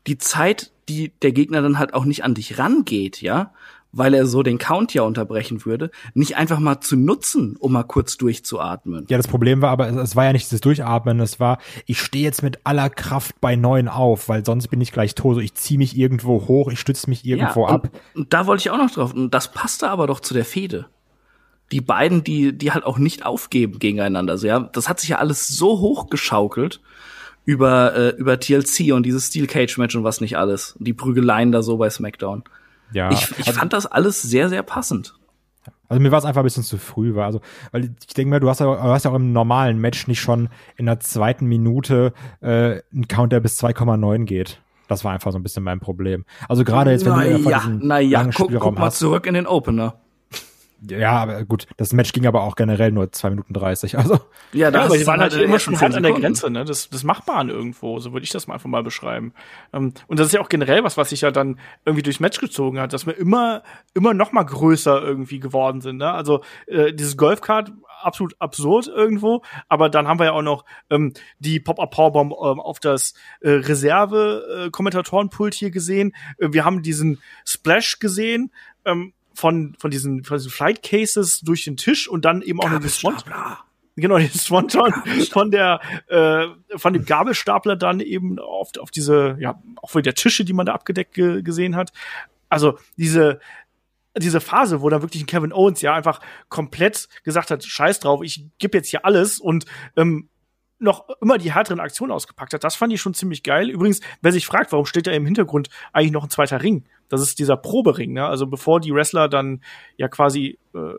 die 0.07 0.17
Zeit, 0.17 0.71
die 0.87 1.11
der 1.21 1.33
Gegner 1.33 1.61
dann 1.61 1.77
halt 1.77 1.93
auch 1.93 2.05
nicht 2.05 2.23
an 2.23 2.35
dich 2.35 2.57
rangeht, 2.57 3.21
ja, 3.21 3.53
weil 3.95 4.15
er 4.15 4.25
so 4.25 4.41
den 4.43 4.57
Count 4.57 4.93
ja 4.95 5.03
unterbrechen 5.03 5.63
würde, 5.65 5.91
nicht 6.15 6.35
einfach 6.35 6.59
mal 6.59 6.81
zu 6.81 6.95
nutzen, 6.97 7.55
um 7.59 7.71
mal 7.73 7.83
kurz 7.83 8.17
durchzuatmen. 8.17 9.05
Ja, 9.07 9.17
das 9.17 9.27
Problem 9.27 9.61
war 9.61 9.69
aber, 9.69 9.87
es- 9.89 10.15
war 10.15 10.25
ja 10.25 10.33
nicht 10.33 10.45
dieses 10.47 10.61
Durchatmen, 10.61 11.19
es 11.19 11.39
war, 11.39 11.59
ich 11.85 12.01
stehe 12.01 12.23
jetzt 12.25 12.41
mit 12.43 12.59
aller 12.63 12.89
Kraft 12.89 13.39
bei 13.39 13.55
neun 13.55 13.87
auf, 13.87 14.27
weil 14.29 14.43
sonst 14.43 14.67
bin 14.69 14.81
ich 14.81 14.91
gleich 14.91 15.13
tot. 15.15 15.35
So, 15.35 15.41
Ich 15.41 15.53
ziehe 15.53 15.77
mich 15.77 15.95
irgendwo 15.95 16.47
hoch, 16.47 16.71
ich 16.71 16.79
stütze 16.79 17.07
mich 17.09 17.23
irgendwo 17.23 17.67
ja, 17.67 17.73
ab. 17.73 17.89
Und, 18.15 18.21
und 18.21 18.33
da 18.33 18.47
wollte 18.47 18.61
ich 18.61 18.69
auch 18.71 18.77
noch 18.77 18.89
drauf. 18.91 19.13
Und 19.13 19.31
das 19.31 19.51
passte 19.51 19.89
aber 19.89 20.07
doch 20.07 20.19
zu 20.19 20.33
der 20.33 20.43
Fehde. 20.45 20.87
Die 21.71 21.81
beiden, 21.81 22.23
die, 22.23 22.57
die 22.57 22.71
halt 22.71 22.83
auch 22.85 22.97
nicht 22.97 23.25
aufgeben 23.25 23.79
gegeneinander. 23.79 24.33
Also 24.33 24.47
ja, 24.47 24.59
das 24.59 24.89
hat 24.89 24.99
sich 24.99 25.09
ja 25.09 25.19
alles 25.19 25.47
so 25.47 25.79
hochgeschaukelt 25.79 26.81
über, 27.45 27.95
äh, 27.95 28.09
über 28.17 28.39
TLC 28.39 28.91
und 28.93 29.05
dieses 29.05 29.27
Steel 29.27 29.47
Cage 29.47 29.77
Match 29.77 29.95
und 29.95 30.03
was 30.03 30.21
nicht 30.21 30.37
alles. 30.37 30.75
Die 30.79 30.93
Prügeleien 30.93 31.51
da 31.51 31.61
so 31.61 31.77
bei 31.77 31.89
SmackDown. 31.89 32.43
Ja, 32.93 33.11
ich 33.11 33.37
ich 33.37 33.51
fand 33.51 33.73
das 33.73 33.85
alles 33.85 34.21
sehr, 34.21 34.49
sehr 34.49 34.63
passend. 34.63 35.15
Also 35.87 36.01
mir 36.01 36.11
war 36.11 36.19
es 36.19 36.25
einfach 36.25 36.41
ein 36.41 36.45
bisschen 36.45 36.63
zu 36.63 36.77
früh, 36.77 37.15
war 37.15 37.25
also, 37.25 37.41
weil 37.71 37.93
ich 38.07 38.13
denke 38.13 38.31
mal, 38.31 38.39
du 38.39 38.49
hast 38.49 38.59
ja, 38.59 38.65
du 38.65 38.81
hast 38.81 39.05
ja 39.05 39.11
auch 39.11 39.15
im 39.15 39.31
normalen 39.31 39.79
Match 39.79 40.07
nicht 40.07 40.21
schon 40.21 40.49
in 40.75 40.85
der 40.85 40.99
zweiten 40.99 41.45
Minute 41.45 42.13
äh, 42.41 42.81
einen 42.93 43.07
Count, 43.07 43.31
der 43.31 43.39
bis 43.39 43.61
2,9 43.61 44.25
geht. 44.25 44.61
Das 44.87 45.03
war 45.03 45.13
einfach 45.13 45.31
so 45.31 45.37
ein 45.37 45.43
bisschen 45.43 45.63
mein 45.63 45.79
Problem. 45.79 46.25
Also 46.49 46.63
gerade 46.63 46.91
jetzt, 46.91 47.05
wenn 47.05 47.13
du 47.13 47.19
na 47.19 47.39
von 47.39 47.51
ja, 47.51 47.59
diesem 47.59 47.79
na 47.83 47.99
ja, 47.99 48.23
guck, 48.25 48.51
guck 48.51 48.77
mal 48.77 48.85
hast. 48.87 48.99
zurück 48.99 49.25
in 49.25 49.33
den 49.33 49.47
Opener. 49.47 49.95
Ja, 50.89 51.13
aber 51.13 51.45
gut, 51.45 51.67
das 51.77 51.93
Match 51.93 52.11
ging 52.11 52.25
aber 52.25 52.43
auch 52.43 52.55
generell 52.55 52.91
nur 52.91 53.11
2 53.11 53.31
Minuten 53.31 53.53
30. 53.53 53.97
Also 53.97 54.19
Ja, 54.51 54.69
Ja, 54.69 54.83
aber 54.83 54.97
die 54.97 55.07
waren 55.07 55.21
halt 55.21 55.33
den 55.33 55.41
immer 55.41 55.59
schon 55.59 55.79
hart 55.79 55.95
an 55.95 56.03
der. 56.03 56.13
Grenze, 56.13 56.49
ne? 56.49 56.65
Das, 56.65 56.89
das 56.89 57.03
Machbaren 57.03 57.49
irgendwo, 57.49 57.99
so 57.99 58.13
würde 58.13 58.23
ich 58.23 58.31
das 58.31 58.47
mal 58.47 58.55
einfach 58.55 58.69
mal 58.69 58.83
beschreiben. 58.83 59.33
Ähm, 59.71 59.93
und 60.07 60.19
das 60.19 60.27
ist 60.27 60.33
ja 60.33 60.41
auch 60.41 60.49
generell 60.49 60.83
was, 60.83 60.97
was 60.97 61.09
sich 61.09 61.21
ja 61.21 61.31
dann 61.31 61.59
irgendwie 61.85 62.03
durchs 62.03 62.19
Match 62.19 62.39
gezogen 62.39 62.79
hat, 62.79 62.93
dass 62.93 63.05
wir 63.05 63.17
immer, 63.17 63.63
immer 63.93 64.13
noch 64.13 64.31
mal 64.31 64.43
größer 64.43 65.01
irgendwie 65.01 65.39
geworden 65.39 65.81
sind, 65.81 65.97
ne? 65.97 66.11
Also, 66.11 66.43
äh, 66.67 66.93
dieses 66.93 67.17
Golfkart, 67.17 67.71
absolut 68.03 68.35
absurd 68.39 68.87
irgendwo, 68.87 69.43
aber 69.69 69.89
dann 69.89 70.07
haben 70.07 70.19
wir 70.19 70.25
ja 70.25 70.31
auch 70.33 70.41
noch 70.41 70.65
ähm, 70.89 71.13
die 71.39 71.59
Pop-Up-Powerbomb 71.59 72.31
ähm, 72.31 72.59
auf 72.59 72.79
das 72.79 73.13
äh, 73.41 73.51
Reserve-Kommentatorenpult 73.51 75.53
hier 75.53 75.71
gesehen. 75.71 76.13
Äh, 76.37 76.49
wir 76.51 76.65
haben 76.65 76.81
diesen 76.81 77.21
Splash 77.45 77.99
gesehen, 77.99 78.51
ähm, 78.85 79.13
von, 79.33 79.75
von 79.79 79.91
diesen, 79.91 80.23
von 80.23 80.37
diesen 80.37 80.51
Flight 80.51 80.83
Cases 80.83 81.41
durch 81.41 81.63
den 81.63 81.77
Tisch 81.77 82.07
und 82.07 82.25
dann 82.25 82.41
eben 82.41 82.59
auch 82.61 82.69
noch 82.69 82.81
das 82.81 82.95
Swan 82.95 83.17
genau, 83.95 84.17
den 84.17 84.29
Swanton 84.31 84.93
von 85.31 85.51
der, 85.51 85.79
äh, 86.07 86.47
von 86.77 86.93
dem 86.93 87.05
Gabelstapler 87.05 87.75
dann 87.75 87.99
eben 87.99 88.39
auf, 88.39 88.71
auf 88.79 88.91
diese, 88.91 89.37
ja, 89.39 89.61
auch 89.81 89.89
für 89.89 90.01
der 90.01 90.15
Tische, 90.15 90.45
die 90.45 90.53
man 90.53 90.65
da 90.65 90.73
abgedeckt 90.73 91.13
ge 91.13 91.41
gesehen 91.41 91.75
hat. 91.75 91.91
Also 92.49 92.77
diese, 92.97 93.39
diese 94.17 94.41
Phase, 94.41 94.81
wo 94.81 94.89
dann 94.89 95.01
wirklich 95.01 95.23
ein 95.23 95.27
Kevin 95.27 95.53
Owens 95.53 95.81
ja 95.81 95.93
einfach 95.93 96.21
komplett 96.49 97.09
gesagt 97.23 97.51
hat, 97.51 97.63
scheiß 97.63 97.99
drauf, 97.99 98.21
ich 98.23 98.45
gebe 98.59 98.77
jetzt 98.77 98.89
hier 98.89 99.05
alles 99.05 99.39
und 99.39 99.65
ähm, 99.95 100.29
noch 100.83 101.09
immer 101.21 101.37
die 101.37 101.53
härteren 101.53 101.79
Aktionen 101.79 102.11
ausgepackt 102.11 102.53
hat. 102.53 102.63
Das 102.63 102.75
fand 102.75 102.93
ich 102.93 103.01
schon 103.01 103.13
ziemlich 103.13 103.43
geil. 103.43 103.69
Übrigens, 103.69 104.01
wer 104.21 104.31
sich 104.31 104.45
fragt, 104.45 104.71
warum 104.71 104.85
steht 104.85 105.07
da 105.07 105.11
im 105.11 105.25
Hintergrund 105.25 105.69
eigentlich 105.93 106.11
noch 106.11 106.23
ein 106.23 106.29
zweiter 106.29 106.61
Ring? 106.61 106.83
Das 107.09 107.21
ist 107.21 107.39
dieser 107.39 107.57
Probering, 107.57 108.13
ne? 108.13 108.25
Also 108.25 108.47
bevor 108.47 108.79
die 108.79 108.93
Wrestler 108.93 109.29
dann 109.29 109.61
ja 109.97 110.07
quasi 110.07 110.59
äh, 110.73 110.93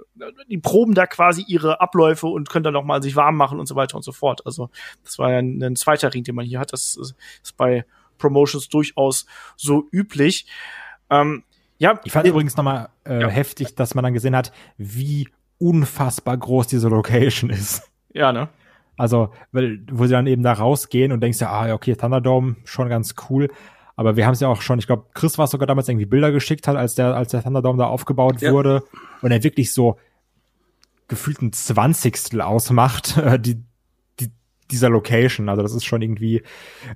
die 0.48 0.58
proben 0.58 0.94
da 0.94 1.06
quasi 1.06 1.44
ihre 1.46 1.80
Abläufe 1.80 2.26
und 2.26 2.48
können 2.48 2.64
dann 2.64 2.74
noch 2.74 2.84
mal 2.84 3.02
sich 3.02 3.16
warm 3.16 3.36
machen 3.36 3.60
und 3.60 3.66
so 3.66 3.76
weiter 3.76 3.96
und 3.96 4.02
so 4.02 4.12
fort. 4.12 4.44
Also 4.46 4.70
das 5.02 5.18
war 5.18 5.30
ja 5.30 5.38
ein, 5.38 5.62
ein 5.62 5.76
zweiter 5.76 6.12
Ring, 6.12 6.24
den 6.24 6.34
man 6.34 6.46
hier 6.46 6.60
hat. 6.60 6.72
Das 6.72 6.96
ist, 6.96 7.14
ist 7.42 7.56
bei 7.56 7.84
Promotions 8.18 8.68
durchaus 8.68 9.26
so 9.56 9.88
üblich. 9.92 10.46
Ähm, 11.10 11.44
ja, 11.78 12.00
ich 12.04 12.12
fand 12.12 12.26
übrigens 12.26 12.56
nochmal 12.56 12.88
äh, 13.04 13.20
ja. 13.20 13.28
heftig, 13.28 13.74
dass 13.74 13.94
man 13.94 14.04
dann 14.04 14.14
gesehen 14.14 14.36
hat, 14.36 14.52
wie 14.78 15.28
unfassbar 15.58 16.36
groß 16.36 16.68
diese 16.68 16.88
Location 16.88 17.50
ist. 17.50 17.90
Ja, 18.12 18.32
ne? 18.32 18.48
Also, 18.96 19.30
weil, 19.52 19.80
wo 19.90 20.04
sie 20.04 20.12
dann 20.12 20.26
eben 20.26 20.42
da 20.42 20.52
rausgehen 20.52 21.12
und 21.12 21.20
denkst 21.20 21.40
ja, 21.40 21.50
ah, 21.50 21.72
okay, 21.72 21.96
Thunderdome, 21.96 22.56
schon 22.64 22.88
ganz 22.88 23.14
cool. 23.28 23.48
Aber 23.96 24.16
wir 24.16 24.26
haben 24.26 24.32
es 24.32 24.40
ja 24.40 24.48
auch 24.48 24.62
schon, 24.62 24.78
ich 24.78 24.86
glaube, 24.86 25.06
Chris 25.14 25.38
war 25.38 25.46
sogar 25.46 25.66
damals 25.66 25.88
irgendwie 25.88 26.06
Bilder 26.06 26.32
geschickt 26.32 26.66
hat, 26.66 26.76
als 26.76 26.94
der, 26.94 27.14
als 27.14 27.30
der 27.30 27.42
Thunderdome 27.42 27.78
da 27.78 27.86
aufgebaut 27.86 28.40
ja. 28.40 28.52
wurde 28.52 28.82
und 29.22 29.30
er 29.30 29.42
wirklich 29.44 29.72
so 29.72 29.98
gefühlt 31.08 31.42
ein 31.42 31.52
Zwanzigstel 31.52 32.40
ausmacht, 32.40 33.16
äh, 33.24 33.38
die, 33.38 33.62
die, 34.18 34.30
dieser 34.70 34.88
Location. 34.88 35.48
Also 35.48 35.62
das 35.62 35.74
ist 35.74 35.84
schon 35.84 36.02
irgendwie 36.02 36.42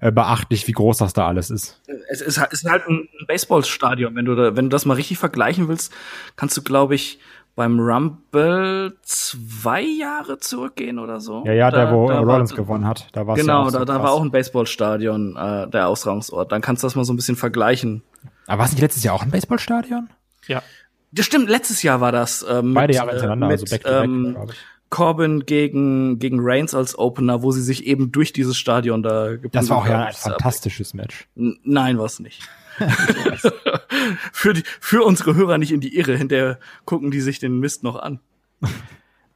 äh, 0.00 0.10
beachtlich, 0.10 0.66
wie 0.66 0.72
groß 0.72 0.98
das 0.98 1.12
da 1.12 1.28
alles 1.28 1.50
ist. 1.50 1.80
Es 2.10 2.20
ist, 2.20 2.38
es 2.38 2.62
ist 2.62 2.70
halt 2.70 2.86
ein 2.88 3.08
Baseballstadion. 3.28 4.16
Wenn 4.16 4.24
du 4.24 4.34
da, 4.34 4.56
wenn 4.56 4.66
du 4.66 4.70
das 4.70 4.84
mal 4.84 4.94
richtig 4.94 5.18
vergleichen 5.18 5.68
willst, 5.68 5.92
kannst 6.34 6.56
du, 6.56 6.62
glaube 6.62 6.96
ich, 6.96 7.20
beim 7.58 7.80
Rumble 7.80 8.96
zwei 9.02 9.82
Jahre 9.82 10.38
zurückgehen 10.38 11.00
oder 11.00 11.20
so. 11.20 11.42
Ja, 11.44 11.52
ja, 11.52 11.70
da, 11.72 11.86
der, 11.86 11.92
wo 11.92 12.08
da 12.08 12.20
Rollins 12.20 12.52
war, 12.52 12.56
gewonnen 12.56 12.86
hat. 12.86 13.08
Da 13.10 13.26
war 13.26 13.34
genau, 13.34 13.64
ja 13.64 13.70
da, 13.72 13.78
so 13.80 13.84
da 13.84 14.00
war 14.00 14.12
auch 14.12 14.22
ein 14.22 14.30
Baseballstadion 14.30 15.36
äh, 15.36 15.68
der 15.68 15.88
Austragungsort. 15.88 16.52
Dann 16.52 16.62
kannst 16.62 16.84
du 16.84 16.86
das 16.86 16.94
mal 16.94 17.04
so 17.04 17.12
ein 17.12 17.16
bisschen 17.16 17.34
vergleichen. 17.34 18.04
Aber 18.46 18.60
war 18.60 18.66
es 18.66 18.72
nicht 18.72 18.80
letztes 18.80 19.02
Jahr 19.02 19.16
auch 19.16 19.24
ein 19.24 19.32
Baseballstadion? 19.32 20.08
Ja. 20.46 20.62
Das 21.10 21.26
stimmt, 21.26 21.48
letztes 21.48 21.82
Jahr 21.82 22.00
war 22.00 22.12
das. 22.12 22.46
Ähm, 22.48 22.74
Beide 22.74 22.94
Jahre 22.94 23.10
hintereinander, 23.10 23.48
mit, 23.48 23.60
also 23.60 23.74
back 23.74 23.82
to 23.82 23.90
back, 23.90 24.04
ähm, 24.04 24.34
glaube 24.34 24.52
ich. 24.52 24.58
Corbin 24.90 25.40
gegen, 25.44 26.20
gegen 26.20 26.38
Reigns 26.40 26.76
als 26.76 26.96
Opener, 26.96 27.42
wo 27.42 27.50
sie 27.50 27.62
sich 27.62 27.86
eben 27.86 28.12
durch 28.12 28.32
dieses 28.32 28.56
Stadion 28.56 29.02
da 29.02 29.32
geprügelt 29.32 29.56
Das 29.56 29.68
war 29.68 29.78
auch 29.78 29.86
ja 29.86 30.04
ein 30.04 30.12
fantastisches 30.12 30.94
Match. 30.94 31.26
N 31.34 31.58
nein, 31.64 31.98
war's 31.98 32.20
nicht. 32.20 32.48
für, 34.32 34.52
die, 34.54 34.62
für 34.80 35.04
unsere 35.04 35.34
Hörer 35.34 35.58
nicht 35.58 35.72
in 35.72 35.80
die 35.80 35.96
Irre, 35.96 36.16
hinterher 36.16 36.58
gucken 36.84 37.10
die 37.10 37.20
sich 37.20 37.38
den 37.38 37.58
Mist 37.58 37.82
noch 37.82 37.96
an. 37.96 38.20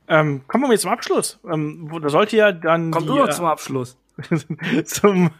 Ähm, 0.08 0.42
kommen 0.46 0.64
wir 0.64 0.72
jetzt 0.72 0.82
zum 0.82 0.90
Abschluss. 0.90 1.40
Ähm, 1.50 1.90
da 2.02 2.08
sollte 2.08 2.36
ja 2.36 2.52
dann. 2.52 2.90
Kommt 2.90 3.06
nur 3.06 3.30
zum 3.30 3.46
Abschluss. 3.46 3.96
zum, 4.84 5.30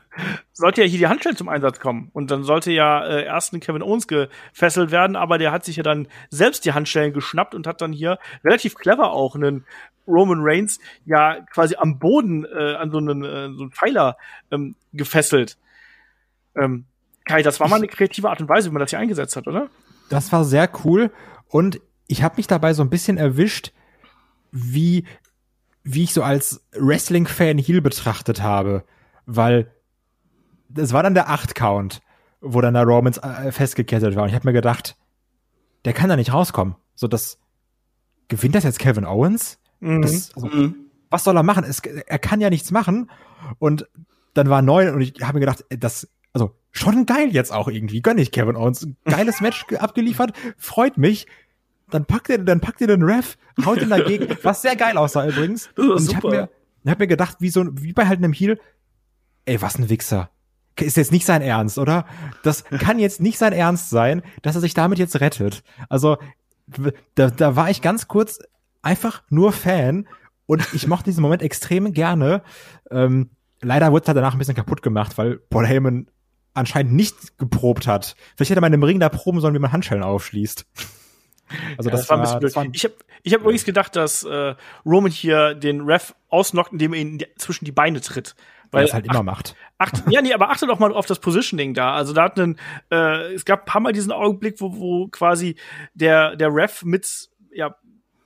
sollte 0.53 0.83
ja 0.83 0.87
hier 0.87 0.99
die 0.99 1.07
Handschellen 1.07 1.37
zum 1.37 1.49
Einsatz 1.49 1.79
kommen. 1.79 2.11
Und 2.13 2.31
dann 2.31 2.43
sollte 2.43 2.73
ja 2.73 3.05
äh, 3.05 3.25
erst 3.25 3.53
ein 3.53 3.61
Kevin 3.61 3.83
Owens 3.83 4.07
gefesselt 4.07 4.91
werden, 4.91 5.17
aber 5.17 5.39
der 5.39 5.53
hat 5.53 5.65
sich 5.65 5.77
ja 5.77 5.83
dann 5.83 6.09
selbst 6.31 6.65
die 6.65 6.73
Handschellen 6.73 7.13
geschnappt 7.13 7.55
und 7.55 7.67
hat 7.67 7.81
dann 7.81 7.93
hier 7.93 8.19
relativ 8.45 8.75
clever 8.75 9.13
auch 9.13 9.35
einen 9.35 9.67
Roman 10.07 10.41
Reigns 10.41 10.81
ja 11.05 11.41
quasi 11.53 11.77
am 11.77 11.99
Boden 11.99 12.45
äh, 12.45 12.75
an 12.75 12.91
so 12.91 12.99
einen, 12.99 13.25
äh, 13.25 13.53
so 13.53 13.63
einen 13.63 13.73
Pfeiler 13.73 14.17
ähm, 14.51 14.75
gefesselt. 14.93 15.59
Ähm, 16.57 16.87
Kai, 17.25 17.43
das 17.43 17.61
war 17.61 17.69
mal 17.69 17.77
eine 17.77 17.89
kreative 17.89 18.29
Art 18.29 18.41
und 18.41 18.49
Weise, 18.49 18.71
wie 18.71 18.73
man 18.73 18.81
das 18.81 18.91
hier 18.91 18.99
eingesetzt 18.99 19.37
hat, 19.37 19.47
oder? 19.47 19.69
Das 20.09 20.33
war 20.33 20.45
sehr 20.45 20.69
cool 20.85 21.11
und 21.49 21.81
ich 22.07 22.23
habe 22.23 22.37
mich 22.37 22.47
dabei 22.47 22.75
so 22.75 22.83
ein 22.83 22.91
bisschen 22.91 23.17
erwischt, 23.17 23.73
wie 24.51 25.05
wie 25.85 26.05
ich 26.05 26.13
so 26.13 26.23
als 26.23 26.65
Wrestling-Fan 26.73 27.59
Heel 27.59 27.81
betrachtet 27.81 28.43
habe, 28.43 28.85
weil 29.27 29.73
das 30.69 30.93
war 30.93 31.03
dann 31.03 31.15
der 31.15 31.29
8-Count, 31.29 32.01
wo 32.41 32.61
dann 32.61 32.75
der 32.75 32.85
Romans 32.85 33.19
äh, 33.19 33.51
festgekettet 33.53 34.15
war. 34.15 34.23
Und 34.23 34.29
ich 34.29 34.35
habe 34.35 34.47
mir 34.47 34.53
gedacht, 34.53 34.97
der 35.85 35.93
kann 35.93 36.09
da 36.09 36.17
nicht 36.17 36.33
rauskommen. 36.33 36.77
So, 36.95 37.09
das 37.09 37.39
gewinnt 38.29 38.55
das 38.55 38.65
jetzt 38.65 38.79
Kevin 38.79 39.05
Owens? 39.05 39.59
Mhm. 39.81 40.03
Das, 40.03 40.35
also, 40.35 40.47
mhm. 40.47 40.75
Was 41.11 41.25
soll 41.25 41.37
er 41.37 41.43
machen? 41.43 41.65
Es, 41.65 41.81
er 41.81 42.19
kann 42.19 42.41
ja 42.41 42.49
nichts 42.49 42.71
machen. 42.71 43.11
Und 43.59 43.89
dann 44.35 44.49
war 44.49 44.63
neun 44.63 44.95
und 44.95 45.01
ich 45.03 45.15
habe 45.23 45.35
mir 45.35 45.41
gedacht, 45.41 45.65
das 45.69 46.09
also 46.33 46.55
schon 46.71 47.07
geil 47.07 47.29
jetzt 47.31 47.53
auch 47.53 47.69
irgendwie. 47.69 48.03
Gönn 48.03 48.19
ich 48.19 48.33
Kevin 48.33 48.57
Owens. 48.57 48.87
Geiles 49.05 49.41
Match 49.41 49.65
abgeliefert, 49.79 50.33
freut 50.57 50.99
mich. 50.99 51.27
Dann 51.91 52.07
packt 52.07 52.31
er, 52.31 52.39
dann 52.39 52.61
packt 52.61 52.81
er 52.81 52.87
den 52.87 53.03
Ref, 53.03 53.37
haut 53.65 53.83
ihn 53.83 53.91
dagegen, 53.91 54.35
was 54.43 54.63
sehr 54.63 54.77
geil 54.77 54.97
aussah 54.97 55.27
übrigens. 55.27 55.69
Das 55.77 55.87
und 55.87 56.11
ich 56.11 56.17
habe 56.17 56.31
mir, 56.31 56.49
hab 56.91 56.99
mir 56.99 57.07
gedacht, 57.07 57.37
wie 57.41 57.51
so, 57.51 57.67
wie 57.73 57.93
bei 57.93 58.07
halt 58.07 58.19
einem 58.19 58.33
Heel, 58.33 58.59
ey, 59.45 59.61
was 59.61 59.79
ein 59.79 59.91
Wichser. 59.91 60.31
Ist 60.81 60.97
jetzt 60.97 61.13
nicht 61.13 61.27
sein 61.27 61.43
Ernst, 61.43 61.77
oder? 61.77 62.07
Das 62.43 62.65
kann 62.65 62.99
jetzt 62.99 63.21
nicht 63.21 63.37
sein 63.37 63.53
Ernst 63.53 63.91
sein, 63.91 64.23
dass 64.41 64.55
er 64.55 64.63
sich 64.63 64.73
damit 64.73 64.99
jetzt 64.99 65.21
rettet. 65.21 65.63
Also, 65.91 66.17
da, 67.15 67.29
da 67.29 67.57
war 67.57 67.69
ich 67.69 67.83
ganz 67.83 68.09
kurz 68.09 68.39
einfach 68.81 69.23
nur 69.29 69.53
Fan 69.53 70.09
und 70.47 70.67
ich 70.73 70.87
mochte 70.87 71.05
diesen 71.05 71.21
Moment 71.21 71.43
extrem 71.43 71.93
gerne. 71.93 72.43
Ähm, 72.91 73.31
leider 73.61 73.93
wurde 73.93 74.09
er 74.09 74.15
danach 74.15 74.33
ein 74.33 74.39
bisschen 74.39 74.55
kaputt 74.55 74.83
gemacht, 74.83 75.19
weil 75.19 75.37
Paul 75.37 75.67
Heyman 75.67 76.09
anscheinend 76.55 76.93
nicht 76.95 77.39
geprobt 77.39 77.87
hat. 77.87 78.17
Vielleicht 78.37 78.51
hätte 78.51 78.61
man 78.61 78.73
im 78.73 78.83
Ring 78.83 79.01
da 79.01 79.09
proben 79.09 79.41
sollen, 79.41 79.55
wie 79.55 79.59
man 79.59 79.73
Handschellen 79.73 80.03
aufschließt. 80.03 80.67
Also 81.77 81.91
das, 81.91 82.09
ja, 82.09 82.09
das 82.09 82.11
war 82.11 82.17
ein 82.17 82.23
bisschen 82.23 82.41
blöd. 82.41 82.57
War 82.57 82.67
ich 82.73 82.85
habe 82.85 82.95
ich 83.23 83.35
hab 83.35 83.41
übrigens 83.43 83.65
gedacht, 83.65 83.95
dass 83.97 84.25
äh, 84.25 84.55
Roman 84.85 85.11
hier 85.11 85.55
den 85.55 85.83
Ref 85.83 86.15
ausnockt, 86.29 86.73
indem 86.73 86.95
er 86.95 87.01
ihn 87.01 87.23
zwischen 87.37 87.65
die 87.65 87.73
Beine 87.73 88.01
tritt. 88.01 88.35
Weil 88.71 88.85
er 88.85 88.87
es 88.87 88.95
halt 88.95 89.07
immer 89.07 89.23
macht. 89.23 89.55
Acht, 89.77 90.03
ja, 90.09 90.23
nee, 90.23 90.33
aber 90.33 90.51
achte 90.51 90.67
doch 90.67 90.79
mal 90.79 90.95
auf 90.95 91.05
das 91.05 91.19
Positioning 91.19 91.75
da. 91.75 91.93
Also 91.93 92.15
da 92.15 92.25
hat 92.25 92.41
einen, 92.41 92.59
äh, 92.91 93.35
es 93.35 93.45
gab 93.45 93.61
ein 93.61 93.67
paar 93.67 93.83
Mal 93.83 93.93
diesen 93.93 94.13
Augenblick, 94.13 94.61
wo, 94.61 94.79
wo 94.79 95.09
quasi 95.09 95.57
der, 95.95 96.37
der 96.37 96.49
Ref 96.55 96.83
mit 96.83 97.29
ja, 97.53 97.77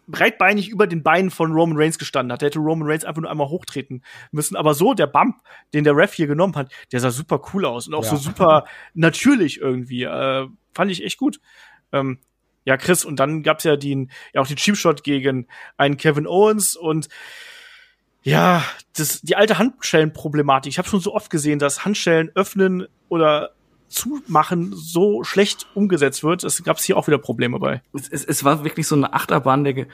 breitbeinig 0.07 0.68
über 0.68 0.86
den 0.86 1.02
Beinen 1.02 1.30
von 1.30 1.52
Roman 1.52 1.76
Reigns 1.76 1.98
gestanden 1.98 2.32
hat. 2.32 2.42
Der 2.42 2.46
hätte 2.46 2.59
Roman 2.59 2.88
Reigns 2.88 3.04
einfach 3.04 3.22
nur 3.22 3.30
einmal 3.30 3.48
hochtreten 3.48 4.02
müssen. 4.30 4.57
Aber 4.57 4.74
so, 4.74 4.94
der 4.94 5.07
Bump, 5.07 5.36
den 5.74 5.84
der 5.84 5.96
Ref 5.96 6.14
hier 6.14 6.26
genommen 6.26 6.54
hat, 6.54 6.72
der 6.92 7.00
sah 7.00 7.11
super 7.11 7.40
cool 7.52 7.64
aus 7.64 7.88
und 7.88 7.94
auch 7.94 8.04
ja. 8.04 8.11
so 8.11 8.16
super 8.16 8.64
natürlich 8.94 9.61
irgendwie. 9.61 10.04
Äh, 10.04 10.46
fand 10.74 10.90
ich 10.90 11.04
echt 11.04 11.18
gut. 11.18 11.40
Ähm, 11.92 12.18
ja, 12.64 12.76
Chris, 12.76 13.04
und 13.04 13.20
dann 13.20 13.42
gab's 13.42 13.64
ja 13.64 13.76
den, 13.76 14.11
ja 14.32 14.40
auch 14.40 14.46
den 14.46 14.57
Cheap 14.57 14.76
Shot 14.76 15.04
gegen 15.04 15.46
einen 15.76 15.96
Kevin 15.96 16.26
Owens 16.26 16.76
und 16.76 17.09
ja, 18.22 18.64
das, 18.96 19.22
die 19.22 19.36
alte 19.36 19.59
Handschellenproblematik. 19.59 20.70
Ich 20.70 20.78
habe 20.78 20.88
schon 20.88 20.98
so 20.98 21.14
oft 21.14 21.30
gesehen, 21.30 21.61
dass 21.61 21.84
Handschellen 21.84 22.30
öffnen 22.34 22.88
oder 23.09 23.55
Zumachen 23.97 24.74
so 24.74 25.24
schlecht 25.24 25.66
umgesetzt 25.74 26.22
wird. 26.22 26.44
Es 26.44 26.62
gab 26.62 26.78
hier 26.78 26.99
auch 26.99 27.07
wieder 27.07 27.16
Probleme 27.16 27.59
bei. 27.59 27.82
Es, 27.94 28.09
es, 28.09 28.24
es 28.24 28.44
war 28.44 28.62
wirklich 28.62 28.86
so 28.86 28.94
eine 28.94 29.14
Achterbahn 29.14 29.64
der 29.64 29.86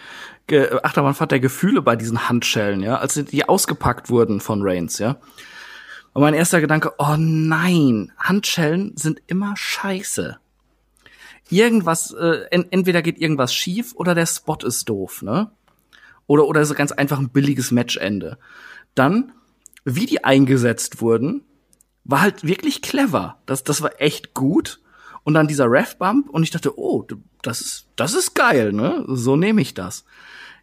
Ge 0.48 0.80
Achterbahnfahrt 0.82 1.30
der 1.30 1.40
Gefühle 1.40 1.82
bei 1.82 1.94
diesen 1.94 2.28
Handschellen, 2.28 2.82
ja, 2.82 2.96
als 2.96 3.14
die 3.14 3.48
ausgepackt 3.48 4.10
wurden 4.10 4.40
von 4.40 4.60
Reigns, 4.62 4.98
ja. 4.98 5.18
Und 6.14 6.22
mein 6.22 6.34
erster 6.34 6.60
Gedanke, 6.60 6.92
oh 6.98 7.14
nein, 7.16 8.12
Handschellen 8.18 8.92
sind 8.96 9.22
immer 9.28 9.54
scheiße. 9.56 10.36
Irgendwas, 11.48 12.12
äh, 12.12 12.48
entweder 12.50 13.02
geht 13.02 13.18
irgendwas 13.18 13.54
schief 13.54 13.94
oder 13.94 14.14
der 14.14 14.26
Spot 14.26 14.58
ist 14.64 14.88
doof, 14.88 15.22
ne? 15.22 15.52
Oder, 16.26 16.46
oder 16.46 16.64
so 16.64 16.74
ganz 16.74 16.90
einfach 16.92 17.18
ein 17.18 17.30
billiges 17.30 17.70
Matchende. 17.70 18.38
Dann, 18.94 19.32
wie 19.84 20.06
die 20.06 20.24
eingesetzt 20.24 21.00
wurden, 21.00 21.44
war 22.04 22.20
halt 22.20 22.44
wirklich 22.44 22.82
clever. 22.82 23.38
Das, 23.46 23.64
das 23.64 23.82
war 23.82 24.00
echt 24.00 24.34
gut. 24.34 24.80
Und 25.24 25.34
dann 25.34 25.46
dieser 25.46 25.70
Ref-Bump 25.70 26.28
und 26.30 26.42
ich 26.42 26.50
dachte, 26.50 26.78
oh, 26.78 27.06
das 27.42 27.60
ist, 27.60 27.86
das 27.96 28.14
ist 28.14 28.34
geil, 28.34 28.72
ne? 28.72 29.04
So 29.06 29.36
nehme 29.36 29.60
ich 29.60 29.72
das. 29.74 30.04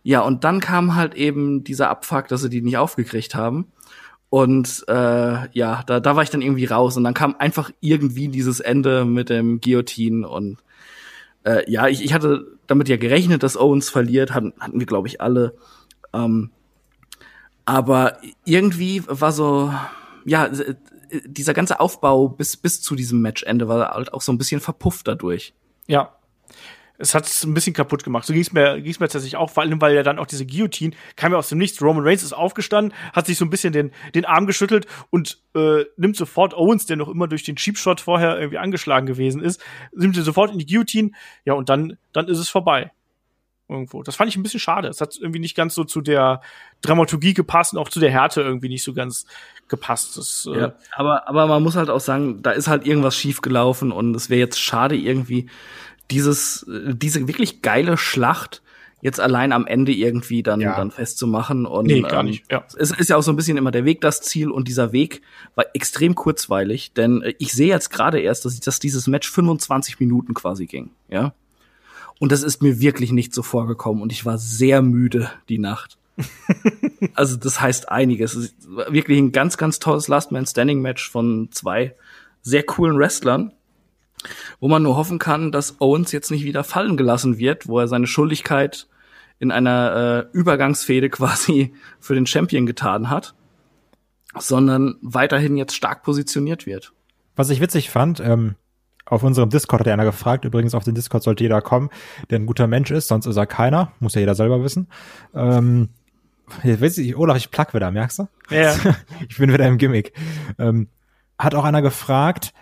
Ja, 0.03 0.21
und 0.21 0.43
dann 0.43 0.59
kam 0.59 0.95
halt 0.95 1.15
eben 1.15 1.63
dieser 1.63 1.89
Abfuck, 1.89 2.27
dass 2.27 2.41
sie 2.41 2.49
die 2.49 2.61
nicht 2.61 2.77
aufgekriegt 2.77 3.35
haben. 3.35 3.71
Und 4.29 4.83
äh, 4.87 5.49
ja, 5.57 5.83
da, 5.85 5.99
da 5.99 6.15
war 6.15 6.23
ich 6.23 6.29
dann 6.29 6.41
irgendwie 6.41 6.65
raus. 6.65 6.97
Und 6.97 7.03
dann 7.03 7.13
kam 7.13 7.35
einfach 7.37 7.71
irgendwie 7.79 8.27
dieses 8.27 8.59
Ende 8.59 9.05
mit 9.05 9.29
dem 9.29 9.61
Guillotine. 9.61 10.27
Und 10.27 10.57
äh, 11.43 11.69
ja, 11.71 11.87
ich, 11.87 12.03
ich 12.03 12.13
hatte 12.13 12.57
damit 12.67 12.89
ja 12.89 12.97
gerechnet, 12.97 13.43
dass 13.43 13.57
Owens 13.57 13.89
verliert, 13.89 14.33
hatten, 14.33 14.53
hatten 14.59 14.79
wir, 14.79 14.87
glaube 14.87 15.07
ich, 15.07 15.21
alle. 15.21 15.55
Ähm, 16.13 16.51
aber 17.65 18.17
irgendwie 18.45 19.03
war 19.07 19.31
so, 19.31 19.73
ja, 20.25 20.49
dieser 21.25 21.53
ganze 21.53 21.79
Aufbau 21.79 22.29
bis, 22.29 22.57
bis 22.57 22.81
zu 22.81 22.95
diesem 22.95 23.21
Matchende 23.21 23.67
war 23.67 23.91
halt 23.91 24.13
auch 24.13 24.21
so 24.21 24.31
ein 24.31 24.37
bisschen 24.37 24.61
verpufft 24.61 25.07
dadurch. 25.07 25.53
Ja. 25.87 26.15
Es 27.01 27.15
hat 27.15 27.25
es 27.25 27.45
ein 27.45 27.53
bisschen 27.53 27.73
kaputt 27.73 28.03
gemacht. 28.03 28.25
So 28.25 28.33
ging 28.33 28.41
es 28.41 28.51
mir, 28.51 28.81
ging's 28.81 28.99
mir 28.99 29.07
tatsächlich 29.07 29.37
auch, 29.37 29.49
vor 29.49 29.63
allem, 29.63 29.79
weil 29.79 29.95
ja 29.95 30.03
dann 30.03 30.19
auch 30.19 30.25
diese 30.25 30.45
Guillotine 30.45 30.93
kam 31.15 31.31
ja 31.31 31.37
aus 31.37 31.47
dem 31.47 31.57
Nichts. 31.57 31.81
Roman 31.81 32.03
Reigns 32.03 32.23
ist 32.23 32.33
aufgestanden, 32.33 32.93
hat 33.13 33.25
sich 33.25 33.37
so 33.37 33.45
ein 33.45 33.49
bisschen 33.49 33.71
den, 33.71 33.91
den 34.15 34.25
Arm 34.25 34.45
geschüttelt 34.45 34.85
und 35.09 35.41
äh, 35.55 35.85
nimmt 35.95 36.17
sofort 36.17 36.53
Owens, 36.53 36.87
der 36.87 36.97
noch 36.97 37.07
immer 37.07 37.27
durch 37.29 37.43
den 37.43 37.55
Cheap 37.55 37.77
Shot 37.77 38.01
vorher 38.01 38.37
irgendwie 38.37 38.57
angeschlagen 38.57 39.07
gewesen 39.07 39.41
ist, 39.41 39.61
nimmt 39.93 40.17
ihn 40.17 40.23
sofort 40.23 40.51
in 40.51 40.59
die 40.59 40.65
Guillotine. 40.65 41.11
Ja, 41.45 41.53
und 41.53 41.69
dann, 41.69 41.97
dann 42.11 42.27
ist 42.27 42.37
es 42.37 42.49
vorbei. 42.49 42.91
Irgendwo. 43.69 44.03
Das 44.03 44.15
fand 44.15 44.29
ich 44.29 44.35
ein 44.35 44.43
bisschen 44.43 44.59
schade. 44.59 44.87
Es 44.87 44.99
hat 44.99 45.15
irgendwie 45.19 45.39
nicht 45.39 45.55
ganz 45.55 45.75
so 45.75 45.83
zu 45.83 46.01
der 46.01 46.41
Dramaturgie 46.81 47.33
gepasst 47.33 47.73
und 47.73 47.79
auch 47.79 47.89
zu 47.89 47.99
der 47.99 48.11
Härte 48.11 48.41
irgendwie 48.41 48.69
nicht 48.69 48.83
so 48.83 48.93
ganz 48.93 49.25
gepasst. 49.67 50.17
Das, 50.17 50.49
äh 50.51 50.59
ja, 50.59 50.73
aber, 50.93 51.27
aber 51.27 51.47
man 51.47 51.63
muss 51.63 51.75
halt 51.75 51.89
auch 51.89 51.99
sagen, 51.99 52.41
da 52.41 52.51
ist 52.51 52.67
halt 52.67 52.85
irgendwas 52.85 53.15
schiefgelaufen 53.15 53.91
und 53.91 54.15
es 54.15 54.29
wäre 54.29 54.39
jetzt 54.39 54.59
schade 54.59 54.95
irgendwie 54.95 55.49
dieses, 56.11 56.63
äh, 56.63 56.95
diese 56.95 57.27
wirklich 57.27 57.61
geile 57.61 57.97
Schlacht 57.97 58.61
jetzt 59.01 59.19
allein 59.19 59.51
am 59.51 59.65
Ende 59.65 59.91
irgendwie 59.91 60.43
dann, 60.43 60.59
ja. 60.59 60.75
dann 60.75 60.91
festzumachen. 60.91 61.65
Und 61.65 61.87
nee, 61.87 62.01
gar 62.01 62.23
nicht. 62.23 62.51
Ja. 62.51 62.65
es 62.77 62.91
ist 62.91 63.09
ja 63.09 63.15
auch 63.15 63.21
so 63.21 63.31
ein 63.31 63.35
bisschen 63.35 63.57
immer 63.57 63.71
der 63.71 63.85
Weg 63.85 64.01
das 64.01 64.21
Ziel 64.21 64.51
und 64.51 64.67
dieser 64.67 64.91
Weg 64.91 65.21
war 65.55 65.65
extrem 65.73 66.15
kurzweilig, 66.15 66.93
denn 66.93 67.21
äh, 67.21 67.33
ich 67.39 67.53
sehe 67.53 67.69
jetzt 67.69 67.89
gerade 67.89 68.19
erst, 68.19 68.45
dass, 68.45 68.59
dass 68.59 68.79
dieses 68.79 69.07
Match 69.07 69.29
25 69.29 69.99
Minuten 69.99 70.33
quasi 70.33 70.65
ging. 70.65 70.91
Ja. 71.09 71.33
Und 72.19 72.31
das 72.31 72.43
ist 72.43 72.61
mir 72.61 72.79
wirklich 72.79 73.11
nicht 73.11 73.33
so 73.33 73.41
vorgekommen 73.41 74.03
und 74.03 74.11
ich 74.11 74.25
war 74.25 74.37
sehr 74.37 74.81
müde 74.81 75.31
die 75.47 75.57
Nacht. 75.57 75.97
also 77.13 77.37
das 77.37 77.61
heißt 77.61 77.89
einiges. 77.89 78.35
Es 78.35 78.45
ist 78.45 78.67
wirklich 78.67 79.17
ein 79.17 79.31
ganz, 79.31 79.57
ganz 79.57 79.79
tolles 79.79 80.09
Last 80.09 80.31
Man 80.31 80.45
Standing 80.45 80.81
Match 80.81 81.09
von 81.09 81.49
zwei 81.51 81.95
sehr 82.41 82.63
coolen 82.63 82.97
Wrestlern, 82.97 83.53
wo 84.59 84.67
man 84.67 84.83
nur 84.83 84.97
hoffen 84.97 85.17
kann, 85.17 85.51
dass 85.51 85.79
Owens 85.79 86.11
jetzt 86.11 86.29
nicht 86.29 86.43
wieder 86.43 86.63
fallen 86.63 86.97
gelassen 86.97 87.37
wird, 87.37 87.67
wo 87.67 87.79
er 87.79 87.87
seine 87.87 88.07
Schuldigkeit 88.07 88.87
in 89.39 89.51
einer 89.51 90.27
äh, 90.33 90.37
Übergangsfehde 90.37 91.09
quasi 91.09 91.73
für 91.99 92.15
den 92.15 92.25
Champion 92.25 92.65
getan 92.65 93.09
hat, 93.09 93.33
sondern 94.37 94.97
weiterhin 95.01 95.55
jetzt 95.55 95.75
stark 95.75 96.03
positioniert 96.03 96.65
wird. 96.65 96.91
Was 97.37 97.49
ich 97.49 97.61
witzig 97.61 97.89
fand, 97.89 98.19
ähm, 98.19 98.55
auf 99.09 99.23
unserem 99.23 99.49
Discord 99.49 99.81
hat 99.81 99.87
einer 99.87 100.05
gefragt, 100.05 100.45
übrigens 100.45 100.75
auf 100.75 100.83
den 100.83 100.95
Discord 100.95 101.23
sollte 101.23 101.43
jeder 101.43 101.61
kommen, 101.61 101.89
der 102.29 102.39
ein 102.39 102.45
guter 102.45 102.67
Mensch 102.67 102.91
ist, 102.91 103.07
sonst 103.07 103.25
ist 103.25 103.37
er 103.37 103.47
keiner, 103.47 103.91
muss 103.99 104.15
ja 104.15 104.21
jeder 104.21 104.35
selber 104.35 104.63
wissen. 104.63 104.87
Ähm, 105.33 105.89
jetzt 106.63 106.81
weiß 106.81 106.97
ich, 106.99 107.15
Olaf, 107.15 107.37
ich 107.37 107.51
plack 107.51 107.73
wieder, 107.73 107.91
merkst 107.91 108.19
du? 108.19 108.27
Ja. 108.49 108.75
ich 109.29 109.37
bin 109.37 109.51
wieder 109.51 109.67
im 109.67 109.77
Gimmick. 109.77 110.13
Ähm, 110.57 110.87
hat 111.37 111.55
auch 111.55 111.63
einer 111.63 111.81
gefragt, 111.81 112.53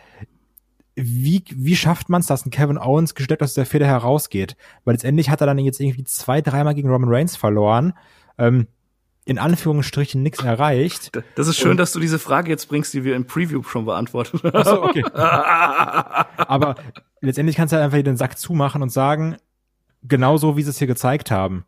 wie, 0.96 1.44
wie 1.56 1.76
schafft 1.76 2.10
man 2.10 2.22
es, 2.22 2.28
dass 2.28 2.46
ein 2.46 2.52
Kevin 2.52 2.80
Owens 2.80 3.14
gesteckt 3.14 3.44
aus 3.44 3.54
der 3.54 3.68
Feder 3.68 3.86
herausgeht? 3.86 4.58
Weil 4.84 4.96
letztendlich 4.96 5.30
hat 5.30 5.42
er 5.42 5.48
dann 5.48 5.60
jetzt 5.60 5.80
irgendwie 5.80 6.04
zwei, 6.04 6.42
dreimal 6.42 6.74
gegen 6.74 6.90
Roman 6.90 7.10
Reigns 7.10 7.36
verloren. 7.36 7.94
Ähm, 8.40 8.68
in 9.28 9.40
Anführungsstrichen 9.40 10.24
nichts 10.24 10.42
erreicht. 10.42 11.12
Das 11.36 11.50
ist 11.50 11.58
schön, 11.58 11.72
und, 11.72 11.78
dass 11.78 11.92
du 11.92 12.00
diese 12.00 12.18
Frage 12.18 12.50
jetzt 12.50 12.70
bringst, 12.70 12.94
die 12.94 13.04
wir 13.04 13.14
im 13.14 13.28
Preview 13.28 13.62
schon 13.62 13.84
beantwortet 13.84 14.42
haben. 14.42 14.56
Achso, 14.56 14.84
okay. 14.86 15.04
Aber 15.14 16.76
letztendlich 17.20 17.58
kannst 17.58 17.74
du 17.74 17.76
halt 17.76 17.84
einfach 17.84 18.02
den 18.02 18.16
Sack 18.16 18.38
zumachen 18.38 18.82
und 18.82 18.90
sagen, 18.90 19.36
genauso 20.02 20.56
wie 20.56 20.64
sie 20.64 20.70
es 20.70 20.78
hier 20.78 20.88
gezeigt 20.88 21.30
haben. 21.30 21.66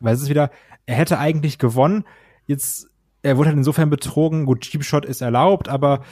Weil 0.00 0.14
es 0.14 0.20
ist 0.20 0.28
wieder, 0.28 0.50
er 0.84 0.96
hätte 0.96 1.18
eigentlich 1.18 1.56
gewonnen. 1.56 2.04
Jetzt, 2.44 2.90
er 3.22 3.38
wurde 3.38 3.48
halt 3.48 3.56
insofern 3.56 3.88
betrogen. 3.88 4.44
Gut, 4.44 4.60
Cheap 4.60 4.84
Shot 4.84 5.06
ist 5.06 5.22
erlaubt, 5.22 5.70
aber 5.70 6.04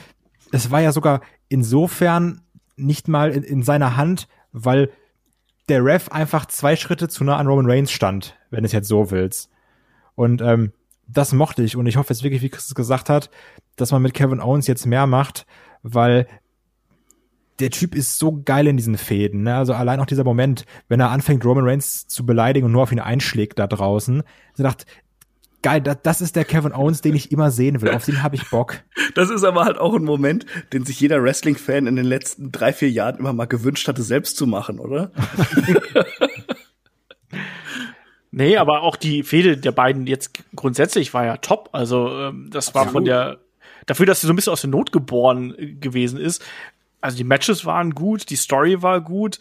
es 0.51 0.71
war 0.71 0.81
ja 0.81 0.93
sogar 0.93 1.21
insofern 1.51 2.41
nicht 2.77 3.07
mal 3.07 3.33
in, 3.33 3.43
in 3.43 3.63
seiner 3.63 3.99
Hand, 3.99 4.29
weil 4.53 4.91
der 5.69 5.85
Ref 5.85 6.09
einfach 6.09 6.47
zwei 6.47 6.75
Schritte 6.75 7.09
zu 7.09 7.23
nah 7.23 7.37
an 7.37 7.47
Roman 7.47 7.71
Reigns 7.71 7.93
stand, 7.93 8.39
wenn 8.49 8.65
es 8.65 8.73
jetzt 8.73 8.89
so 8.89 9.11
willst. 9.11 9.51
Und 10.19 10.43
ähm, 10.43 10.73
das 11.07 11.33
mochte 11.33 11.63
ich 11.63 11.77
und 11.77 11.87
ich 11.87 11.97
hoffe 11.97 12.13
jetzt 12.13 12.25
wirklich, 12.25 12.43
wie 12.43 12.49
Chris 12.49 12.75
gesagt 12.75 13.09
hat, 13.09 13.31
dass 13.77 13.93
man 13.93 14.03
mit 14.03 14.15
Kevin 14.15 14.41
Owens 14.41 14.67
jetzt 14.67 14.85
mehr 14.85 15.07
macht, 15.07 15.47
weil 15.85 16.27
der 17.61 17.71
Typ 17.71 17.95
ist 17.95 18.19
so 18.19 18.43
geil 18.45 18.67
in 18.67 18.77
diesen 18.77 18.99
Fäden. 18.99 19.45
Ne? 19.45 19.55
Also 19.55 19.75
allein 19.75 20.01
auch 20.01 20.07
dieser 20.07 20.25
Moment, 20.25 20.67
wenn 20.89 20.99
er 20.99 21.11
anfängt, 21.11 21.45
Roman 21.45 21.65
Reigns 21.65 22.09
zu 22.09 22.27
beleidigen 22.27 22.67
und 22.67 22.73
nur 22.73 22.83
auf 22.83 22.91
ihn 22.91 22.99
einschlägt 22.99 23.61
da 23.61 23.69
draußen. 23.69 24.25
Ich 24.57 24.63
dachte, 24.63 24.87
geil, 25.63 25.83
das, 25.83 25.99
das 26.03 26.21
ist 26.21 26.35
der 26.35 26.45
Kevin 26.45 26.73
Owens, 26.73 27.01
den 27.01 27.15
ich 27.15 27.31
immer 27.31 27.53
sehen 27.53 27.81
will. 27.81 27.91
Auf 27.91 28.05
den 28.05 28.25
habe 28.25 28.35
ich 28.35 28.51
Bock. 28.51 28.81
Das 29.15 29.31
ist 29.31 29.43
aber 29.43 29.65
halt 29.65 29.79
auch 29.79 29.95
ein 29.95 30.05
Moment, 30.05 30.47
den 30.73 30.85
sich 30.85 31.01
jeder 31.01 31.23
Wrestling-Fan 31.23 31.87
in 31.87 31.97
den 31.97 32.05
letzten 32.05 32.53
drei, 32.53 32.73
vier 32.73 32.91
Jahren 32.91 33.17
immer 33.17 33.33
mal 33.33 33.47
gewünscht 33.47 33.89
hatte, 33.89 34.03
selbst 34.03 34.37
zu 34.37 34.47
machen, 34.47 34.79
oder? 34.79 35.11
Nee, 38.31 38.57
aber 38.57 38.83
auch 38.83 38.97
die 38.97 39.23
Fehde 39.23 39.57
der 39.57 39.73
beiden 39.73 40.07
jetzt 40.07 40.45
grundsätzlich 40.55 41.15
war 41.15 41.25
ja 41.25 41.37
top. 41.39 41.71
Also 41.73 42.09
ähm, 42.11 42.51
das 42.51 42.75
war 42.75 42.89
von 42.89 43.05
der 43.05 43.39
dafür, 43.87 44.07
dass 44.07 44.21
sie 44.21 44.27
so 44.27 44.33
ein 44.33 44.37
bisschen 44.37 44.53
aus 44.53 44.61
der 44.61 44.71
Not 44.71 44.93
geboren 44.93 45.55
äh, 45.57 45.73
gewesen 45.73 46.21
ist. 46.21 46.45
Also 47.01 47.17
die 47.17 47.25
Matches 47.25 47.65
waren 47.65 47.95
gut, 47.95 48.29
die 48.31 48.37
Story 48.37 48.83
war 48.83 49.01
gut. 49.01 49.39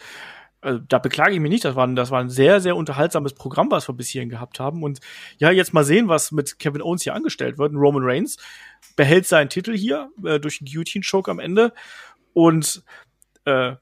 Also, 0.61 0.80
da 0.80 0.99
beklage 0.99 1.34
ich 1.34 1.39
mich 1.39 1.51
nicht. 1.51 1.65
Das 1.65 1.76
war, 1.76 1.85
ein, 1.85 1.95
das 1.95 2.11
war 2.11 2.19
ein 2.19 2.30
sehr, 2.30 2.61
sehr 2.61 2.76
unterhaltsames 2.76 3.34
Programm, 3.34 3.69
was 3.69 3.88
wir 3.88 3.93
bis 3.93 4.09
hierhin 4.09 4.30
gehabt 4.30 4.59
haben. 4.59 4.84
Und 4.84 4.99
ja, 5.38 5.51
jetzt 5.51 5.73
mal 5.73 5.84
sehen, 5.84 6.07
was 6.07 6.31
mit 6.31 6.59
Kevin 6.59 6.81
Owens 6.81 7.03
hier 7.03 7.14
angestellt 7.14 7.57
wird. 7.57 7.73
Roman 7.73 8.03
Reigns 8.03 8.38
behält 8.95 9.27
seinen 9.27 9.49
Titel 9.49 9.76
hier 9.76 10.09
äh, 10.23 10.39
durch 10.39 10.61
einen 10.61 10.69
Guillotine-Choke 10.69 11.30
am 11.30 11.39
Ende 11.39 11.73
und 12.34 12.84
äh, 13.45 13.76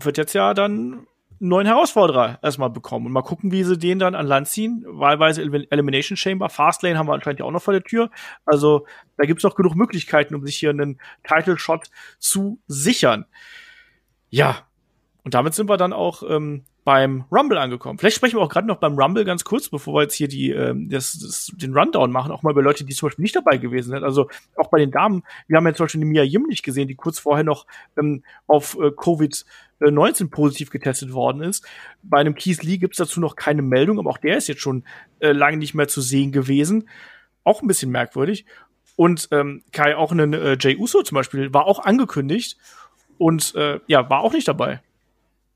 wird 0.00 0.18
jetzt 0.18 0.32
ja 0.32 0.52
dann 0.54 1.06
neuen 1.40 1.66
Herausforderer 1.66 2.38
erstmal 2.42 2.70
bekommen 2.70 3.06
und 3.06 3.12
mal 3.12 3.22
gucken, 3.22 3.50
wie 3.50 3.64
sie 3.64 3.78
den 3.78 3.98
dann 3.98 4.14
an 4.14 4.26
Land 4.26 4.48
ziehen. 4.48 4.84
Wahlweise 4.86 5.42
Elimination 5.42 6.16
Chamber, 6.16 6.48
Fastlane 6.48 6.98
haben 6.98 7.08
wir 7.08 7.14
anscheinend 7.14 7.40
ja 7.40 7.46
auch 7.46 7.50
noch 7.50 7.62
vor 7.62 7.72
der 7.72 7.82
Tür. 7.82 8.10
Also 8.44 8.86
da 9.16 9.24
gibt's 9.24 9.42
noch 9.42 9.54
genug 9.54 9.74
Möglichkeiten, 9.74 10.34
um 10.34 10.44
sich 10.44 10.56
hier 10.56 10.70
einen 10.70 11.00
Title 11.24 11.58
Shot 11.58 11.90
zu 12.18 12.60
sichern. 12.66 13.24
Ja, 14.28 14.66
und 15.24 15.34
damit 15.34 15.54
sind 15.54 15.68
wir 15.68 15.76
dann 15.76 15.92
auch 15.92 16.22
ähm, 16.28 16.64
beim 16.84 17.24
Rumble 17.30 17.58
angekommen. 17.58 17.98
Vielleicht 17.98 18.16
sprechen 18.16 18.38
wir 18.38 18.42
auch 18.42 18.48
gerade 18.48 18.66
noch 18.66 18.78
beim 18.78 18.98
Rumble 18.98 19.24
ganz 19.24 19.44
kurz, 19.44 19.68
bevor 19.68 19.94
wir 19.94 20.02
jetzt 20.02 20.14
hier 20.14 20.28
die, 20.28 20.50
ähm, 20.50 20.88
das, 20.88 21.12
das, 21.12 21.52
den 21.54 21.72
Rundown 21.76 22.10
machen, 22.10 22.32
auch 22.32 22.42
mal 22.42 22.50
über 22.50 22.62
Leute, 22.62 22.84
die 22.84 22.94
zum 22.94 23.08
Beispiel 23.08 23.22
nicht 23.22 23.36
dabei 23.36 23.58
gewesen 23.58 23.90
sind. 23.90 24.02
Also 24.02 24.28
auch 24.56 24.68
bei 24.68 24.78
den 24.78 24.90
Damen, 24.90 25.22
wir 25.46 25.56
haben 25.56 25.66
jetzt 25.66 25.76
zum 25.76 25.84
Beispiel 25.84 26.00
die 26.00 26.06
Mia 26.06 26.22
Yim 26.22 26.44
nicht 26.44 26.62
gesehen, 26.62 26.88
die 26.88 26.94
kurz 26.94 27.18
vorher 27.18 27.44
noch 27.44 27.66
ähm, 27.98 28.24
auf 28.46 28.78
äh, 28.80 28.90
Covid 28.90 29.44
19 29.80 30.30
positiv 30.30 30.70
getestet 30.70 31.12
worden 31.12 31.42
ist. 31.42 31.66
Bei 32.02 32.18
einem 32.18 32.34
Keith 32.34 32.62
Lee 32.62 32.78
gibt's 32.78 32.98
dazu 32.98 33.20
noch 33.20 33.36
keine 33.36 33.62
Meldung, 33.62 33.98
aber 33.98 34.10
auch 34.10 34.18
der 34.18 34.36
ist 34.36 34.48
jetzt 34.48 34.60
schon 34.60 34.84
äh, 35.20 35.32
lange 35.32 35.56
nicht 35.56 35.74
mehr 35.74 35.88
zu 35.88 36.00
sehen 36.00 36.32
gewesen. 36.32 36.88
Auch 37.44 37.62
ein 37.62 37.68
bisschen 37.68 37.90
merkwürdig. 37.90 38.44
Und 38.96 39.28
ähm, 39.30 39.62
Kai, 39.72 39.96
auch 39.96 40.12
einen 40.12 40.34
äh, 40.34 40.58
Jay 40.60 40.76
Uso 40.76 41.02
zum 41.02 41.14
Beispiel, 41.14 41.54
war 41.54 41.64
auch 41.64 41.78
angekündigt 41.78 42.58
und 43.16 43.54
äh, 43.54 43.80
ja, 43.86 44.10
war 44.10 44.20
auch 44.20 44.32
nicht 44.32 44.48
dabei. 44.48 44.80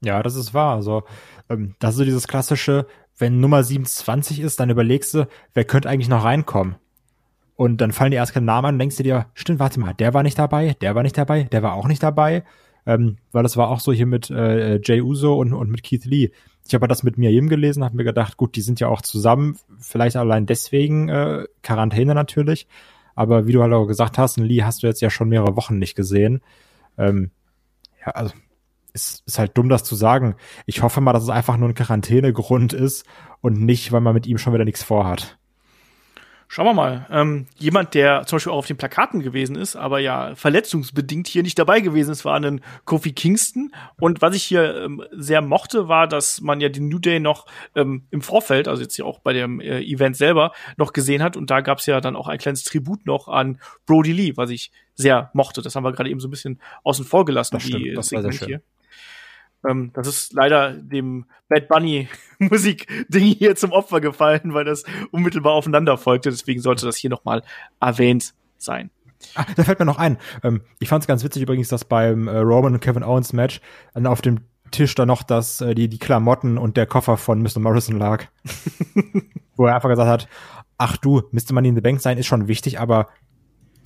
Ja, 0.01 0.23
das 0.23 0.35
ist 0.37 0.55
wahr. 0.55 0.77
Also, 0.77 1.05
ähm, 1.49 1.75
das 1.79 1.91
ist 1.91 1.99
so 1.99 2.05
dieses 2.05 2.29
klassische, 2.29 2.87
wenn 3.19 3.41
Nummer 3.41 3.63
27 3.63 4.41
ist, 4.41 4.61
dann 4.61 4.71
überlegst 4.71 5.15
du, 5.15 5.29
wer 5.53 5.65
könnte 5.65 5.89
eigentlich 5.89 6.09
noch 6.09 6.25
reinkommen? 6.25 6.77
Und 7.57 7.81
dann 7.81 7.93
fallen 7.93 8.11
dir 8.11 8.17
erst 8.17 8.35
keine 8.35 8.47
Namen 8.47 8.67
an 8.67 8.75
und 8.75 8.79
denkst 8.81 8.97
du 8.97 9.03
dir, 9.03 9.27
stimmt, 9.35 9.61
warte 9.61 9.79
mal, 9.79 9.95
der 9.95 10.13
war 10.13 10.23
nicht 10.23 10.39
dabei, 10.39 10.75
der 10.81 10.95
war 10.95 11.03
nicht 11.03 11.17
dabei, 11.17 11.45
der 11.45 11.63
war 11.63 11.75
auch 11.75 11.87
nicht 11.87 12.03
dabei. 12.03 12.45
Ähm, 12.87 13.17
weil 13.33 13.43
das 13.43 13.57
war 13.57 13.71
auch 13.71 13.81
so 13.81 13.93
hier 13.93 14.07
mit 14.07 14.31
äh, 14.31 14.81
Jay 14.83 15.01
Uso 15.01 15.35
und, 15.39 15.53
und 15.53 15.71
mit 15.71 15.83
Keith 15.83 16.05
Lee. 16.05 16.31
Ich 16.67 16.75
habe 16.75 16.89
das 16.89 17.03
mit 17.03 17.19
Miriam 17.19 17.49
gelesen, 17.49 17.85
habe 17.85 17.97
mir 17.97 18.05
gedacht, 18.05 18.37
gut, 18.37 18.57
die 18.57 18.63
sind 18.63 18.81
ja 18.81 18.89
auch 18.89 19.03
zusammen, 19.03 19.59
vielleicht 19.79 20.17
allein 20.17 20.47
deswegen 20.47 21.09
äh, 21.09 21.47
Quarantäne 21.63 22.15
natürlich. 22.15 22.67
Aber 23.15 23.47
wie 23.47 23.53
du 23.53 23.63
halt 23.63 23.73
auch 23.73 23.87
gesagt 23.87 24.19
hast, 24.19 24.39
Lee 24.39 24.63
hast 24.63 24.83
du 24.83 24.87
jetzt 24.87 25.01
ja 25.01 25.11
schon 25.11 25.29
mehrere 25.29 25.57
Wochen 25.57 25.79
nicht 25.79 25.95
gesehen. 25.95 26.41
Ähm, 26.99 27.31
ja, 28.05 28.13
also 28.13 28.35
ist, 28.93 29.23
ist 29.27 29.39
halt 29.39 29.57
dumm, 29.57 29.69
das 29.69 29.85
zu 29.85 29.95
sagen. 29.95 30.37
Ich 30.67 30.83
hoffe 30.83 31.01
mal, 31.01 31.13
dass 31.13 31.23
es 31.25 31.29
einfach 31.29 31.57
nur 31.57 31.69
ein 31.69 31.75
Quarantänegrund 31.75 32.73
ist 32.73 33.05
und 33.41 33.61
nicht, 33.61 33.93
weil 33.93 34.01
man 34.01 34.15
mit 34.15 34.27
ihm 34.27 34.39
schon 34.39 34.55
wieder 34.55 34.65
nichts 34.65 34.83
vorhat. 34.83 35.39
Schauen 36.55 36.67
wir 36.67 36.75
mal. 36.75 37.05
Ähm, 37.11 37.47
jemand, 37.57 37.95
der 37.95 38.27
zum 38.27 38.37
Beispiel 38.37 38.53
auch 38.53 38.59
auf 38.59 38.67
den 38.67 38.77
Plakaten 38.77 39.19
gewesen 39.19 39.57
ist, 39.57 39.75
aber 39.75 39.99
ja 39.99 40.37
verletzungsbedingt 40.37 41.27
hier 41.27 41.43
nicht 41.43 41.59
dabei 41.59 41.81
gewesen 41.81 42.13
ist, 42.13 42.25
war 42.25 42.37
ein 42.37 42.61
Kofi 42.85 43.11
Kingston. 43.11 43.75
Und 43.99 44.23
was 44.23 44.37
ich 44.37 44.45
hier 44.45 44.85
ähm, 44.85 45.03
sehr 45.11 45.43
mochte, 45.43 45.89
war, 45.89 46.07
dass 46.07 46.43
man 46.43 46.61
ja 46.61 46.69
den 46.69 46.89
New 46.89 47.01
Day 47.01 47.19
noch 47.19 47.47
ähm, 47.75 48.07
im 48.13 48.23
Vorfeld, 48.23 48.69
also 48.69 48.83
jetzt 48.83 48.95
hier 48.95 49.05
auch 49.05 49.19
bei 49.19 49.33
dem 49.33 49.59
äh, 49.59 49.81
Event 49.81 50.17
selber, 50.17 50.53
noch 50.77 50.93
gesehen 50.93 51.25
hat. 51.25 51.37
Und 51.37 51.51
da 51.51 51.61
gab 51.61 51.79
es 51.79 51.87
ja 51.87 52.01
dann 52.01 52.15
auch 52.15 52.29
ein 52.29 52.39
kleines 52.39 52.63
Tribut 52.63 53.05
noch 53.05 53.27
an 53.27 53.59
Brody 53.85 54.13
Lee, 54.13 54.37
was 54.37 54.51
ich 54.51 54.71
sehr 54.95 55.33
mochte. 55.35 55.61
Das 55.61 55.75
haben 55.75 55.83
wir 55.83 55.91
gerade 55.91 56.09
eben 56.09 56.21
so 56.21 56.29
ein 56.29 56.31
bisschen 56.31 56.61
außen 56.85 57.05
vor 57.05 57.25
gelassen, 57.25 57.57
das 57.57 57.65
stimmt, 57.65 57.97
das 57.97 58.11
Segment 58.11 58.45
hier. 58.45 58.63
Ähm, 59.69 59.91
das 59.95 60.07
ist 60.07 60.33
leider 60.33 60.73
dem 60.73 61.27
Bad 61.49 61.69
Bunny 61.69 62.09
Musik-Ding 62.39 63.25
hier 63.25 63.57
zum 63.57 63.73
Opfer 63.73 64.01
gefallen, 64.01 64.55
weil 64.55 64.65
das 64.65 64.85
unmittelbar 65.11 65.53
aufeinander 65.53 65.97
folgte. 65.97 66.31
Deswegen 66.31 66.61
sollte 66.61 66.87
das 66.87 66.97
hier 66.97 67.11
nochmal 67.11 67.43
erwähnt 67.81 68.35
sein. 68.59 68.91
Ah, 69.35 69.47
da 69.57 69.65
fällt 69.65 69.79
mir 69.79 69.87
noch 69.87 69.99
ein. 69.99 70.19
Ähm, 70.43 70.63
ich 70.81 70.89
fand 70.89 71.03
es 71.03 71.09
ganz 71.09 71.25
witzig 71.25 71.43
übrigens, 71.43 71.69
dass 71.69 71.85
beim 71.85 72.29
äh, 72.29 72.39
Roman 72.39 72.75
und 72.75 72.81
Kevin 72.81 73.03
Owens 73.03 73.33
Match 73.33 73.61
dann 73.95 74.07
auf 74.07 74.21
dem 74.21 74.41
Tisch 74.71 74.95
da 74.95 75.07
noch 75.07 75.23
das, 75.23 75.61
äh, 75.61 75.75
die, 75.75 75.89
die 75.89 75.99
Klamotten 75.99 76.59
und 76.59 76.77
der 76.77 76.87
Koffer 76.87 77.17
von 77.17 77.43
Mr. 77.43 77.61
Morrison 77.61 77.99
lag. 77.99 78.27
Wo 79.57 79.67
er 79.67 79.77
einfach 79.77 79.89
gesagt 79.89 80.09
hat, 80.09 80.29
ach 80.79 80.97
du, 80.97 81.23
Mr. 81.31 81.53
Money 81.53 81.69
in 81.69 81.75
the 81.75 81.81
Bank 81.81 82.01
sein 82.01 82.19
ist 82.19 82.27
schon 82.27 82.49
wichtig, 82.49 82.81
aber 82.81 83.09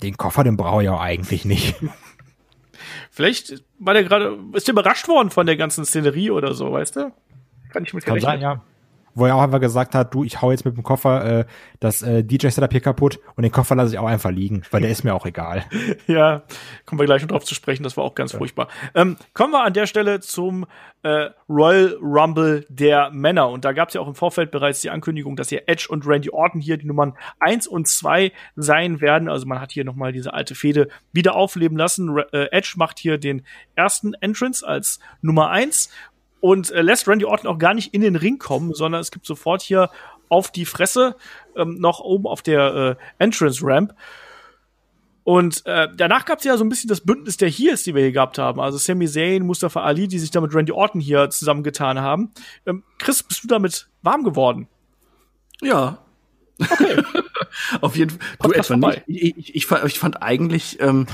den 0.01 0.17
Koffer, 0.17 0.43
den 0.43 0.57
brauche 0.57 0.83
ich 0.83 0.89
auch 0.89 0.99
eigentlich 0.99 1.45
nicht. 1.45 1.75
Vielleicht 3.19 3.65
war 3.79 3.93
der 3.93 4.05
gerade, 4.05 4.39
ist 4.53 4.65
der 4.69 4.71
überrascht 4.71 5.09
worden 5.09 5.29
von 5.29 5.45
der 5.45 5.57
ganzen 5.57 5.83
Szenerie 5.83 6.31
oder 6.31 6.53
so, 6.53 6.71
weißt 6.71 6.95
du? 6.95 7.11
Kann 7.69 7.83
ich 7.83 7.93
mit 7.93 8.05
Kann 8.05 8.17
sein, 8.21 8.39
ja. 8.39 8.63
Wo 9.19 9.25
er 9.25 9.35
auch 9.35 9.41
einfach 9.41 9.59
gesagt 9.59 9.95
hat, 9.95 10.13
du, 10.13 10.23
ich 10.23 10.41
hau 10.41 10.51
jetzt 10.51 10.65
mit 10.65 10.75
dem 10.75 10.83
Koffer 10.83 11.39
äh, 11.39 11.45
das 11.79 12.01
äh, 12.01 12.23
DJ-Setup 12.23 12.71
hier 12.71 12.81
kaputt 12.81 13.19
und 13.35 13.43
den 13.43 13.51
Koffer 13.51 13.75
lasse 13.75 13.93
ich 13.93 13.99
auch 13.99 14.07
einfach 14.07 14.31
liegen, 14.31 14.63
weil 14.71 14.81
der 14.81 14.89
ist 14.89 15.03
mir 15.03 15.13
auch 15.13 15.25
egal. 15.25 15.65
ja, 16.07 16.43
kommen 16.85 16.99
wir 16.99 17.05
gleich 17.05 17.21
noch 17.21 17.29
drauf 17.29 17.45
zu 17.45 17.55
sprechen, 17.55 17.83
das 17.83 17.97
war 17.97 18.03
auch 18.03 18.15
ganz 18.15 18.33
ja. 18.33 18.37
furchtbar. 18.37 18.67
Ähm, 18.95 19.17
kommen 19.33 19.53
wir 19.53 19.63
an 19.63 19.73
der 19.73 19.85
Stelle 19.85 20.19
zum 20.19 20.65
äh, 21.03 21.29
Royal 21.47 21.97
Rumble 22.01 22.65
der 22.69 23.09
Männer. 23.11 23.49
Und 23.49 23.63
da 23.65 23.71
gab 23.71 23.89
es 23.89 23.93
ja 23.93 24.01
auch 24.01 24.07
im 24.07 24.15
Vorfeld 24.15 24.51
bereits 24.51 24.81
die 24.81 24.89
Ankündigung, 24.89 25.35
dass 25.35 25.49
hier 25.49 25.63
Edge 25.67 25.87
und 25.89 26.05
Randy 26.05 26.29
Orton 26.29 26.61
hier 26.61 26.77
die 26.77 26.85
Nummern 26.85 27.15
eins 27.39 27.67
und 27.67 27.87
zwei 27.87 28.31
sein 28.55 29.01
werden. 29.01 29.29
Also 29.29 29.45
man 29.45 29.61
hat 29.61 29.71
hier 29.71 29.85
nochmal 29.85 30.11
diese 30.11 30.33
alte 30.33 30.55
Fehde 30.55 30.89
wieder 31.13 31.35
aufleben 31.35 31.77
lassen. 31.77 32.17
R 32.17 32.33
äh, 32.33 32.51
Edge 32.51 32.73
macht 32.77 32.99
hier 32.99 33.17
den 33.17 33.45
ersten 33.75 34.13
Entrance 34.15 34.67
als 34.67 34.99
Nummer 35.21 35.49
eins 35.49 35.89
und 36.41 36.71
äh, 36.71 36.81
lässt 36.81 37.07
Randy 37.07 37.25
Orton 37.25 37.49
auch 37.49 37.57
gar 37.57 37.73
nicht 37.73 37.93
in 37.93 38.01
den 38.01 38.15
Ring 38.15 38.37
kommen, 38.37 38.73
sondern 38.73 39.01
es 39.01 39.11
gibt 39.11 39.25
sofort 39.25 39.61
hier 39.61 39.89
auf 40.29 40.51
die 40.51 40.65
Fresse 40.65 41.15
ähm, 41.55 41.79
noch 41.79 41.99
oben 41.99 42.27
auf 42.27 42.41
der 42.41 42.97
äh, 43.19 43.23
Entrance 43.23 43.61
Ramp. 43.63 43.93
Und 45.23 45.63
äh, 45.65 45.87
danach 45.95 46.25
gab 46.25 46.39
es 46.39 46.45
ja 46.45 46.57
so 46.57 46.63
ein 46.63 46.69
bisschen 46.69 46.87
das 46.87 47.01
Bündnis 47.01 47.37
der 47.37 47.49
Heels, 47.49 47.83
die 47.83 47.93
wir 47.93 48.01
hier 48.01 48.11
gehabt 48.11 48.37
haben. 48.37 48.59
Also 48.59 48.77
Sami 48.77 49.07
Zayn, 49.07 49.45
Mustafa 49.45 49.81
Ali, 49.81 50.07
die 50.07 50.17
sich 50.17 50.31
da 50.31 50.41
mit 50.41 50.55
Randy 50.55 50.71
Orton 50.71 51.01
hier 51.01 51.29
zusammengetan 51.29 51.99
haben. 51.99 52.31
Ähm, 52.65 52.83
Chris, 52.97 53.21
bist 53.21 53.43
du 53.43 53.47
damit 53.47 53.89
warm 54.01 54.23
geworden? 54.23 54.67
Ja. 55.61 55.99
Okay. 56.59 57.03
Auf 57.81 57.95
jeden 57.95 58.11
Fall. 58.11 58.19
Du 58.41 58.51
etwa 58.51 58.75
nicht. 58.77 59.03
Ich, 59.07 59.37
ich, 59.37 59.55
ich, 59.55 59.65
fand, 59.65 59.85
ich 59.85 59.99
fand 59.99 60.21
eigentlich, 60.23 60.79
ähm, 60.81 61.07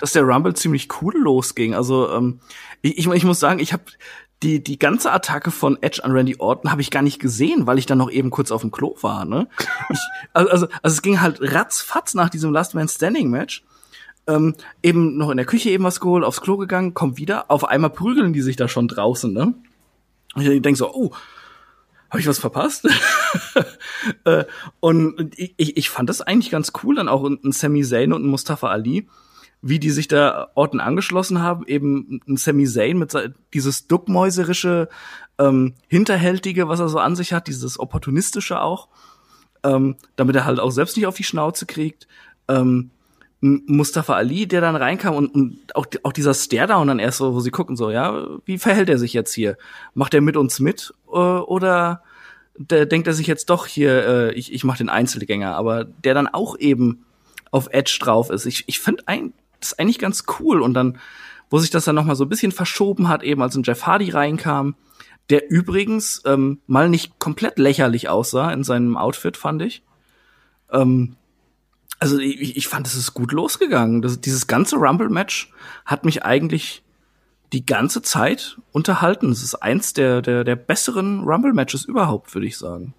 dass 0.00 0.12
der 0.12 0.22
Rumble 0.22 0.54
ziemlich 0.54 0.88
cool 1.00 1.16
losging. 1.16 1.74
Also 1.74 2.10
ähm, 2.10 2.40
ich, 2.82 3.06
ich 3.06 3.24
muss 3.24 3.40
sagen, 3.40 3.58
ich 3.58 3.72
habe 3.72 3.84
die, 4.42 4.62
die 4.62 4.78
ganze 4.78 5.12
Attacke 5.12 5.50
von 5.50 5.80
Edge 5.82 6.04
an 6.04 6.12
Randy 6.12 6.36
Orton 6.38 6.70
habe 6.70 6.80
ich 6.80 6.90
gar 6.90 7.02
nicht 7.02 7.20
gesehen, 7.20 7.66
weil 7.66 7.78
ich 7.78 7.86
dann 7.86 7.98
noch 7.98 8.10
eben 8.10 8.30
kurz 8.30 8.50
auf 8.50 8.62
dem 8.62 8.70
Klo 8.70 8.96
war, 9.00 9.24
ne? 9.24 9.48
Ich, 9.90 9.98
also, 10.32 10.50
also, 10.50 10.66
also 10.82 10.94
es 10.94 11.02
ging 11.02 11.20
halt 11.20 11.38
ratzfatz 11.40 12.14
nach 12.14 12.30
diesem 12.30 12.52
Last 12.52 12.74
Man 12.74 12.88
Standing 12.88 13.30
Match. 13.30 13.64
Ähm, 14.26 14.54
eben 14.82 15.16
noch 15.16 15.30
in 15.30 15.36
der 15.36 15.46
Küche 15.46 15.70
eben 15.70 15.84
was 15.84 15.98
geholt, 15.98 16.24
aufs 16.24 16.40
Klo 16.40 16.56
gegangen, 16.56 16.94
kommt 16.94 17.16
wieder, 17.16 17.50
auf 17.50 17.64
einmal 17.64 17.90
prügeln 17.90 18.32
die 18.32 18.40
sich 18.40 18.54
da 18.54 18.68
schon 18.68 18.86
draußen, 18.86 19.32
ne? 19.32 19.54
Und 20.34 20.42
ich 20.46 20.62
denke 20.62 20.78
so, 20.78 20.94
oh, 20.94 21.12
habe 22.08 22.20
ich 22.20 22.28
was 22.28 22.38
verpasst? 22.38 22.88
äh, 24.24 24.44
und 24.80 25.34
ich, 25.36 25.76
ich 25.76 25.90
fand 25.90 26.08
das 26.08 26.20
eigentlich 26.20 26.50
ganz 26.50 26.72
cool, 26.82 26.94
dann 26.94 27.08
auch 27.08 27.24
ein 27.24 27.52
Sami 27.52 27.82
Zayn 27.82 28.12
und 28.12 28.24
ein 28.24 28.30
Mustafa 28.30 28.68
Ali 28.68 29.08
wie 29.62 29.78
die 29.78 29.90
sich 29.90 30.08
da 30.08 30.50
Orten 30.54 30.80
angeschlossen 30.80 31.40
haben, 31.40 31.64
eben 31.66 32.20
ein 32.28 32.36
Sami 32.36 32.66
Zayn 32.66 32.98
mit 32.98 33.16
dieses 33.54 33.86
duckmäuserische, 33.86 34.88
ähm, 35.38 35.74
hinterhältige, 35.88 36.68
was 36.68 36.80
er 36.80 36.88
so 36.88 36.98
an 36.98 37.16
sich 37.16 37.32
hat, 37.32 37.46
dieses 37.46 37.78
opportunistische 37.78 38.60
auch, 38.60 38.88
ähm, 39.62 39.96
damit 40.16 40.36
er 40.36 40.44
halt 40.44 40.58
auch 40.58 40.70
selbst 40.70 40.96
nicht 40.96 41.06
auf 41.06 41.16
die 41.16 41.24
Schnauze 41.24 41.66
kriegt. 41.66 42.08
Ähm, 42.48 42.90
Mustafa 43.40 44.14
Ali, 44.14 44.46
der 44.46 44.60
dann 44.60 44.76
reinkam 44.76 45.16
und, 45.16 45.34
und 45.34 45.74
auch, 45.74 45.86
auch 46.04 46.12
dieser 46.12 46.34
Stare-Down 46.34 46.86
dann 46.86 46.98
erst 47.00 47.18
so, 47.18 47.34
wo 47.34 47.40
sie 47.40 47.50
gucken 47.50 47.76
so, 47.76 47.90
ja, 47.90 48.26
wie 48.44 48.58
verhält 48.58 48.88
er 48.88 48.98
sich 48.98 49.12
jetzt 49.12 49.32
hier? 49.32 49.56
Macht 49.94 50.14
er 50.14 50.20
mit 50.20 50.36
uns 50.36 50.60
mit 50.60 50.94
äh, 51.08 51.16
oder 51.16 52.02
der, 52.56 52.86
denkt 52.86 53.08
er 53.08 53.14
sich 53.14 53.26
jetzt 53.26 53.50
doch 53.50 53.66
hier, 53.66 54.06
äh, 54.06 54.32
ich, 54.34 54.52
ich 54.52 54.62
mach 54.62 54.76
den 54.76 54.88
Einzelgänger, 54.88 55.56
aber 55.56 55.84
der 55.84 56.14
dann 56.14 56.28
auch 56.28 56.56
eben 56.58 57.04
auf 57.50 57.68
Edge 57.72 57.98
drauf 58.00 58.30
ist. 58.30 58.46
Ich, 58.46 58.64
ich 58.68 58.78
finde 58.78 59.02
ein, 59.06 59.32
das 59.62 59.72
ist 59.72 59.78
eigentlich 59.78 59.98
ganz 59.98 60.24
cool. 60.38 60.60
Und 60.60 60.74
dann, 60.74 60.98
wo 61.50 61.58
sich 61.58 61.70
das 61.70 61.84
dann 61.84 61.94
noch 61.94 62.04
mal 62.04 62.16
so 62.16 62.24
ein 62.24 62.28
bisschen 62.28 62.52
verschoben 62.52 63.08
hat, 63.08 63.22
eben 63.22 63.42
als 63.42 63.54
ein 63.54 63.62
Jeff 63.62 63.86
Hardy 63.86 64.10
reinkam, 64.10 64.74
der 65.30 65.50
übrigens 65.50 66.22
ähm, 66.26 66.60
mal 66.66 66.88
nicht 66.88 67.18
komplett 67.18 67.58
lächerlich 67.58 68.08
aussah 68.08 68.52
in 68.52 68.64
seinem 68.64 68.96
Outfit, 68.96 69.36
fand 69.36 69.62
ich. 69.62 69.82
Ähm, 70.70 71.16
also 72.00 72.18
ich, 72.18 72.56
ich 72.56 72.66
fand, 72.66 72.86
es 72.86 72.96
ist 72.96 73.14
gut 73.14 73.32
losgegangen. 73.32 74.02
Das, 74.02 74.20
dieses 74.20 74.48
ganze 74.48 74.76
Rumble-Match 74.76 75.52
hat 75.84 76.04
mich 76.04 76.24
eigentlich 76.24 76.82
die 77.52 77.64
ganze 77.64 78.02
Zeit 78.02 78.58
unterhalten. 78.72 79.30
Es 79.30 79.42
ist 79.42 79.54
eins 79.54 79.92
der, 79.92 80.22
der, 80.22 80.42
der 80.42 80.56
besseren 80.56 81.20
Rumble-Matches 81.20 81.84
überhaupt, 81.84 82.34
würde 82.34 82.46
ich 82.46 82.58
sagen. 82.58 82.94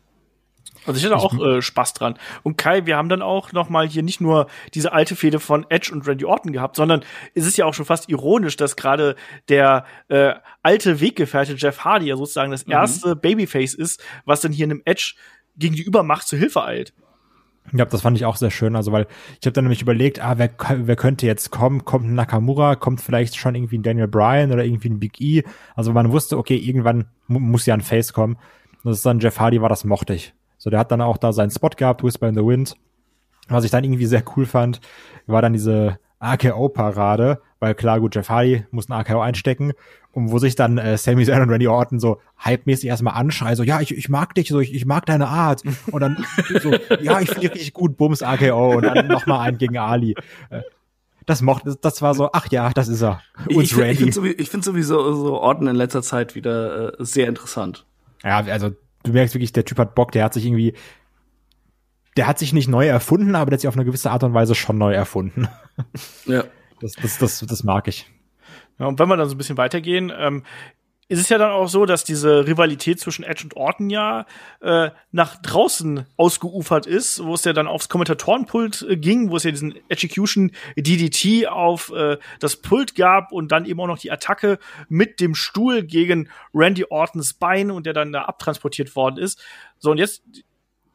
Also 0.86 0.98
ich 0.98 1.06
hatte 1.06 1.18
auch 1.18 1.34
äh, 1.40 1.62
Spaß 1.62 1.94
dran. 1.94 2.16
Und 2.44 2.58
Kai, 2.58 2.86
wir 2.86 2.98
haben 2.98 3.10
dann 3.10 3.22
auch 3.22 3.52
noch 3.54 3.70
mal 3.70 3.88
hier 3.88 4.04
nicht 4.04 4.22
nur 4.22 4.48
diese 4.74 4.92
alte 4.92 5.16
Fehde 5.16 5.40
von 5.40 5.66
Edge 5.70 5.92
und 5.94 6.08
Randy 6.08 6.26
Orton 6.26 6.52
gehabt, 6.52 6.76
sondern 6.76 7.04
es 7.34 7.46
ist 7.46 7.58
ja 7.58 7.66
auch 7.66 7.74
schon 7.74 7.86
fast 7.86 8.10
ironisch, 8.10 8.58
dass 8.58 8.76
gerade 8.76 9.16
der 9.50 9.86
äh, 10.10 10.34
alte 10.62 11.00
Weggefährte 11.00 11.54
Jeff 11.54 11.80
Hardy 11.80 12.08
ja 12.08 12.18
sozusagen 12.18 12.52
das 12.52 12.66
mhm. 12.66 12.74
erste 12.74 13.16
mhm. 13.16 13.22
Babyface 13.22 13.74
ist, 13.74 14.04
was 14.26 14.42
dann 14.42 14.52
hier 14.52 14.66
einem 14.66 14.82
Edge 14.86 15.16
gegen 15.56 15.76
die 15.76 15.84
Übermacht 15.84 16.28
zu 16.28 16.38
Hilfe 16.38 16.64
eilt. 16.64 16.94
Ja, 17.72 17.86
das 17.86 18.02
fand 18.02 18.18
ich 18.18 18.26
auch 18.26 18.36
sehr 18.36 18.52
schön. 18.52 18.76
Also, 18.76 18.92
weil 18.92 19.08
ich 19.40 19.46
habe 19.46 19.54
dann 19.54 19.64
nämlich 19.64 19.82
überlegt, 19.82 20.20
ah, 20.20 20.38
wer, 20.38 20.50
wer 20.76 20.96
könnte 20.96 21.26
jetzt 21.26 21.50
kommen? 21.50 21.86
Kommt 21.86 22.06
ein 22.06 22.14
Nakamura? 22.14 22.76
Kommt 22.76 23.00
vielleicht 23.00 23.38
schon 23.38 23.56
irgendwie 23.56 23.78
ein 23.78 23.84
Daniel 23.84 24.08
Bryan 24.08 24.52
oder 24.52 24.66
irgendwie 24.66 24.90
ein 24.90 25.00
Big 25.00 25.22
E? 25.22 25.44
Also 25.76 25.94
man 25.94 26.12
wusste, 26.12 26.38
okay, 26.38 26.58
irgendwann 26.58 27.06
mu 27.28 27.40
muss 27.40 27.66
ja 27.66 27.74
ein 27.74 27.82
Face 27.82 28.12
kommen. 28.12 28.36
Und 28.84 28.90
das 28.90 28.98
ist 28.98 29.06
dann 29.06 29.20
Jeff 29.20 29.40
Hardy 29.40 29.62
war, 29.62 29.70
das 29.70 29.86
mochte 29.86 30.14
ich. 30.14 30.34
So, 30.64 30.70
der 30.70 30.80
hat 30.80 30.94
dann 30.94 31.02
auch 31.02 31.18
da 31.18 31.34
seinen 31.34 31.52
Spot 31.52 31.72
gehabt, 31.76 32.06
Whisper 32.06 32.30
in 32.30 32.36
the 32.36 32.46
Wind. 32.46 32.76
Was 33.50 33.66
ich 33.66 33.72
dann 33.72 33.84
irgendwie 33.84 34.06
sehr 34.06 34.24
cool 34.38 34.46
fand, 34.46 34.80
war 35.28 35.42
dann 35.42 35.52
diese 35.52 36.00
AKO-Parade, 36.20 37.42
weil 37.60 37.76
klar, 37.76 38.00
gut, 38.00 38.16
Jeff 38.16 38.30
Hardy 38.30 38.64
muss 38.72 38.88
ein 38.88 38.94
AKO 38.94 39.20
einstecken 39.20 39.74
und 40.14 40.32
wo 40.32 40.40
sich 40.40 40.56
dann 40.56 40.78
äh, 40.78 40.98
Sami 40.98 41.26
Zayn 41.26 41.42
und 41.42 41.50
Randy 41.50 41.68
Orton 41.68 42.00
so 42.00 42.22
hype-mäßig 42.42 42.88
erstmal 42.88 43.16
anschreien, 43.16 43.58
so, 43.58 43.64
ja, 43.64 43.82
ich, 43.82 43.94
ich 43.94 44.08
mag 44.08 44.36
dich, 44.36 44.48
so, 44.48 44.62
ich, 44.62 44.74
ich 44.74 44.86
mag 44.86 45.06
deine 45.06 45.28
Art 45.28 45.64
und 45.92 46.00
dann 46.00 46.26
so, 46.62 46.72
ja, 47.02 47.20
ich 47.20 47.30
finde 47.30 47.54
richtig 47.54 47.74
gut, 47.74 47.98
Bums 47.98 48.24
AKO 48.24 48.78
und 48.78 48.84
dann 48.84 49.08
nochmal 49.08 49.46
ein 49.46 49.58
gegen 49.58 49.78
Ali. 49.78 50.16
Äh, 50.50 50.62
das 51.26 51.42
mochte, 51.42 51.76
das 51.82 52.02
war 52.02 52.16
so, 52.16 52.30
ach 52.32 52.48
ja, 52.52 52.70
das 52.70 52.88
ist 52.88 53.02
er. 53.02 53.22
Uns 53.54 53.74
ich, 53.74 53.78
Randy. 53.78 54.08
Ich 54.08 54.16
finde 54.16 54.46
find 54.46 54.64
sowieso 54.64 55.14
so 55.14 55.42
Orton 55.42 55.68
in 55.68 55.76
letzter 55.76 56.04
Zeit 56.04 56.36
wieder 56.36 56.98
äh, 56.98 57.04
sehr 57.04 57.28
interessant. 57.28 57.86
Ja, 58.24 58.38
also 58.38 58.72
du 59.04 59.12
merkst 59.12 59.36
wirklich, 59.36 59.54
der 59.54 59.66
Typ 59.66 59.78
hat 59.78 59.96
Bock, 59.96 60.12
der 60.12 60.24
hat 60.24 60.34
sich 60.34 60.46
irgendwie, 60.46 60.74
der 62.18 62.28
hat 62.28 62.40
sich 62.40 62.54
nicht 62.54 62.68
neu 62.68 62.88
erfunden, 62.88 63.36
aber 63.36 63.52
der 63.52 63.56
hat 63.56 63.62
sich 63.62 63.68
auf 63.68 63.76
eine 63.76 63.86
gewisse 63.86 64.12
Art 64.12 64.24
und 64.24 64.34
Weise 64.34 64.56
schon 64.56 64.78
neu 64.78 64.94
erfunden. 64.94 65.48
Ja. 66.26 66.46
Das, 66.80 66.94
das, 66.94 67.18
das, 67.18 67.40
das 67.40 67.64
mag 67.64 67.88
ich. 67.88 68.12
Ja, 68.80 68.88
und 68.88 69.00
wenn 69.00 69.08
wir 69.08 69.16
dann 69.16 69.30
so 69.30 69.36
ein 69.36 69.38
bisschen 69.38 69.58
weitergehen, 69.58 70.12
ähm, 70.18 70.44
ist 71.14 71.20
es 71.20 71.30
ja 71.30 71.38
dann 71.38 71.52
auch 71.52 71.68
so, 71.68 71.86
dass 71.86 72.04
diese 72.04 72.48
Rivalität 72.48 73.00
zwischen 73.00 73.24
Edge 73.24 73.44
und 73.44 73.56
Orton 73.56 73.92
ja 73.92 74.26
äh, 74.62 74.90
nach 75.12 75.40
draußen 75.40 76.08
ausgeufert 76.18 76.88
ist, 76.88 77.24
wo 77.24 77.36
es 77.36 77.44
ja 77.44 77.54
dann 77.54 77.68
aufs 77.68 77.88
Kommentatorenpult 77.88 78.82
äh, 78.90 78.98
ging, 78.98 79.30
wo 79.30 79.36
es 79.36 79.44
ja 79.44 79.52
diesen 79.52 79.76
Execution 79.90 80.52
DDT 80.76 81.48
auf 81.48 81.94
äh, 81.96 82.18
das 82.40 82.56
Pult 82.56 82.96
gab 82.96 83.32
und 83.32 83.52
dann 83.52 83.66
eben 83.66 83.80
auch 83.80 83.86
noch 83.86 84.00
die 84.00 84.10
Attacke 84.10 84.58
mit 84.90 85.20
dem 85.20 85.36
Stuhl 85.36 85.84
gegen 85.84 86.30
Randy 86.52 86.86
Ortons 86.90 87.36
Bein 87.36 87.70
und 87.70 87.86
der 87.86 87.94
dann 87.94 88.12
da 88.12 88.24
abtransportiert 88.24 88.96
worden 88.96 89.18
ist. 89.18 89.40
So, 89.78 89.92
und 89.92 90.00
jetzt 90.00 90.24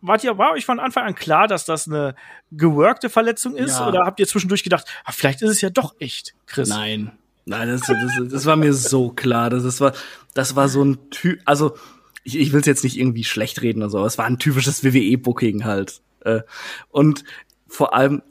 wart 0.00 0.24
ihr, 0.24 0.36
war 0.36 0.50
euch 0.50 0.66
von 0.66 0.80
Anfang 0.80 1.04
an 1.04 1.14
klar, 1.14 1.46
dass 1.46 1.64
das 1.64 1.86
eine 1.86 2.16
geworkte 2.50 3.08
Verletzung 3.08 3.54
ist? 3.54 3.78
Ja. 3.78 3.86
Oder 3.86 4.04
habt 4.04 4.18
ihr 4.18 4.26
zwischendurch 4.26 4.64
gedacht, 4.64 4.84
ah, 5.04 5.12
vielleicht 5.12 5.42
ist 5.42 5.50
es 5.50 5.60
ja 5.60 5.70
doch 5.70 5.94
echt, 6.00 6.34
Chris? 6.46 6.70
Nein, 6.70 7.12
Nein, 7.48 7.68
das, 7.68 7.80
das, 7.80 8.28
das 8.30 8.46
war 8.46 8.56
mir 8.56 8.74
so 8.74 9.10
klar. 9.10 9.48
Das, 9.48 9.62
das 9.62 9.80
war, 9.80 9.92
das 10.34 10.54
war 10.54 10.68
so 10.68 10.84
ein 10.84 11.10
Typ, 11.10 11.40
also 11.46 11.76
ich, 12.22 12.38
ich 12.38 12.52
will 12.52 12.60
es 12.60 12.66
jetzt 12.66 12.84
nicht 12.84 12.98
irgendwie 12.98 13.24
schlecht 13.24 13.62
reden 13.62 13.82
oder 13.82 13.90
so, 13.90 13.98
aber 13.98 14.06
es 14.06 14.18
war 14.18 14.26
ein 14.26 14.38
typisches 14.38 14.84
WWE-Booking 14.84 15.64
halt. 15.64 16.02
Äh, 16.20 16.42
und 16.90 17.24
vor 17.66 17.94
allem 17.94 18.22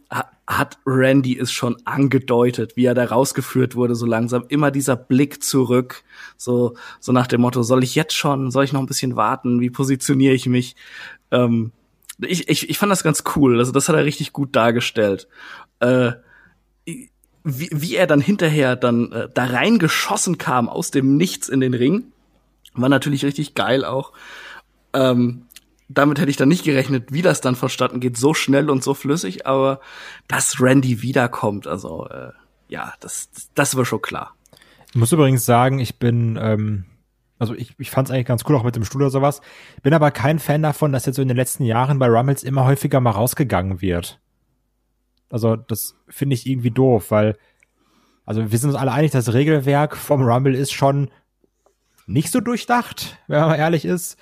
hat 0.48 0.77
Randy 0.85 1.38
es 1.38 1.52
schon 1.52 1.77
angedeutet, 1.84 2.77
wie 2.77 2.85
er 2.85 2.94
da 2.94 3.06
rausgeführt 3.06 3.76
wurde, 3.76 3.95
so 3.95 4.06
langsam. 4.06 4.45
Immer 4.48 4.72
dieser 4.72 4.95
Blick 4.95 5.44
zurück, 5.44 6.03
so, 6.38 6.76
so 6.99 7.11
nach 7.11 7.27
dem 7.27 7.41
Motto, 7.41 7.64
soll 7.64 7.84
ich 7.84 7.95
jetzt 7.95 8.14
schon, 8.14 8.52
soll 8.52 8.64
ich 8.64 8.72
noch 8.72 8.80
ein 8.80 8.88
bisschen 8.88 9.15
warten, 9.15 9.60
wie 9.60 9.69
positioniere 9.69 10.34
ich 10.34 10.45
mich? 10.45 10.76
Ähm, 11.31 11.72
ich, 12.19 12.48
ich, 12.49 12.69
ich 12.69 12.77
fand 12.77 12.91
das 12.91 13.03
ganz 13.03 13.23
cool, 13.35 13.57
also 13.60 13.72
das 13.72 13.89
hat 13.89 13.95
er 13.95 14.06
richtig 14.06 14.31
gut 14.31 14.56
dargestellt. 14.56 15.27
Äh, 15.80 16.14
wie, 17.48 17.69
wie 17.72 17.95
er 17.95 18.07
dann 18.07 18.22
hinterher 18.22 18.76
dann 18.76 19.11
äh, 19.11 19.30
da 19.34 19.45
reingeschossen 19.45 20.38
kam 20.38 20.69
aus 20.69 20.91
dem 20.91 21.18
Nichts 21.18 21.49
in 21.49 21.61
den 21.61 21.74
Ring, 21.74 22.11
war 22.74 22.90
natürlich 22.90 23.24
richtig 23.24 23.56
geil 23.56 23.86
auch. 23.86 24.14
Ähm, 24.94 25.44
damit 25.90 26.19
hätte 26.19 26.30
ich 26.30 26.38
dann 26.38 26.49
nicht 26.49 26.65
gerechnet, 26.65 27.14
wie 27.14 27.22
das 27.22 27.40
dann 27.40 27.56
verstanden 27.56 28.02
geht, 28.02 28.18
so 28.18 28.34
schnell 28.34 28.69
und 28.69 28.84
so 28.84 28.94
flüssig, 28.94 29.48
aber 29.48 29.80
dass 30.28 30.60
Randy 30.60 31.02
wiederkommt, 31.02 31.65
also 31.65 32.07
äh, 32.10 32.32
ja, 32.68 32.94
das, 32.99 33.30
das 33.56 33.78
war 33.78 33.86
schon 33.86 34.02
klar. 34.02 34.36
Ich 34.90 34.95
muss 34.95 35.11
übrigens 35.14 35.45
sagen, 35.45 35.80
ich 35.80 35.98
bin, 35.99 36.38
ähm, 36.41 36.86
also 37.40 37.53
ich, 37.53 37.76
ich 37.78 37.90
fand 37.90 38.10
es 38.10 38.14
eigentlich 38.14 38.28
ganz 38.28 38.44
cool, 38.48 38.56
auch 38.57 38.64
mit 38.64 38.76
dem 38.76 38.84
Stuhl 38.84 39.02
oder 39.02 39.11
sowas. 39.11 39.41
Bin 39.82 39.94
aber 39.94 40.11
kein 40.11 40.40
Fan 40.40 40.61
davon, 40.61 40.91
dass 40.91 41.06
jetzt 41.06 41.15
so 41.15 41.22
in 41.22 41.28
den 41.30 41.38
letzten 41.38 41.64
Jahren 41.64 41.99
bei 41.99 42.07
Rummels 42.07 42.44
immer 42.44 42.65
häufiger 42.65 42.99
mal 42.99 43.11
rausgegangen 43.11 43.82
wird. 43.82 44.19
Also 45.30 45.56
das 45.56 45.95
finde 46.08 46.36
ich 46.36 46.48
irgendwie 46.48 46.72
doof, 46.72 47.12
weil 47.12 47.38
also 48.26 48.52
wir 48.52 48.60
sind 48.60 48.70
uns 48.70 48.80
alle 48.80 48.91
einig, 48.91 49.12
das 49.12 49.34
Regelwerk 49.34 49.95
vom 49.95 50.22
Rumble 50.22 50.54
ist 50.56 50.74
schon 50.74 51.10
nicht 52.08 52.32
so 52.32 52.41
durchdacht, 52.41 53.18
wenn 53.28 53.40
man 53.40 53.49
mal 53.49 53.56
ehrlich 53.56 53.86
ist. 53.86 54.18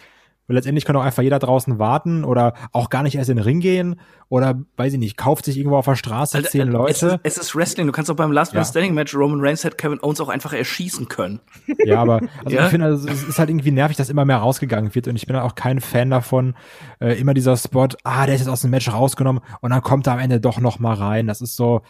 Weil 0.47 0.55
letztendlich 0.57 0.85
kann 0.85 0.95
auch 0.95 1.03
einfach 1.03 1.23
jeder 1.23 1.39
draußen 1.39 1.79
warten 1.79 2.23
oder 2.23 2.53
auch 2.71 2.91
gar 2.91 3.01
nicht 3.01 3.15
erst 3.15 3.31
in 3.31 3.37
den 3.37 3.43
Ring 3.43 3.61
gehen 3.61 3.99
oder, 4.29 4.61
weiß 4.77 4.93
ich 4.93 4.99
nicht, 4.99 5.17
kauft 5.17 5.45
sich 5.45 5.57
irgendwo 5.57 5.77
auf 5.77 5.85
der 5.85 5.95
Straße 5.95 6.37
Alter, 6.37 6.49
zehn 6.49 6.67
Leute. 6.67 6.91
Es 6.91 7.03
ist, 7.03 7.19
es 7.23 7.37
ist 7.37 7.55
Wrestling. 7.55 7.87
Du 7.87 7.91
kannst 7.91 8.11
auch 8.11 8.15
beim 8.15 8.31
Last 8.31 8.53
Man 8.53 8.61
Ja. 8.61 8.65
Standing 8.69 8.93
Match 8.93 9.15
Roman 9.15 9.39
Reigns 9.41 9.63
hätte 9.63 9.75
Kevin 9.75 9.99
Owens 10.03 10.21
auch 10.21 10.29
einfach 10.29 10.53
erschießen 10.53 11.07
können. 11.07 11.39
Ja, 11.83 11.99
aber 12.01 12.21
also 12.43 12.55
Ja. 12.55 12.65
ich 12.65 12.69
finde, 12.69 12.85
also, 12.87 13.07
es 13.09 13.23
ist 13.23 13.39
halt 13.39 13.49
irgendwie 13.49 13.71
nervig, 13.71 13.97
dass 13.97 14.09
immer 14.09 14.23
mehr 14.25 14.37
rausgegangen 14.37 14.93
wird 14.93 15.07
und 15.07 15.15
ich 15.15 15.25
bin 15.25 15.35
auch 15.35 15.55
kein 15.55 15.81
Fan 15.81 16.11
davon. 16.11 16.55
Äh, 16.99 17.19
immer 17.19 17.33
dieser 17.33 17.57
Spot, 17.57 17.87
ah, 18.03 18.25
der 18.27 18.35
ist 18.35 18.41
jetzt 18.41 18.49
aus 18.49 18.61
dem 18.61 18.69
Match 18.69 18.91
rausgenommen 18.91 19.41
und 19.61 19.71
dann 19.71 19.81
kommt 19.81 20.05
er 20.05 20.13
am 20.13 20.19
Ende 20.19 20.39
doch 20.39 20.59
noch 20.59 20.77
mal 20.77 20.93
rein. 20.93 21.25
Das 21.25 21.41
ist 21.41 21.55
so, 21.55 21.81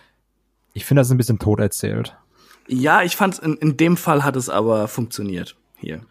ich 0.73 0.85
finde, 0.85 1.01
das 1.01 1.07
ist 1.07 1.11
ein 1.13 1.17
bisschen 1.17 1.39
tot 1.39 1.59
erzählt. 1.59 2.15
Ja, 2.67 3.01
ich 3.03 3.15
fand 3.17 3.37
in, 3.39 3.55
in 3.55 3.75
dem 3.77 3.97
Fall 3.97 4.23
hat 4.23 4.35
es 4.37 4.49
aber 4.49 4.87
funktioniert. 4.87 5.55
Hier. 5.77 6.01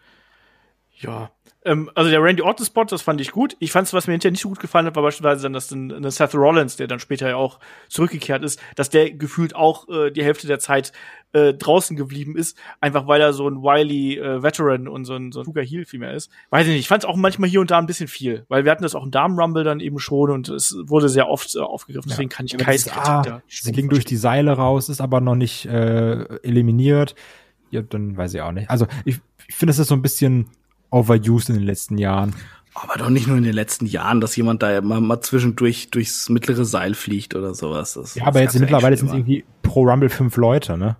Ja. 0.99 1.31
Ähm, 1.65 1.89
also 1.95 2.11
der 2.11 2.21
Randy 2.21 2.43
Orton 2.43 2.65
Spot, 2.65 2.85
das 2.85 3.01
fand 3.01 3.19
ich 3.19 3.31
gut. 3.31 3.57
Ich 3.59 3.71
fand 3.71 3.87
es, 3.87 3.93
was 3.93 4.05
mir 4.05 4.13
hinterher 4.13 4.31
nicht 4.31 4.41
so 4.41 4.49
gut 4.49 4.59
gefallen 4.59 4.85
hat, 4.85 4.95
war 4.95 5.03
beispielsweise 5.03 5.43
dann, 5.43 5.53
dass 5.53 5.67
dann 5.67 5.91
eine 5.91 6.11
Seth 6.11 6.35
Rollins, 6.35 6.77
der 6.77 6.87
dann 6.87 6.99
später 6.99 7.27
ja 7.27 7.35
auch 7.35 7.59
zurückgekehrt 7.89 8.43
ist, 8.43 8.61
dass 8.75 8.89
der 8.91 9.11
gefühlt 9.11 9.55
auch 9.55 9.89
äh, 9.89 10.11
die 10.11 10.23
Hälfte 10.23 10.45
der 10.45 10.59
Zeit 10.59 10.91
äh, 11.33 11.53
draußen 11.53 11.97
geblieben 11.97 12.37
ist, 12.37 12.55
einfach 12.79 13.07
weil 13.07 13.19
er 13.19 13.33
so 13.33 13.49
ein 13.49 13.57
wily 13.63 14.17
äh, 14.17 14.43
Veteran 14.43 14.87
und 14.87 15.05
so 15.05 15.15
ein 15.15 15.31
so 15.31 15.41
ein 15.41 15.45
Cougar 15.45 15.65
Heel 15.65 15.85
vielmehr 15.85 16.13
ist. 16.13 16.31
Weiß 16.51 16.67
ich 16.67 16.73
nicht, 16.73 16.81
ich 16.81 16.87
fand 16.87 17.03
es 17.03 17.09
auch 17.09 17.15
manchmal 17.15 17.49
hier 17.49 17.61
und 17.61 17.71
da 17.71 17.79
ein 17.79 17.87
bisschen 17.87 18.07
viel, 18.07 18.45
weil 18.47 18.63
wir 18.63 18.71
hatten 18.71 18.83
das 18.83 18.93
auch 18.93 19.03
im 19.03 19.11
Damen 19.11 19.37
Rumble 19.37 19.63
dann 19.63 19.79
eben 19.79 19.97
schon 19.97 20.29
und 20.29 20.49
es 20.49 20.77
wurde 20.83 21.09
sehr 21.09 21.27
oft 21.27 21.55
äh, 21.55 21.59
aufgegriffen, 21.59 22.09
deswegen 22.09 22.29
kann 22.29 22.45
ich 22.45 22.53
Ja, 22.53 22.59
Kais 22.59 22.85
das 22.85 22.93
ist, 22.93 22.93
Kritik 22.93 23.09
ah, 23.09 23.21
da 23.23 23.41
sie 23.49 23.71
ging 23.71 23.89
durch 23.89 24.05
die 24.05 24.17
Seile 24.17 24.51
raus, 24.53 24.87
ist 24.87 25.01
aber 25.01 25.19
noch 25.19 25.35
nicht 25.35 25.65
äh, 25.65 26.25
eliminiert. 26.43 27.15
Ja, 27.71 27.81
dann 27.81 28.15
weiß 28.15 28.35
ich 28.35 28.41
auch 28.41 28.51
nicht. 28.51 28.69
Also 28.69 28.85
ich, 29.03 29.19
ich 29.47 29.55
finde, 29.55 29.71
es 29.71 29.79
ist 29.79 29.87
so 29.87 29.95
ein 29.95 30.01
bisschen 30.03 30.47
overused 30.95 31.49
in 31.49 31.55
den 31.55 31.65
letzten 31.65 31.97
Jahren. 31.97 32.33
Aber 32.73 32.97
doch 32.97 33.09
nicht 33.09 33.27
nur 33.27 33.37
in 33.37 33.43
den 33.43 33.53
letzten 33.53 33.85
Jahren, 33.85 34.19
dass 34.19 34.35
jemand 34.35 34.61
da 34.61 34.81
mal, 34.81 34.99
mal 34.99 35.21
zwischendurch 35.21 35.91
durchs 35.91 36.27
mittlere 36.29 36.65
Seil 36.65 36.93
fliegt 36.93 37.33
oder 37.35 37.53
sowas. 37.53 37.93
Das, 37.93 38.15
Ja, 38.15 38.23
das 38.23 38.27
aber 38.27 38.41
jetzt 38.41 38.59
mittlerweile 38.59 38.97
sind 38.97 39.07
es 39.07 39.13
irgendwie 39.13 39.45
pro 39.61 39.83
Rumble 39.89 40.09
fünf 40.09 40.35
Leute, 40.35 40.77
ne? 40.77 40.97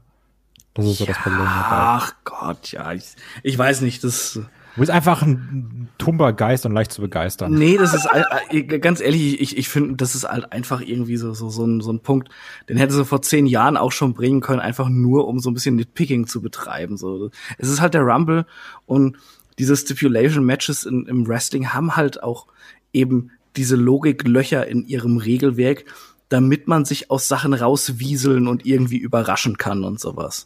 Das 0.74 0.86
ist 0.86 0.98
so 1.00 1.06
das 1.06 1.18
Problem. 1.18 1.40
dabei. 1.40 1.50
Ach 1.70 2.14
Gott, 2.24 2.72
ja. 2.72 2.94
Ich, 2.94 3.04
ich 3.44 3.58
weiß 3.58 3.82
nicht, 3.82 4.04
das. 4.04 4.34
Du 4.76 4.82
bist 4.82 4.92
einfach 4.92 5.22
ein 5.22 5.88
tumber 5.98 6.34
Geist 6.34 6.66
und 6.66 6.74
leicht 6.74 6.92
zu 6.92 7.02
begeistern. 7.02 7.54
Nee, 7.54 7.78
das 7.78 7.94
ist 7.94 8.08
all- 8.08 8.26
äh, 8.50 8.62
ganz 8.80 9.00
ehrlich, 9.00 9.40
ich, 9.40 9.58
ich 9.58 9.70
finde, 9.70 9.96
das 9.96 10.16
ist 10.16 10.28
halt 10.28 10.52
einfach 10.52 10.82
irgendwie 10.82 11.16
so, 11.16 11.34
so, 11.34 11.50
so, 11.50 11.66
ein, 11.66 11.80
so 11.80 11.94
ein 11.94 12.02
Punkt, 12.02 12.28
den 12.68 12.76
hätte 12.76 12.94
sie 12.94 13.06
vor 13.06 13.22
zehn 13.22 13.48
Jahren 13.48 13.78
auch 13.78 13.94
schon 13.94 14.14
bringen 14.14 14.42
können, 14.42 14.60
einfach 14.60 14.90
nur 14.90 15.30
um 15.30 15.40
so 15.40 15.50
ein 15.50 15.54
bisschen 15.54 15.78
Nitpicking 15.78 16.28
zu 16.28 16.42
betreiben. 16.42 16.98
So. 16.98 17.32
Es 17.58 17.70
ist 17.70 17.80
halt 17.80 17.94
der 17.94 18.02
Rumble 18.02 18.46
und 18.86 19.16
diese 19.60 19.76
Stipulation-Matches 19.76 20.86
in, 20.86 21.06
im 21.06 21.28
Wrestling 21.28 21.74
haben 21.74 21.96
halt 21.96 22.22
auch 22.22 22.48
eben 22.94 23.32
diese 23.56 23.76
Logiklöcher 23.76 24.68
in 24.68 24.86
ihrem 24.86 25.18
Regelwerk, 25.18 25.86
damit 26.30 26.68
man 26.68 26.86
sich 26.86 27.12
aus 27.12 27.28
Sachen 27.28 27.54
rauswieseln 27.54 28.48
und 28.48 28.66
irgendwie 28.66 28.98
überraschen 28.98 29.58
kann 29.58 29.84
und 29.84 30.00
sowas. 30.00 30.46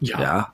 Ja. 0.00 0.52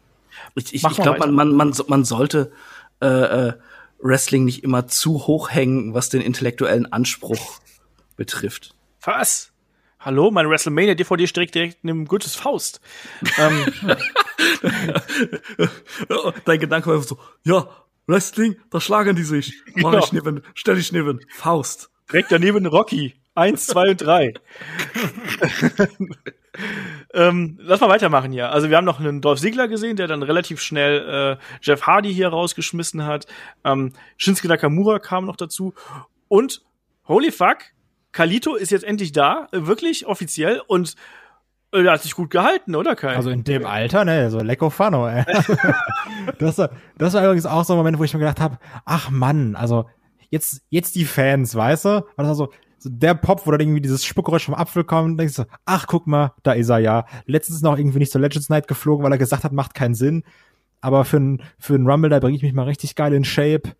Ich, 0.54 0.66
ich, 0.66 0.74
ich 0.74 0.82
mal 0.82 0.94
glaube, 0.94 1.18
man, 1.18 1.34
man, 1.34 1.52
man, 1.52 1.74
man 1.88 2.04
sollte 2.04 2.52
äh, 3.00 3.06
äh, 3.06 3.52
Wrestling 3.98 4.44
nicht 4.44 4.62
immer 4.64 4.86
zu 4.86 5.26
hoch 5.26 5.50
hängen, 5.50 5.94
was 5.94 6.08
den 6.08 6.20
intellektuellen 6.20 6.90
Anspruch 6.92 7.60
betrifft. 8.16 8.74
Was? 9.02 9.52
Hallo, 9.98 10.30
meine 10.30 10.48
WrestleMania 10.48 10.94
DVD 10.94 11.26
steckt 11.26 11.54
direkt 11.54 11.78
in 11.82 11.88
dem 11.88 12.04
Goethes 12.06 12.36
Faust. 12.36 12.80
ähm, 13.38 13.66
Dein 16.44 16.60
Gedanke 16.60 16.88
war 16.88 16.94
einfach 16.96 17.08
so, 17.08 17.18
ja, 17.44 17.68
Wrestling, 18.06 18.56
da 18.70 18.80
schlagen 18.80 19.16
die 19.16 19.24
sich. 19.24 19.62
Mach 19.74 19.90
Genau. 19.90 20.04
ich 20.04 20.12
neben, 20.12 20.42
stell 20.54 20.76
dich 20.76 20.92
neben. 20.92 21.20
Faust. 21.34 21.90
direkt 22.10 22.30
daneben 22.30 22.66
Rocky. 22.66 23.14
Eins, 23.34 23.66
zwei 23.66 23.90
und 23.90 24.00
drei. 24.00 24.32
ähm, 27.12 27.58
lass 27.60 27.80
mal 27.80 27.90
weitermachen 27.90 28.32
hier. 28.32 28.50
Also 28.50 28.70
wir 28.70 28.78
haben 28.78 28.86
noch 28.86 28.98
einen 28.98 29.20
Dolph 29.20 29.40
Ziggler 29.40 29.68
gesehen, 29.68 29.96
der 29.96 30.06
dann 30.06 30.22
relativ 30.22 30.62
schnell 30.62 31.36
äh, 31.38 31.58
Jeff 31.60 31.82
Hardy 31.82 32.14
hier 32.14 32.28
rausgeschmissen 32.28 33.04
hat. 33.04 33.26
Ähm, 33.64 33.92
Shinsuke 34.16 34.48
Nakamura 34.48 35.00
kam 35.00 35.26
noch 35.26 35.36
dazu. 35.36 35.74
Und, 36.28 36.62
holy 37.08 37.30
fuck, 37.30 37.58
Kalito 38.12 38.54
ist 38.54 38.70
jetzt 38.70 38.84
endlich 38.84 39.12
da, 39.12 39.48
wirklich 39.52 40.06
offiziell. 40.06 40.62
Und 40.66 40.94
der 41.72 41.92
hat 41.92 42.02
sich 42.02 42.14
gut 42.14 42.30
gehalten, 42.30 42.74
oder 42.74 42.96
Kai? 42.96 43.14
Also 43.16 43.30
in 43.30 43.44
dem 43.44 43.66
Alter, 43.66 44.04
ne, 44.04 44.30
so 44.30 44.38
Lecco 44.40 44.70
Fano, 44.70 45.08
ey. 45.08 45.24
das, 46.38 46.58
war, 46.58 46.70
das 46.96 47.14
war 47.14 47.24
übrigens 47.24 47.46
auch 47.46 47.64
so 47.64 47.74
ein 47.74 47.78
Moment, 47.78 47.98
wo 47.98 48.04
ich 48.04 48.14
mir 48.14 48.20
gedacht 48.20 48.40
habe, 48.40 48.58
ach 48.84 49.10
Mann, 49.10 49.56
also 49.56 49.86
jetzt, 50.30 50.62
jetzt 50.70 50.94
die 50.94 51.04
Fans, 51.04 51.54
weißt 51.54 51.84
du? 51.84 51.96
Und 51.96 52.04
das 52.16 52.28
war 52.28 52.34
so, 52.34 52.52
so 52.78 52.90
der 52.90 53.14
Pop, 53.14 53.46
wo 53.46 53.50
dann 53.50 53.60
irgendwie 53.60 53.80
dieses 53.80 54.04
Spuckgeräusch 54.04 54.44
vom 54.44 54.54
Apfel 54.54 54.84
kommt, 54.84 55.10
und 55.10 55.16
denkst 55.18 55.36
du, 55.36 55.44
ach 55.64 55.86
guck 55.86 56.06
mal, 56.06 56.32
da 56.42 56.52
ist 56.52 56.68
er 56.68 56.78
ja. 56.78 57.06
Letztens 57.26 57.62
noch 57.62 57.78
irgendwie 57.78 57.98
nicht 57.98 58.12
zur 58.12 58.20
Legends 58.20 58.48
Night 58.48 58.68
geflogen, 58.68 59.04
weil 59.04 59.12
er 59.12 59.18
gesagt 59.18 59.44
hat, 59.44 59.52
macht 59.52 59.74
keinen 59.74 59.94
Sinn. 59.94 60.24
Aber 60.80 61.04
für 61.04 61.16
einen 61.16 61.42
für 61.58 61.74
einen 61.74 61.88
Rumble, 61.88 62.10
da 62.10 62.20
bringe 62.20 62.36
ich 62.36 62.42
mich 62.42 62.52
mal 62.52 62.64
richtig 62.64 62.94
geil 62.94 63.12
in 63.12 63.24
Shape 63.24 63.72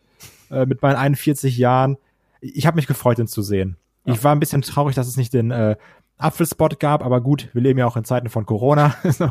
äh, 0.50 0.66
mit 0.66 0.82
meinen 0.82 0.96
41 0.96 1.56
Jahren. 1.56 1.98
Ich 2.40 2.66
habe 2.66 2.76
mich 2.76 2.86
gefreut, 2.86 3.18
ihn 3.18 3.26
zu 3.26 3.42
sehen. 3.42 3.76
Ich 4.08 4.22
war 4.22 4.32
ein 4.32 4.40
bisschen 4.40 4.62
traurig, 4.62 4.94
dass 4.94 5.08
es 5.08 5.16
nicht 5.16 5.34
den 5.34 5.50
äh, 5.50 5.76
Apfelspot 6.18 6.80
gab, 6.80 7.05
aber 7.05 7.20
gut, 7.20 7.48
wir 7.52 7.62
leben 7.62 7.78
ja 7.78 7.86
auch 7.86 7.97
in 7.97 8.05
Zeiten 8.05 8.28
von 8.28 8.47
Corona. 8.47 8.94
so, 9.05 9.28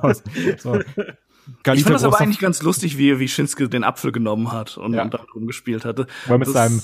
so. 0.57 0.79
Ich 0.79 1.63
Galita 1.63 1.83
fand 1.85 1.95
das 1.95 2.03
aber 2.03 2.19
eigentlich 2.19 2.39
ganz 2.39 2.61
lustig, 2.63 2.97
wie, 2.97 3.19
wie 3.19 3.27
Shinsuke 3.27 3.69
den 3.69 3.83
Apfel 3.83 4.11
genommen 4.11 4.51
hat 4.51 4.77
und, 4.77 4.93
Ja. 4.93 5.03
und 5.03 5.13
damit 5.13 5.33
rumgespielt 5.35 5.85
hatte. 5.85 6.07
er 6.27 6.37
mit 6.37 6.47
Das- 6.47 6.53
seinem 6.53 6.81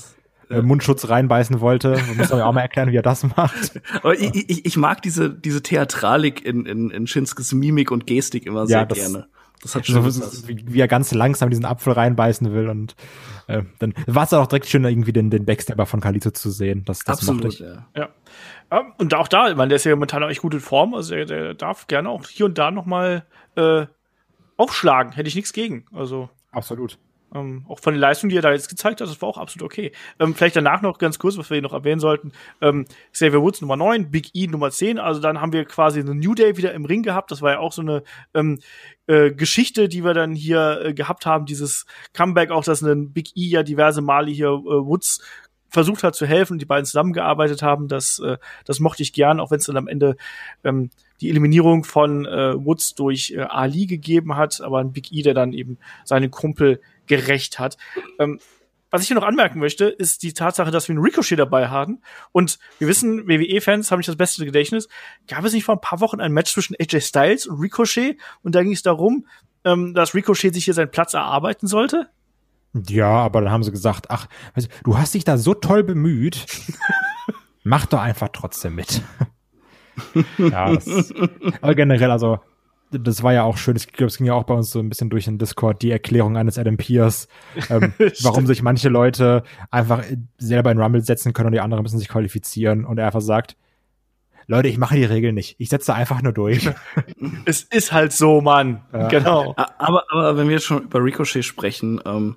äh, 0.50 0.62
Mundschutz 0.62 1.08
reinbeißen 1.08 1.60
wollte. 1.60 1.96
Man 2.08 2.16
muss 2.18 2.30
aber 2.32 2.46
auch 2.46 2.52
mal 2.52 2.60
erklären, 2.60 2.90
wie 2.92 2.96
er 2.96 3.02
das 3.02 3.24
macht. 3.36 3.80
Aber 4.02 4.18
ich, 4.18 4.48
ich, 4.50 4.66
ich 4.66 4.76
mag 4.76 5.00
diese, 5.02 5.30
diese 5.30 5.62
Theatralik 5.62 6.44
in, 6.44 6.66
in, 6.66 6.90
in 6.90 7.06
Shinskes 7.06 7.52
Mimik 7.54 7.90
und 7.90 8.06
Gestik 8.06 8.44
immer 8.46 8.60
Ja, 8.62 8.66
sehr 8.66 8.86
das- 8.86 8.98
gerne. 8.98 9.26
Das 9.62 9.76
hat 9.76 9.86
schon 9.86 10.10
so, 10.10 10.20
was. 10.20 10.48
wie, 10.48 10.64
wie 10.66 10.80
er 10.80 10.88
ganz 10.88 11.14
langsam 11.14 11.48
diesen 11.48 11.64
Apfel 11.64 11.92
reinbeißen 11.92 12.52
will 12.52 12.68
und 12.68 12.96
äh, 13.46 13.62
dann 13.78 13.94
war 14.08 14.24
es 14.24 14.32
auch 14.32 14.48
direkt 14.48 14.66
schön, 14.66 14.84
irgendwie 14.84 15.12
den, 15.12 15.30
den 15.30 15.44
Backstabber 15.44 15.86
von 15.86 16.00
Kalito 16.00 16.32
zu 16.32 16.50
sehen. 16.50 16.82
Das, 16.84 16.98
das 17.04 17.18
Absolut, 17.20 17.44
ich. 17.54 17.60
ja. 17.60 17.86
Ja. 17.96 18.08
Ja. 18.72 18.92
Und 18.98 19.14
auch 19.14 19.28
da, 19.28 19.50
ich 19.50 19.56
meine, 19.56 19.68
der 19.68 19.76
ist 19.76 19.84
ja 19.84 19.94
momentan 19.94 20.22
auch 20.22 20.28
echt 20.28 20.42
gut 20.42 20.54
in 20.54 20.60
Form. 20.60 20.94
Also 20.94 21.14
der, 21.14 21.26
der 21.26 21.54
darf 21.54 21.86
gerne 21.86 22.08
auch 22.08 22.26
hier 22.26 22.46
und 22.46 22.58
da 22.58 22.70
noch 22.70 22.86
mal 22.86 23.26
äh, 23.56 23.86
aufschlagen. 24.56 25.12
Hätte 25.12 25.28
ich 25.28 25.34
nichts 25.34 25.52
gegen. 25.52 25.86
Also 25.92 26.30
Absolut. 26.52 26.98
ähm, 27.34 27.64
auch 27.68 27.80
von 27.80 27.94
den 27.94 28.00
Leistungen, 28.00 28.30
die 28.30 28.36
er 28.36 28.42
da 28.42 28.52
jetzt 28.52 28.68
gezeigt 28.68 29.00
hat, 29.00 29.08
das 29.08 29.20
war 29.20 29.28
auch 29.28 29.38
absolut 29.38 29.64
okay. 29.64 29.92
Ähm, 30.18 30.34
vielleicht 30.34 30.56
danach 30.56 30.82
noch 30.82 30.98
ganz 30.98 31.18
kurz, 31.18 31.36
was 31.36 31.50
wir 31.50 31.56
hier 31.56 31.62
noch 31.62 31.72
erwähnen 31.72 32.00
sollten. 32.00 32.32
Ähm, 32.60 32.86
Xavier 33.12 33.42
Woods 33.42 33.60
Nummer 33.60 33.76
9, 33.76 34.10
Big 34.10 34.30
E 34.34 34.46
Nummer 34.46 34.70
10. 34.70 34.98
Also 34.98 35.20
dann 35.20 35.40
haben 35.40 35.52
wir 35.52 35.64
quasi 35.64 36.00
eine 36.00 36.14
New 36.14 36.34
Day 36.34 36.56
wieder 36.56 36.72
im 36.72 36.84
Ring 36.84 37.02
gehabt. 37.02 37.30
Das 37.30 37.42
war 37.42 37.52
ja 37.52 37.58
auch 37.58 37.72
so 37.72 37.82
eine 37.82 38.02
ähm, 38.34 38.60
äh, 39.06 39.32
Geschichte, 39.32 39.88
die 39.88 40.04
wir 40.04 40.14
dann 40.14 40.34
hier 40.34 40.80
äh, 40.84 40.94
gehabt 40.94 41.26
haben. 41.26 41.46
Dieses 41.46 41.86
Comeback, 42.12 42.50
auch 42.50 42.64
dass 42.64 42.82
ein 42.82 43.12
Big 43.12 43.36
E 43.36 43.48
ja 43.48 43.62
diverse 43.62 44.00
Male 44.00 44.30
hier 44.30 44.48
äh, 44.48 44.86
Woods 44.86 45.20
versucht 45.72 46.02
hat 46.04 46.14
zu 46.14 46.26
helfen, 46.26 46.58
die 46.58 46.66
beiden 46.66 46.84
zusammengearbeitet 46.84 47.62
haben. 47.62 47.88
Das, 47.88 48.18
äh, 48.18 48.36
das 48.64 48.78
mochte 48.78 49.02
ich 49.02 49.12
gern, 49.12 49.40
auch 49.40 49.50
wenn 49.50 49.58
es 49.58 49.66
dann 49.66 49.78
am 49.78 49.88
Ende 49.88 50.16
ähm, 50.64 50.90
die 51.20 51.30
Eliminierung 51.30 51.84
von 51.84 52.26
äh, 52.26 52.54
Woods 52.64 52.94
durch 52.94 53.32
äh, 53.34 53.40
Ali 53.40 53.86
gegeben 53.86 54.36
hat, 54.36 54.60
aber 54.60 54.78
ein 54.80 54.92
Big 54.92 55.10
E, 55.12 55.22
der 55.22 55.34
dann 55.34 55.52
eben 55.52 55.78
seinen 56.04 56.30
Kumpel 56.30 56.80
gerecht 57.06 57.58
hat. 57.58 57.78
Ähm, 58.18 58.38
was 58.90 59.00
ich 59.00 59.08
hier 59.08 59.16
noch 59.16 59.26
anmerken 59.26 59.58
möchte, 59.58 59.86
ist 59.86 60.22
die 60.22 60.34
Tatsache, 60.34 60.70
dass 60.70 60.86
wir 60.86 60.94
einen 60.94 61.02
Ricochet 61.02 61.38
dabei 61.38 61.68
haben. 61.68 62.02
Und 62.32 62.58
wir 62.78 62.88
wissen, 62.88 63.26
WWE-Fans 63.26 63.90
haben 63.90 64.00
nicht 64.00 64.08
das 64.08 64.16
beste 64.16 64.44
Gedächtnis. 64.44 64.86
Gab 65.26 65.46
es 65.46 65.54
nicht 65.54 65.64
vor 65.64 65.76
ein 65.76 65.80
paar 65.80 66.00
Wochen 66.00 66.20
ein 66.20 66.32
Match 66.32 66.52
zwischen 66.52 66.76
AJ 66.78 67.00
Styles 67.00 67.46
und 67.46 67.58
Ricochet? 67.58 68.18
Und 68.42 68.54
da 68.54 68.62
ging 68.62 68.72
es 68.72 68.82
darum, 68.82 69.26
ähm, 69.64 69.94
dass 69.94 70.14
Ricochet 70.14 70.52
sich 70.52 70.66
hier 70.66 70.74
seinen 70.74 70.90
Platz 70.90 71.14
erarbeiten 71.14 71.66
sollte? 71.66 72.10
Ja, 72.74 73.10
aber 73.10 73.42
dann 73.42 73.50
haben 73.50 73.62
sie 73.62 73.70
gesagt, 73.70 74.06
ach, 74.10 74.28
weißt 74.54 74.68
du, 74.68 74.72
du 74.84 74.98
hast 74.98 75.14
dich 75.14 75.24
da 75.24 75.36
so 75.36 75.54
toll 75.54 75.84
bemüht. 75.84 76.46
Mach 77.64 77.86
doch 77.86 78.00
einfach 78.00 78.28
trotzdem 78.32 78.74
mit. 78.74 79.02
ja, 80.38 80.74
das, 80.74 81.12
aber 81.60 81.74
generell, 81.74 82.10
also, 82.10 82.40
das 82.90 83.22
war 83.22 83.32
ja 83.32 83.44
auch 83.44 83.56
schön. 83.56 83.76
Ich 83.76 83.92
glaube, 83.92 84.08
es 84.08 84.16
ging 84.16 84.26
ja 84.26 84.34
auch 84.34 84.44
bei 84.44 84.54
uns 84.54 84.70
so 84.70 84.78
ein 84.78 84.88
bisschen 84.88 85.10
durch 85.10 85.26
den 85.26 85.38
Discord 85.38 85.82
die 85.82 85.90
Erklärung 85.90 86.36
eines 86.36 86.58
Adam 86.58 86.76
Pierce, 86.76 87.28
ähm, 87.70 87.92
warum 88.22 88.46
sich 88.46 88.62
manche 88.62 88.88
Leute 88.88 89.42
einfach 89.70 90.04
selber 90.38 90.72
in 90.72 90.80
Rumble 90.80 91.02
setzen 91.02 91.32
können 91.32 91.48
und 91.48 91.52
die 91.52 91.60
anderen 91.60 91.82
müssen 91.82 91.98
sich 91.98 92.08
qualifizieren 92.08 92.84
und 92.84 92.98
er 92.98 93.06
einfach 93.06 93.20
sagt, 93.20 93.56
Leute, 94.46 94.68
ich 94.68 94.78
mache 94.78 94.96
die 94.96 95.04
Regeln 95.04 95.34
nicht. 95.34 95.54
Ich 95.58 95.68
setze 95.68 95.94
einfach 95.94 96.20
nur 96.20 96.32
durch. 96.32 96.68
Es 97.44 97.62
ist 97.62 97.92
halt 97.92 98.12
so, 98.12 98.40
Mann. 98.40 98.82
Ja. 98.92 99.08
Genau. 99.08 99.54
Aber, 99.56 100.04
aber 100.10 100.36
wenn 100.36 100.48
wir 100.48 100.54
jetzt 100.54 100.64
schon 100.64 100.82
über 100.82 101.02
Ricochet 101.02 101.44
sprechen, 101.44 102.00
ähm, 102.04 102.36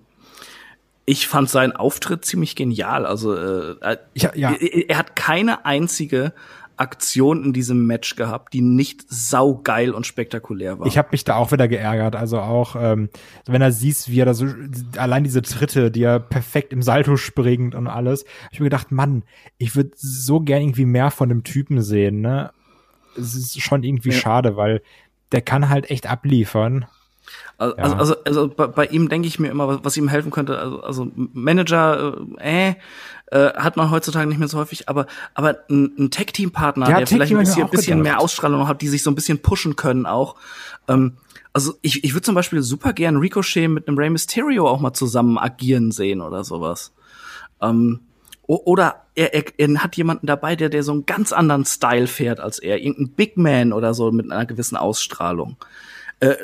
ich 1.05 1.27
fand 1.27 1.49
seinen 1.49 1.73
Auftritt 1.73 2.25
ziemlich 2.25 2.55
genial. 2.55 3.05
Also 3.05 3.35
äh, 3.35 3.97
Ich, 4.13 4.23
ja, 4.23 4.51
er, 4.51 4.89
er 4.89 4.97
hat 4.97 5.15
keine 5.15 5.65
einzige 5.65 6.33
Aktion 6.77 7.43
in 7.45 7.53
diesem 7.53 7.85
Match 7.85 8.15
gehabt, 8.15 8.53
die 8.53 8.61
nicht 8.61 9.05
saugeil 9.07 9.91
und 9.91 10.05
spektakulär 10.05 10.79
war. 10.79 10.87
Ich 10.87 10.97
habe 10.97 11.09
mich 11.11 11.23
da 11.23 11.35
auch 11.35 11.51
wieder 11.51 11.67
geärgert. 11.67 12.15
Also 12.15 12.39
auch, 12.39 12.75
ähm, 12.77 13.09
wenn 13.45 13.61
er 13.61 13.71
siehst, 13.71 14.09
wie 14.09 14.19
er 14.19 14.25
da 14.25 14.33
so, 14.33 14.47
allein 14.97 15.23
diese 15.23 15.41
Tritte, 15.41 15.91
die 15.91 16.03
er 16.03 16.19
perfekt 16.19 16.73
im 16.73 16.81
Salto 16.81 17.17
springt 17.17 17.75
und 17.75 17.87
alles, 17.87 18.25
hab 18.43 18.53
ich 18.53 18.59
mir 18.59 18.65
gedacht, 18.65 18.91
Mann, 18.91 19.23
ich 19.57 19.75
würde 19.75 19.91
so 19.95 20.41
gern 20.41 20.61
irgendwie 20.61 20.85
mehr 20.85 21.11
von 21.11 21.29
dem 21.29 21.43
Typen 21.43 21.81
sehen, 21.81 22.21
ne? 22.21 22.51
Es 23.17 23.33
ist 23.33 23.61
schon 23.61 23.83
irgendwie 23.83 24.09
ja. 24.09 24.17
schade, 24.17 24.57
weil 24.57 24.81
der 25.31 25.41
kann 25.41 25.69
halt 25.69 25.89
echt 25.89 26.07
abliefern. 26.07 26.85
Also, 27.57 27.77
ja. 27.77 27.83
also, 27.83 27.95
also, 27.95 28.15
also 28.25 28.47
bei, 28.49 28.67
bei 28.67 28.85
ihm 28.87 29.09
denke 29.09 29.27
ich 29.27 29.39
mir 29.39 29.49
immer, 29.49 29.67
was, 29.67 29.79
was 29.83 29.97
ihm 29.97 30.07
helfen 30.07 30.31
könnte. 30.31 30.59
Also, 30.59 30.81
also 30.81 31.11
Manager, 31.15 32.17
äh, 32.37 32.75
äh, 33.31 33.53
hat 33.53 33.75
man 33.77 33.91
heutzutage 33.91 34.27
nicht 34.27 34.37
mehr 34.37 34.47
so 34.47 34.57
häufig, 34.57 34.87
aber 34.87 35.07
aber 35.33 35.57
ein, 35.69 35.91
ein 35.97 36.11
Tech-Team-Partner, 36.11 36.85
der 36.85 37.07
vielleicht 37.07 37.33
ein 37.33 37.39
bisschen, 37.39 37.69
bisschen 37.69 38.01
mehr 38.01 38.19
Ausstrahlung 38.19 38.67
hat, 38.67 38.81
die 38.81 38.87
sich 38.87 39.03
so 39.03 39.09
ein 39.09 39.15
bisschen 39.15 39.39
pushen 39.41 39.75
können 39.75 40.05
auch. 40.05 40.35
Ähm, 40.87 41.17
also 41.51 41.73
ich, 41.81 42.03
ich 42.03 42.13
würde 42.13 42.23
zum 42.23 42.35
Beispiel 42.35 42.61
super 42.61 42.93
gern 42.93 43.17
Ricochet 43.17 43.69
mit 43.69 43.87
einem 43.87 43.97
Rey 43.97 44.09
Mysterio 44.09 44.67
auch 44.67 44.79
mal 44.79 44.93
zusammen 44.93 45.37
agieren 45.37 45.91
sehen 45.91 46.21
oder 46.21 46.43
sowas. 46.43 46.93
Ähm, 47.61 48.01
oder 48.47 49.05
er, 49.15 49.33
er, 49.33 49.43
er 49.57 49.83
hat 49.83 49.95
jemanden 49.95 50.27
dabei, 50.27 50.55
der, 50.55 50.69
der 50.69 50.83
so 50.83 50.91
einen 50.91 51.07
ganz 51.07 51.33
anderen 51.33 51.65
Style 51.65 52.05
fährt 52.07 52.39
als 52.39 52.59
er. 52.59 52.79
Irgendein 52.79 53.15
Big 53.15 53.37
Man 53.37 53.73
oder 53.73 53.93
so 53.93 54.11
mit 54.11 54.31
einer 54.31 54.45
gewissen 54.45 54.75
Ausstrahlung. 54.75 55.57
Äh, 56.19 56.35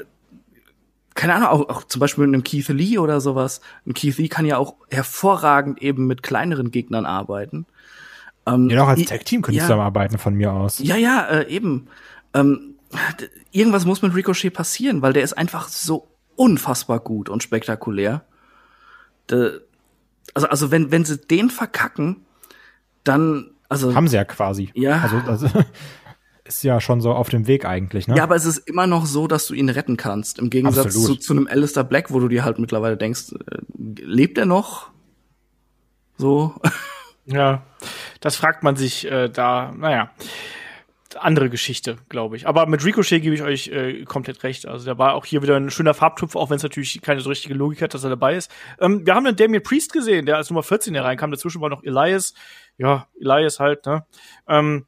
keine 1.15 1.35
Ahnung, 1.35 1.49
auch, 1.49 1.69
auch 1.69 1.83
zum 1.83 1.99
Beispiel 1.99 2.25
mit 2.25 2.33
einem 2.33 2.43
Keith 2.43 2.69
Lee 2.69 2.97
oder 2.97 3.19
sowas. 3.21 3.61
Ein 3.85 3.93
Keith 3.93 4.17
Lee 4.17 4.29
kann 4.29 4.45
ja 4.45 4.57
auch 4.57 4.75
hervorragend 4.89 5.81
eben 5.81 6.07
mit 6.07 6.23
kleineren 6.23 6.71
Gegnern 6.71 7.05
arbeiten. 7.05 7.65
Ähm, 8.45 8.69
ja, 8.69 8.83
auch 8.83 8.88
als 8.88 9.05
Tag-Team 9.05 9.41
können 9.41 9.57
ja, 9.57 9.63
zusammenarbeiten 9.63 10.17
von 10.17 10.33
mir 10.33 10.53
aus. 10.53 10.79
Ja, 10.79 10.95
ja, 10.95 11.25
äh, 11.27 11.47
eben. 11.49 11.88
Ähm, 12.33 12.75
irgendwas 13.51 13.85
muss 13.85 14.01
mit 14.01 14.15
Ricochet 14.15 14.53
passieren, 14.53 15.01
weil 15.01 15.13
der 15.13 15.23
ist 15.23 15.38
einfach 15.38 15.67
so 15.67 16.07
unfassbar 16.35 16.99
gut 16.99 17.29
und 17.29 17.43
spektakulär. 17.43 18.23
De, 19.29 19.61
also, 20.33 20.47
also 20.47 20.71
wenn, 20.71 20.91
wenn 20.91 21.05
sie 21.05 21.17
den 21.17 21.49
verkacken, 21.49 22.25
dann, 23.03 23.51
also. 23.69 23.93
Haben 23.93 24.07
sie 24.07 24.15
ja 24.15 24.25
quasi. 24.25 24.71
Ja. 24.73 25.01
Also, 25.01 25.17
also 25.17 25.47
ist 26.56 26.64
ja 26.64 26.82
schon 26.82 27.02
so 27.02 27.14
auf 27.14 27.30
dem 27.30 27.48
Weg 27.48 27.65
eigentlich, 27.65 28.07
ne? 28.07 28.15
Ja, 28.15 28.23
aber 28.23 28.36
es 28.36 28.45
ist 28.45 28.57
immer 28.60 28.88
noch 28.88 29.06
so, 29.06 29.28
dass 29.28 29.48
du 29.48 29.53
ihn 29.53 29.69
retten 29.69 29.98
kannst. 29.98 30.40
Im 30.40 30.49
Gegensatz 30.49 30.94
zu, 30.94 31.15
zu 31.15 31.34
einem 31.34 31.48
Alistair 31.48 31.84
Black, 31.84 32.11
wo 32.11 32.19
du 32.19 32.28
dir 32.28 32.44
halt 32.44 32.60
mittlerweile 32.60 32.98
denkst, 32.98 33.34
äh, 33.34 33.57
lebt 33.78 34.38
er 34.38 34.45
noch? 34.45 34.90
So. 36.18 36.56
Ja, 37.26 37.61
das 38.19 38.36
fragt 38.36 38.64
man 38.64 38.76
sich 38.76 39.10
äh, 39.10 39.30
da, 39.30 39.72
naja 39.78 40.10
andere 41.19 41.49
Geschichte, 41.49 41.98
glaube 42.10 42.36
ich. 42.36 42.48
Aber 42.48 42.65
mit 42.65 42.84
Ricochet 42.84 43.22
gebe 43.22 43.36
ich 43.36 43.41
euch 43.41 43.68
äh, 43.68 44.03
komplett 44.06 44.44
recht. 44.44 44.68
Also 44.68 44.86
der 44.86 44.98
war 44.98 45.14
auch 45.14 45.26
hier 45.26 45.41
wieder 45.41 45.56
ein 45.56 45.69
schöner 45.69 45.94
Farbtupf, 45.94 46.36
auch 46.36 46.49
wenn 46.49 46.57
es 46.57 46.64
natürlich 46.64 47.02
keine 47.02 47.22
so 47.22 47.30
richtige 47.30 47.53
Logik 47.53 47.82
hat, 47.82 47.94
dass 47.94 48.03
er 48.03 48.10
dabei 48.10 48.36
ist. 48.36 48.52
Ähm, 48.80 49.06
wir 49.06 49.15
haben 49.15 49.26
dann 49.26 49.36
Damien 49.36 49.64
Priest 49.64 49.94
gesehen, 49.94 50.26
der 50.26 50.38
als 50.38 50.49
Nummer 50.49 50.64
14 50.64 50.94
hereinkam. 50.94 51.32
Dazwischen 51.32 51.61
war 51.61 51.69
noch 51.69 51.84
Elias. 51.84 52.34
Ja, 52.78 53.07
Elias 53.19 53.60
halt, 53.60 53.86
ne? 53.86 54.06
Ähm, 54.48 54.86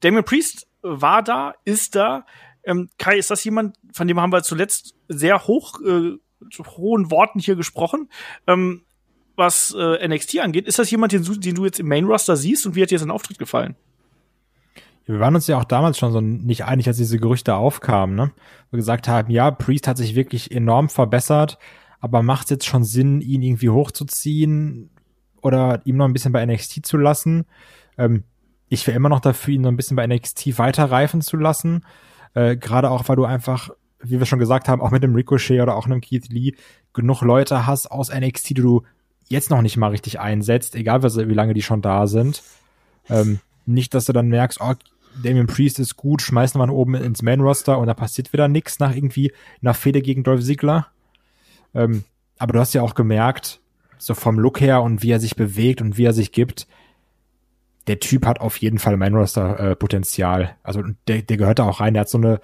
Damien 0.00 0.24
Priest 0.24 0.66
war 0.82 1.22
da, 1.22 1.54
ist 1.64 1.94
da. 1.94 2.26
Ähm, 2.62 2.90
Kai, 2.98 3.18
ist 3.18 3.30
das 3.30 3.44
jemand, 3.44 3.76
von 3.92 4.06
dem 4.06 4.20
haben 4.20 4.32
wir 4.32 4.42
zuletzt 4.42 4.94
sehr 5.08 5.46
hoch, 5.46 5.80
äh, 5.80 6.16
hohen 6.76 7.10
Worten 7.10 7.38
hier 7.38 7.56
gesprochen? 7.56 8.08
Ähm, 8.46 8.82
was 9.36 9.74
äh, 9.78 10.06
NXT 10.06 10.40
angeht, 10.40 10.66
ist 10.66 10.78
das 10.78 10.90
jemand, 10.90 11.12
den, 11.12 11.24
den 11.24 11.54
du 11.54 11.64
jetzt 11.64 11.80
im 11.80 11.88
Main 11.88 12.04
Roster 12.04 12.36
siehst 12.36 12.66
und 12.66 12.74
wie 12.74 12.82
hat 12.82 12.90
dir 12.90 12.98
sein 12.98 13.10
Auftritt 13.10 13.38
gefallen? 13.38 13.74
Wir 15.06 15.18
waren 15.18 15.34
uns 15.34 15.46
ja 15.46 15.58
auch 15.58 15.64
damals 15.64 15.98
schon 15.98 16.12
so 16.12 16.20
nicht 16.20 16.66
einig, 16.66 16.86
als 16.86 16.98
diese 16.98 17.18
Gerüchte 17.18 17.54
aufkamen, 17.54 18.14
ne? 18.14 18.32
Wir 18.70 18.76
gesagt 18.76 19.08
haben, 19.08 19.30
ja, 19.30 19.50
Priest 19.50 19.88
hat 19.88 19.96
sich 19.96 20.14
wirklich 20.14 20.52
enorm 20.52 20.88
verbessert, 20.88 21.58
aber 22.00 22.22
macht 22.22 22.44
es 22.44 22.50
jetzt 22.50 22.66
schon 22.66 22.84
Sinn, 22.84 23.20
ihn 23.20 23.42
irgendwie 23.42 23.70
hochzuziehen 23.70 24.90
oder 25.42 25.80
ihm 25.84 25.96
noch 25.96 26.04
ein 26.04 26.12
bisschen 26.12 26.32
bei 26.32 26.44
NXT 26.44 26.86
zu 26.86 26.96
lassen? 26.96 27.46
Ähm, 27.98 28.24
ich 28.70 28.86
wäre 28.86 28.96
immer 28.96 29.08
noch 29.08 29.20
dafür, 29.20 29.52
ihn 29.52 29.64
so 29.64 29.68
ein 29.68 29.76
bisschen 29.76 29.96
bei 29.96 30.06
NXT 30.06 30.56
weiterreifen 30.58 31.20
zu 31.20 31.36
lassen. 31.36 31.84
Äh, 32.34 32.56
Gerade 32.56 32.90
auch, 32.90 33.08
weil 33.08 33.16
du 33.16 33.24
einfach, 33.24 33.70
wie 34.00 34.18
wir 34.18 34.26
schon 34.26 34.38
gesagt 34.38 34.68
haben, 34.68 34.80
auch 34.80 34.92
mit 34.92 35.02
dem 35.02 35.14
Ricochet 35.14 35.60
oder 35.60 35.76
auch 35.76 35.86
einem 35.86 36.00
Keith 36.00 36.28
Lee 36.30 36.54
genug 36.94 37.20
Leute 37.22 37.66
hast 37.66 37.90
aus 37.90 38.14
NXT, 38.14 38.50
die 38.50 38.54
du 38.54 38.82
jetzt 39.28 39.50
noch 39.50 39.60
nicht 39.60 39.76
mal 39.76 39.88
richtig 39.88 40.20
einsetzt, 40.20 40.76
egal 40.76 41.02
wie 41.02 41.34
lange 41.34 41.52
die 41.52 41.62
schon 41.62 41.82
da 41.82 42.06
sind. 42.06 42.42
Ähm, 43.08 43.40
nicht, 43.66 43.92
dass 43.92 44.04
du 44.04 44.12
dann 44.12 44.28
merkst, 44.28 44.60
oh, 44.60 44.74
Damien 45.22 45.48
Priest 45.48 45.80
ist 45.80 45.96
gut, 45.96 46.22
schmeißen 46.22 46.60
wir 46.60 46.64
ihn 46.64 46.70
oben 46.70 46.94
ins 46.94 47.22
Main-Roster 47.22 47.76
und 47.76 47.88
da 47.88 47.94
passiert 47.94 48.32
wieder 48.32 48.46
nichts 48.46 48.78
nach 48.78 48.94
irgendwie 48.94 49.32
nach 49.60 49.74
Fehde 49.74 50.00
gegen 50.00 50.22
Dolph 50.22 50.44
Ziggler. 50.44 50.86
Ähm, 51.74 52.04
aber 52.38 52.52
du 52.52 52.60
hast 52.60 52.72
ja 52.72 52.82
auch 52.82 52.94
gemerkt, 52.94 53.60
so 53.98 54.14
vom 54.14 54.38
Look 54.38 54.60
her 54.60 54.82
und 54.82 55.02
wie 55.02 55.10
er 55.10 55.20
sich 55.20 55.34
bewegt 55.34 55.82
und 55.82 55.98
wie 55.98 56.04
er 56.04 56.12
sich 56.12 56.30
gibt, 56.30 56.68
der 57.86 58.00
Typ 58.00 58.26
hat 58.26 58.40
auf 58.40 58.56
jeden 58.58 58.78
Fall 58.78 58.96
Main-Roster-Potenzial. 58.96 60.42
Äh, 60.42 60.48
also 60.62 60.82
der, 61.08 61.22
der 61.22 61.36
gehört 61.36 61.58
da 61.58 61.64
auch 61.64 61.80
rein. 61.80 61.94
Der 61.94 62.02
hat 62.02 62.08
so 62.08 62.18
eine 62.18 62.40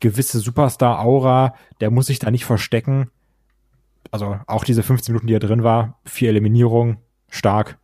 gewisse 0.00 0.38
Superstar-Aura, 0.38 1.54
der 1.80 1.90
muss 1.90 2.06
sich 2.06 2.18
da 2.18 2.30
nicht 2.30 2.44
verstecken. 2.44 3.10
Also 4.10 4.38
auch 4.46 4.64
diese 4.64 4.82
15 4.82 5.12
Minuten, 5.12 5.26
die 5.26 5.34
er 5.34 5.40
drin 5.40 5.64
war, 5.64 5.98
vier 6.04 6.30
Eliminierungen, 6.30 6.98
stark. 7.28 7.78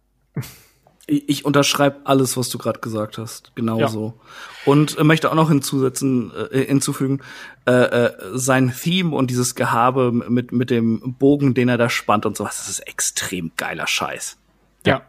Ich 1.06 1.44
unterschreibe 1.44 2.00
alles, 2.04 2.38
was 2.38 2.48
du 2.48 2.56
gerade 2.56 2.80
gesagt 2.80 3.18
hast, 3.18 3.54
genauso. 3.54 4.14
Ja. 4.16 4.72
Und 4.72 4.96
äh, 4.96 5.04
möchte 5.04 5.30
auch 5.30 5.34
noch 5.34 5.50
hinzusetzen, 5.50 6.32
äh, 6.50 6.64
hinzufügen, 6.64 7.20
äh, 7.66 7.72
äh, 7.72 8.12
sein 8.32 8.72
Theme 8.74 9.14
und 9.14 9.30
dieses 9.30 9.54
Gehabe 9.54 10.12
mit 10.12 10.52
mit 10.52 10.70
dem 10.70 11.14
Bogen, 11.18 11.52
den 11.52 11.68
er 11.68 11.76
da 11.76 11.90
spannt 11.90 12.24
und 12.24 12.38
sowas, 12.38 12.56
das 12.56 12.70
ist 12.70 12.80
extrem 12.80 13.52
geiler 13.56 13.86
Scheiß. 13.86 14.38
Ja. 14.86 15.02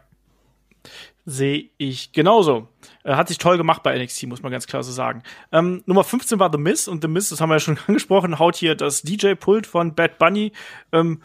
Sehe 1.28 1.70
ich 1.76 2.12
genauso. 2.12 2.68
Äh, 3.02 3.14
hat 3.14 3.26
sich 3.26 3.38
toll 3.38 3.56
gemacht 3.56 3.82
bei 3.82 3.98
NXT, 3.98 4.28
muss 4.28 4.42
man 4.42 4.52
ganz 4.52 4.68
klar 4.68 4.84
so 4.84 4.92
sagen. 4.92 5.24
Ähm, 5.50 5.82
Nummer 5.84 6.04
15 6.04 6.38
war 6.38 6.52
The 6.52 6.58
Miz 6.58 6.86
und 6.86 7.02
The 7.02 7.08
Miz, 7.08 7.30
das 7.30 7.40
haben 7.40 7.48
wir 7.48 7.56
ja 7.56 7.60
schon 7.60 7.78
angesprochen, 7.88 8.38
haut 8.38 8.54
hier 8.54 8.76
das 8.76 9.02
DJ-Pult 9.02 9.66
von 9.66 9.96
Bad 9.96 10.18
Bunny 10.18 10.52
ähm, 10.92 11.20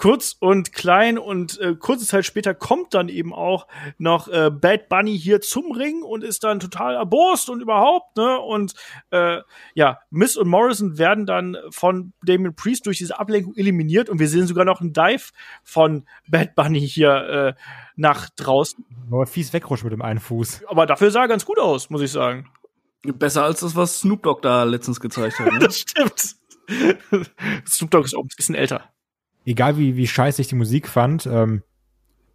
kurz 0.00 0.34
und 0.40 0.72
klein 0.72 1.18
und 1.18 1.60
äh, 1.60 1.74
kurze 1.74 2.06
Zeit 2.06 2.24
später 2.24 2.54
kommt 2.54 2.94
dann 2.94 3.10
eben 3.10 3.34
auch 3.34 3.66
noch 3.98 4.28
äh, 4.28 4.50
Bad 4.50 4.88
Bunny 4.88 5.18
hier 5.18 5.42
zum 5.42 5.72
Ring 5.72 6.02
und 6.02 6.24
ist 6.24 6.42
dann 6.42 6.58
total 6.58 6.94
erbost 6.94 7.50
und 7.50 7.60
überhaupt, 7.60 8.16
ne? 8.16 8.38
Und 8.40 8.72
äh, 9.10 9.40
ja, 9.74 9.98
Miss 10.08 10.38
und 10.38 10.48
Morrison 10.48 10.96
werden 10.96 11.26
dann 11.26 11.58
von 11.68 12.14
Damien 12.22 12.54
Priest 12.54 12.86
durch 12.86 12.96
diese 12.96 13.18
Ablenkung 13.18 13.54
eliminiert 13.56 14.08
und 14.08 14.20
wir 14.20 14.28
sehen 14.28 14.46
sogar 14.46 14.64
noch 14.64 14.80
einen 14.80 14.94
Dive 14.94 15.32
von 15.64 16.06
Bad 16.26 16.54
Bunny 16.54 16.80
hier 16.80 17.56
äh, 17.58 17.60
nach 18.00 18.28
draußen. 18.30 18.84
Nur 19.08 19.26
fies 19.26 19.52
wegrutscht 19.52 19.84
mit 19.84 19.92
dem 19.92 20.02
einen 20.02 20.20
Fuß. 20.20 20.62
Aber 20.68 20.86
dafür 20.86 21.10
sah 21.10 21.22
er 21.22 21.28
ganz 21.28 21.44
gut 21.44 21.58
aus, 21.58 21.90
muss 21.90 22.02
ich 22.02 22.10
sagen. 22.10 22.48
Besser 23.02 23.44
als 23.44 23.60
das, 23.60 23.76
was 23.76 24.00
Snoop 24.00 24.22
Dogg 24.22 24.40
da 24.42 24.64
letztens 24.64 25.00
gezeigt 25.00 25.38
hat. 25.38 25.46
Ne? 25.52 25.58
das 25.58 25.78
stimmt. 25.78 26.36
Snoop 27.66 27.90
Dogg 27.90 28.04
ist 28.04 28.14
auch 28.14 28.22
ein 28.22 28.28
bisschen 28.36 28.54
älter 28.54 28.90
egal 29.44 29.78
wie, 29.78 29.96
wie 29.96 30.06
scheiße 30.06 30.40
ich 30.40 30.48
die 30.48 30.54
Musik 30.54 30.88
fand, 30.88 31.26
ähm, 31.26 31.62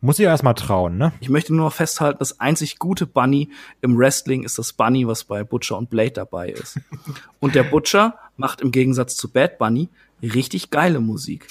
muss 0.01 0.19
ich 0.19 0.23
ja 0.23 0.29
erstmal 0.29 0.53
trauen, 0.53 0.97
ne? 0.97 1.13
Ich 1.19 1.29
möchte 1.29 1.55
nur 1.55 1.65
noch 1.65 1.73
festhalten, 1.73 2.19
das 2.19 2.39
einzig 2.39 2.77
gute 2.77 3.07
Bunny 3.07 3.49
im 3.81 3.97
Wrestling 3.97 4.43
ist 4.43 4.59
das 4.59 4.73
Bunny, 4.73 5.07
was 5.07 5.23
bei 5.23 5.43
Butcher 5.43 5.77
und 5.77 5.89
Blade 5.89 6.11
dabei 6.11 6.49
ist. 6.49 6.79
und 7.39 7.55
der 7.55 7.63
Butcher 7.63 8.19
macht 8.37 8.61
im 8.61 8.71
Gegensatz 8.71 9.15
zu 9.15 9.31
Bad 9.31 9.57
Bunny 9.57 9.89
richtig 10.21 10.69
geile 10.69 10.99
Musik. 10.99 11.47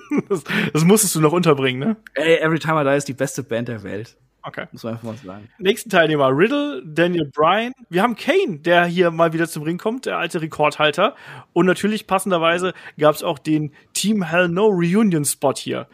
das, 0.28 0.44
das 0.72 0.84
musstest 0.84 1.14
du 1.14 1.20
noch 1.20 1.32
unterbringen, 1.32 1.80
ne? 1.80 1.96
Ey, 2.14 2.36
Every 2.36 2.58
Time 2.58 2.80
I 2.80 2.84
Die 2.84 2.96
ist 2.96 3.08
die 3.08 3.14
beste 3.14 3.42
Band 3.42 3.68
der 3.68 3.82
Welt. 3.82 4.16
Okay. 4.44 4.66
Muss 4.72 4.82
man 4.82 4.94
einfach 4.94 5.04
mal 5.04 5.16
sagen. 5.16 5.48
Nächsten 5.58 5.88
Teilnehmer, 5.88 6.36
Riddle, 6.36 6.82
Daniel 6.84 7.30
Bryan. 7.32 7.72
Wir 7.90 8.02
haben 8.02 8.16
Kane, 8.16 8.58
der 8.58 8.86
hier 8.86 9.12
mal 9.12 9.32
wieder 9.32 9.48
zum 9.48 9.62
Ring 9.62 9.78
kommt, 9.78 10.06
der 10.06 10.18
alte 10.18 10.40
Rekordhalter. 10.40 11.14
Und 11.52 11.66
natürlich 11.66 12.08
passenderweise 12.08 12.74
gab 12.98 13.14
es 13.14 13.22
auch 13.22 13.38
den 13.38 13.72
Team 13.92 14.24
Hell 14.24 14.48
No 14.48 14.66
Reunion 14.66 15.24
Spot 15.24 15.54
hier. 15.54 15.86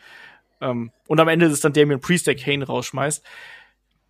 Ähm, 0.62 0.90
und 1.06 1.20
am 1.20 1.28
Ende 1.28 1.46
ist 1.46 1.52
es 1.52 1.60
dann 1.60 1.74
Damian 1.74 2.00
Priest, 2.00 2.26
der 2.26 2.36
Kane 2.36 2.64
rausschmeißt. 2.64 3.24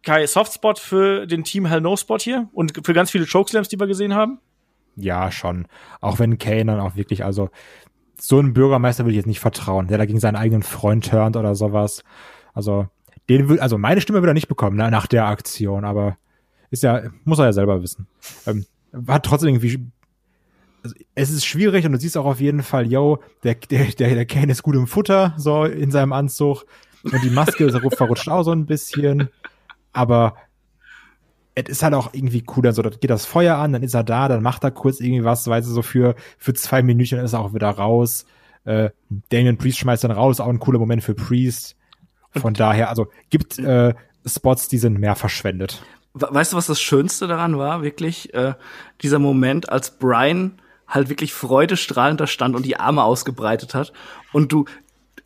Kai, 0.05 0.27
Softspot 0.27 0.79
für 0.79 1.27
den 1.27 1.43
Team 1.43 1.67
Hell 1.67 1.81
No 1.81 1.97
Spot 1.97 2.19
hier 2.19 2.49
und 2.53 2.87
für 2.87 2.93
ganz 2.93 3.11
viele 3.11 3.27
Chokeslams, 3.27 3.69
die 3.69 3.81
wir 3.81 3.89
gesehen 3.89 4.15
haben? 4.15 4.39
Ja, 4.95 5.33
schon. 5.33 5.67
Auch 6.01 6.21
wenn 6.21 6.39
Kane 6.39 6.67
dann 6.67 6.81
auch 6.81 6.95
wirklich, 6.95 7.25
also 7.25 7.51
so 8.21 8.41
ein 8.41 8.53
Bürgermeister 8.53 9.05
will 9.05 9.13
ich 9.13 9.17
jetzt 9.17 9.27
nicht 9.27 9.41
vertrauen, 9.41 9.89
der 9.89 9.99
da 9.99 10.07
gegen 10.07 10.21
seinen 10.21 10.37
eigenen 10.37 10.63
Freund 10.63 11.09
turnt 11.09 11.37
oder 11.37 11.55
sowas. 11.55 12.03
Also 12.55 12.89
den 13.29 13.49
will, 13.49 13.61
also 13.61 13.79
meine 13.79 14.01
Stimme 14.01 14.23
will 14.23 14.31
er 14.31 14.35
nicht 14.35 14.49
bekommen 14.49 14.77
ne, 14.77 14.91
nach 14.91 15.07
der 15.07 15.27
Aktion, 15.27 15.85
aber 15.85 16.17
ist 16.71 16.83
ja, 16.83 17.03
muss 17.25 17.39
er 17.39 17.47
ja 17.47 17.53
selber 17.53 17.83
wissen. 17.83 18.07
Ähm, 18.47 18.67
hat 19.07 19.25
trotzdem 19.25 19.51
irgendwie, 19.51 19.87
also 20.83 20.97
es 21.15 21.31
ist 21.31 21.47
schwierig 21.47 21.87
und 21.87 21.93
du 21.93 21.99
siehst 21.99 22.17
auch 22.17 22.25
auf 22.25 22.41
jeden 22.41 22.63
Fall, 22.63 22.91
yo, 22.91 23.19
der, 23.45 23.55
der, 23.55 23.87
der, 23.87 24.15
der 24.15 24.27
Kane 24.27 24.53
ist 24.53 24.63
gut 24.63 24.75
im 24.75 24.87
Futter, 24.87 25.35
so 25.37 25.65
in 25.65 25.91
seinem 25.91 26.13
Anzug 26.13 26.65
und 27.05 27.23
die 27.23 27.31
Maske 27.31 27.71
verrutscht 27.91 28.29
auch 28.29 28.43
so 28.43 28.53
ein 28.53 28.67
bisschen, 28.67 29.29
aber 29.93 30.35
es 31.67 31.69
ist 31.69 31.83
halt 31.83 31.95
auch 31.95 32.13
irgendwie 32.13 32.45
cool, 32.57 32.63
dann 32.63 32.75
so, 32.75 32.83
da 32.83 32.91
geht 32.91 33.11
das 33.11 33.27
Feuer 33.27 33.57
an, 33.57 33.73
dann 33.73 33.83
ist 33.83 33.95
er 33.95 34.05
da, 34.05 34.29
dann 34.29 34.43
macht 34.43 34.63
er 34.65 34.71
kurz 34.71 35.01
irgendwie 35.01 35.25
was, 35.25 35.47
weißt 35.47 35.69
du, 35.69 35.73
so 35.73 35.83
für, 35.83 36.15
für 36.39 36.55
zwei 36.55 36.83
Minuten, 36.83 37.17
dann 37.17 37.25
ist 37.25 37.33
er 37.33 37.41
auch 37.41 37.55
wieder 37.55 37.71
raus. 37.71 38.27
Äh, 38.65 38.91
Damian 39.31 39.59
Priest 39.59 39.79
schmeißt 39.79 40.05
dann 40.05 40.11
raus, 40.11 40.41
auch 40.41 40.49
ein 40.49 40.61
cooler 40.61 40.79
Moment 40.79 41.03
für 41.03 41.15
Priest. 41.15 41.77
Von 42.31 42.55
daher, 42.55 42.91
also 42.91 43.09
gibt 43.31 43.59
äh, 43.59 43.95
Spots, 44.27 44.69
die 44.69 44.79
sind 44.79 44.99
mehr 44.99 45.17
verschwendet. 45.17 45.83
Weißt 46.15 46.53
du, 46.53 46.57
was 46.57 46.67
das 46.67 46.81
Schönste 46.81 47.27
daran 47.27 47.59
war? 47.59 47.83
Wirklich 47.83 48.35
äh, 48.35 48.55
dieser 49.03 49.19
Moment, 49.19 49.71
als 49.71 49.99
Brian 49.99 50.61
halt 50.87 51.09
wirklich 51.09 51.35
freudestrahlend 51.35 52.21
da 52.21 52.27
stand 52.27 52.57
und 52.57 52.65
die 52.65 52.79
Arme 52.79 53.03
ausgebreitet 53.03 53.75
hat 53.75 53.93
und 54.33 54.53
du 54.53 54.65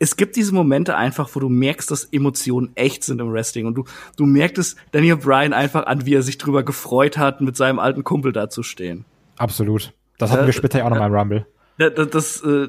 es 0.03 0.17
gibt 0.17 0.35
diese 0.35 0.53
Momente 0.53 0.97
einfach, 0.97 1.29
wo 1.33 1.39
du 1.39 1.47
merkst, 1.47 1.89
dass 1.89 2.03
Emotionen 2.03 2.73
echt 2.75 3.05
sind 3.05 3.21
im 3.21 3.31
Wrestling 3.31 3.65
und 3.65 3.75
du 3.75 3.85
du 4.17 4.25
merkst 4.25 4.57
es 4.57 4.75
Daniel 4.91 5.15
Bryan 5.15 5.53
einfach 5.53 5.85
an, 5.85 6.05
wie 6.05 6.13
er 6.13 6.21
sich 6.21 6.37
drüber 6.37 6.63
gefreut 6.63 7.17
hat, 7.17 7.39
mit 7.39 7.55
seinem 7.55 7.79
alten 7.79 8.03
Kumpel 8.03 8.33
da 8.33 8.49
zu 8.49 8.63
stehen. 8.63 9.05
Absolut. 9.37 9.93
Das 10.17 10.29
hatten 10.29 10.43
äh, 10.43 10.47
wir 10.47 10.53
später 10.53 10.79
ja 10.79 10.85
auch 10.85 10.89
noch 10.89 10.99
mal 10.99 11.07
im 11.07 11.15
Rumble. 11.15 11.47
Das, 11.77 12.09
das, 12.09 12.41
äh, 12.41 12.67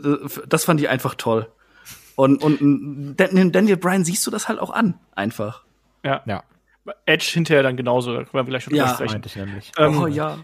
das, 0.49 0.65
fand 0.65 0.81
ich 0.81 0.89
einfach 0.89 1.17
toll. 1.17 1.49
Und, 2.15 2.41
und 2.41 3.17
Daniel 3.17 3.77
Bryan 3.77 4.05
siehst 4.05 4.25
du 4.27 4.31
das 4.31 4.49
halt 4.49 4.61
auch 4.61 4.71
an, 4.71 4.95
einfach. 5.17 5.65
Ja. 6.05 6.23
ja. 6.27 6.45
Edge 7.05 7.31
hinterher 7.33 7.65
dann 7.65 7.77
genauso, 7.77 8.13
da 8.13 8.19
können 8.23 8.33
wir 8.33 8.45
gleich 8.45 8.63
schon 8.63 8.77
ja, 8.77 8.95
sprechen. 8.95 9.21
Ich 9.27 9.35
nämlich. 9.35 9.73
Ähm, 9.77 9.99
oh 10.01 10.07
ja. 10.07 10.39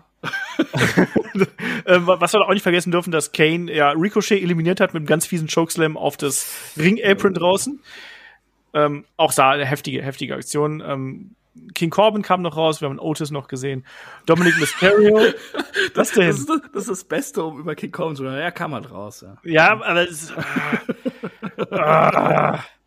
Ähm, 1.86 2.06
was 2.06 2.32
wir 2.32 2.42
auch 2.42 2.52
nicht 2.52 2.62
vergessen 2.62 2.92
dürfen, 2.92 3.10
dass 3.10 3.32
Kane 3.32 3.72
ja 3.72 3.90
Ricochet 3.90 4.42
eliminiert 4.42 4.80
hat 4.80 4.92
mit 4.92 5.00
einem 5.00 5.06
ganz 5.06 5.26
fiesen 5.26 5.48
Chokeslam 5.48 5.96
auf 5.96 6.16
das 6.16 6.74
Ring-Apron 6.78 7.34
draußen. 7.34 7.80
Ähm, 8.74 9.04
auch 9.16 9.32
sah 9.32 9.50
eine 9.50 9.66
heftige, 9.66 10.02
heftige 10.02 10.34
Aktion. 10.34 10.82
Ähm, 10.86 11.34
King 11.74 11.90
Corbin 11.90 12.22
kam 12.22 12.42
noch 12.42 12.56
raus, 12.56 12.80
wir 12.80 12.88
haben 12.88 12.98
Otis 12.98 13.30
noch 13.30 13.48
gesehen. 13.48 13.84
Dominic 14.26 14.58
Mysterio. 14.58 15.18
das, 15.94 16.12
das, 16.12 16.38
ist 16.38 16.48
das, 16.48 16.60
das, 16.72 16.82
ist 16.82 16.90
das 16.90 17.04
Beste, 17.04 17.42
um 17.42 17.58
über 17.58 17.74
King 17.74 17.90
Corbin 17.90 18.16
zu 18.16 18.22
reden. 18.22 18.36
Er 18.36 18.52
kam 18.52 18.74
halt 18.74 18.90
raus. 18.90 19.22
Ja, 19.22 19.36
ja 19.44 19.72
aber 19.72 20.08
es 20.08 20.24
ist, 20.24 20.34
ah, 21.72 22.62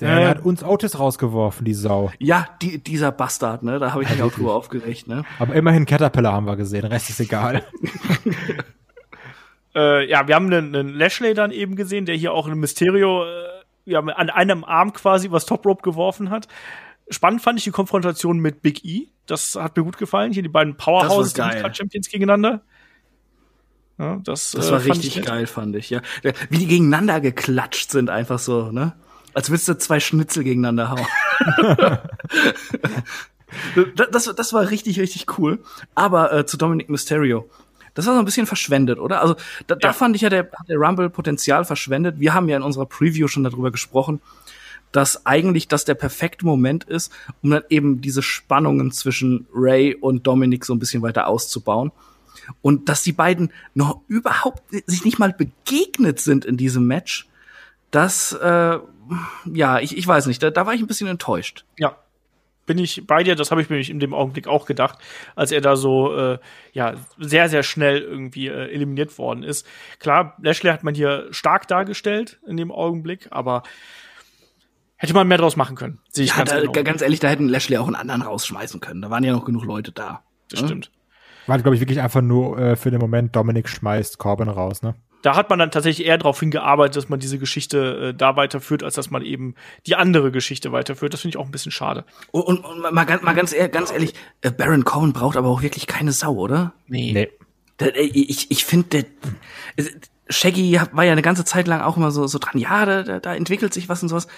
der 0.00 0.20
äh, 0.20 0.26
hat 0.26 0.44
uns 0.44 0.62
Otis 0.62 0.98
rausgeworfen, 0.98 1.64
die 1.64 1.74
Sau. 1.74 2.10
Ja, 2.18 2.46
die, 2.60 2.82
dieser 2.82 3.12
Bastard, 3.12 3.62
ne? 3.62 3.78
Da 3.78 3.92
habe 3.92 4.02
ich 4.02 4.10
mich 4.10 4.22
auch 4.22 4.32
drüber 4.32 4.54
aufgeregt, 4.54 5.08
ne? 5.08 5.24
Aber 5.38 5.54
immerhin 5.54 5.86
Caterpillar 5.86 6.32
haben 6.32 6.46
wir 6.46 6.56
gesehen, 6.56 6.84
Rest 6.84 7.10
ist 7.10 7.20
egal. 7.20 7.64
äh, 9.74 10.08
ja, 10.08 10.26
wir 10.26 10.34
haben 10.34 10.46
einen, 10.46 10.74
einen 10.74 10.94
Lashley 10.94 11.34
dann 11.34 11.50
eben 11.50 11.76
gesehen, 11.76 12.06
der 12.06 12.16
hier 12.16 12.32
auch 12.32 12.48
ein 12.48 12.58
Mysterio 12.58 13.24
äh, 13.24 13.28
ja, 13.84 14.00
an 14.00 14.30
einem 14.30 14.64
Arm 14.64 14.92
quasi 14.92 15.30
was 15.30 15.46
Top 15.46 15.66
Rope 15.66 15.82
geworfen 15.82 16.30
hat. 16.30 16.48
Spannend 17.08 17.42
fand 17.42 17.58
ich 17.58 17.64
die 17.64 17.70
Konfrontation 17.70 18.38
mit 18.38 18.62
Big 18.62 18.84
E. 18.84 19.08
Das 19.26 19.54
hat 19.56 19.76
mir 19.76 19.84
gut 19.84 19.98
gefallen. 19.98 20.32
Hier 20.32 20.42
die 20.42 20.48
beiden 20.48 20.76
Powerhouses, 20.76 21.34
die 21.34 21.42
Champions 21.74 22.08
gegeneinander. 22.08 22.62
Ja, 23.98 24.20
das, 24.24 24.52
das 24.52 24.70
war 24.70 24.80
äh, 24.80 24.90
richtig 24.90 25.22
geil, 25.22 25.46
fand 25.46 25.76
ich, 25.76 25.90
ja. 25.90 26.00
Wie 26.48 26.58
die 26.58 26.66
gegeneinander 26.66 27.20
geklatscht 27.20 27.90
sind, 27.90 28.10
einfach 28.10 28.38
so, 28.38 28.72
ne? 28.72 28.94
Als 29.34 29.50
würdest 29.50 29.68
du 29.68 29.78
zwei 29.78 30.00
Schnitzel 30.00 30.44
gegeneinander 30.44 30.90
hauen. 30.90 31.06
das, 34.10 34.32
das 34.34 34.52
war 34.52 34.70
richtig, 34.70 35.00
richtig 35.00 35.38
cool. 35.38 35.62
Aber 35.94 36.32
äh, 36.32 36.46
zu 36.46 36.56
Dominic 36.56 36.88
Mysterio. 36.90 37.48
Das 37.94 38.06
war 38.06 38.14
so 38.14 38.20
ein 38.20 38.24
bisschen 38.24 38.46
verschwendet, 38.46 38.98
oder? 38.98 39.20
Also 39.20 39.34
da, 39.66 39.74
ja. 39.74 39.80
da 39.80 39.92
fand 39.92 40.16
ich 40.16 40.22
ja, 40.22 40.30
der, 40.30 40.48
der 40.68 40.78
Rumble 40.78 41.10
Potenzial 41.10 41.64
verschwendet. 41.64 42.20
Wir 42.20 42.32
haben 42.34 42.48
ja 42.48 42.56
in 42.56 42.62
unserer 42.62 42.86
Preview 42.86 43.28
schon 43.28 43.44
darüber 43.44 43.70
gesprochen, 43.70 44.20
dass 44.92 45.26
eigentlich 45.26 45.68
das 45.68 45.84
der 45.84 45.94
perfekte 45.94 46.46
Moment 46.46 46.84
ist, 46.84 47.12
um 47.42 47.50
dann 47.50 47.64
eben 47.68 48.00
diese 48.00 48.22
Spannungen 48.22 48.92
zwischen 48.92 49.46
Ray 49.54 49.94
und 49.94 50.26
Dominic 50.26 50.64
so 50.64 50.74
ein 50.74 50.78
bisschen 50.78 51.02
weiter 51.02 51.26
auszubauen. 51.26 51.92
Und 52.60 52.88
dass 52.88 53.02
die 53.02 53.12
beiden 53.12 53.52
noch 53.74 54.00
überhaupt 54.08 54.62
sich 54.86 55.04
nicht 55.04 55.18
mal 55.18 55.32
begegnet 55.32 56.20
sind 56.20 56.44
in 56.44 56.56
diesem 56.56 56.86
Match, 56.86 57.28
das 57.90 58.32
äh, 58.32 58.78
ja, 59.44 59.78
ich, 59.78 59.96
ich 59.96 60.06
weiß 60.06 60.26
nicht, 60.26 60.42
da, 60.42 60.50
da 60.50 60.66
war 60.66 60.74
ich 60.74 60.80
ein 60.80 60.86
bisschen 60.86 61.08
enttäuscht. 61.08 61.64
Ja, 61.78 61.96
bin 62.66 62.78
ich 62.78 63.06
bei 63.06 63.22
dir, 63.22 63.34
das 63.34 63.50
habe 63.50 63.60
ich 63.60 63.70
mir 63.70 63.78
in 63.78 64.00
dem 64.00 64.14
Augenblick 64.14 64.46
auch 64.46 64.66
gedacht, 64.66 64.98
als 65.34 65.52
er 65.52 65.60
da 65.60 65.76
so 65.76 66.16
äh, 66.16 66.38
ja 66.72 66.94
sehr 67.18 67.48
sehr 67.48 67.62
schnell 67.62 68.00
irgendwie 68.00 68.48
äh, 68.48 68.72
eliminiert 68.72 69.18
worden 69.18 69.42
ist. 69.42 69.66
Klar, 69.98 70.36
Lashley 70.40 70.70
hat 70.70 70.84
man 70.84 70.94
hier 70.94 71.26
stark 71.30 71.66
dargestellt 71.68 72.38
in 72.46 72.56
dem 72.56 72.70
Augenblick, 72.70 73.28
aber 73.30 73.62
hätte 74.96 75.14
man 75.14 75.26
mehr 75.26 75.38
draus 75.38 75.56
machen 75.56 75.76
können. 75.76 75.98
Sehe 76.08 76.24
ich 76.24 76.30
ja, 76.30 76.36
ganz, 76.38 76.50
da, 76.50 76.60
genau. 76.60 76.72
ganz 76.84 77.02
ehrlich, 77.02 77.20
da 77.20 77.28
hätten 77.28 77.48
Lashley 77.48 77.78
auch 77.78 77.86
einen 77.86 77.96
anderen 77.96 78.22
rausschmeißen 78.22 78.80
können. 78.80 79.02
Da 79.02 79.10
waren 79.10 79.24
ja 79.24 79.32
noch 79.32 79.44
genug 79.44 79.64
Leute 79.64 79.90
da. 79.90 80.22
Das 80.48 80.60
ja? 80.60 80.66
stimmt. 80.66 80.90
War 81.48 81.58
glaube 81.58 81.74
ich 81.74 81.80
wirklich 81.80 82.00
einfach 82.00 82.22
nur 82.22 82.58
äh, 82.58 82.76
für 82.76 82.92
den 82.92 83.00
Moment 83.00 83.34
Dominik 83.34 83.68
schmeißt 83.68 84.18
Corbin 84.18 84.48
raus, 84.48 84.82
ne? 84.82 84.94
Da 85.22 85.36
hat 85.36 85.50
man 85.50 85.58
dann 85.58 85.70
tatsächlich 85.70 86.06
eher 86.06 86.18
darauf 86.18 86.38
hingearbeitet, 86.40 86.96
dass 86.96 87.08
man 87.08 87.20
diese 87.20 87.38
Geschichte 87.38 88.10
äh, 88.10 88.14
da 88.14 88.36
weiterführt, 88.36 88.82
als 88.82 88.94
dass 88.94 89.10
man 89.10 89.22
eben 89.22 89.54
die 89.86 89.94
andere 89.94 90.30
Geschichte 90.30 90.72
weiterführt. 90.72 91.12
Das 91.14 91.20
finde 91.20 91.36
ich 91.36 91.40
auch 91.40 91.46
ein 91.46 91.52
bisschen 91.52 91.72
schade. 91.72 92.04
Und, 92.30 92.42
und, 92.42 92.64
und 92.64 92.92
mal, 92.92 93.04
ganz, 93.04 93.22
mal 93.22 93.34
ganz, 93.34 93.52
ehrlich, 93.52 93.72
ganz 93.72 93.92
ehrlich, 93.92 94.14
äh, 94.42 94.50
Baron 94.50 94.84
Cohen 94.84 95.12
braucht 95.12 95.36
aber 95.36 95.48
auch 95.48 95.62
wirklich 95.62 95.86
keine 95.86 96.12
Sau, 96.12 96.34
oder? 96.34 96.74
Nee. 96.86 97.12
nee. 97.12 97.28
Da, 97.76 97.86
äh, 97.86 98.02
ich 98.02 98.50
ich 98.50 98.64
finde, 98.64 99.06
Shaggy 100.28 100.80
war 100.92 101.04
ja 101.04 101.12
eine 101.12 101.22
ganze 101.22 101.44
Zeit 101.44 101.68
lang 101.68 101.80
auch 101.80 101.96
immer 101.96 102.10
so, 102.10 102.26
so 102.26 102.38
dran, 102.38 102.58
ja, 102.58 102.84
da, 102.86 103.20
da 103.20 103.34
entwickelt 103.34 103.72
sich 103.72 103.88
was 103.88 104.02
und 104.02 104.08
sowas 104.08 104.28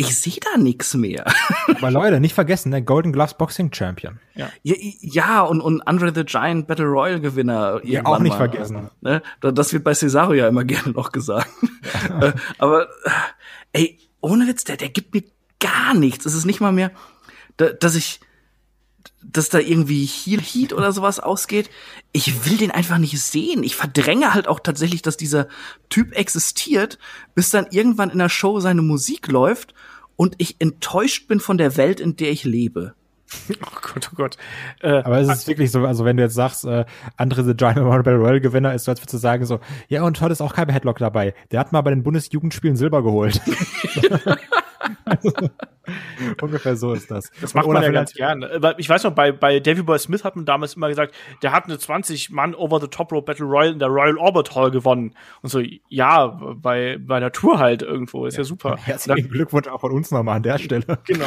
ich 0.00 0.16
sehe 0.16 0.38
da 0.40 0.58
nichts 0.58 0.94
mehr. 0.94 1.24
Aber 1.66 1.90
Leute, 1.90 2.20
nicht 2.20 2.32
vergessen, 2.32 2.70
der 2.70 2.82
Golden 2.82 3.12
Gloves 3.12 3.34
Boxing 3.34 3.72
Champion. 3.72 4.20
Ja, 4.36 4.48
ja, 4.62 4.76
ja 5.00 5.40
und, 5.42 5.60
und 5.60 5.82
Andre 5.82 6.12
the 6.14 6.24
Giant 6.24 6.68
Battle 6.68 6.86
Royal 6.86 7.18
Gewinner. 7.18 7.80
Ja, 7.82 8.06
auch 8.06 8.20
nicht 8.20 8.38
mal. 8.38 8.48
vergessen. 8.48 8.90
Ne? 9.00 9.22
Das 9.40 9.72
wird 9.72 9.82
bei 9.82 9.92
Cesaro 9.94 10.34
ja 10.34 10.46
immer 10.46 10.64
gerne 10.64 10.92
noch 10.92 11.12
gesagt. 11.12 11.50
Ja. 11.50 12.18
Äh, 12.28 12.32
aber, 12.58 12.88
ey, 13.72 13.98
ohne 14.20 14.46
Witz, 14.46 14.64
der, 14.64 14.76
der 14.76 14.88
gibt 14.88 15.14
mir 15.14 15.22
gar 15.60 15.94
nichts. 15.94 16.26
Es 16.26 16.34
ist 16.34 16.46
nicht 16.46 16.60
mal 16.60 16.72
mehr, 16.72 16.90
dass 17.56 17.94
ich, 17.94 18.20
dass 19.22 19.48
da 19.48 19.58
irgendwie 19.58 20.04
Heal 20.04 20.40
Heat 20.40 20.72
oder 20.72 20.92
sowas 20.92 21.20
ausgeht. 21.20 21.70
Ich 22.12 22.46
will 22.46 22.56
den 22.56 22.70
einfach 22.70 22.98
nicht 22.98 23.20
sehen. 23.20 23.62
Ich 23.62 23.76
verdränge 23.76 24.32
halt 24.32 24.48
auch 24.48 24.60
tatsächlich, 24.60 25.02
dass 25.02 25.16
dieser 25.16 25.48
Typ 25.88 26.12
existiert, 26.12 26.98
bis 27.34 27.50
dann 27.50 27.66
irgendwann 27.70 28.10
in 28.10 28.18
der 28.18 28.28
Show 28.28 28.60
seine 28.60 28.82
Musik 28.82 29.28
läuft 29.28 29.74
und 30.16 30.34
ich 30.38 30.56
enttäuscht 30.60 31.28
bin 31.28 31.40
von 31.40 31.58
der 31.58 31.76
Welt, 31.76 32.00
in 32.00 32.16
der 32.16 32.30
ich 32.30 32.44
lebe. 32.44 32.94
Oh 33.60 33.80
Gott, 33.82 34.10
oh 34.12 34.16
Gott. 34.16 34.36
Äh, 34.80 35.02
aber 35.02 35.18
es 35.18 35.28
ist 35.28 35.48
wirklich 35.48 35.70
so, 35.70 35.84
also 35.84 36.04
wenn 36.04 36.16
du 36.16 36.22
jetzt 36.22 36.34
sagst, 36.34 36.64
äh, 36.64 36.84
Andre 37.16 37.44
the 37.44 37.54
Giant 37.54 37.76
Memorial 37.76 38.16
Royal 38.16 38.40
Gewinner 38.40 38.74
ist, 38.74 38.84
so 38.84 38.90
als 38.90 39.00
würdest 39.00 39.14
du 39.14 39.18
sagen 39.18 39.44
so, 39.44 39.60
ja 39.88 40.02
und 40.02 40.20
heute 40.20 40.32
ist 40.32 40.40
auch 40.40 40.54
kein 40.54 40.68
Headlock 40.68 40.98
dabei. 40.98 41.34
Der 41.50 41.60
hat 41.60 41.72
mal 41.72 41.82
bei 41.82 41.90
den 41.90 42.02
Bundesjugendspielen 42.02 42.76
Silber 42.76 43.02
geholt. 43.02 43.40
Ungefähr 46.42 46.76
so 46.76 46.92
ist 46.92 47.10
das. 47.10 47.30
Das 47.40 47.54
macht 47.54 47.66
man 47.66 47.82
ja 47.82 47.90
ganz 47.90 48.12
gerne. 48.12 48.60
Ich 48.78 48.88
weiß 48.88 49.04
noch, 49.04 49.12
bei, 49.12 49.32
bei 49.32 49.60
Davy 49.60 49.82
Boy 49.82 49.98
Smith 49.98 50.24
hat 50.24 50.36
man 50.36 50.44
damals 50.44 50.74
immer 50.74 50.88
gesagt, 50.88 51.14
der 51.42 51.52
hat 51.52 51.64
eine 51.64 51.76
20-Mann 51.76 52.54
Over 52.54 52.80
the 52.80 52.88
Top 52.88 53.12
Rope 53.12 53.24
Battle 53.26 53.46
Royal 53.46 53.72
in 53.72 53.78
der 53.78 53.88
Royal 53.88 54.18
Orbit 54.18 54.54
Hall 54.54 54.70
gewonnen. 54.70 55.14
Und 55.42 55.48
so, 55.48 55.62
ja, 55.88 56.26
bei, 56.26 56.98
bei 57.00 57.20
der 57.20 57.32
Tour 57.32 57.58
halt 57.58 57.82
irgendwo, 57.82 58.26
ist 58.26 58.34
ja, 58.34 58.40
ja 58.40 58.44
super. 58.44 58.76
Herzlichen 58.76 59.30
Glückwunsch 59.30 59.68
auch 59.68 59.80
von 59.80 59.92
uns 59.92 60.10
nochmal 60.10 60.36
an 60.36 60.42
der 60.42 60.58
Stelle. 60.58 60.98
Genau. 61.06 61.24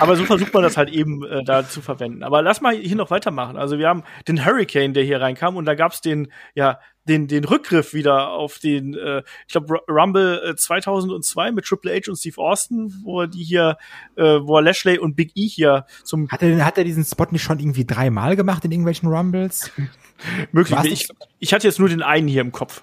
Aber 0.00 0.16
so 0.16 0.24
versucht 0.24 0.54
man 0.54 0.62
das 0.62 0.76
halt 0.76 0.90
eben 0.90 1.24
äh, 1.24 1.44
da 1.44 1.68
zu 1.68 1.80
verwenden. 1.80 2.22
Aber 2.22 2.42
lass 2.42 2.60
mal 2.60 2.74
hier 2.74 2.96
noch 2.96 3.10
weitermachen. 3.10 3.56
Also 3.56 3.78
wir 3.78 3.88
haben 3.88 4.04
den 4.26 4.44
Hurricane, 4.44 4.94
der 4.94 5.04
hier 5.04 5.20
reinkam 5.20 5.56
und 5.56 5.66
da 5.66 5.74
gab's 5.74 6.00
den, 6.00 6.32
ja, 6.54 6.78
den, 7.08 7.28
den 7.28 7.44
Rückgriff 7.44 7.94
wieder 7.94 8.30
auf 8.30 8.58
den, 8.58 8.94
äh, 8.94 9.22
ich 9.46 9.52
glaube, 9.52 9.80
Rumble 9.88 10.42
äh, 10.44 10.56
2002 10.56 11.52
mit 11.52 11.64
Triple 11.64 11.94
H 11.94 12.10
und 12.10 12.16
Steve 12.16 12.38
Austin, 12.38 12.92
wo 13.02 13.22
er 13.22 13.28
die 13.28 13.42
hier, 13.42 13.78
äh, 14.16 14.22
wo 14.22 14.56
er 14.56 14.62
Lashley 14.62 14.98
und 14.98 15.16
Big 15.16 15.32
E 15.34 15.46
hier 15.46 15.86
zum. 16.04 16.28
Hat 16.28 16.42
er, 16.42 16.64
hat 16.64 16.78
er 16.78 16.84
diesen 16.84 17.04
Spot 17.04 17.26
nicht 17.30 17.42
schon 17.42 17.58
irgendwie 17.58 17.84
dreimal 17.84 18.36
gemacht 18.36 18.64
in 18.64 18.72
irgendwelchen 18.72 19.08
Rumbles? 19.08 19.70
Möglich. 20.52 20.78
Ich, 20.84 21.08
ich 21.38 21.54
hatte 21.54 21.66
jetzt 21.66 21.78
nur 21.78 21.88
den 21.88 22.02
einen 22.02 22.28
hier 22.28 22.40
im 22.40 22.52
Kopf. 22.52 22.82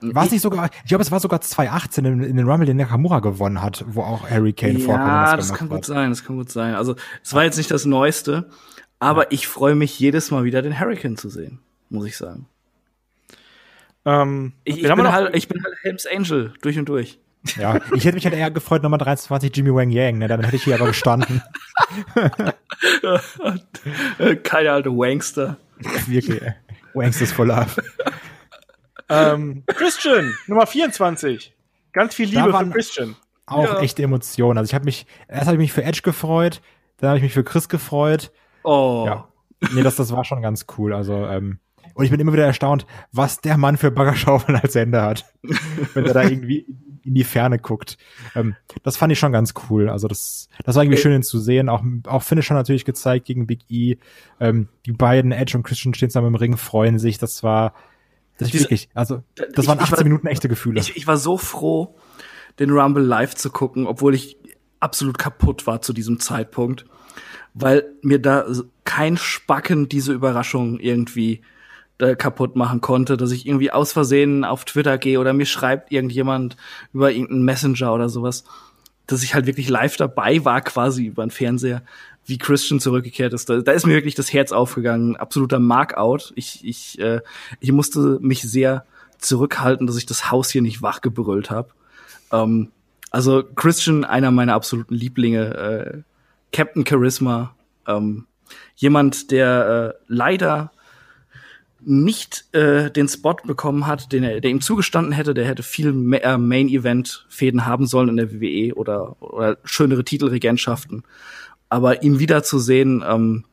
War 0.00 0.26
es 0.26 0.30
nicht 0.30 0.42
sogar, 0.42 0.68
ich 0.82 0.88
glaube, 0.88 1.02
es 1.02 1.10
war 1.10 1.20
sogar 1.20 1.40
2018 1.40 2.04
in, 2.04 2.22
in 2.22 2.36
den 2.36 2.46
Rumble, 2.46 2.66
den 2.66 2.76
Nakamura 2.76 3.20
gewonnen 3.20 3.62
hat, 3.62 3.82
wo 3.88 4.02
auch 4.02 4.28
Harry 4.28 4.52
Kane 4.52 4.78
ja, 4.78 5.36
das 5.36 5.54
kann 5.54 5.70
hat. 5.70 5.76
gut 5.76 5.84
sein, 5.86 6.10
das 6.10 6.22
kann 6.22 6.36
gut 6.36 6.50
sein. 6.50 6.74
Also, 6.74 6.96
es 7.24 7.32
war 7.32 7.44
jetzt 7.44 7.56
nicht 7.56 7.70
das 7.70 7.86
Neueste, 7.86 8.50
aber 8.98 9.24
ja. 9.24 9.28
ich 9.30 9.48
freue 9.48 9.74
mich 9.74 9.98
jedes 9.98 10.30
Mal 10.30 10.44
wieder, 10.44 10.60
den 10.60 10.78
Hurricane 10.78 11.16
zu 11.16 11.30
sehen, 11.30 11.60
muss 11.88 12.04
ich 12.06 12.16
sagen. 12.16 12.46
Ähm, 14.06 14.54
ich, 14.64 14.82
ich, 14.82 14.94
bin 14.94 15.12
halt, 15.12 15.36
ich 15.36 15.48
bin 15.48 15.62
halt 15.62 15.74
Helms 15.82 16.06
Angel 16.06 16.54
durch 16.62 16.78
und 16.78 16.88
durch. 16.88 17.18
Ja, 17.58 17.80
ich 17.94 18.04
hätte 18.04 18.14
mich 18.14 18.24
halt 18.24 18.34
eher 18.34 18.50
gefreut, 18.50 18.82
Nummer 18.82 18.98
23 18.98 19.54
Jimmy 19.54 19.72
Wang 19.72 19.90
Yang, 19.90 20.18
ne? 20.18 20.28
Dann 20.28 20.42
hätte 20.42 20.56
ich 20.56 20.64
hier 20.64 20.76
aber 20.76 20.86
gestanden. 20.86 21.42
Keine 24.42 24.72
alte 24.72 24.90
Wangster. 24.90 25.56
Wirklich, 26.06 26.42
ey. 26.42 26.54
Wangsters 26.94 27.30
for 27.30 27.46
love. 27.46 27.80
ähm, 29.08 29.62
Christian, 29.66 30.34
Nummer 30.46 30.66
24. 30.66 31.54
Ganz 31.92 32.14
viel 32.14 32.28
Liebe 32.28 32.52
für 32.52 32.70
Christian. 32.70 33.16
Auch 33.46 33.74
ja. 33.74 33.80
echte 33.80 34.02
Emotionen. 34.02 34.58
Also 34.58 34.70
ich 34.70 34.74
habe 34.74 34.86
mich, 34.86 35.06
erst 35.28 35.46
habe 35.46 35.56
ich 35.56 35.60
mich 35.60 35.72
für 35.72 35.84
Edge 35.84 36.00
gefreut, 36.02 36.60
dann 36.96 37.10
habe 37.10 37.18
ich 37.18 37.22
mich 37.22 37.34
für 37.34 37.44
Chris 37.44 37.68
gefreut 37.68 38.32
Oh. 38.66 39.04
Ja. 39.06 39.28
Nee, 39.72 39.82
das, 39.82 39.96
das 39.96 40.12
war 40.12 40.24
schon 40.24 40.42
ganz 40.42 40.66
cool. 40.76 40.92
Also, 40.92 41.24
ähm, 41.26 41.60
und 41.96 42.04
ich 42.04 42.10
bin 42.10 42.20
immer 42.20 42.32
wieder 42.32 42.44
erstaunt, 42.46 42.86
was 43.12 43.40
der 43.40 43.56
Mann 43.56 43.76
für 43.76 43.90
Baggerschaufeln 43.90 44.56
als 44.58 44.74
Hände 44.74 45.02
hat. 45.02 45.24
wenn 45.94 46.04
er 46.06 46.14
da 46.14 46.22
irgendwie 46.22 46.66
in 47.04 47.14
die 47.14 47.24
Ferne 47.24 47.58
guckt. 47.58 47.98
Ähm, 48.34 48.56
das 48.82 48.96
fand 48.96 49.12
ich 49.12 49.18
schon 49.18 49.30
ganz 49.32 49.54
cool. 49.70 49.88
Also 49.88 50.08
das, 50.08 50.48
das 50.64 50.74
war 50.74 50.82
irgendwie 50.82 50.98
Äh, 50.98 51.02
schön 51.02 51.22
zu 51.22 51.38
sehen. 51.38 51.68
Auch, 51.68 51.82
auch 52.06 52.22
Finisher 52.22 52.54
natürlich 52.54 52.84
gezeigt 52.84 53.26
gegen 53.26 53.46
Big 53.46 53.60
E. 53.68 53.96
Ähm, 54.40 54.68
die 54.86 54.92
beiden, 54.92 55.30
Edge 55.32 55.56
und 55.56 55.62
Christian, 55.62 55.94
stehen 55.94 56.10
zusammen 56.10 56.28
im 56.28 56.34
Ring, 56.34 56.56
freuen 56.56 56.98
sich. 56.98 57.18
Das 57.18 57.42
war, 57.44 57.74
das 58.38 58.50
Diese- 58.50 58.64
wirklich, 58.64 58.88
also, 58.92 59.22
das 59.36 59.48
Ich- 59.64 59.68
waren 59.68 59.78
ich 59.78 59.84
18 59.84 59.96
war- 59.98 60.04
Minuten 60.04 60.26
echte 60.26 60.48
Gefühle. 60.48 60.80
Ich, 60.80 60.96
ich 60.96 61.06
war 61.06 61.16
so 61.16 61.38
froh, 61.38 61.94
den 62.58 62.70
Rumble 62.70 63.04
live 63.04 63.34
zu 63.36 63.50
gucken, 63.50 63.86
obwohl 63.86 64.14
ich 64.14 64.36
absolut 64.80 65.16
kaputt 65.16 65.66
war 65.68 65.80
zu 65.82 65.92
diesem 65.92 66.18
Zeitpunkt, 66.18 66.86
weil 67.54 67.84
mir 68.02 68.18
da 68.20 68.44
kein 68.84 69.16
Spacken 69.16 69.88
diese 69.88 70.12
Überraschung 70.12 70.78
irgendwie 70.80 71.40
äh, 71.98 72.16
kaputt 72.16 72.56
machen 72.56 72.80
konnte, 72.80 73.16
dass 73.16 73.32
ich 73.32 73.46
irgendwie 73.46 73.70
aus 73.70 73.92
Versehen 73.92 74.44
auf 74.44 74.64
Twitter 74.64 74.98
gehe 74.98 75.20
oder 75.20 75.32
mir 75.32 75.46
schreibt 75.46 75.92
irgendjemand 75.92 76.56
über 76.92 77.10
irgendeinen 77.10 77.44
Messenger 77.44 77.94
oder 77.94 78.08
sowas, 78.08 78.44
dass 79.06 79.22
ich 79.22 79.34
halt 79.34 79.46
wirklich 79.46 79.68
live 79.68 79.96
dabei 79.96 80.44
war, 80.44 80.60
quasi 80.60 81.06
über 81.06 81.24
den 81.24 81.30
Fernseher, 81.30 81.82
wie 82.26 82.38
Christian 82.38 82.80
zurückgekehrt 82.80 83.32
ist. 83.32 83.48
Da, 83.48 83.60
da 83.60 83.72
ist 83.72 83.86
mir 83.86 83.94
wirklich 83.94 84.16
das 84.16 84.32
Herz 84.32 84.52
aufgegangen. 84.52 85.16
Absoluter 85.16 85.60
Markout. 85.60 86.32
Ich, 86.34 86.64
ich, 86.64 86.98
äh, 86.98 87.20
ich 87.60 87.72
musste 87.72 88.18
mich 88.20 88.42
sehr 88.42 88.84
zurückhalten, 89.18 89.86
dass 89.86 89.96
ich 89.96 90.06
das 90.06 90.30
Haus 90.30 90.50
hier 90.50 90.62
nicht 90.62 90.82
wachgebrüllt 90.82 91.50
habe. 91.50 91.70
Ähm, 92.32 92.72
also 93.10 93.44
Christian, 93.44 94.04
einer 94.04 94.30
meiner 94.32 94.54
absoluten 94.54 94.94
Lieblinge, 94.94 95.54
äh, 95.54 96.02
Captain 96.52 96.84
Charisma, 96.86 97.54
ähm, 97.86 98.26
jemand, 98.74 99.30
der 99.30 99.94
äh, 99.94 100.02
leider 100.08 100.72
nicht 101.86 102.52
äh, 102.52 102.90
den 102.90 103.08
Spot 103.08 103.36
bekommen 103.44 103.86
hat, 103.86 104.12
den 104.12 104.24
er, 104.24 104.40
der 104.40 104.50
ihm 104.50 104.60
zugestanden 104.60 105.12
hätte, 105.12 105.34
der 105.34 105.46
hätte 105.46 105.62
viel 105.62 105.92
mehr 105.92 106.36
Main 106.36 106.68
Event 106.68 107.24
Fäden 107.28 107.64
haben 107.64 107.86
sollen 107.86 108.08
in 108.08 108.16
der 108.16 108.32
WWE 108.32 108.74
oder, 108.74 109.22
oder 109.22 109.58
schönere 109.62 110.04
Titelregentschaften. 110.04 111.04
Aber 111.68 112.02
ihn 112.02 112.18
wiederzusehen, 112.18 113.04
ähm, 113.06 113.44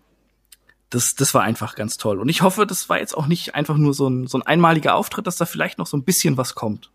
das, 0.89 1.13
das 1.13 1.33
war 1.35 1.43
einfach 1.43 1.75
ganz 1.75 1.97
toll. 1.97 2.19
Und 2.19 2.29
ich 2.29 2.41
hoffe, 2.41 2.65
das 2.65 2.89
war 2.89 2.99
jetzt 2.99 3.15
auch 3.15 3.27
nicht 3.27 3.53
einfach 3.53 3.77
nur 3.77 3.93
so 3.93 4.07
ein, 4.07 4.25
so 4.25 4.39
ein 4.39 4.43
einmaliger 4.43 4.95
Auftritt, 4.95 5.27
dass 5.27 5.37
da 5.37 5.45
vielleicht 5.45 5.77
noch 5.77 5.87
so 5.87 5.95
ein 5.95 6.03
bisschen 6.03 6.35
was 6.35 6.55
kommt. 6.55 6.89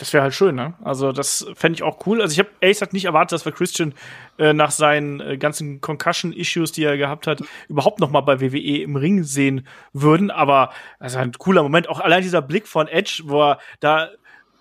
Das 0.00 0.14
wäre 0.14 0.22
halt 0.22 0.32
schön, 0.34 0.54
ne? 0.54 0.72
Also 0.82 1.12
das 1.12 1.46
fände 1.54 1.76
ich 1.76 1.82
auch 1.82 2.06
cool. 2.06 2.22
Also 2.22 2.32
ich 2.32 2.38
habe 2.38 2.48
ehrlich 2.60 2.76
gesagt 2.78 2.94
nicht 2.94 3.04
erwartet, 3.04 3.32
dass 3.32 3.44
wir 3.44 3.52
Christian 3.52 3.92
äh, 4.38 4.54
nach 4.54 4.70
seinen 4.70 5.20
äh, 5.20 5.36
ganzen 5.36 5.82
Concussion-Issues, 5.82 6.72
die 6.72 6.84
er 6.84 6.96
gehabt 6.96 7.26
hat, 7.26 7.42
überhaupt 7.68 8.00
noch 8.00 8.10
mal 8.10 8.22
bei 8.22 8.40
WWE 8.40 8.82
im 8.82 8.96
Ring 8.96 9.24
sehen 9.24 9.66
würden. 9.92 10.30
Aber 10.30 10.72
das 11.00 11.12
ist 11.12 11.18
ein 11.18 11.32
cooler 11.32 11.62
Moment. 11.62 11.88
Auch 11.90 12.00
allein 12.00 12.22
dieser 12.22 12.40
Blick 12.40 12.66
von 12.66 12.88
Edge, 12.88 13.24
wo 13.26 13.42
er 13.50 13.58
da 13.80 14.08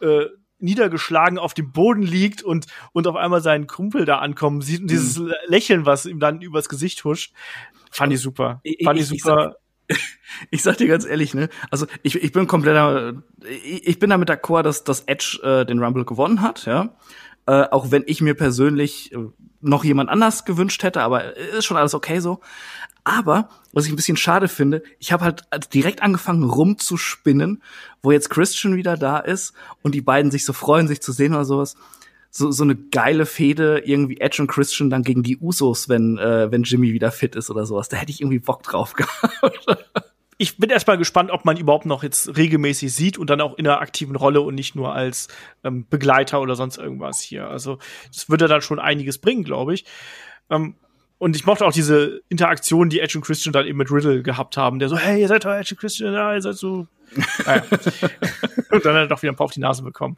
äh, 0.01 0.25
niedergeschlagen 0.59 1.39
auf 1.39 1.53
dem 1.53 1.71
Boden 1.71 2.01
liegt 2.03 2.43
und, 2.43 2.67
und 2.91 3.07
auf 3.07 3.15
einmal 3.15 3.39
seinen 3.41 3.65
Kumpel 3.65 4.03
da 4.03 4.17
ankommen 4.17 4.59
sieht 4.61 4.81
und 4.81 4.91
dieses 4.91 5.21
Lächeln, 5.47 5.85
was 5.85 6.05
ihm 6.05 6.19
dann 6.19 6.41
übers 6.41 6.67
Gesicht 6.67 7.05
huscht, 7.05 7.33
fand 7.91 8.11
ich 8.11 8.19
super. 8.19 8.59
Fand 8.83 8.97
ich, 8.99 9.05
ich- 9.05 9.15
ich 9.15 9.23
super. 9.23 9.55
Ich 10.51 10.63
sag 10.63 10.77
dir 10.77 10.87
ganz 10.87 11.05
ehrlich, 11.05 11.33
ne? 11.33 11.49
Also 11.69 11.85
ich, 12.01 12.15
ich 12.15 12.31
bin 12.31 12.47
kompletter, 12.47 13.13
ich, 13.65 13.99
bin 13.99 14.09
damit 14.09 14.29
d'accord, 14.29 14.61
dass, 14.61 14.85
dass 14.85 15.01
Edge 15.01 15.39
äh, 15.43 15.65
den 15.65 15.83
Rumble 15.83 16.05
gewonnen 16.05 16.41
hat, 16.41 16.65
ja. 16.65 16.95
Äh, 17.45 17.63
auch 17.71 17.91
wenn 17.91 18.03
ich 18.05 18.21
mir 18.21 18.35
persönlich 18.35 19.11
äh, 19.11 19.17
noch 19.59 19.83
jemand 19.83 20.09
anders 20.09 20.45
gewünscht 20.45 20.83
hätte, 20.83 21.01
aber 21.01 21.35
ist 21.35 21.65
schon 21.65 21.75
alles 21.75 21.93
okay 21.93 22.19
so. 22.19 22.39
Aber 23.03 23.49
was 23.73 23.85
ich 23.85 23.91
ein 23.91 23.95
bisschen 23.95 24.17
schade 24.17 24.47
finde, 24.47 24.83
ich 24.99 25.11
habe 25.11 25.25
halt 25.25 25.47
direkt 25.73 26.03
angefangen 26.03 26.43
rumzuspinnen, 26.43 27.63
wo 28.01 28.11
jetzt 28.11 28.29
Christian 28.29 28.75
wieder 28.75 28.97
da 28.97 29.17
ist 29.17 29.53
und 29.81 29.95
die 29.95 30.01
beiden 30.01 30.31
sich 30.31 30.45
so 30.45 30.53
freuen, 30.53 30.87
sich 30.87 31.01
zu 31.01 31.11
sehen 31.11 31.33
oder 31.33 31.45
sowas. 31.45 31.75
So, 32.31 32.51
so 32.51 32.63
eine 32.63 32.75
geile 32.75 33.25
Fehde, 33.25 33.81
irgendwie 33.85 34.19
Edge 34.19 34.41
und 34.41 34.47
Christian 34.47 34.89
dann 34.89 35.03
gegen 35.03 35.23
die 35.23 35.37
Usos, 35.37 35.89
wenn, 35.89 36.17
äh, 36.17 36.51
wenn 36.51 36.63
Jimmy 36.63 36.93
wieder 36.93 37.11
fit 37.11 37.35
ist 37.35 37.49
oder 37.49 37.65
sowas. 37.65 37.89
Da 37.89 37.97
hätte 37.97 38.11
ich 38.11 38.21
irgendwie 38.21 38.39
Bock 38.39 38.63
drauf 38.63 38.93
gehabt. 39.41 39.85
ich 40.37 40.57
bin 40.57 40.69
erstmal 40.69 40.97
gespannt, 40.97 41.31
ob 41.31 41.45
man 41.45 41.57
überhaupt 41.57 41.85
noch 41.85 42.03
jetzt 42.03 42.37
regelmäßig 42.37 42.93
sieht 42.93 43.17
und 43.17 43.29
dann 43.29 43.41
auch 43.41 43.57
in 43.57 43.67
einer 43.67 43.81
aktiven 43.81 44.15
Rolle 44.15 44.41
und 44.41 44.55
nicht 44.55 44.75
nur 44.75 44.93
als 44.93 45.27
ähm, 45.63 45.87
Begleiter 45.89 46.39
oder 46.39 46.55
sonst 46.55 46.77
irgendwas 46.77 47.19
hier. 47.19 47.47
Also 47.47 47.79
das 48.13 48.29
würde 48.29 48.47
dann 48.47 48.61
schon 48.61 48.79
einiges 48.79 49.17
bringen, 49.17 49.43
glaube 49.43 49.73
ich. 49.73 49.85
Ähm, 50.49 50.75
und 51.19 51.35
ich 51.35 51.45
mochte 51.45 51.65
auch 51.65 51.73
diese 51.73 52.21
Interaktion, 52.29 52.89
die 52.89 53.01
Edge 53.01 53.17
und 53.17 53.25
Christian 53.25 53.51
dann 53.51 53.67
eben 53.67 53.77
mit 53.77 53.91
Riddle 53.91 54.23
gehabt 54.23 54.55
haben, 54.55 54.79
der 54.79 54.87
so, 54.87 54.97
hey, 54.97 55.21
ihr 55.21 55.27
seid 55.27 55.43
doch 55.45 55.51
Edge 55.51 55.75
und 55.75 55.79
Christian, 55.79 56.13
ja, 56.13 56.33
ihr 56.33 56.41
seid 56.41 56.55
so. 56.55 56.87
Naja. 57.45 57.63
und 58.71 58.85
dann 58.85 58.95
hat 58.95 59.01
er 59.01 59.07
doch 59.07 59.21
wieder 59.21 59.33
ein 59.33 59.35
paar 59.35 59.45
auf 59.45 59.51
die 59.51 59.59
Nase 59.59 59.83
bekommen. 59.83 60.17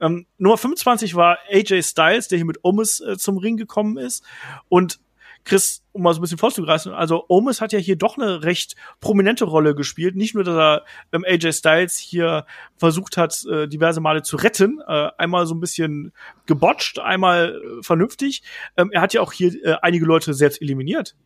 Ähm, 0.00 0.26
Nummer 0.38 0.56
25 0.56 1.14
war 1.14 1.38
AJ 1.50 1.82
Styles, 1.82 2.28
der 2.28 2.38
hier 2.38 2.46
mit 2.46 2.60
Omis 2.62 3.00
äh, 3.00 3.18
zum 3.18 3.36
Ring 3.36 3.56
gekommen 3.58 3.98
ist. 3.98 4.24
Und 4.68 5.00
Chris, 5.48 5.82
um 5.92 6.02
mal 6.02 6.12
so 6.12 6.20
ein 6.20 6.22
bisschen 6.22 6.38
vorzugreifen, 6.38 6.92
also 6.92 7.24
Omis 7.28 7.60
hat 7.60 7.72
ja 7.72 7.78
hier 7.78 7.96
doch 7.96 8.18
eine 8.18 8.42
recht 8.42 8.76
prominente 9.00 9.46
Rolle 9.46 9.74
gespielt. 9.74 10.14
Nicht 10.14 10.34
nur, 10.34 10.44
dass 10.44 10.54
er 10.54 10.84
ähm, 11.12 11.24
AJ 11.26 11.52
Styles 11.52 11.96
hier 11.96 12.44
versucht 12.76 13.16
hat, 13.16 13.44
äh, 13.46 13.66
diverse 13.66 14.00
Male 14.00 14.22
zu 14.22 14.36
retten, 14.36 14.80
äh, 14.86 15.08
einmal 15.16 15.46
so 15.46 15.54
ein 15.54 15.60
bisschen 15.60 16.12
gebotcht, 16.46 16.98
einmal 16.98 17.60
äh, 17.60 17.82
vernünftig. 17.82 18.42
Ähm, 18.76 18.90
er 18.92 19.00
hat 19.00 19.14
ja 19.14 19.22
auch 19.22 19.32
hier 19.32 19.54
äh, 19.64 19.76
einige 19.80 20.04
Leute 20.04 20.34
selbst 20.34 20.60
eliminiert. 20.60 21.16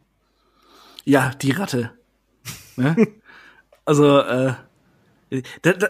Ja, 1.05 1.33
die 1.41 1.51
Ratte. 1.51 1.91
Ne? 2.75 2.97
also, 3.85 4.21
äh, 4.21 4.55
da, 5.61 5.73
da, 5.75 5.89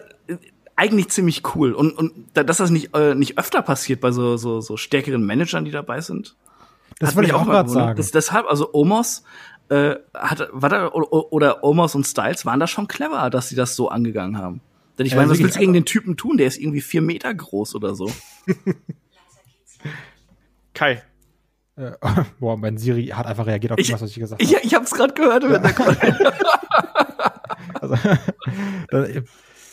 eigentlich 0.75 1.11
ziemlich 1.11 1.43
cool. 1.55 1.75
Und, 1.75 1.93
und 1.93 2.13
da, 2.35 2.43
dass 2.43 2.57
das 2.57 2.71
nicht, 2.71 2.93
äh, 2.97 3.15
nicht 3.15 3.39
öfter 3.39 3.63
passiert 3.63 4.01
bei 4.01 4.11
so, 4.11 4.37
so, 4.37 4.61
so 4.61 4.77
stärkeren 4.77 5.25
Managern, 5.25 5.65
die 5.65 5.71
dabei 5.71 6.01
sind. 6.01 6.35
Das 7.03 7.11
hat 7.11 7.17
wollte 7.17 7.29
ich 7.29 7.35
auch 7.35 7.45
mal 7.45 7.53
gerade 7.53 7.69
sagen. 7.69 7.97
Das, 7.97 8.11
deshalb, 8.11 8.47
also 8.47 8.71
Omos, 8.73 9.23
äh, 9.69 9.97
hat, 10.15 10.49
war 10.53 10.69
da, 10.69 10.89
oder, 10.93 11.33
oder 11.33 11.65
Omos 11.65 11.95
und 11.95 12.07
Styles 12.07 12.47
waren 12.47 12.61
da 12.61 12.67
schon 12.67 12.89
clever, 12.89 13.29
dass 13.31 13.49
sie 13.49 13.57
das 13.57 13.77
so 13.77 13.89
angegangen 13.89 14.39
haben. 14.39 14.61
Denn 14.99 15.07
ich 15.07 15.13
Ja, 15.13 15.19
meine, 15.19 15.31
was 15.31 15.39
willst 15.39 15.57
du 15.57 15.61
gegen 15.61 15.73
den 15.73 15.85
Typen 15.85 16.17
tun? 16.17 16.37
Der 16.37 16.47
ist 16.47 16.59
irgendwie 16.59 16.81
vier 16.83 17.03
Meter 17.03 17.33
groß 17.35 17.75
oder 17.75 17.95
so. 17.95 18.11
Kai. 20.75 21.03
Äh, 21.77 21.93
boah, 22.41 22.57
mein 22.57 22.79
Siri 22.79 23.07
hat 23.07 23.27
einfach 23.27 23.47
reagiert 23.47 23.73
auf 23.73 23.79
Ich- 23.79 23.91
das, 23.91 24.03
was 24.03 24.11
ich 24.11 24.19
gesagt 24.19 24.43
Ich, 24.43 24.55
habe. 24.55 24.65
ich 24.67 24.75
hab's 24.75 24.91
gerade 24.93 25.15
gehört. 25.15 25.45
Hintergrund. 25.45 25.99
Also, 27.81 27.97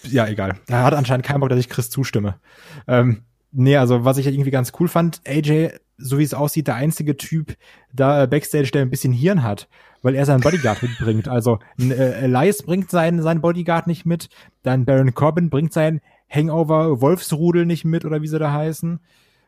ja, 0.04 0.28
egal. 0.28 0.56
Er 0.68 0.84
hat 0.84 0.94
anscheinend 0.94 1.26
keinen 1.26 1.40
Bock, 1.42 1.50
dass 1.50 1.60
ich 1.60 1.70
Chris 1.70 1.90
zustimme. 1.90 2.40
Ähm, 2.88 3.24
nee, 3.52 3.78
also 3.78 4.06
was 4.06 4.18
ich 4.18 4.28
irgendwie 4.28 4.52
ganz 4.52 4.72
cool 4.80 4.88
fand, 4.88 5.22
AJ, 5.28 5.70
so 5.98 6.18
wie 6.18 6.24
es 6.24 6.34
aussieht, 6.34 6.68
der 6.68 6.76
einzige 6.76 7.18
Typ 7.18 7.56
da 7.94 8.24
äh, 8.24 8.28
Backstage, 8.28 8.72
der 8.72 8.84
ein 8.84 8.90
bisschen 8.90 9.14
Hirn 9.14 9.44
hat, 9.44 9.68
weil 10.02 10.16
er 10.16 10.26
seinen 10.26 10.42
Bodyguard 10.42 10.82
mitbringt. 10.82 11.28
Also 11.28 11.60
äh, 11.80 12.24
Elias 12.24 12.64
bringt 12.64 12.90
seinen, 12.90 13.22
seinen 13.22 13.42
Bodyguard 13.42 13.88
nicht 13.88 14.06
mit, 14.06 14.30
dann 14.64 14.86
Baron 14.86 15.14
Corbin 15.14 15.50
bringt 15.50 15.74
sein 15.74 16.02
Hangover 16.30 17.02
Wolfsrudel 17.02 17.66
nicht 17.66 17.86
mit 17.86 18.06
oder 18.06 18.22
wie 18.22 18.28
sie 18.28 18.40
da 18.40 18.52
heißen. 18.52 19.00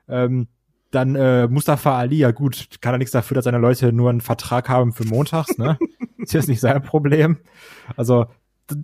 Ähm, 0.10 0.48
dann 0.90 1.16
äh, 1.16 1.48
Mustafa 1.48 1.98
Ali, 1.98 2.18
ja 2.18 2.32
gut, 2.32 2.68
kann 2.82 2.94
er 2.94 2.98
nichts 2.98 3.14
dafür, 3.14 3.36
dass 3.36 3.46
seine 3.46 3.60
Leute 3.60 3.94
nur 3.94 4.10
einen 4.10 4.20
Vertrag 4.20 4.68
haben 4.68 4.92
für 4.92 5.06
montags, 5.06 5.58
ne? 5.58 5.78
ist 6.18 6.34
jetzt 6.34 6.50
nicht 6.50 6.60
sein 6.60 6.82
Problem. 6.82 7.38
Also 7.96 8.26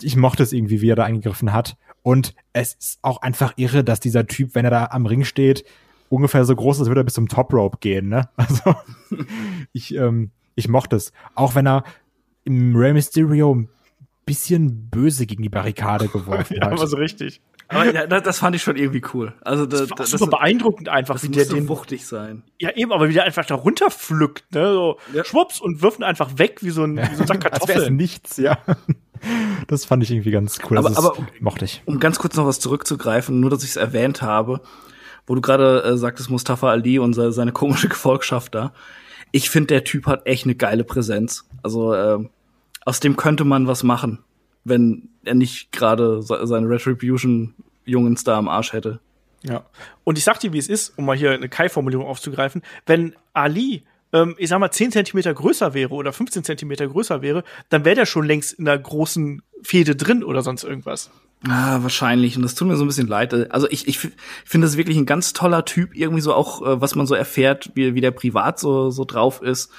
ich 0.02 0.16
mochte 0.16 0.44
es 0.44 0.54
irgendwie, 0.54 0.82
wie 0.82 0.90
er 0.90 0.96
da 0.96 1.04
eingegriffen 1.04 1.54
hat. 1.54 1.78
Und 2.04 2.34
es 2.54 2.74
ist 2.76 3.00
auch 3.02 3.22
einfach 3.22 3.54
irre, 3.58 3.84
dass 3.84 4.00
dieser 4.00 4.26
Typ, 4.28 4.56
wenn 4.56 4.66
er 4.66 4.72
da 4.72 4.86
am 4.92 5.06
Ring 5.06 5.24
steht, 5.26 5.66
ungefähr 6.10 6.46
so 6.46 6.56
groß 6.56 6.78
ist, 6.78 6.82
als 6.82 6.88
würde 6.90 7.02
er 7.02 7.06
bis 7.06 7.16
zum 7.16 7.28
Top 7.28 7.52
Rope 7.54 7.78
gehen, 7.82 8.08
ne? 8.10 8.30
Also 8.38 8.76
ich, 9.74 9.94
ähm, 9.96 10.32
ich 10.56 10.68
mochte 10.68 10.96
es. 10.96 11.12
Auch 11.36 11.56
wenn 11.56 11.68
er 11.68 11.84
im 12.46 12.76
Rey 12.76 12.94
Mysterio 12.94 13.54
ein 13.54 13.70
bisschen 14.26 14.90
böse 14.90 15.26
gegen 15.26 15.44
die 15.44 15.50
Barrikade 15.50 16.08
geworfen 16.08 16.56
Ja, 16.60 16.66
hat. 16.68 16.74
aber 16.74 16.88
so 16.88 16.96
richtig. 16.98 17.42
Aber 17.70 17.84
ja, 17.94 18.08
das, 18.08 18.40
fand 18.40 18.56
ich 18.56 18.64
schon 18.64 18.78
irgendwie 18.78 19.02
cool. 19.14 19.34
Also 19.42 19.66
da, 19.66 19.80
Das 19.80 19.90
war 19.90 19.98
das, 19.98 20.12
super 20.12 20.28
beeindruckend 20.38 20.88
einfach, 20.88 21.16
das 21.16 21.24
wie 21.24 21.28
der 21.30 21.44
den 21.46 21.68
wuchtig 21.68 22.06
sein. 22.08 22.44
Ja, 22.62 22.72
eben, 22.74 22.94
aber 22.94 23.10
wie 23.10 23.14
der 23.14 23.26
einfach 23.26 23.46
da 23.46 23.56
runterpflückt, 23.56 24.54
ne? 24.56 24.72
So 24.72 24.98
Ja. 25.14 25.26
schwupps 25.26 25.60
und 25.60 25.82
wirft 25.82 26.00
ihn 26.00 26.04
einfach 26.04 26.38
weg 26.38 26.60
wie 26.64 26.70
so 26.70 26.84
ein, 26.86 26.96
wie 26.96 27.16
so 27.16 27.24
ein 27.24 27.28
Sack 27.28 27.44
Als 27.52 27.60
Kartoffeln. 27.66 27.98
nichts, 27.98 28.38
ja. 28.38 28.58
Das 29.68 29.86
fand 29.86 30.04
ich 30.04 30.12
irgendwie 30.12 30.32
ganz 30.32 30.60
cool. 30.70 30.78
Aber- 30.78 30.90
das 30.90 30.98
ist, 31.00 31.06
aber- 31.06 31.18
mochte 31.40 31.66
ich. 31.66 31.82
Um 31.86 32.00
ganz 32.00 32.20
kurz 32.20 32.36
noch 32.36 32.46
was 32.46 32.60
zurückzugreifen, 32.60 33.40
nur 33.40 33.50
dass 33.50 33.64
ich 33.64 33.72
es 33.72 33.76
erwähnt 33.76 34.22
habe, 34.22 34.62
wo 35.26 35.36
du 35.36 35.42
gerade 35.42 35.84
äh, 35.84 35.98
sagtest, 35.98 36.30
Mustafa 36.30 36.70
Ali 36.70 37.00
und 37.00 37.14
se 37.14 37.32
seine 37.32 37.52
komische 37.52 37.90
Gefolgschaft 37.90 38.56
da. 38.56 38.74
Ich 39.32 39.50
finde, 39.50 39.68
der 39.68 39.84
Typ 39.84 40.06
hat 40.06 40.26
echt 40.26 40.46
eine 40.46 40.56
geile 40.56 40.84
Präsenz. 40.84 41.46
Also 41.64 41.94
ähm, 41.94 42.30
aus 42.86 43.00
dem 43.02 43.18
könnte 43.18 43.44
man 43.44 43.68
was 43.68 43.84
machen, 43.84 44.20
wenn 44.64 45.10
er 45.26 45.36
nicht 45.36 45.72
gerade 45.74 46.22
se 46.22 46.40
seine 46.48 46.70
Retribution-Jungens 46.70 48.24
da 48.24 48.38
am 48.38 48.48
Arsch 48.48 48.74
hätte. 48.74 49.00
Ja. 49.44 49.66
Und 50.04 50.18
ich 50.18 50.24
sag 50.24 50.40
dir, 50.40 50.54
wie 50.54 50.58
es 50.58 50.68
ist, 50.70 50.98
um 50.98 51.06
mal 51.06 51.16
hier 51.18 51.32
eine 51.32 51.50
Kai-Formulierung 51.50 52.06
aufzugreifen, 52.08 52.62
wenn 52.86 53.16
Ali 53.34 53.84
ähm, 54.14 54.36
ich 54.38 54.50
sag 54.50 54.60
mal, 54.60 54.72
10 54.72 54.92
Zentimeter 54.92 55.34
größer 55.34 55.74
wäre 55.74 55.94
oder 55.94 56.14
15 56.14 56.44
Zentimeter 56.44 56.88
größer 56.88 57.22
wäre, 57.22 57.44
dann 57.70 57.86
wäre 57.86 57.96
der 57.96 58.06
schon 58.06 58.26
längst 58.26 58.54
in 58.54 58.66
der 58.66 58.78
großen 58.78 59.42
Fehde 59.64 59.96
drin 59.96 60.24
oder 60.24 60.42
sonst 60.42 60.64
irgendwas. 60.64 61.10
Ah, 61.48 61.80
wahrscheinlich. 61.82 62.36
Und 62.36 62.42
das 62.42 62.56
tut 62.56 62.68
mir 62.68 62.78
so 62.78 62.84
ein 62.84 62.88
bisschen 62.88 63.08
leid. 63.08 63.52
Also 63.52 63.70
ich, 63.70 63.88
ich 63.88 64.00
finde 64.00 64.66
das 64.66 64.78
wirklich 64.78 64.98
ein 64.98 65.06
ganz 65.06 65.34
toller 65.34 65.66
Typ, 65.66 65.96
irgendwie 65.96 66.22
so 66.22 66.34
auch, 66.34 66.62
äh, 66.62 66.82
was 66.82 66.96
man 66.96 67.06
so 67.06 67.16
erfährt, 67.16 67.72
wie, 67.76 67.94
wie 67.94 68.02
der 68.02 68.12
privat 68.12 68.60
so, 68.60 68.90
so 68.90 69.06
drauf 69.06 69.42
ist. 69.42 69.72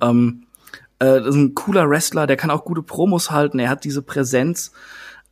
Ähm, 0.00 0.46
äh, 1.00 1.18
das 1.20 1.28
ist 1.28 1.34
ein 1.34 1.54
cooler 1.54 1.88
Wrestler, 1.88 2.26
der 2.26 2.36
kann 2.36 2.50
auch 2.50 2.64
gute 2.64 2.82
Promos 2.82 3.30
halten, 3.30 3.58
er 3.58 3.70
hat 3.70 3.84
diese 3.84 4.02
Präsenz. 4.02 4.72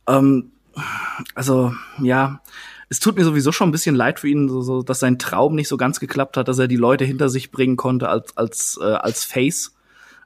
Ähm, 0.07 0.51
also, 1.33 1.73
ja, 2.01 2.41
es 2.89 2.99
tut 2.99 3.15
mir 3.15 3.23
sowieso 3.23 3.51
schon 3.51 3.69
ein 3.69 3.71
bisschen 3.71 3.95
leid 3.95 4.19
für 4.19 4.27
ihn, 4.27 4.49
so, 4.49 4.61
so, 4.61 4.81
dass 4.81 4.99
sein 4.99 5.19
Traum 5.19 5.55
nicht 5.55 5.67
so 5.67 5.77
ganz 5.77 5.99
geklappt 5.99 6.37
hat, 6.37 6.47
dass 6.47 6.57
er 6.57 6.67
die 6.67 6.75
Leute 6.75 7.05
hinter 7.05 7.29
sich 7.29 7.51
bringen 7.51 7.77
konnte 7.77 8.09
als, 8.09 8.35
als, 8.35 8.79
äh, 8.81 8.85
als 8.85 9.23
Face. 9.23 9.75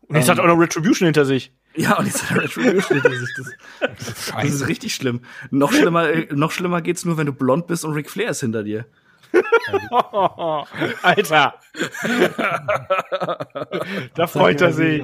Und 0.08 0.16
jetzt 0.16 0.26
ähm, 0.26 0.32
hat 0.32 0.38
er 0.40 0.44
auch 0.46 0.56
noch 0.56 0.62
Retribution 0.62 1.06
hinter 1.06 1.26
sich. 1.26 1.52
Ja, 1.76 1.98
und 1.98 2.06
jetzt 2.06 2.30
hat 2.30 2.38
er 2.38 2.44
Retribution 2.44 3.02
hinter 3.02 3.18
sich. 3.18 3.30
Das, 3.36 4.32
das 4.36 4.54
ist 4.54 4.68
richtig 4.68 4.96
schlimm. 4.96 5.22
Noch 5.52 5.74
schlimmer, 5.74 6.10
äh, 6.10 6.28
noch 6.34 6.52
schlimmer 6.52 6.82
geht's 6.82 7.04
nur, 7.04 7.18
wenn 7.18 7.26
du 7.26 7.34
blond 7.34 7.68
bist 7.68 7.84
und 7.84 7.94
Ric 7.94 8.10
Flair 8.10 8.30
ist 8.30 8.40
hinter 8.40 8.64
dir. 8.64 8.86
Alter. 11.02 11.56
da 14.16 14.28
freut 14.28 14.62
er 14.62 14.74
sich. 14.74 15.04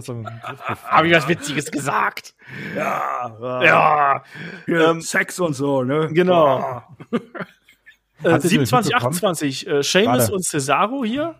Habe 0.85 1.07
ich 1.07 1.15
was 1.15 1.27
Witziges 1.27 1.71
gesagt? 1.71 2.35
Ja. 2.75 3.35
Ja. 3.41 3.63
ja. 3.63 4.23
Ähm, 4.67 5.01
Sex 5.01 5.39
und 5.39 5.53
so, 5.53 5.83
ne? 5.83 6.09
Genau. 6.11 6.83
Äh, 8.23 8.39
27, 8.39 8.95
28. 8.95 9.67
Äh, 9.67 9.83
Seamus 9.83 10.29
und 10.29 10.43
Cesaro 10.43 11.03
hier. 11.03 11.35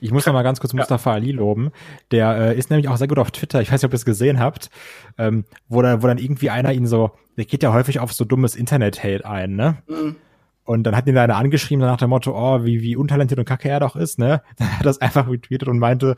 Ich 0.00 0.12
muss 0.12 0.26
noch 0.26 0.32
mal 0.32 0.42
ganz 0.42 0.60
kurz 0.60 0.74
Mustafa 0.74 1.12
Ali 1.12 1.32
loben. 1.32 1.70
Der 2.10 2.36
äh, 2.36 2.58
ist 2.58 2.70
nämlich 2.70 2.88
auch 2.88 2.96
sehr 2.96 3.08
gut 3.08 3.18
auf 3.18 3.30
Twitter. 3.30 3.62
Ich 3.62 3.72
weiß 3.72 3.80
nicht, 3.80 3.86
ob 3.86 3.92
ihr 3.92 3.96
es 3.96 4.04
gesehen 4.04 4.38
habt, 4.38 4.70
ähm, 5.16 5.44
wo, 5.68 5.80
da, 5.80 6.02
wo 6.02 6.06
dann 6.06 6.18
irgendwie 6.18 6.50
einer 6.50 6.72
ihn 6.72 6.86
so, 6.86 7.12
der 7.36 7.44
geht 7.44 7.62
ja 7.62 7.72
häufig 7.72 8.00
auf 8.00 8.12
so 8.12 8.24
dummes 8.24 8.56
Internet-Hate 8.56 9.24
ein, 9.24 9.56
ne? 9.56 9.78
Mhm. 9.86 10.16
Und 10.64 10.84
dann 10.84 10.96
hat 10.96 11.06
ihn 11.06 11.14
da 11.14 11.22
einer 11.22 11.36
angeschrieben 11.36 11.84
nach 11.84 11.98
dem 11.98 12.10
Motto, 12.10 12.32
oh, 12.34 12.64
wie, 12.64 12.80
wie 12.80 12.96
untalentiert 12.96 13.38
und 13.38 13.44
kacke 13.44 13.68
er 13.68 13.80
doch 13.80 13.96
ist, 13.96 14.18
ne? 14.18 14.42
Dann 14.56 14.72
hat 14.72 14.80
er 14.80 14.84
das 14.84 15.00
einfach 15.00 15.28
retweetet 15.28 15.68
und 15.68 15.78
meinte, 15.78 16.16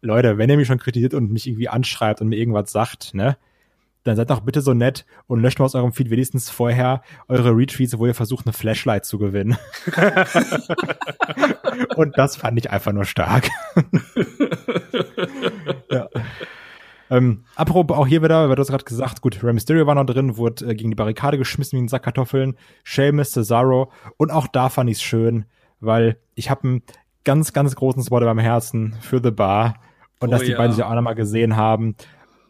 Leute, 0.00 0.38
wenn 0.38 0.50
ihr 0.50 0.56
mich 0.56 0.66
schon 0.66 0.78
kritisiert 0.78 1.14
und 1.14 1.30
mich 1.30 1.46
irgendwie 1.46 1.68
anschreibt 1.68 2.20
und 2.20 2.28
mir 2.28 2.36
irgendwas 2.36 2.72
sagt, 2.72 3.14
ne? 3.14 3.36
Dann 4.02 4.14
seid 4.14 4.30
doch 4.30 4.40
bitte 4.40 4.60
so 4.60 4.72
nett 4.72 5.04
und 5.26 5.40
löscht 5.40 5.58
mal 5.58 5.64
aus 5.64 5.74
eurem 5.74 5.92
Feed 5.92 6.10
wenigstens 6.10 6.48
vorher 6.48 7.02
eure 7.26 7.50
Retweets, 7.50 7.98
wo 7.98 8.06
ihr 8.06 8.14
versucht, 8.14 8.46
eine 8.46 8.52
Flashlight 8.52 9.04
zu 9.04 9.18
gewinnen. 9.18 9.56
und 11.96 12.16
das 12.16 12.36
fand 12.36 12.56
ich 12.56 12.70
einfach 12.70 12.92
nur 12.92 13.04
stark. 13.04 13.48
ja. 15.90 16.08
Ähm, 17.10 17.44
apropos 17.54 17.96
auch 17.96 18.06
hier 18.06 18.22
wieder, 18.22 18.48
weil 18.48 18.56
du 18.56 18.60
hast 18.60 18.68
gerade 18.68 18.84
gesagt, 18.84 19.20
gut, 19.20 19.42
Rey 19.42 19.52
Mysterio 19.52 19.86
war 19.86 19.94
noch 19.94 20.04
drin, 20.04 20.36
wurde 20.36 20.66
äh, 20.66 20.74
gegen 20.74 20.90
die 20.90 20.96
Barrikade 20.96 21.38
geschmissen 21.38 21.78
wie 21.78 21.82
ein 21.84 21.88
Sack 21.88 22.02
Kartoffeln, 22.02 22.56
Sheamus, 22.84 23.32
Cesaro 23.32 23.92
und 24.16 24.32
auch 24.32 24.48
da 24.48 24.68
fand 24.68 24.90
ich 24.90 24.96
es 24.96 25.02
schön, 25.02 25.44
weil 25.80 26.18
ich 26.34 26.50
habe 26.50 26.64
einen 26.64 26.82
ganz, 27.24 27.52
ganz 27.52 27.76
großen 27.76 28.02
Spot 28.02 28.20
beim 28.20 28.38
Herzen 28.38 28.94
für 29.00 29.20
The 29.22 29.30
Bar 29.30 29.74
und 30.20 30.28
oh, 30.28 30.30
dass 30.32 30.42
die 30.42 30.52
ja. 30.52 30.58
beiden 30.58 30.74
sich 30.74 30.84
auch 30.84 30.94
nochmal 30.94 31.14
gesehen 31.14 31.56
haben, 31.56 31.94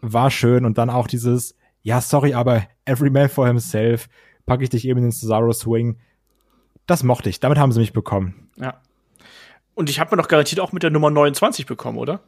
war 0.00 0.30
schön 0.30 0.64
und 0.64 0.78
dann 0.78 0.90
auch 0.90 1.06
dieses, 1.06 1.54
ja, 1.82 2.00
sorry, 2.00 2.34
aber 2.34 2.62
every 2.84 3.10
man 3.10 3.28
for 3.28 3.46
himself, 3.46 4.08
packe 4.46 4.62
ich 4.62 4.70
dich 4.70 4.86
eben 4.86 4.98
in 4.98 5.06
den 5.06 5.12
Cesaro 5.12 5.52
Swing. 5.52 5.98
Das 6.86 7.02
mochte 7.02 7.28
ich, 7.28 7.40
damit 7.40 7.58
haben 7.58 7.72
sie 7.72 7.80
mich 7.80 7.92
bekommen. 7.92 8.48
Ja. 8.56 8.80
Und 9.74 9.90
ich 9.90 10.00
habe 10.00 10.14
mir 10.14 10.22
doch 10.22 10.28
garantiert 10.28 10.60
auch 10.60 10.72
mit 10.72 10.82
der 10.82 10.90
Nummer 10.90 11.10
29 11.10 11.66
bekommen, 11.66 11.98
oder? 11.98 12.20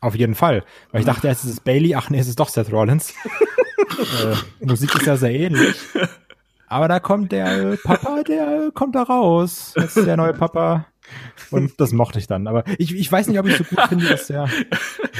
Auf 0.00 0.14
jeden 0.14 0.34
Fall. 0.34 0.64
Weil 0.92 1.00
ich 1.00 1.06
dachte 1.06 1.28
erst, 1.28 1.44
es 1.44 1.50
ist 1.50 1.64
Bailey, 1.64 1.94
ach 1.94 2.08
nee, 2.10 2.18
es 2.18 2.28
ist 2.28 2.40
doch 2.40 2.48
Seth 2.48 2.72
Rollins. 2.72 3.14
äh, 4.60 4.64
Musik 4.64 4.94
ist 4.94 5.06
ja 5.06 5.16
sehr 5.16 5.32
ähnlich. 5.32 5.76
Aber 6.66 6.88
da 6.88 7.00
kommt 7.00 7.32
der 7.32 7.76
Papa, 7.82 8.22
der 8.22 8.70
kommt 8.72 8.94
da 8.94 9.02
raus. 9.02 9.72
Das 9.74 9.96
ist 9.96 10.06
der 10.06 10.16
neue 10.16 10.32
Papa. 10.32 10.86
Und 11.50 11.80
das 11.80 11.92
mochte 11.92 12.18
ich 12.18 12.28
dann. 12.28 12.46
Aber 12.46 12.64
ich, 12.78 12.94
ich 12.94 13.10
weiß 13.10 13.26
nicht, 13.26 13.38
ob 13.38 13.46
ich 13.46 13.56
so 13.56 13.64
gut 13.64 13.80
finde, 13.88 14.08
dass 14.08 14.28
der. 14.28 14.48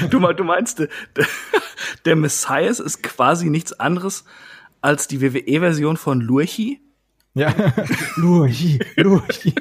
Du, 0.09 0.19
du 0.19 0.43
meinst, 0.43 0.79
der, 0.79 0.87
der 2.05 2.15
Messias 2.15 2.79
ist 2.79 3.03
quasi 3.03 3.49
nichts 3.49 3.73
anderes 3.73 4.23
als 4.81 5.07
die 5.07 5.21
WWE-Version 5.21 5.97
von 5.97 6.21
Lurchi? 6.21 6.81
Ja, 7.35 7.53
Lurchi, 8.15 8.79
Lurchi 8.95 9.53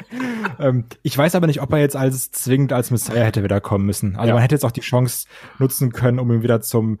ähm, 0.58 0.84
ich 1.02 1.16
weiß 1.16 1.34
aber 1.34 1.46
nicht, 1.46 1.60
ob 1.60 1.72
er 1.72 1.78
jetzt 1.78 1.96
als 1.96 2.30
zwingend 2.30 2.72
als 2.72 2.90
Messiah 2.90 3.24
hätte 3.24 3.42
wieder 3.42 3.60
kommen 3.60 3.86
müssen. 3.86 4.16
Also 4.16 4.28
ja. 4.28 4.34
man 4.34 4.42
hätte 4.42 4.54
jetzt 4.54 4.64
auch 4.64 4.72
die 4.72 4.80
Chance 4.80 5.26
nutzen 5.58 5.92
können, 5.92 6.18
um 6.18 6.30
ihn 6.32 6.42
wieder 6.42 6.60
zum 6.60 6.98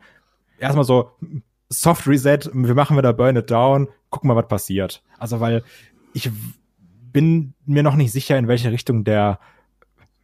erstmal 0.58 0.84
so 0.84 1.12
Soft 1.68 2.06
Reset, 2.06 2.50
wir 2.52 2.74
machen 2.74 2.96
wieder 2.96 3.12
Burn 3.12 3.36
It 3.36 3.50
Down, 3.50 3.88
gucken 4.10 4.28
mal, 4.28 4.36
was 4.36 4.48
passiert. 4.48 5.02
Also 5.18 5.40
weil 5.40 5.62
ich 6.12 6.30
bin 7.12 7.54
mir 7.66 7.82
noch 7.82 7.94
nicht 7.94 8.12
sicher, 8.12 8.38
in 8.38 8.48
welche 8.48 8.72
Richtung 8.72 9.04
der 9.04 9.38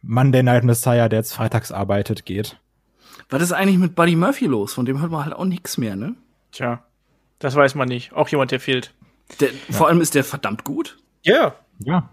Monday 0.01 0.43
Night 0.43 0.63
Messiah, 0.63 1.09
der 1.09 1.19
jetzt 1.19 1.33
freitags 1.33 1.71
arbeitet, 1.71 2.25
geht. 2.25 2.59
Was 3.29 3.41
ist 3.41 3.51
eigentlich 3.51 3.77
mit 3.77 3.95
Buddy 3.95 4.15
Murphy 4.15 4.45
los? 4.45 4.73
Von 4.73 4.85
dem 4.85 5.01
hört 5.01 5.11
man 5.11 5.25
halt 5.25 5.35
auch 5.35 5.45
nichts 5.45 5.77
mehr, 5.77 5.95
ne? 5.95 6.15
Tja, 6.51 6.83
das 7.39 7.55
weiß 7.55 7.75
man 7.75 7.87
nicht. 7.87 8.13
Auch 8.13 8.27
jemand, 8.29 8.51
der 8.51 8.59
fehlt. 8.59 8.93
Der, 9.39 9.49
ja. 9.49 9.55
Vor 9.71 9.87
allem 9.87 10.01
ist 10.01 10.15
der 10.15 10.23
verdammt 10.23 10.63
gut. 10.63 10.97
Ja. 11.23 11.33
Yeah. 11.33 11.55
Ja. 11.79 12.09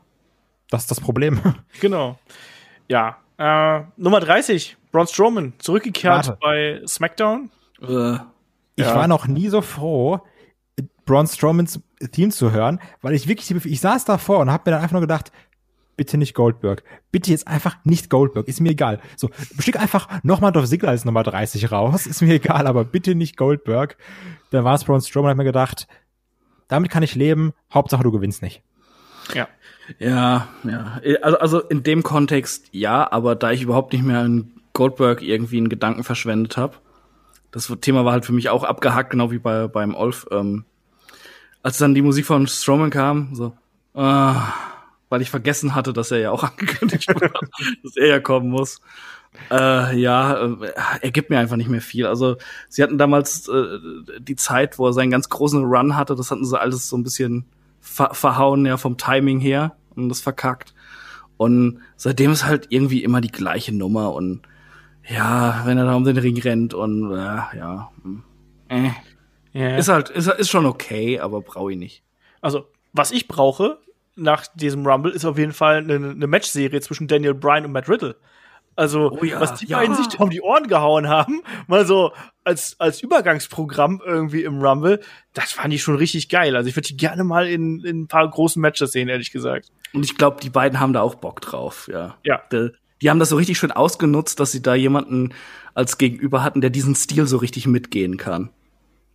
Das 0.72 0.82
ist 0.82 0.90
das 0.90 1.00
Problem. 1.00 1.40
Genau. 1.80 2.18
Ja. 2.88 3.18
Äh, 3.36 3.82
Nummer 3.96 4.20
30, 4.20 4.76
Braun 4.90 5.06
Strowman, 5.06 5.52
zurückgekehrt 5.58 6.28
Warte. 6.28 6.38
bei 6.40 6.82
SmackDown. 6.86 7.50
Äh, 7.80 8.14
ich 8.76 8.86
ja. 8.86 8.94
war 8.94 9.06
noch 9.06 9.26
nie 9.26 9.48
so 9.48 9.60
froh, 9.60 10.20
Braun 11.04 11.26
Strowmans 11.26 11.80
Theme 12.12 12.30
zu 12.30 12.52
hören, 12.52 12.80
weil 13.02 13.14
ich 13.14 13.28
wirklich, 13.28 13.64
ich 13.64 13.80
saß 13.80 14.04
davor 14.04 14.38
und 14.38 14.50
habe 14.50 14.62
mir 14.66 14.76
dann 14.76 14.82
einfach 14.82 14.92
nur 14.92 15.00
gedacht, 15.02 15.30
bitte 15.96 16.16
nicht 16.16 16.34
Goldberg. 16.34 16.84
Bitte 17.10 17.30
jetzt 17.30 17.46
einfach 17.46 17.76
nicht 17.84 18.08
Goldberg. 18.08 18.48
Ist 18.48 18.60
mir 18.60 18.70
egal. 18.70 19.00
So, 19.16 19.30
schick 19.58 19.78
einfach 19.78 20.22
nochmal 20.22 20.52
Dolph 20.52 20.68
Ziggler 20.68 20.90
als 20.90 21.04
Nummer 21.04 21.22
30 21.22 21.70
raus. 21.70 22.06
Ist 22.06 22.22
mir 22.22 22.34
egal, 22.34 22.66
aber 22.66 22.84
bitte 22.84 23.14
nicht 23.14 23.36
Goldberg. 23.36 23.96
Dann 24.50 24.64
war 24.64 24.74
es 24.74 24.84
Braun 24.84 25.02
Strowman, 25.02 25.30
hat 25.30 25.36
mir 25.36 25.44
gedacht, 25.44 25.86
damit 26.68 26.90
kann 26.90 27.02
ich 27.02 27.14
leben. 27.14 27.52
Hauptsache 27.72 28.02
du 28.02 28.10
gewinnst 28.10 28.40
nicht. 28.40 28.62
Ja. 29.34 29.48
Ja, 29.98 30.48
ja. 30.64 31.00
Also, 31.22 31.38
also 31.38 31.60
in 31.60 31.82
dem 31.82 32.02
Kontext 32.02 32.66
ja, 32.72 33.10
aber 33.10 33.34
da 33.34 33.50
ich 33.50 33.62
überhaupt 33.62 33.92
nicht 33.92 34.04
mehr 34.04 34.20
an 34.20 34.52
Goldberg 34.72 35.22
irgendwie 35.22 35.58
einen 35.58 35.68
Gedanken 35.68 36.04
verschwendet 36.04 36.56
habe, 36.56 36.76
das 37.50 37.72
Thema 37.80 38.04
war 38.04 38.12
halt 38.12 38.24
für 38.24 38.32
mich 38.32 38.48
auch 38.48 38.64
abgehakt, 38.64 39.10
genau 39.10 39.30
wie 39.30 39.38
bei 39.38 39.68
beim 39.68 39.94
Olf. 39.94 40.26
Ähm, 40.30 40.64
als 41.62 41.78
dann 41.78 41.94
die 41.94 42.02
Musik 42.02 42.26
von 42.26 42.46
Strowman 42.46 42.90
kam, 42.90 43.34
so, 43.34 43.52
äh, 43.94 44.34
weil 45.08 45.20
ich 45.20 45.30
vergessen 45.30 45.74
hatte, 45.74 45.92
dass 45.92 46.10
er 46.10 46.18
ja 46.18 46.30
auch 46.30 46.42
angekündigt 46.50 47.14
wurde, 47.14 47.30
dass 47.82 47.96
er 47.96 48.06
ja 48.06 48.20
kommen 48.20 48.48
muss. 48.48 48.80
Äh, 49.50 49.98
ja, 49.98 50.44
äh, 50.44 50.72
er 51.00 51.10
gibt 51.10 51.30
mir 51.30 51.38
einfach 51.38 51.56
nicht 51.56 51.70
mehr 51.70 51.80
viel. 51.80 52.06
Also 52.06 52.36
sie 52.68 52.82
hatten 52.82 52.98
damals 52.98 53.48
äh, 53.48 53.78
die 54.18 54.36
Zeit, 54.36 54.78
wo 54.78 54.86
er 54.86 54.92
seinen 54.92 55.10
ganz 55.10 55.28
großen 55.28 55.64
Run 55.64 55.96
hatte, 55.96 56.14
das 56.14 56.30
hatten 56.30 56.44
sie 56.44 56.58
alles 56.58 56.88
so 56.88 56.96
ein 56.96 57.02
bisschen 57.02 57.46
ver 57.82 58.14
verhauen, 58.14 58.64
ja, 58.64 58.78
vom 58.78 58.96
Timing 58.96 59.40
her 59.40 59.76
und 59.94 60.08
das 60.08 60.22
verkackt. 60.22 60.74
Und 61.36 61.80
seitdem 61.96 62.32
ist 62.32 62.46
halt 62.46 62.68
irgendwie 62.70 63.04
immer 63.04 63.20
die 63.20 63.32
gleiche 63.32 63.74
Nummer 63.74 64.14
und 64.14 64.42
ja, 65.08 65.62
wenn 65.64 65.76
er 65.76 65.84
da 65.84 65.96
um 65.96 66.04
den 66.04 66.16
Ring 66.16 66.40
rennt 66.40 66.72
und 66.72 67.12
äh, 67.12 67.16
ja, 67.58 67.90
hm, 68.02 68.22
äh, 68.68 68.90
yeah. 69.54 69.76
ist 69.76 69.88
halt, 69.88 70.08
ist, 70.10 70.28
ist 70.28 70.50
schon 70.50 70.64
okay, 70.64 71.18
aber 71.18 71.40
brauche 71.42 71.72
ich 71.72 71.78
nicht. 71.78 72.04
Also, 72.40 72.68
was 72.92 73.10
ich 73.10 73.26
brauche 73.26 73.78
nach 74.14 74.46
diesem 74.54 74.86
Rumble 74.86 75.12
ist 75.12 75.24
auf 75.24 75.38
jeden 75.38 75.52
Fall 75.52 75.78
eine, 75.78 75.94
eine 75.94 76.26
Matchserie 76.26 76.80
zwischen 76.80 77.08
Daniel 77.08 77.34
Bryan 77.34 77.64
und 77.64 77.72
Matt 77.72 77.88
Riddle. 77.88 78.16
Also, 78.74 79.12
oh 79.12 79.24
ja, 79.24 79.38
was 79.40 79.54
die 79.54 79.66
ja. 79.66 79.78
beiden 79.78 79.94
sich 79.94 80.18
um 80.18 80.30
die 80.30 80.40
Ohren 80.40 80.66
gehauen 80.66 81.08
haben, 81.08 81.42
mal 81.66 81.86
so 81.86 82.12
als, 82.44 82.78
als 82.80 83.02
Übergangsprogramm 83.02 84.00
irgendwie 84.04 84.44
im 84.44 84.60
Rumble, 84.60 85.00
das 85.34 85.52
fand 85.52 85.74
ich 85.74 85.82
schon 85.82 85.96
richtig 85.96 86.28
geil. 86.28 86.56
Also 86.56 86.68
ich 86.68 86.76
würde 86.76 86.88
die 86.88 86.96
gerne 86.96 87.22
mal 87.22 87.46
in, 87.46 87.84
in 87.84 88.02
ein 88.02 88.08
paar 88.08 88.28
großen 88.28 88.60
Matches 88.60 88.92
sehen, 88.92 89.08
ehrlich 89.08 89.30
gesagt. 89.30 89.70
Und 89.92 90.04
ich 90.04 90.16
glaube, 90.16 90.40
die 90.40 90.50
beiden 90.50 90.80
haben 90.80 90.92
da 90.92 91.02
auch 91.02 91.16
Bock 91.16 91.40
drauf, 91.42 91.88
ja. 91.92 92.16
Ja. 92.24 92.40
Die, 92.50 92.70
die 93.02 93.10
haben 93.10 93.18
das 93.18 93.28
so 93.28 93.36
richtig 93.36 93.58
schön 93.58 93.72
ausgenutzt, 93.72 94.40
dass 94.40 94.52
sie 94.52 94.62
da 94.62 94.74
jemanden 94.74 95.34
als 95.74 95.98
Gegenüber 95.98 96.42
hatten, 96.42 96.60
der 96.60 96.70
diesen 96.70 96.94
Stil 96.94 97.26
so 97.26 97.36
richtig 97.36 97.66
mitgehen 97.66 98.16
kann. 98.16 98.50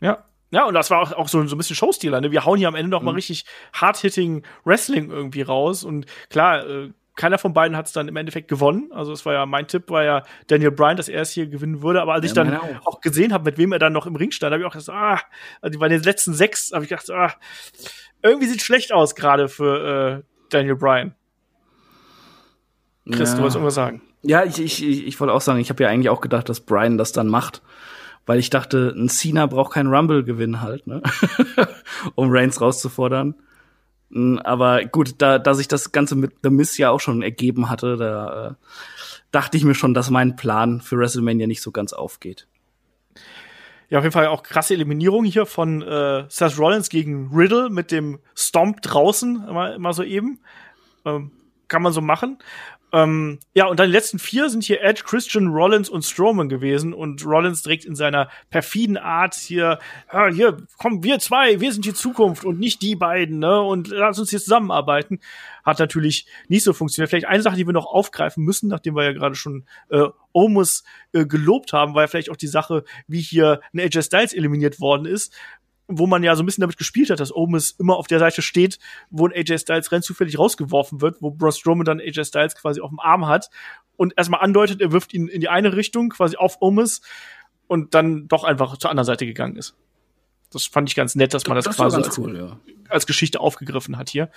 Ja. 0.02 0.24
Ja, 0.50 0.66
und 0.66 0.74
das 0.74 0.90
war 0.90 1.02
auch, 1.02 1.12
auch 1.12 1.28
so, 1.28 1.46
so 1.46 1.56
ein 1.56 1.58
bisschen 1.58 1.76
Showstealer. 1.76 2.22
Ne? 2.22 2.32
Wir 2.32 2.46
hauen 2.46 2.58
hier 2.58 2.70
am 2.70 2.76
Ende 2.76 2.90
noch 2.90 3.02
mhm. 3.02 3.08
mal 3.08 3.16
richtig 3.16 3.44
hard-hitting 3.74 4.44
Wrestling 4.64 5.10
irgendwie 5.10 5.42
raus. 5.42 5.84
Und 5.84 6.06
klar, 6.30 6.66
äh, 6.66 6.92
keiner 7.18 7.38
von 7.38 7.52
beiden 7.52 7.76
hat 7.76 7.88
es 7.88 7.92
dann 7.92 8.08
im 8.08 8.16
Endeffekt 8.16 8.48
gewonnen. 8.48 8.92
Also 8.94 9.12
es 9.12 9.26
war 9.26 9.34
ja 9.34 9.46
mein 9.46 9.68
Tipp, 9.68 9.90
war 9.90 10.04
ja 10.04 10.24
Daniel 10.46 10.72
Bryan, 10.72 10.96
dass 10.96 11.10
er 11.10 11.24
es 11.24 11.32
hier 11.32 11.48
gewinnen 11.48 11.82
würde. 11.82 12.02
Aber 12.02 12.14
als 12.14 12.24
ja, 12.24 12.28
ich 12.28 12.34
dann 12.34 12.56
auch. 12.56 12.86
auch. 12.86 13.02
gesehen 13.02 13.34
habe, 13.34 13.46
mit 13.46 13.58
wem 13.58 13.74
er 13.74 13.80
dann 13.80 13.92
noch 13.92 14.06
im 14.06 14.16
Ring 14.16 14.32
stand, 14.32 14.54
habe 14.54 14.62
ich 14.62 14.68
auch 14.68 14.74
gesagt, 14.74 14.98
ah, 14.98 15.20
also 15.60 15.80
bei 15.80 15.90
den 15.90 16.02
letzten 16.04 16.34
sechs 16.34 16.72
habe 16.72 16.86
ich 16.86 16.90
gedacht, 16.90 17.10
ah, 17.10 17.34
irgendwie 18.22 18.48
sieht 18.48 18.62
schlecht 18.62 18.94
aus 18.94 19.16
gerade 19.16 19.50
für 19.50 20.20
äh, 20.20 20.24
Daniel 20.50 20.76
Bryan. 20.76 21.16
Chris, 23.12 23.30
ja. 23.30 23.36
du 23.36 23.42
wolltest 23.42 23.56
irgendwas 23.56 23.76
sagen. 23.76 24.02
Ja, 24.22 24.44
ich, 24.44 24.60
ich, 24.60 24.84
ich 24.84 25.20
wollte 25.20 25.34
auch 25.34 25.42
sagen, 25.42 25.60
ich 25.60 25.70
habe 25.70 25.84
ja 25.84 25.90
eigentlich 25.90 26.10
auch 26.10 26.22
gedacht, 26.22 26.50
dass 26.50 26.62
Brian 26.62 26.98
das 26.98 27.14
dann 27.14 27.28
macht, 27.28 27.62
weil 28.26 28.40
ich 28.40 28.50
dachte, 28.50 28.94
ein 28.96 29.10
Cena 29.10 29.46
braucht 29.48 29.74
keinen 29.74 29.94
Rumble-Gewinn 29.94 30.62
halt, 30.62 30.86
ne? 30.86 31.02
um 32.16 32.30
Reigns 32.30 32.62
rauszufordern. 32.62 33.36
Hm, 34.12 34.40
aber 34.40 34.86
gut, 34.86 35.16
da, 35.18 35.40
da 35.40 35.54
sich 35.54 35.68
das 35.68 35.92
Ganze 35.92 36.16
mit 36.16 36.34
The 36.44 36.50
Miz 36.50 36.78
ja 36.78 36.92
auch 36.92 37.00
schon 37.00 37.22
ergeben 37.22 37.70
hatte, 37.70 37.98
da 37.98 38.48
äh, 38.48 38.54
dachte 39.32 39.58
ich 39.58 39.64
mir 39.64 39.76
schon, 39.76 39.94
dass 39.94 40.10
mein 40.10 40.36
Plan 40.36 40.82
für 40.82 40.98
WrestleMania 40.98 41.48
nicht 41.48 41.62
so 41.62 41.72
ganz 41.72 41.94
aufgeht. 41.94 42.48
Ja, 43.90 44.00
auf 44.00 44.04
jeden 44.04 44.14
Fall 44.14 44.28
auch 44.28 44.44
krasse 44.44 44.74
Eliminierung 44.74 45.24
hier 45.24 45.46
von 45.46 45.82
äh, 45.82 46.26
Seth 46.28 46.60
Rollins 46.60 46.90
gegen 46.90 47.32
Riddle 47.34 47.70
mit 47.70 47.92
dem 47.92 48.20
Stomp 48.36 48.82
draußen, 48.82 49.48
immer, 49.48 49.76
immer 49.76 49.94
so 49.94 50.04
eben. 50.04 50.40
Ähm, 51.06 51.32
kann 51.70 51.82
man 51.82 51.94
so 51.94 52.02
machen. 52.02 52.38
Ähm, 52.94 53.40
ja, 53.54 53.66
und 53.66 53.80
dann 53.80 53.88
die 53.88 53.96
letzten 53.96 54.18
vier 54.18 54.50
sind 54.50 54.64
hier 54.64 54.82
Edge, 54.82 55.04
Christian, 55.06 55.48
Rollins 55.48 55.90
und 55.90 56.06
Strowman 56.06 56.48
gewesen. 56.48 56.94
Und 56.94 57.26
Rollins 57.26 57.62
trägt 57.62 57.84
in 57.84 57.96
seiner 57.96 58.30
perfiden 58.50 58.98
Art 58.98 59.36
hier, 59.36 59.80
ja, 60.12 60.28
hier, 60.28 60.58
komm, 60.78 61.04
wir 61.04 61.20
zwei, 61.20 61.60
wir 61.60 61.74
sind 61.74 61.84
die 61.84 61.94
Zukunft 61.94 62.46
und 62.46 62.60
nicht 62.60 62.82
die 62.82 62.96
beiden, 62.96 63.40
ne? 63.40 63.62
Und 63.62 63.90
lass 63.90 64.20
uns 64.20 64.30
hier 64.30 64.40
zusammenarbeiten. 64.40 65.20
Hat 65.66 65.80
natürlich 65.80 66.28
nicht 66.48 66.64
so 66.64 66.72
funktioniert. 66.72 67.10
Vielleicht 67.10 67.28
eine 67.28 67.44
Sache, 67.44 67.58
die 67.58 67.66
wir 67.66 67.74
noch 67.74 67.88
aufgreifen 67.88 68.46
müssen, 68.46 68.70
nachdem 68.70 68.96
wir 68.96 69.04
ja 69.04 69.12
gerade 69.12 69.36
schon 69.36 69.66
äh, 69.90 70.06
Omus 70.32 70.84
äh, 71.12 71.26
gelobt 71.26 71.74
haben, 71.74 71.94
war 71.94 72.04
ja 72.04 72.08
vielleicht 72.08 72.30
auch 72.30 72.38
die 72.38 72.48
Sache, 72.48 72.86
wie 73.08 73.20
hier 73.20 73.60
ein 73.74 73.82
AJ 73.82 74.04
Styles 74.04 74.34
eliminiert 74.34 74.80
worden 74.80 75.06
ist 75.06 75.36
wo 75.88 76.06
man 76.06 76.24
ja 76.24 76.36
so 76.36 76.44
ein 76.44 76.46
bisschen 76.46 76.62
damit 76.62 76.78
gespielt 76.78 77.10
hat, 77.10 77.20
dass 77.20 77.34
Omis 77.34 77.72
immer 77.72 77.96
auf 77.96 78.08
der 78.08 78.20
Seite 78.20 78.42
steht, 78.42 78.78
wo 79.10 79.28
ein 79.28 79.34
AJ 79.34 79.60
Styles 79.60 79.92
rein 79.92 80.02
zufällig 80.02 80.38
rausgeworfen 80.38 81.02
wird, 81.02 81.22
wo 81.22 81.32
Braun 81.32 81.52
Strowman 81.52 81.86
dann 81.86 82.00
AJ 82.00 82.26
Styles 82.26 82.56
quasi 82.56 82.82
auf 82.82 82.90
dem 82.90 83.00
Arm 83.00 83.28
hat 83.28 83.50
und 83.96 84.14
erstmal 84.18 84.42
andeutet, 84.42 84.82
er 84.82 84.92
wirft 84.92 85.14
ihn 85.14 85.28
in 85.28 85.42
die 85.42 85.50
eine 85.50 85.76
Richtung, 85.76 86.10
quasi 86.10 86.38
auf 86.38 86.58
Omis 86.62 87.02
und 87.68 87.94
dann 87.94 88.28
doch 88.28 88.44
einfach 88.44 88.78
zur 88.78 88.90
anderen 88.90 89.06
Seite 89.06 89.26
gegangen 89.26 89.56
ist. 89.56 89.76
Das 90.52 90.66
fand 90.66 90.90
ich 90.90 90.96
ganz 90.96 91.16
nett, 91.16 91.34
dass 91.34 91.46
man 91.48 91.56
das, 91.56 91.66
das 91.66 91.76
quasi 91.76 91.98
als, 91.98 92.18
cool, 92.18 92.38
ja. 92.38 92.60
als, 92.88 93.06
Geschichte 93.06 93.42
aufgegriffen 93.42 93.98
hat 93.98 94.10
hier. 94.10 94.30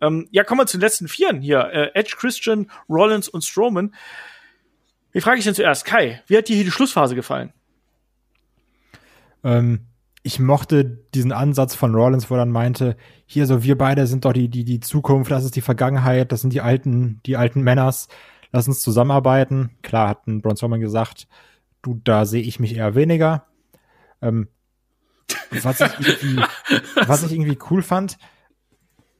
Ähm, 0.00 0.28
ja, 0.32 0.42
kommen 0.42 0.60
wir 0.60 0.66
zu 0.66 0.76
den 0.76 0.82
letzten 0.82 1.06
Vieren 1.06 1.40
hier. 1.40 1.70
Äh, 1.72 1.90
Edge, 1.94 2.16
Christian, 2.18 2.68
Rollins 2.88 3.28
und 3.28 3.44
Strowman. 3.44 3.94
Wie 5.12 5.20
frage 5.20 5.38
ich 5.38 5.44
denn 5.44 5.54
zuerst? 5.54 5.84
Kai, 5.84 6.22
wie 6.26 6.36
hat 6.36 6.48
dir 6.48 6.56
hier 6.56 6.64
die 6.64 6.72
Schlussphase 6.72 7.14
gefallen? 7.14 7.52
Ähm, 9.44 9.86
ich 10.22 10.38
mochte 10.38 10.84
diesen 10.84 11.32
Ansatz 11.32 11.74
von 11.74 11.94
Rollins, 11.94 12.30
wo 12.30 12.34
er 12.34 12.38
dann 12.38 12.50
meinte, 12.50 12.96
hier 13.26 13.46
so, 13.46 13.62
wir 13.62 13.76
beide 13.76 14.06
sind 14.06 14.24
doch 14.24 14.32
die, 14.32 14.48
die, 14.48 14.64
die 14.64 14.80
Zukunft, 14.80 15.30
das 15.30 15.44
ist 15.44 15.56
die 15.56 15.60
Vergangenheit, 15.62 16.30
das 16.30 16.42
sind 16.42 16.52
die 16.52 16.60
alten, 16.60 17.20
die 17.26 17.36
alten 17.36 17.62
Männers, 17.62 18.08
lass 18.52 18.68
uns 18.68 18.80
zusammenarbeiten. 18.80 19.70
Klar 19.82 20.08
hat 20.08 20.26
ein 20.26 20.40
Braun 20.40 20.56
Strowman 20.56 20.80
gesagt, 20.80 21.26
du, 21.82 22.00
da 22.04 22.24
sehe 22.24 22.42
ich 22.42 22.60
mich 22.60 22.76
eher 22.76 22.94
weniger. 22.94 23.46
Ähm, 24.20 24.48
was 25.62 25.80
ich 25.80 25.90
irgendwie, 25.98 26.42
was 27.06 27.24
ich 27.24 27.32
irgendwie 27.32 27.58
cool 27.70 27.82
fand, 27.82 28.16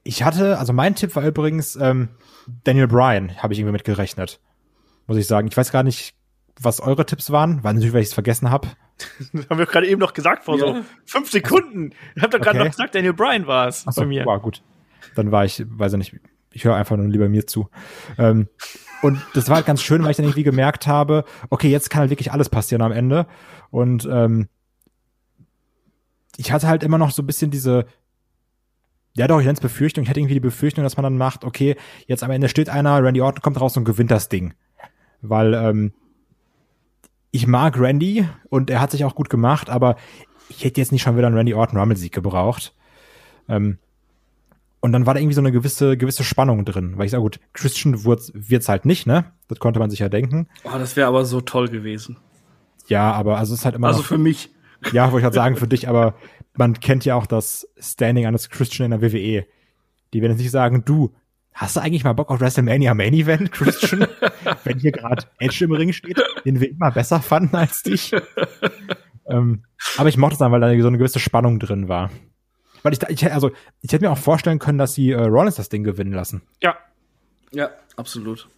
ich 0.05 0.23
hatte, 0.23 0.59
also 0.59 0.73
mein 0.73 0.95
Tipp 0.95 1.15
war 1.17 1.25
übrigens 1.25 1.77
ähm, 1.77 2.11
Daniel 2.65 2.89
Bryan, 2.89 3.37
habe 3.43 3.53
ich 3.53 3.61
irgendwie 3.61 3.73
mitgerechnet. 3.73 4.41
Muss 5.07 5.17
ich 5.17 5.27
sagen. 5.27 5.49
Ich 5.49 5.57
weiß 5.57 5.73
gar 5.73 5.83
nicht, 5.83 6.15
was 6.61 6.81
eure 6.81 7.07
Tipps 7.07 7.31
waren, 7.31 7.63
weil 7.65 7.75
natürlich, 7.75 7.95
weil 7.95 8.03
ich 8.03 8.09
es 8.09 8.15
vergessen 8.15 8.51
habe. 8.51 8.69
Das 9.33 9.49
haben 9.49 9.59
wir 9.59 9.67
gerade 9.67 9.87
eben 9.87 10.01
noch 10.01 10.15
gesagt 10.15 10.45
vor 10.45 10.59
ja. 10.59 10.67
so 10.67 10.85
fünf 11.05 11.31
Sekunden. 11.31 11.93
Ich 12.15 12.23
habe 12.23 12.37
doch 12.37 12.45
gerade 12.45 12.59
okay. 12.59 12.69
noch 12.69 12.73
gesagt, 12.73 12.95
Daniel 12.95 13.13
Bryan 13.13 13.47
war 13.47 13.69
es 13.69 13.85
bei 13.85 14.07
mir. 14.07 14.25
War 14.27 14.41
gut. 14.41 14.63
Dann 15.15 15.31
war 15.31 15.45
ich, 15.45 15.65
weiß 15.67 15.93
ich 15.95 15.99
nicht, 15.99 16.21
ich 16.53 16.65
höre 16.65 16.75
einfach 16.75 16.97
nur 16.97 17.09
lieber 17.09 17.29
mir 17.29 17.47
zu. 17.47 17.69
Ähm, 18.19 18.49
und 19.03 19.21
das 19.35 19.49
war 19.49 19.57
halt 19.57 19.67
ganz 19.67 19.83
schön, 19.83 20.03
weil 20.05 20.13
ich 20.13 20.17
dann 20.17 20.27
irgendwie 20.27 20.45
gemerkt 20.45 20.87
habe, 20.87 21.25
okay, 21.51 21.69
jetzt 21.69 21.91
kann 21.91 22.01
halt 22.01 22.11
wirklich 22.11 22.33
alles 22.33 22.49
passieren 22.49 22.83
am 22.83 22.93
Ende. 22.93 23.27
Und 23.71 24.09
ähm, 24.11 24.49
ich 26.37 26.53
hatte 26.53 26.69
halt 26.69 26.83
immer 26.83 26.99
noch 26.99 27.11
so 27.11 27.23
ein 27.23 27.27
bisschen 27.27 27.51
diese, 27.51 27.87
ja 29.15 29.27
doch, 29.27 29.41
ich 29.41 29.45
nenne 29.45 29.55
es 29.55 29.61
Befürchtung. 29.61 30.05
Ich 30.05 30.11
hatte 30.11 30.21
irgendwie 30.21 30.35
die 30.35 30.41
Befürchtung, 30.41 30.85
dass 30.85 30.97
man 30.97 31.05
dann 31.05 31.19
macht, 31.19 31.45
okay, 31.45 31.77
jetzt 32.07 32.23
am 32.23 32.31
Ende 32.31 32.49
steht 32.49 32.69
einer, 32.69 33.03
Randy 33.03 33.21
Orton 33.21 33.43
kommt 33.43 33.61
raus 33.61 33.77
und 33.77 33.85
gewinnt 33.85 34.11
das 34.11 34.29
Ding. 34.29 34.55
Weil 35.21 35.55
ähm, 35.55 35.93
ich 37.33 37.47
mag 37.47 37.81
Randy 37.81 38.29
und 38.51 38.71
er 38.71 38.81
hat 38.81 38.93
sich 38.93 39.05
auch 39.05 39.17
gut 39.17 39.31
gemacht, 39.31 39.69
aber 39.71 39.97
ich 40.49 40.65
hätte 40.65 40.81
jetzt 40.81 40.93
nicht 40.93 41.03
schon 41.03 41.17
wieder 41.17 41.27
einen 41.27 41.37
Randy 41.37 41.55
Orton 41.55 41.79
Rumble-Sieg 41.79 42.13
gebraucht. 42.13 42.75
Ähm, 43.49 43.79
und 44.81 44.93
dann 44.93 45.07
war 45.07 45.15
da 45.15 45.21
irgendwie 45.21 45.35
so 45.35 45.41
eine 45.41 45.53
gewisse, 45.53 45.97
gewisse 45.97 46.25
Spannung 46.25 46.65
drin, 46.65 46.95
weil 46.97 47.07
ich 47.07 47.13
sage, 47.13 47.23
gut, 47.23 47.41
Christian 47.53 48.05
wird's 48.05 48.69
halt 48.69 48.85
nicht, 48.85 49.07
ne? 49.07 49.33
Das 49.49 49.59
konnte 49.59 49.81
man 49.81 49.91
sich 49.91 50.01
ja 50.01 50.09
denken. 50.09 50.49
Oh, 50.65 50.77
das 50.79 50.95
wäre 50.97 51.09
aber 51.09 51.25
so 51.25 51.41
toll 51.41 51.69
gewesen. 51.69 52.19
Ja, 52.89 53.13
aber 53.13 53.39
also 53.39 53.55
es 53.55 53.61
ist 53.61 53.65
halt 53.65 53.77
immer. 53.77 53.89
Also 53.89 54.01
noch, 54.01 54.07
für 54.07 54.19
mich. 54.19 54.51
Ja, 54.93 55.05
wollte 55.13 55.19
ich 55.19 55.25
halt 55.25 55.35
sagen, 55.35 55.57
für 55.57 55.69
dich, 55.69 55.89
aber 55.89 56.15
man 56.55 56.81
kennt 56.81 57.05
ja 57.05 57.15
auch 57.15 57.27
das 57.27 57.69
Standing 57.79 58.27
eines 58.27 58.51
Christian 58.51 58.91
in 58.91 59.01
der 59.01 59.13
WWE. 59.13 59.47
Die 60.13 60.21
werden 60.21 60.33
jetzt 60.33 60.41
nicht 60.41 60.51
sagen, 60.51 60.85
du, 60.85 61.15
Hast 61.55 61.77
du 61.77 61.81
eigentlich 61.81 62.05
mal 62.05 62.15
Bock 62.15 62.31
auf 62.31 62.41
WrestleMania 62.41 62.95
Main 62.95 63.13
Event, 63.13 63.53
Christian? 63.53 64.07
Wenn 64.65 64.79
hier 64.79 64.93
gerade 64.93 65.25
Edge 65.39 65.65
im 65.65 65.73
Ring 65.73 65.93
steht, 65.93 66.23
den 66.45 66.61
wir 66.61 66.71
immer 66.71 66.91
besser 66.91 67.21
fanden 67.21 67.57
als 67.57 67.83
dich. 67.83 68.15
ähm, 69.27 69.65
aber 69.97 70.09
ich 70.09 70.17
mochte 70.17 70.35
es 70.35 70.39
dann, 70.39 70.51
weil 70.53 70.61
da 70.61 70.69
so 70.81 70.89
eine 70.89 70.99
gewisse 70.99 71.21
Spannung 71.21 71.59
drin 71.59 71.89
war. 71.89 72.11
Weil 72.83 72.95
ich, 72.95 73.03
ich 73.09 73.33
also 73.33 73.51
ich 73.81 73.93
hätte 73.93 74.05
mir 74.05 74.11
auch 74.11 74.19
vorstellen 74.19 74.59
können, 74.59 74.79
dass 74.79 74.95
sie 74.95 75.11
äh, 75.11 75.23
Rollins 75.23 75.57
das 75.57 75.69
Ding 75.69 75.85
gewinnen 75.85 76.13
lassen. 76.13 76.43
Ja. 76.63 76.77
Ja, 77.53 77.71
absolut. 77.97 78.49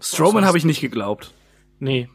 Strowman 0.00 0.44
habe 0.44 0.58
ich 0.58 0.64
nicht 0.64 0.80
geglaubt. 0.80 1.32
Nee, 1.78 2.08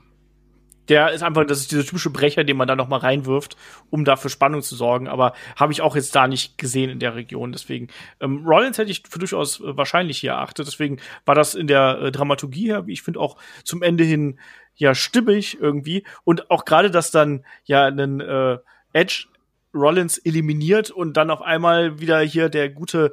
der 0.90 1.12
ist 1.12 1.24
einfach, 1.24 1.46
das 1.46 1.60
ist 1.60 1.72
dieser 1.72 1.86
typische 1.86 2.10
Brecher, 2.10 2.44
den 2.44 2.58
man 2.58 2.68
da 2.68 2.76
noch 2.76 2.88
mal 2.88 3.00
reinwirft, 3.00 3.58
um 3.90 4.06
da 4.06 4.16
für 4.16 4.30
Spannung 4.30 4.62
zu 4.62 4.76
sorgen. 4.76 5.08
Aber 5.08 5.34
habe 5.56 5.74
ich 5.74 5.82
auch 5.82 5.96
jetzt 5.96 6.16
da 6.16 6.28
nicht 6.28 6.58
gesehen 6.58 6.90
in 6.90 7.00
der 7.00 7.16
Region. 7.16 7.52
Deswegen 7.52 7.90
ähm, 8.20 8.46
Rollins 8.46 8.78
hätte 8.78 8.92
ich 8.92 9.04
für 9.10 9.20
durchaus 9.20 9.60
äh, 9.60 9.76
wahrscheinlich 9.78 10.20
hier 10.20 10.32
erachtet. 10.32 10.68
Deswegen 10.68 11.00
war 11.26 11.36
das 11.36 11.56
in 11.56 11.68
der 11.68 12.00
äh, 12.02 12.12
Dramaturgie 12.12 12.68
her, 12.68 12.88
wie 12.88 12.94
ich 12.94 13.02
finde, 13.02 13.20
auch 13.20 13.38
zum 13.64 13.82
Ende 13.82 14.04
hin 14.04 14.40
ja 14.76 14.96
stimmig 14.96 15.60
irgendwie. 15.60 16.06
Und 16.24 16.50
auch 16.50 16.66
gerade, 16.66 16.92
dass 16.92 17.12
dann 17.12 17.44
ja 17.66 17.86
einen 17.86 18.22
äh, 18.22 18.58
Edge 18.94 19.28
Rollins 19.74 20.18
eliminiert 20.18 20.92
und 20.92 21.18
dann 21.18 21.30
auf 21.30 21.42
einmal 21.42 22.00
wieder 22.00 22.20
hier 22.22 22.50
der 22.50 22.70
gute 22.70 23.12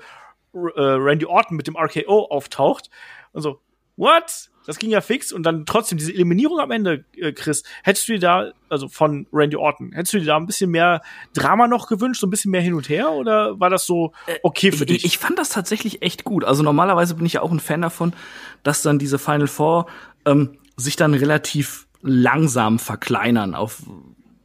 äh, 0.55 0.59
Randy 0.81 1.27
Orton 1.27 1.57
mit 1.57 1.67
dem 1.67 1.77
RKO 1.77 2.27
auftaucht. 2.31 2.91
Also, 3.33 3.61
what? 3.97 4.51
Das 4.67 4.79
ging 4.79 4.91
ja 4.91 5.01
fix 5.01 5.33
und 5.33 5.43
dann 5.43 5.67
trotzdem 5.67 5.99
diese 5.99 6.13
Eliminierung 6.13 6.59
am 6.59 6.71
Ende, 6.71 7.05
äh, 7.17 7.33
Chris, 7.33 7.65
hättest 7.83 8.09
du 8.09 8.13
dir 8.15 8.19
da, 8.19 8.53
also 8.69 8.89
von 8.89 9.27
Randy 9.33 9.57
Orton, 9.57 9.93
hättest 9.93 10.15
du 10.15 10.19
dir 10.21 10.27
da 10.27 10.37
ein 10.37 10.47
bisschen 10.47 10.71
mehr 10.71 11.03
Drama 11.35 11.67
noch 11.67 11.87
gewünscht, 11.87 12.21
so 12.21 12.27
ein 12.27 12.31
bisschen 12.31 12.51
mehr 12.51 12.63
hin 12.63 12.75
und 12.75 12.89
her 12.89 13.13
oder 13.13 13.61
war 13.61 13.71
das 13.71 13.85
so 13.85 14.13
äh, 14.27 14.39
okay 14.43 14.73
für 14.73 14.85
äh, 14.85 14.87
dich? 14.87 14.99
Ich, 14.99 15.05
ich 15.05 15.19
fand 15.19 15.39
das 15.39 15.51
tatsächlich 15.51 16.03
echt 16.03 16.25
gut. 16.25 16.45
Also 16.45 16.63
normalerweise 16.63 17.15
bin 17.15 17.27
ich 17.27 17.35
ja 17.35 17.43
auch 17.43 17.53
ein 17.53 17.61
Fan 17.61 17.83
davon, 17.83 18.15
dass 18.63 18.83
dann 18.83 18.99
diese 18.99 19.19
Final 19.19 19.49
Four 19.49 19.87
ähm, 20.25 20.59
sich 20.77 20.97
dann 20.97 21.15
relativ 21.15 21.87
langsam 22.01 22.79
verkleinern 22.79 23.55
auf 23.55 23.83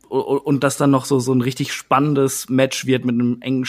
und 0.09 0.63
das 0.63 0.77
dann 0.77 0.91
noch 0.91 1.05
so 1.05 1.19
so 1.19 1.33
ein 1.33 1.41
richtig 1.41 1.73
spannendes 1.73 2.49
Match 2.49 2.85
wird 2.85 3.05
mit 3.05 3.15
einem 3.15 3.41
engen 3.41 3.65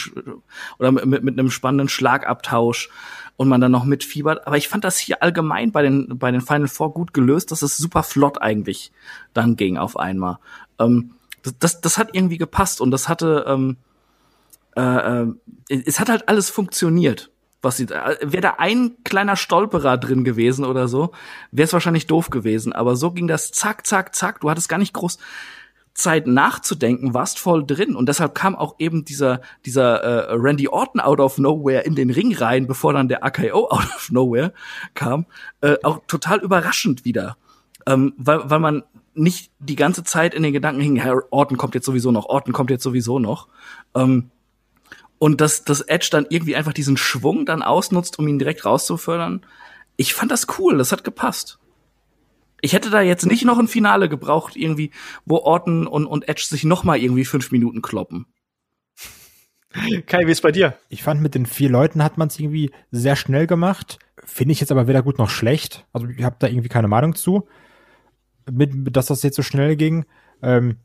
oder 0.79 0.91
mit, 0.91 1.23
mit 1.23 1.39
einem 1.39 1.51
spannenden 1.51 1.87
Schlagabtausch 1.87 2.89
und 3.37 3.47
man 3.47 3.61
dann 3.61 3.71
noch 3.71 3.85
mitfiebert. 3.85 4.45
Aber 4.45 4.57
ich 4.57 4.67
fand 4.67 4.83
das 4.83 4.97
hier 4.97 5.23
allgemein 5.23 5.71
bei 5.71 5.81
den, 5.81 6.17
bei 6.19 6.31
den 6.31 6.41
Final 6.41 6.67
Four 6.67 6.93
gut 6.93 7.13
gelöst, 7.13 7.51
dass 7.51 7.61
es 7.61 7.77
super 7.77 8.03
flott 8.03 8.41
eigentlich 8.41 8.91
dann 9.33 9.55
ging 9.55 9.77
auf 9.77 9.97
einmal. 9.97 10.37
Ähm, 10.79 11.11
das, 11.43 11.57
das, 11.57 11.81
das 11.81 11.97
hat 11.97 12.09
irgendwie 12.13 12.37
gepasst 12.37 12.81
und 12.81 12.91
das 12.91 13.09
hatte, 13.09 13.45
ähm, 13.47 13.77
äh, 14.75 15.23
äh, 15.23 15.33
es 15.69 15.99
hat 15.99 16.09
halt 16.09 16.29
alles 16.29 16.49
funktioniert. 16.49 17.31
Was 17.63 17.77
sie, 17.77 17.89
wäre 17.89 18.41
da 18.41 18.55
ein 18.57 18.95
kleiner 19.03 19.35
Stolperer 19.35 19.97
drin 19.97 20.23
gewesen 20.23 20.65
oder 20.65 20.87
so, 20.87 21.11
wäre 21.51 21.65
es 21.65 21.73
wahrscheinlich 21.73 22.07
doof 22.07 22.31
gewesen. 22.31 22.73
Aber 22.73 22.95
so 22.95 23.11
ging 23.11 23.27
das 23.27 23.51
zack, 23.51 23.85
zack, 23.85 24.15
zack. 24.15 24.41
Du 24.41 24.49
hattest 24.49 24.67
gar 24.67 24.79
nicht 24.79 24.93
groß 24.93 25.19
Zeit 26.01 26.27
nachzudenken, 26.27 27.13
warst 27.13 27.39
voll 27.39 27.65
drin. 27.65 27.95
Und 27.95 28.07
deshalb 28.09 28.35
kam 28.35 28.55
auch 28.55 28.75
eben 28.79 29.05
dieser, 29.05 29.41
dieser 29.65 30.03
äh, 30.03 30.33
Randy 30.33 30.67
Orton 30.67 30.99
out 30.99 31.19
of 31.19 31.37
nowhere 31.37 31.81
in 31.81 31.95
den 31.95 32.09
Ring 32.09 32.35
rein, 32.35 32.67
bevor 32.67 32.93
dann 32.93 33.07
der 33.07 33.23
AKO 33.23 33.67
out 33.69 33.85
of 33.95 34.11
nowhere 34.11 34.53
kam, 34.93 35.25
äh, 35.61 35.77
auch 35.83 36.01
total 36.07 36.39
überraschend 36.39 37.05
wieder. 37.05 37.37
Ähm, 37.85 38.13
weil, 38.17 38.49
weil 38.49 38.59
man 38.59 38.83
nicht 39.13 39.51
die 39.59 39.75
ganze 39.75 40.03
Zeit 40.03 40.33
in 40.33 40.43
den 40.43 40.53
Gedanken 40.53 40.81
hing, 40.81 40.95
Herr 40.95 41.23
Orton 41.31 41.57
kommt 41.57 41.75
jetzt 41.75 41.85
sowieso 41.85 42.11
noch, 42.11 42.25
Orton 42.25 42.53
kommt 42.53 42.69
jetzt 42.69 42.83
sowieso 42.83 43.19
noch. 43.19 43.47
Ähm, 43.95 44.31
und 45.19 45.39
dass, 45.39 45.63
dass 45.63 45.81
Edge 45.81 46.07
dann 46.11 46.25
irgendwie 46.29 46.55
einfach 46.55 46.73
diesen 46.73 46.97
Schwung 46.97 47.45
dann 47.45 47.61
ausnutzt, 47.61 48.17
um 48.17 48.27
ihn 48.27 48.39
direkt 48.39 48.65
rauszufördern. 48.65 49.45
Ich 49.95 50.13
fand 50.15 50.31
das 50.31 50.47
cool, 50.57 50.77
das 50.77 50.91
hat 50.91 51.03
gepasst. 51.03 51.59
Ich 52.61 52.73
hätte 52.73 52.89
da 52.89 53.01
jetzt 53.01 53.25
nicht 53.25 53.43
noch 53.43 53.59
ein 53.59 53.67
Finale 53.67 54.07
gebraucht, 54.07 54.55
irgendwie, 54.55 54.91
wo 55.25 55.37
Orton 55.37 55.87
und, 55.87 56.05
und 56.05 56.29
Edge 56.29 56.45
sich 56.47 56.63
noch 56.63 56.83
mal 56.83 56.97
irgendwie 56.97 57.25
fünf 57.25 57.51
Minuten 57.51 57.81
kloppen. 57.81 58.27
Kai, 60.05 60.27
wie 60.27 60.31
ist 60.31 60.41
bei 60.41 60.51
dir? 60.51 60.77
Ich 60.89 61.01
fand, 61.01 61.21
mit 61.21 61.33
den 61.33 61.45
vier 61.45 61.69
Leuten 61.69 62.03
hat 62.03 62.17
man 62.17 62.27
es 62.27 62.39
irgendwie 62.39 62.71
sehr 62.91 63.15
schnell 63.15 63.47
gemacht. 63.47 63.99
Finde 64.23 64.51
ich 64.51 64.59
jetzt 64.59 64.71
aber 64.71 64.87
weder 64.87 65.01
gut 65.01 65.17
noch 65.17 65.29
schlecht. 65.29 65.85
Also 65.93 66.07
ich 66.07 66.23
habe 66.23 66.35
da 66.39 66.47
irgendwie 66.47 66.69
keine 66.69 66.89
Meinung 66.89 67.15
zu, 67.15 67.47
mit, 68.49 68.95
dass 68.95 69.07
das 69.07 69.23
jetzt 69.23 69.37
so 69.37 69.43
schnell 69.43 69.75
ging. 69.75 70.05
Ähm, 70.41 70.77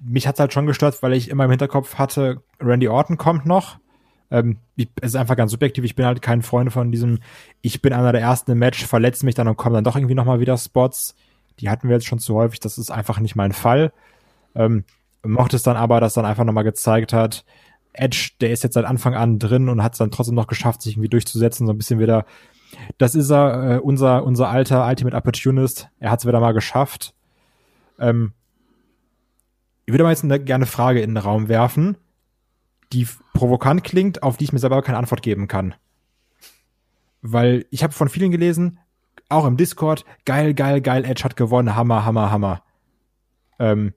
mich 0.00 0.26
hat's 0.26 0.40
halt 0.40 0.52
schon 0.52 0.66
gestört, 0.66 1.02
weil 1.02 1.12
ich 1.12 1.28
immer 1.28 1.44
im 1.44 1.50
Hinterkopf 1.50 1.94
hatte, 1.94 2.42
Randy 2.60 2.88
Orton 2.88 3.18
kommt 3.18 3.46
noch. 3.46 3.78
Ähm, 4.30 4.58
ich, 4.76 4.88
es 5.00 5.10
ist 5.10 5.16
einfach 5.16 5.36
ganz 5.36 5.50
subjektiv. 5.50 5.84
Ich 5.84 5.94
bin 5.94 6.06
halt 6.06 6.22
kein 6.22 6.42
Freund 6.42 6.72
von 6.72 6.92
diesem, 6.92 7.20
ich 7.62 7.82
bin 7.82 7.92
einer 7.92 8.12
der 8.12 8.20
ersten 8.20 8.52
im 8.52 8.58
Match, 8.58 8.84
verletze 8.84 9.24
mich 9.24 9.34
dann 9.34 9.48
und 9.48 9.56
komme 9.56 9.76
dann 9.76 9.84
doch 9.84 9.96
irgendwie 9.96 10.14
nochmal 10.14 10.40
wieder 10.40 10.56
Spots. 10.56 11.14
Die 11.60 11.70
hatten 11.70 11.88
wir 11.88 11.96
jetzt 11.96 12.06
schon 12.06 12.18
zu 12.18 12.34
häufig. 12.34 12.60
Das 12.60 12.78
ist 12.78 12.90
einfach 12.90 13.20
nicht 13.20 13.36
mein 13.36 13.52
Fall. 13.52 13.92
Ähm, 14.54 14.84
mochte 15.24 15.56
es 15.56 15.62
dann 15.62 15.76
aber, 15.76 16.00
dass 16.00 16.14
dann 16.14 16.24
einfach 16.24 16.44
nochmal 16.44 16.64
gezeigt 16.64 17.12
hat, 17.12 17.44
Edge, 17.92 18.30
der 18.40 18.50
ist 18.50 18.62
jetzt 18.62 18.74
seit 18.74 18.84
Anfang 18.84 19.14
an 19.14 19.38
drin 19.38 19.68
und 19.68 19.82
hat 19.82 19.92
es 19.92 19.98
dann 19.98 20.10
trotzdem 20.10 20.34
noch 20.34 20.46
geschafft, 20.46 20.82
sich 20.82 20.94
irgendwie 20.94 21.08
durchzusetzen, 21.08 21.66
so 21.66 21.72
ein 21.72 21.78
bisschen 21.78 21.98
wieder. 21.98 22.24
Das 22.96 23.14
ist 23.14 23.30
er, 23.30 23.76
äh, 23.76 23.78
unser, 23.78 24.24
unser 24.24 24.48
alter 24.48 24.86
Ultimate 24.86 25.16
Opportunist. 25.16 25.88
Er 25.98 26.10
hat 26.10 26.20
es 26.20 26.26
wieder 26.26 26.40
mal 26.40 26.52
geschafft. 26.52 27.14
Ähm, 27.98 28.32
ich 29.86 29.92
würde 29.92 30.04
mal 30.04 30.10
jetzt 30.10 30.22
eine 30.22 30.38
gerne 30.38 30.66
Frage 30.66 31.00
in 31.00 31.10
den 31.10 31.16
Raum 31.16 31.48
werfen, 31.48 31.96
die 32.92 33.06
provokant 33.34 33.84
klingt, 33.84 34.22
auf 34.22 34.36
die 34.36 34.44
ich 34.44 34.52
mir 34.52 34.58
selber 34.58 34.82
keine 34.82 34.98
Antwort 34.98 35.22
geben 35.22 35.48
kann. 35.48 35.74
Weil 37.20 37.66
ich 37.70 37.82
habe 37.82 37.92
von 37.92 38.08
vielen 38.08 38.30
gelesen, 38.30 38.78
auch 39.28 39.44
im 39.44 39.56
Discord, 39.56 40.04
geil, 40.24 40.54
geil, 40.54 40.80
geil, 40.80 41.04
Edge 41.04 41.24
hat 41.24 41.36
gewonnen, 41.36 41.74
Hammer, 41.74 42.04
Hammer, 42.04 42.30
Hammer. 42.30 42.62
Ähm, 43.58 43.92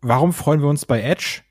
warum 0.00 0.32
freuen 0.32 0.60
wir 0.60 0.68
uns 0.68 0.86
bei 0.86 1.02
Edge? 1.02 1.42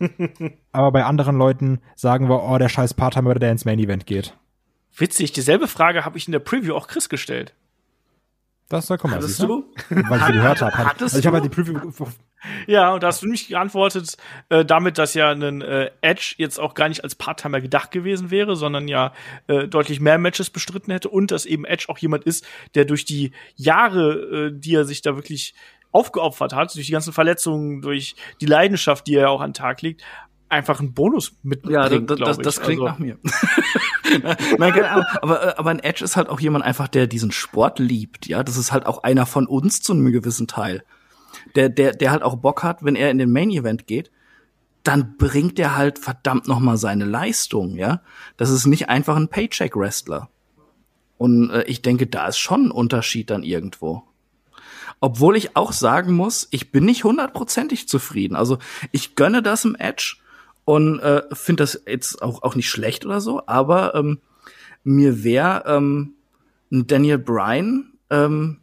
aber 0.72 0.92
bei 0.92 1.04
anderen 1.04 1.36
Leuten 1.36 1.80
sagen 1.96 2.28
wir, 2.28 2.42
oh, 2.42 2.58
der 2.58 2.68
scheiß 2.68 2.94
Part-Timer, 2.94 3.34
der 3.34 3.52
ins 3.52 3.64
Main 3.64 3.78
Event 3.78 4.06
geht. 4.06 4.36
Witzig, 4.96 5.32
dieselbe 5.32 5.68
Frage 5.68 6.04
habe 6.04 6.16
ich 6.16 6.26
in 6.26 6.32
der 6.32 6.38
Preview 6.38 6.74
auch 6.74 6.88
Chris 6.88 7.08
gestellt. 7.08 7.54
Das 8.68 8.86
soll 8.86 8.98
kommen. 8.98 9.14
Hattest 9.14 9.40
du? 9.42 9.64
Weil 9.88 10.18
ich 10.20 10.26
sie 10.26 10.32
gehört 10.32 10.60
habe. 10.60 10.76
Hattest 10.76 11.02
Also 11.02 11.18
ich 11.18 11.26
habe 11.26 11.36
halt 11.40 11.44
die 11.44 11.48
Preview. 11.48 11.80
Ja, 12.66 12.92
und 12.92 13.02
da 13.02 13.08
hast 13.08 13.22
du 13.22 13.26
mich 13.26 13.48
geantwortet 13.48 14.16
äh, 14.48 14.64
damit, 14.64 14.98
dass 14.98 15.14
ja 15.14 15.30
ein 15.30 15.60
äh, 15.60 15.90
Edge 16.02 16.34
jetzt 16.36 16.58
auch 16.60 16.74
gar 16.74 16.88
nicht 16.88 17.02
als 17.02 17.14
Part-Timer 17.14 17.60
gedacht 17.60 17.90
gewesen 17.90 18.30
wäre, 18.30 18.56
sondern 18.56 18.86
ja 18.86 19.12
äh, 19.48 19.66
deutlich 19.66 20.00
mehr 20.00 20.18
Matches 20.18 20.50
bestritten 20.50 20.92
hätte 20.92 21.08
und 21.08 21.30
dass 21.30 21.46
eben 21.46 21.64
Edge 21.64 21.86
auch 21.88 21.98
jemand 21.98 22.24
ist, 22.24 22.46
der 22.74 22.84
durch 22.84 23.04
die 23.04 23.32
Jahre, 23.56 24.50
äh, 24.50 24.52
die 24.52 24.74
er 24.74 24.84
sich 24.84 25.02
da 25.02 25.16
wirklich 25.16 25.54
aufgeopfert 25.90 26.52
hat, 26.52 26.74
durch 26.74 26.86
die 26.86 26.92
ganzen 26.92 27.12
Verletzungen, 27.12 27.80
durch 27.80 28.14
die 28.40 28.46
Leidenschaft, 28.46 29.06
die 29.06 29.14
er 29.14 29.30
auch 29.30 29.40
an 29.40 29.50
den 29.50 29.54
Tag 29.54 29.82
legt, 29.82 30.02
einfach 30.48 30.80
einen 30.80 30.94
Bonus 30.94 31.36
mitbringt. 31.42 31.74
Ja, 31.74 31.88
das, 31.88 32.00
das, 32.06 32.16
glaub 32.16 32.28
das, 32.28 32.38
das 32.38 32.60
klingt 32.60 32.80
Also- 32.82 32.92
nach 32.92 32.98
mir. 32.98 33.18
Nein, 34.58 34.72
keine 34.72 34.90
Ahnung. 34.90 35.04
Aber, 35.22 35.42
äh, 35.48 35.54
aber 35.56 35.70
ein 35.70 35.80
Edge 35.80 36.04
ist 36.04 36.16
halt 36.16 36.28
auch 36.28 36.40
jemand 36.40 36.64
einfach, 36.64 36.88
der 36.88 37.06
diesen 37.06 37.30
Sport 37.32 37.78
liebt. 37.78 38.26
Ja, 38.26 38.42
das 38.42 38.56
ist 38.56 38.72
halt 38.72 38.86
auch 38.86 39.02
einer 39.02 39.26
von 39.26 39.46
uns 39.46 39.82
zu 39.82 39.92
einem 39.92 40.10
gewissen 40.12 40.46
Teil. 40.46 40.82
Der, 41.54 41.68
der, 41.68 41.92
der 41.92 42.10
halt 42.10 42.22
auch 42.22 42.36
Bock 42.36 42.62
hat, 42.62 42.82
wenn 42.84 42.96
er 42.96 43.10
in 43.10 43.18
den 43.18 43.30
Main 43.30 43.50
Event 43.50 43.86
geht, 43.86 44.10
dann 44.82 45.16
bringt 45.18 45.58
er 45.58 45.76
halt 45.76 45.98
verdammt 45.98 46.48
noch 46.48 46.60
mal 46.60 46.78
seine 46.78 47.04
Leistung. 47.04 47.76
Ja, 47.76 48.00
das 48.38 48.48
ist 48.50 48.66
nicht 48.66 48.88
einfach 48.88 49.16
ein 49.16 49.28
Paycheck 49.28 49.76
Wrestler. 49.76 50.30
Und 51.18 51.50
äh, 51.50 51.64
ich 51.64 51.82
denke, 51.82 52.06
da 52.06 52.28
ist 52.28 52.38
schon 52.38 52.66
ein 52.66 52.70
Unterschied 52.70 53.28
dann 53.30 53.42
irgendwo. 53.42 54.04
Obwohl 55.00 55.36
ich 55.36 55.56
auch 55.56 55.72
sagen 55.72 56.14
muss, 56.14 56.48
ich 56.50 56.72
bin 56.72 56.84
nicht 56.84 57.04
hundertprozentig 57.04 57.88
zufrieden. 57.88 58.34
Also 58.36 58.58
ich 58.90 59.14
gönne 59.16 59.42
das 59.42 59.64
im 59.64 59.74
Edge 59.76 60.16
und 60.68 60.98
äh, 61.00 61.22
finde 61.32 61.62
das 61.62 61.82
jetzt 61.86 62.20
auch, 62.20 62.42
auch 62.42 62.54
nicht 62.54 62.68
schlecht 62.68 63.06
oder 63.06 63.22
so, 63.22 63.42
aber 63.46 63.94
ähm, 63.94 64.20
mir 64.84 65.24
wäre 65.24 65.64
ähm, 65.66 66.12
ein 66.70 66.86
Daniel 66.86 67.16
Bryan 67.16 67.94
ähm, 68.10 68.60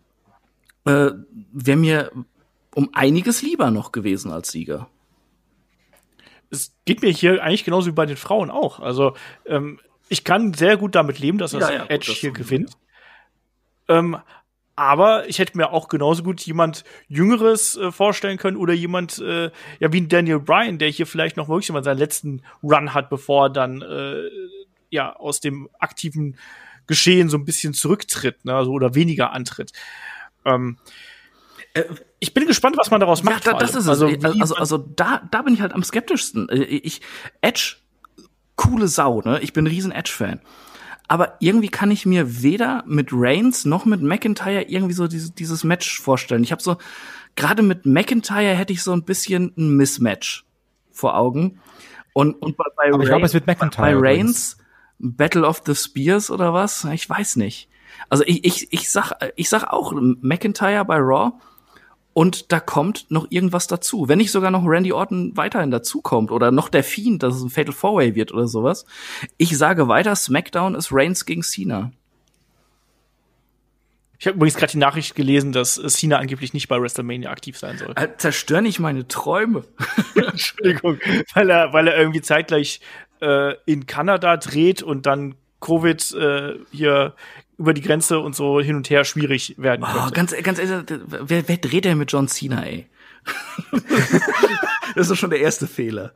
äh, 0.85 1.09
wäre 1.51 1.77
mir 1.77 2.11
um 2.75 2.91
einiges 2.93 3.41
lieber 3.41 3.71
noch 3.71 3.91
gewesen 3.91 4.31
als 4.31 4.51
Sieger. 4.51 4.87
es 6.51 6.75
geht 6.85 7.01
mir 7.01 7.09
hier 7.09 7.43
eigentlich 7.43 7.63
genauso 7.63 7.87
wie 7.87 7.95
bei 7.95 8.05
den 8.05 8.17
Frauen 8.17 8.51
auch. 8.51 8.79
Also 8.79 9.15
ähm, 9.47 9.79
ich 10.07 10.23
kann 10.23 10.53
sehr 10.53 10.77
gut 10.77 10.93
damit 10.93 11.17
leben, 11.17 11.39
dass 11.39 11.51
das 11.53 11.61
Ja, 11.61 11.71
ja, 11.71 11.81
gut, 11.81 11.89
Edge 11.89 12.11
das 12.11 12.17
hier 12.17 12.31
gewinnt. 12.33 12.77
Ähm, 13.87 14.17
aber 14.75 15.27
ich 15.29 15.39
hätte 15.39 15.57
mir 15.57 15.71
auch 15.71 15.87
genauso 15.87 16.23
gut 16.23 16.41
jemand 16.41 16.83
Jüngeres 17.07 17.77
äh, 17.77 17.91
vorstellen 17.91 18.37
können 18.37 18.57
oder 18.57 18.73
jemand, 18.73 19.19
äh, 19.19 19.51
ja, 19.79 19.93
wie 19.93 20.01
ein 20.01 20.09
Daniel 20.09 20.39
Bryan, 20.39 20.77
der 20.77 20.89
hier 20.89 21.07
vielleicht 21.07 21.37
noch 21.37 21.47
wirklich 21.47 21.71
mal 21.71 21.83
seinen 21.83 21.97
letzten 21.97 22.41
Run 22.61 22.93
hat, 22.93 23.09
bevor 23.09 23.45
er 23.45 23.49
dann 23.49 23.81
äh, 23.81 24.29
ja 24.89 25.15
aus 25.15 25.39
dem 25.39 25.69
aktiven 25.79 26.37
Geschehen 26.87 27.29
so 27.29 27.37
ein 27.37 27.45
bisschen 27.45 27.73
zurücktritt, 27.73 28.45
ne, 28.45 28.53
also 28.55 28.71
oder 28.71 28.95
weniger 28.95 29.31
antritt. 29.31 29.71
Ähm, 30.43 30.77
ich 32.19 32.33
bin 32.33 32.47
gespannt, 32.47 32.77
was 32.77 32.91
man 32.91 32.99
daraus 32.99 33.23
macht. 33.23 33.45
Äh, 33.45 33.49
Ja, 33.49 33.51
da, 33.51 33.51
vor 33.51 33.59
das 33.59 33.75
ist. 33.75 33.87
Also, 33.87 34.09
wie 34.09 34.41
also, 34.41 34.55
also 34.55 34.77
da, 34.77 35.21
da 35.31 35.41
bin 35.41 35.53
ich 35.53 35.61
halt 35.61 35.73
am 35.73 35.83
skeptischsten. 35.83 36.47
Äh, 36.49 36.63
Ich, 36.63 37.01
Edge, 37.41 37.77
coole 38.55 38.87
Sau, 38.87 39.21
ne? 39.21 39.39
Ich 39.41 39.53
bin 39.53 39.65
ein 39.65 39.67
riesen 39.67 39.91
Edge-Fan. 39.91 40.41
Aber 41.07 41.35
irgendwie 41.39 41.69
kann 41.69 41.91
ich 41.91 42.05
mir 42.05 42.41
weder 42.41 42.83
mit 42.87 43.09
Reigns 43.11 43.65
noch 43.65 43.85
mit 43.85 44.01
McIntyre 44.01 44.63
irgendwie 44.63 44.93
so 44.93 45.07
dieses, 45.07 45.33
dieses 45.35 45.63
Match 45.63 45.99
vorstellen. 46.01 46.43
Ich 46.43 46.51
habe 46.51 46.61
so, 46.61 46.77
gerade 47.35 47.61
mit 47.61 47.85
McIntyre 47.85 48.55
hätte 48.55 48.73
ich 48.73 48.81
so 48.81 48.91
ein 48.91 49.03
bisschen 49.03 49.53
ein 49.57 49.75
Mismatch 49.77 50.45
vor 50.91 51.15
Augen. 51.17 51.59
Und, 52.13 52.41
und 52.41 52.57
bei, 52.57 52.63
bei, 52.75 52.91
Aber 52.93 53.03
ich 53.03 53.09
Reigns- 53.11 53.27
es 53.29 53.33
wird 53.33 53.47
McIntyre 53.47 53.99
bei. 53.99 54.09
Reigns 54.09 54.57
Battle 54.97 55.45
of 55.45 55.61
the 55.65 55.75
Spears 55.75 56.31
oder 56.31 56.53
was? 56.53 56.85
Ich 56.85 57.09
weiß 57.09 57.35
nicht. 57.35 57.69
Also 58.09 58.23
ich, 58.25 58.43
ich, 58.45 58.73
ich 58.73 58.89
sag, 58.89 59.11
ich 59.35 59.49
sag 59.49 59.65
auch 59.65 59.93
McIntyre 59.93 60.85
bei 60.85 60.97
Raw 60.97 61.33
und 62.15 62.53
da 62.53 62.61
kommt 62.61 63.07
noch 63.11 63.27
irgendwas 63.29 63.67
dazu. 63.67 64.07
Wenn 64.07 64.19
nicht 64.19 64.31
sogar 64.31 64.49
noch 64.49 64.63
Randy 64.65 64.93
Orton 64.93 65.35
weiterhin 65.35 65.69
dazukommt 65.69 66.31
oder 66.31 66.49
noch 66.49 66.69
der 66.69 66.81
Fiend, 66.81 67.21
dass 67.23 67.35
es 67.35 67.43
ein 67.43 67.49
Fatal 67.49 67.73
Four 67.73 67.97
Way 67.97 68.15
wird 68.15 68.31
oder 68.31 68.47
sowas. 68.47 68.85
Ich 69.35 69.57
sage 69.57 69.89
weiter, 69.89 70.15
SmackDown 70.15 70.75
ist 70.75 70.93
Reigns 70.93 71.25
gegen 71.25 71.43
Cena. 71.43 71.91
Ich 74.17 74.27
habe 74.27 74.37
übrigens 74.37 74.55
gerade 74.55 74.71
die 74.71 74.77
Nachricht 74.77 75.13
gelesen, 75.15 75.51
dass 75.51 75.75
Cena 75.75 76.17
angeblich 76.17 76.53
nicht 76.53 76.69
bei 76.69 76.81
WrestleMania 76.81 77.29
aktiv 77.29 77.57
sein 77.57 77.77
soll. 77.77 77.91
Äh, 77.97 78.07
Zerstör 78.17 78.61
nicht 78.61 78.79
meine 78.79 79.09
Träume. 79.09 79.65
Entschuldigung, 80.15 80.99
weil 81.33 81.49
er, 81.49 81.73
weil 81.73 81.89
er 81.89 81.97
irgendwie 81.97 82.21
zeitgleich 82.21 82.79
äh, 83.19 83.55
in 83.65 83.87
Kanada 83.87 84.37
dreht 84.37 84.81
und 84.81 85.05
dann 85.05 85.35
Covid 85.59 86.13
äh, 86.13 86.59
hier 86.71 87.13
über 87.57 87.73
die 87.73 87.81
Grenze 87.81 88.19
und 88.19 88.35
so 88.35 88.59
hin 88.59 88.75
und 88.75 88.89
her 88.89 89.03
schwierig 89.05 89.55
werden 89.57 89.83
Oh, 89.87 90.09
könnte. 90.11 90.41
ganz, 90.41 90.43
ganz 90.43 90.59
ehrlich, 90.59 90.85
wer, 91.07 91.47
wer 91.47 91.57
dreht 91.57 91.85
denn 91.85 91.97
mit 91.97 92.11
John 92.11 92.27
Cena, 92.27 92.63
ey? 92.63 92.87
das 94.95 95.09
ist 95.09 95.17
schon 95.17 95.29
der 95.29 95.39
erste 95.39 95.67
Fehler. 95.67 96.13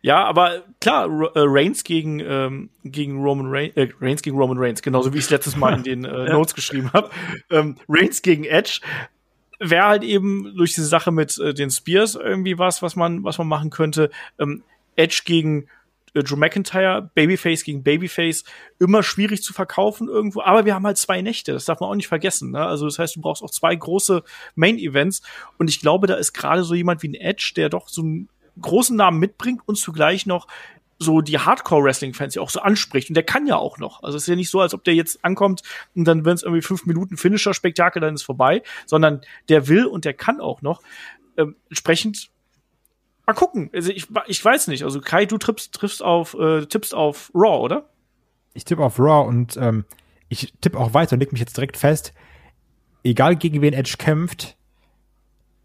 Ja, 0.00 0.24
aber 0.24 0.64
klar, 0.80 1.06
äh, 1.34 1.40
Reigns 1.44 1.84
gegen 1.84 2.20
ähm, 2.20 2.70
gegen 2.84 3.20
Roman 3.22 3.46
Reigns, 3.48 3.76
äh, 3.76 3.88
Reigns 4.00 4.22
gegen 4.22 4.36
Roman 4.36 4.58
Reigns, 4.58 4.80
genauso 4.82 5.12
wie 5.12 5.18
ich 5.18 5.24
es 5.24 5.30
letztes 5.30 5.56
Mal 5.56 5.74
in 5.74 5.82
den 5.82 6.04
äh, 6.04 6.28
Notes 6.32 6.54
geschrieben 6.54 6.92
habe. 6.92 7.10
Ähm, 7.50 7.76
Reigns 7.88 8.22
gegen 8.22 8.44
Edge 8.44 8.80
wäre 9.58 9.86
halt 9.86 10.02
eben 10.02 10.54
durch 10.56 10.74
diese 10.74 10.86
Sache 10.86 11.12
mit 11.12 11.38
äh, 11.38 11.52
den 11.52 11.70
Spears 11.70 12.14
irgendwie 12.14 12.58
was, 12.58 12.82
was 12.82 12.96
man 12.96 13.22
was 13.24 13.38
man 13.38 13.48
machen 13.48 13.70
könnte. 13.70 14.10
Ähm, 14.38 14.62
Edge 14.96 15.22
gegen 15.24 15.66
Drew 16.14 16.36
McIntyre, 16.36 17.10
Babyface 17.14 17.64
gegen 17.64 17.82
Babyface, 17.82 18.44
immer 18.78 19.02
schwierig 19.02 19.42
zu 19.42 19.52
verkaufen 19.52 20.08
irgendwo. 20.08 20.42
Aber 20.42 20.64
wir 20.64 20.74
haben 20.74 20.86
halt 20.86 20.98
zwei 20.98 21.22
Nächte, 21.22 21.52
das 21.52 21.64
darf 21.64 21.80
man 21.80 21.90
auch 21.90 21.94
nicht 21.94 22.08
vergessen. 22.08 22.50
Ne? 22.50 22.64
Also 22.64 22.84
das 22.86 22.98
heißt, 22.98 23.16
du 23.16 23.20
brauchst 23.20 23.42
auch 23.42 23.50
zwei 23.50 23.74
große 23.74 24.22
Main-Events. 24.54 25.22
Und 25.58 25.70
ich 25.70 25.80
glaube, 25.80 26.06
da 26.06 26.14
ist 26.14 26.32
gerade 26.32 26.64
so 26.64 26.74
jemand 26.74 27.02
wie 27.02 27.08
ein 27.08 27.14
Edge, 27.14 27.52
der 27.56 27.68
doch 27.70 27.88
so 27.88 28.02
einen 28.02 28.28
großen 28.60 28.96
Namen 28.96 29.18
mitbringt 29.18 29.62
und 29.64 29.76
zugleich 29.76 30.26
noch 30.26 30.46
so 30.98 31.20
die 31.20 31.38
Hardcore-Wrestling-Fans 31.38 32.34
ja 32.34 32.42
auch 32.42 32.50
so 32.50 32.60
anspricht. 32.60 33.10
Und 33.10 33.14
der 33.14 33.24
kann 33.24 33.46
ja 33.46 33.56
auch 33.56 33.78
noch. 33.78 34.02
Also 34.02 34.16
es 34.16 34.24
ist 34.24 34.28
ja 34.28 34.36
nicht 34.36 34.50
so, 34.50 34.60
als 34.60 34.74
ob 34.74 34.84
der 34.84 34.94
jetzt 34.94 35.24
ankommt 35.24 35.62
und 35.94 36.04
dann, 36.04 36.24
wenn 36.24 36.34
es 36.34 36.42
irgendwie 36.42 36.62
fünf 36.62 36.86
Minuten 36.86 37.16
Finisher-Spektakel, 37.16 38.00
dann 38.00 38.14
ist 38.14 38.22
vorbei, 38.22 38.62
sondern 38.86 39.22
der 39.48 39.68
will 39.68 39.86
und 39.86 40.04
der 40.04 40.14
kann 40.14 40.40
auch 40.40 40.62
noch. 40.62 40.82
Ähm, 41.36 41.56
entsprechend 41.70 42.30
mal 43.26 43.34
gucken. 43.34 43.70
Also 43.72 43.90
ich, 43.90 44.08
ich 44.26 44.44
weiß 44.44 44.68
nicht. 44.68 44.84
Also 44.84 45.00
Kai, 45.00 45.26
du 45.26 45.38
triffst, 45.38 45.72
triffst 45.74 46.02
auf, 46.02 46.34
äh, 46.34 46.66
tippst 46.66 46.94
auf 46.94 47.30
Raw, 47.34 47.62
oder? 47.62 47.88
Ich 48.54 48.64
tippe 48.64 48.84
auf 48.84 48.98
Raw 48.98 49.26
und 49.26 49.56
ähm, 49.56 49.84
ich 50.28 50.52
tippe 50.60 50.78
auch 50.78 50.94
weiter 50.94 51.14
und 51.14 51.20
leg 51.20 51.32
mich 51.32 51.40
jetzt 51.40 51.56
direkt 51.56 51.76
fest, 51.76 52.12
egal 53.04 53.36
gegen 53.36 53.60
wen 53.62 53.72
Edge 53.72 53.96
kämpft, 53.98 54.56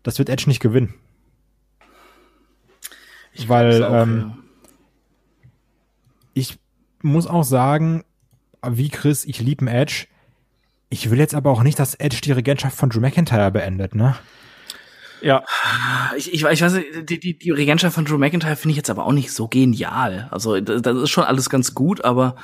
das 0.03 0.19
wird 0.19 0.29
Edge 0.29 0.45
nicht 0.47 0.59
gewinnen. 0.59 0.93
Weil 3.47 3.83
Auch, 3.83 4.03
ähm, 4.03 4.19
ja. 4.19 4.37
ich 6.33 6.59
muss 7.01 7.27
auch 7.27 7.43
sagen, 7.43 8.03
wie 8.65 8.89
Chris, 8.89 9.25
ich 9.25 9.39
liebe 9.39 9.67
einen 9.67 9.75
Edge. 9.75 10.07
Ich 10.89 11.11
will 11.11 11.19
jetzt 11.19 11.35
aber 11.35 11.51
auch 11.51 11.61
nicht, 11.61 11.77
dass 11.77 11.93
Edge 11.95 12.21
die 12.23 12.31
Regentschaft 12.31 12.75
von 12.75 12.89
Drew 12.89 12.99
McIntyre 12.99 13.51
beendet, 13.51 13.93
ne? 13.93 14.15
Ja. 15.21 15.43
Ich, 16.15 16.33
ich, 16.33 16.43
ich 16.43 16.61
weiß 16.61 16.73
nicht, 16.73 17.09
die, 17.09 17.19
die, 17.19 17.37
die 17.37 17.51
Regentschaft 17.51 17.95
von 17.95 18.05
Drew 18.05 18.17
McIntyre 18.17 18.55
finde 18.55 18.71
ich 18.71 18.77
jetzt 18.77 18.89
aber 18.89 19.05
auch 19.05 19.11
nicht 19.11 19.31
so 19.31 19.47
genial. 19.47 20.27
Also 20.31 20.59
das, 20.59 20.81
das 20.81 20.97
ist 20.97 21.09
schon 21.09 21.23
alles 21.23 21.49
ganz 21.49 21.73
gut, 21.73 22.03
aber 22.03 22.35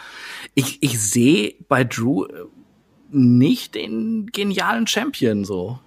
ich, 0.55 0.81
ich 0.81 1.01
sehe 1.01 1.55
bei 1.67 1.83
Drew 1.83 2.27
nicht 3.11 3.75
den 3.75 4.27
genialen 4.31 4.87
Champion 4.87 5.45
so. 5.45 5.79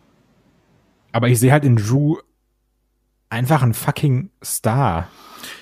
Aber 1.13 1.29
ich 1.29 1.41
sehe 1.41 1.53
halt 1.53 1.65
in 1.65 1.77
Drew 1.77 2.17
einfach 3.29 3.63
einen 3.63 3.75
fucking 3.75 4.31
Star. 4.45 5.09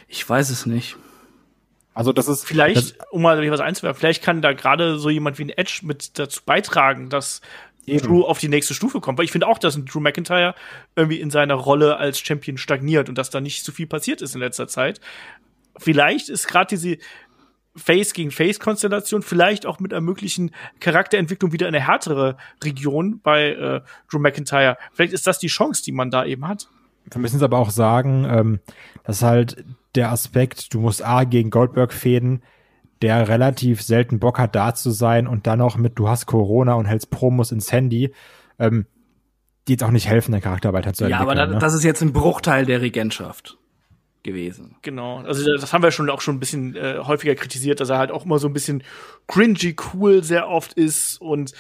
Ich 0.09 0.29
weiß 0.29 0.51
es 0.51 0.67
nicht. 0.67 0.97
Also 1.95 2.13
das 2.13 2.27
ist 2.27 2.45
Vielleicht, 2.45 2.77
das, 2.77 2.95
um 3.13 3.23
mal 3.23 3.51
was 3.51 3.61
einzuwerfen, 3.61 3.99
vielleicht 3.99 4.23
kann 4.23 4.43
da 4.43 4.53
gerade 4.53 4.99
so 4.99 5.11
jemand 5.11 5.39
wie 5.39 5.45
ein 5.45 5.51
Edge 5.51 5.81
mit 5.85 6.19
dazu 6.19 6.41
beitragen, 6.45 7.09
dass 7.09 7.41
Eben. 7.87 8.07
Drew 8.07 8.23
auf 8.23 8.39
die 8.39 8.49
nächste 8.49 8.75
Stufe 8.75 9.01
kommt. 9.01 9.19
Weil 9.19 9.25
ich 9.25 9.33
finde 9.33 9.47
auch, 9.47 9.59
dass 9.59 9.77
ein 9.77 9.85
Drew 9.85 10.01
McIntyre 10.01 10.55
irgendwie 10.97 11.21
in 11.21 11.31
seiner 11.31 11.55
Rolle 11.55 11.97
als 11.97 12.19
Champion 12.19 12.57
stagniert 12.57 13.09
und 13.09 13.19
dass 13.19 13.31
da 13.31 13.41
nicht 13.41 13.65
so 13.65 13.73
viel 13.73 13.87
passiert 13.87 14.23
ist 14.23 14.35
in 14.35 14.41
letzter 14.41 14.69
Zeit. 14.69 15.01
Vielleicht 15.77 16.29
ist 16.29 16.47
gerade 16.47 16.69
diese 16.69 16.99
Face 17.77 18.13
gegen 18.13 18.31
Face 18.31 18.61
Konstellation 18.61 19.23
vielleicht 19.23 19.67
auch 19.67 19.81
mit 19.81 19.93
einer 19.93 20.01
möglichen 20.01 20.53
Charakterentwicklung 20.79 21.53
wieder 21.53 21.67
in 21.69 21.75
eine 21.75 21.85
härtere 21.85 22.37
Region 22.63 23.21
bei 23.23 23.49
äh, 23.51 23.81
Drew 24.11 24.21
McIntyre. 24.21 24.77
Vielleicht 24.93 25.13
ist 25.13 25.27
das 25.27 25.39
die 25.39 25.49
Chance, 25.49 25.83
die 25.83 25.93
man 25.93 26.11
da 26.11 26.25
eben 26.25 26.47
hat. 26.47 26.69
wir 27.11 27.21
müssen 27.21 27.37
es 27.37 27.43
aber 27.43 27.59
auch 27.59 27.71
sagen, 27.71 28.27
ähm, 28.29 28.61
dass 29.03 29.23
halt 29.23 29.65
der 29.97 30.11
Aspekt, 30.11 30.73
du 30.73 30.81
musst 30.81 31.05
A 31.05 31.25
gegen 31.25 31.51
Goldberg 31.51 31.93
fäden, 31.93 32.43
der 33.03 33.29
relativ 33.29 33.83
selten 33.83 34.19
Bock 34.19 34.39
hat, 34.39 34.55
da 34.55 34.75
zu 34.75 34.91
sein 34.91 35.27
und 35.27 35.47
dann 35.47 35.59
noch 35.59 35.77
mit, 35.77 35.99
du 35.99 36.09
hast 36.09 36.27
Corona 36.27 36.75
und 36.75 36.87
hältst 36.87 37.11
Promos 37.11 37.53
ins 37.53 37.73
Handy, 37.73 38.15
ähm, 38.59 38.87
die 39.67 39.73
jetzt 39.73 39.85
auch 39.85 39.91
nicht 39.91 40.09
helfen, 40.09 40.33
den 40.33 40.41
Charakter 40.41 40.73
weiterzuentwickeln. 40.73 41.11
Ja, 41.11 41.21
aber 41.21 41.35
da, 41.35 41.47
ne? 41.47 41.59
das 41.59 41.75
ist 41.75 41.85
jetzt 41.85 42.03
ein 42.03 42.13
Bruchteil 42.13 42.67
der 42.67 42.81
Regentschaft 42.81 43.59
gewesen. 44.23 44.77
Genau, 44.83 45.19
also 45.19 45.45
das 45.57 45.73
haben 45.73 45.83
wir 45.83 45.91
schon 45.91 46.11
auch 46.11 46.21
schon 46.21 46.37
ein 46.37 46.41
bisschen 46.41 46.75
äh, 46.77 46.99
häufiger 46.99 47.35
kritisiert, 47.35 47.81
dass 47.81 47.91
er 47.91 47.99
halt 47.99 48.11
auch 48.11 48.25
immer 48.25 48.39
so 48.39 48.49
ein 48.49 48.53
bisschen 48.53 48.83
cringy 49.29 49.77
cool 49.93 50.23
sehr 50.23 50.49
oft 50.49 50.73
ist 50.73 51.21
und 51.21 51.53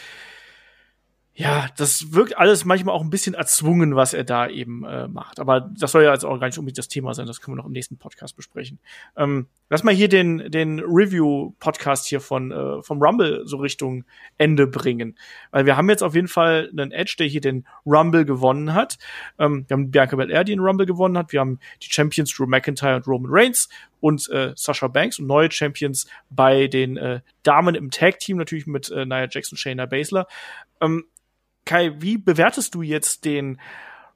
ja, 1.36 1.66
das 1.76 2.12
wirkt 2.12 2.38
alles 2.38 2.64
manchmal 2.64 2.94
auch 2.94 3.02
ein 3.02 3.10
bisschen 3.10 3.34
erzwungen, 3.34 3.96
was 3.96 4.14
er 4.14 4.22
da 4.22 4.48
eben 4.48 4.84
äh, 4.84 5.08
macht. 5.08 5.40
Aber 5.40 5.62
das 5.62 5.90
soll 5.90 6.04
ja 6.04 6.12
jetzt 6.12 6.24
auch 6.24 6.38
gar 6.38 6.46
nicht 6.46 6.58
unbedingt 6.58 6.78
das 6.78 6.86
Thema 6.86 7.12
sein, 7.12 7.26
das 7.26 7.40
können 7.40 7.56
wir 7.56 7.60
noch 7.60 7.66
im 7.66 7.72
nächsten 7.72 7.98
Podcast 7.98 8.36
besprechen. 8.36 8.78
Ähm, 9.16 9.48
lass 9.68 9.82
mal 9.82 9.92
hier 9.92 10.08
den, 10.08 10.48
den 10.52 10.78
Review-Podcast 10.78 12.06
hier 12.06 12.20
von 12.20 12.52
äh, 12.52 12.82
vom 12.84 13.02
Rumble 13.02 13.42
so 13.46 13.56
Richtung 13.56 14.04
Ende 14.38 14.68
bringen. 14.68 15.18
Weil 15.50 15.66
wir 15.66 15.76
haben 15.76 15.90
jetzt 15.90 16.04
auf 16.04 16.14
jeden 16.14 16.28
Fall 16.28 16.70
einen 16.70 16.92
Edge, 16.92 17.16
der 17.18 17.26
hier 17.26 17.40
den 17.40 17.66
Rumble 17.84 18.24
gewonnen 18.24 18.72
hat. 18.72 18.98
Ähm, 19.40 19.64
wir 19.66 19.74
haben 19.74 19.90
Bianca 19.90 20.14
Belair, 20.14 20.44
die 20.44 20.52
den 20.52 20.60
Rumble 20.60 20.86
gewonnen 20.86 21.18
hat. 21.18 21.32
Wir 21.32 21.40
haben 21.40 21.58
die 21.82 21.90
Champions 21.90 22.32
Drew 22.32 22.46
McIntyre 22.46 22.94
und 22.94 23.08
Roman 23.08 23.32
Reigns 23.34 23.68
und 23.98 24.30
äh, 24.30 24.52
Sasha 24.54 24.86
Banks 24.86 25.18
und 25.18 25.26
neue 25.26 25.50
Champions 25.50 26.06
bei 26.30 26.68
den 26.68 26.96
äh, 26.96 27.22
Damen 27.42 27.74
im 27.74 27.90
Tag-Team, 27.90 28.36
natürlich 28.36 28.68
mit 28.68 28.88
äh, 28.92 29.04
Nia 29.04 29.26
Jackson, 29.28 29.58
Shayna 29.58 29.86
Baszler. 29.86 30.28
Ähm, 30.80 31.06
Kai, 31.64 31.92
wie 31.98 32.18
bewertest 32.18 32.74
du 32.74 32.82
jetzt 32.82 33.24
den 33.24 33.60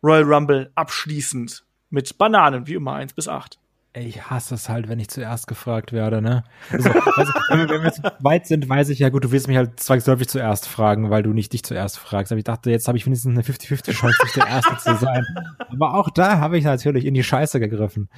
Royal 0.02 0.22
Rumble 0.22 0.70
abschließend 0.74 1.64
mit 1.90 2.18
Bananen, 2.18 2.66
wie 2.66 2.74
immer, 2.74 2.94
eins 2.94 3.14
bis 3.14 3.28
acht? 3.28 3.58
Ich 3.94 4.30
hasse 4.30 4.54
es 4.54 4.68
halt, 4.68 4.88
wenn 4.88 5.00
ich 5.00 5.08
zuerst 5.08 5.46
gefragt 5.46 5.92
werde, 5.92 6.20
ne? 6.20 6.44
Also, 6.70 6.90
also, 6.90 7.32
wenn, 7.48 7.58
wir, 7.58 7.68
wenn 7.70 7.80
wir 7.80 7.88
jetzt 7.88 8.02
weit 8.20 8.46
sind, 8.46 8.68
weiß 8.68 8.90
ich 8.90 8.98
ja 8.98 9.08
gut, 9.08 9.24
du 9.24 9.32
willst 9.32 9.48
mich 9.48 9.56
halt 9.56 9.80
zwangsläufig 9.80 10.28
zuerst 10.28 10.68
fragen, 10.68 11.10
weil 11.10 11.22
du 11.22 11.32
nicht 11.32 11.52
dich 11.52 11.64
zuerst 11.64 11.98
fragst. 11.98 12.30
Aber 12.30 12.38
ich 12.38 12.44
dachte, 12.44 12.70
jetzt 12.70 12.86
habe 12.86 12.98
ich 12.98 13.06
wenigstens 13.06 13.32
eine 13.32 13.42
50-50 13.42 13.92
Chance, 13.92 14.18
nicht 14.22 14.36
der 14.36 14.46
Erste 14.46 14.76
zu 14.76 14.94
sein. 14.96 15.24
Aber 15.72 15.94
auch 15.94 16.10
da 16.10 16.38
habe 16.38 16.58
ich 16.58 16.64
natürlich 16.64 17.06
in 17.06 17.14
die 17.14 17.24
Scheiße 17.24 17.58
gegriffen. 17.60 18.08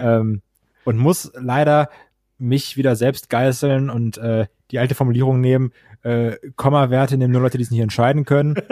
Ähm, 0.00 0.42
und 0.84 0.98
muss 0.98 1.32
leider 1.34 1.88
mich 2.38 2.76
wieder 2.76 2.96
selbst 2.96 3.30
geißeln 3.30 3.90
und 3.90 4.18
äh, 4.18 4.46
die 4.70 4.78
alte 4.78 4.94
Formulierung 4.94 5.40
nehmen, 5.40 5.72
äh, 6.02 6.36
Komma-Werte 6.56 7.16
nehmen 7.16 7.32
nur 7.32 7.42
Leute, 7.42 7.58
die 7.58 7.64
es 7.64 7.70
nicht 7.70 7.80
entscheiden 7.80 8.24
können. 8.24 8.56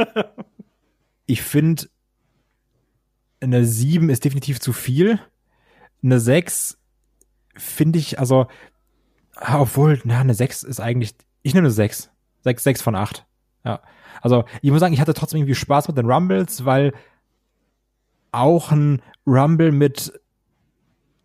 Ich 1.24 1.42
finde, 1.42 1.86
eine 3.40 3.64
7 3.64 4.10
ist 4.10 4.24
definitiv 4.24 4.60
zu 4.60 4.72
viel. 4.72 5.20
Eine 6.02 6.20
6 6.20 6.78
finde 7.56 8.00
ich, 8.00 8.18
also, 8.18 8.48
obwohl, 9.36 10.00
na, 10.04 10.20
eine 10.20 10.34
6 10.34 10.64
ist 10.64 10.80
eigentlich, 10.80 11.14
ich 11.42 11.54
nehme 11.54 11.66
eine 11.66 11.72
6. 11.72 12.10
6, 12.42 12.62
6 12.64 12.82
von 12.82 12.96
8. 12.96 13.24
Ja. 13.64 13.80
Also, 14.20 14.44
ich 14.60 14.70
muss 14.70 14.80
sagen, 14.80 14.92
ich 14.92 15.00
hatte 15.00 15.14
trotzdem 15.14 15.38
irgendwie 15.38 15.54
Spaß 15.54 15.88
mit 15.88 15.96
den 15.96 16.10
Rumbles, 16.10 16.64
weil 16.64 16.92
auch 18.32 18.72
ein 18.72 19.00
Rumble 19.26 19.72
mit 19.72 20.12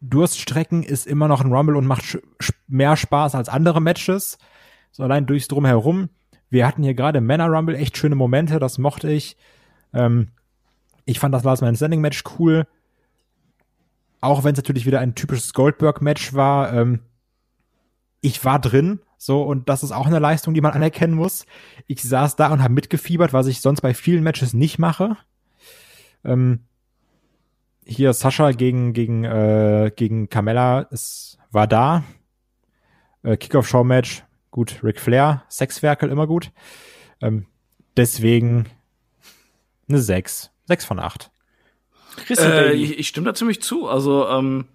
Durststrecken 0.01 0.83
ist 0.83 1.07
immer 1.07 1.27
noch 1.27 1.41
ein 1.41 1.51
Rumble 1.51 1.75
und 1.75 1.85
macht 1.85 2.19
mehr 2.67 2.95
Spaß 2.95 3.35
als 3.35 3.49
andere 3.49 3.81
Matches. 3.81 4.37
So 4.91 5.03
allein 5.03 5.25
durchs 5.25 5.47
Drumherum. 5.47 6.09
Wir 6.49 6.67
hatten 6.67 6.83
hier 6.83 6.93
gerade 6.93 7.21
Männer 7.21 7.47
Rumble 7.47 7.75
echt 7.75 7.97
schöne 7.97 8.15
Momente, 8.15 8.59
das 8.59 8.77
mochte 8.77 9.11
ich. 9.11 9.37
Ähm, 9.93 10.29
ich 11.05 11.19
fand 11.19 11.33
das 11.33 11.43
Last 11.43 11.61
Man 11.61 11.75
Standing 11.75 12.01
Match 12.01 12.23
cool. 12.37 12.67
Auch 14.21 14.43
wenn 14.43 14.53
es 14.53 14.57
natürlich 14.57 14.85
wieder 14.85 14.99
ein 14.99 15.15
typisches 15.15 15.53
Goldberg 15.53 16.01
Match 16.01 16.33
war. 16.33 16.73
Ähm, 16.73 17.01
ich 18.21 18.43
war 18.43 18.59
drin, 18.59 18.99
so 19.17 19.43
und 19.43 19.69
das 19.69 19.83
ist 19.83 19.91
auch 19.91 20.07
eine 20.07 20.19
Leistung, 20.19 20.53
die 20.53 20.61
man 20.61 20.73
anerkennen 20.73 21.13
muss. 21.13 21.45
Ich 21.87 22.03
saß 22.03 22.35
da 22.35 22.51
und 22.51 22.61
habe 22.61 22.73
mitgefiebert, 22.73 23.33
was 23.33 23.47
ich 23.47 23.61
sonst 23.61 23.81
bei 23.81 23.93
vielen 23.93 24.23
Matches 24.23 24.53
nicht 24.53 24.79
mache. 24.79 25.17
Ähm, 26.23 26.61
hier 27.87 28.13
Sascha 28.13 28.51
gegen 28.51 28.93
gegen 28.93 29.23
äh, 29.23 29.91
gegen 29.95 30.29
Carmella, 30.29 30.87
es 30.91 31.37
war 31.51 31.67
da. 31.67 32.03
Äh, 33.23 33.37
Kickoff 33.37 33.67
Show 33.67 33.83
Match, 33.83 34.23
gut. 34.51 34.79
Ric 34.83 34.99
Flair, 34.99 35.43
Sexwerkel 35.49 36.09
immer 36.09 36.27
gut. 36.27 36.51
Ähm, 37.21 37.45
deswegen 37.95 38.65
eine 39.89 39.99
6. 39.99 40.51
6 40.65 40.85
von 40.85 40.99
8. 40.99 41.31
Christian 42.25 42.51
Äh, 42.51 42.73
ich, 42.73 42.99
ich 42.99 43.07
stimme 43.07 43.25
da 43.25 43.33
ziemlich 43.33 43.61
zu. 43.61 43.87
Also 43.87 44.27
ähm, 44.27 44.65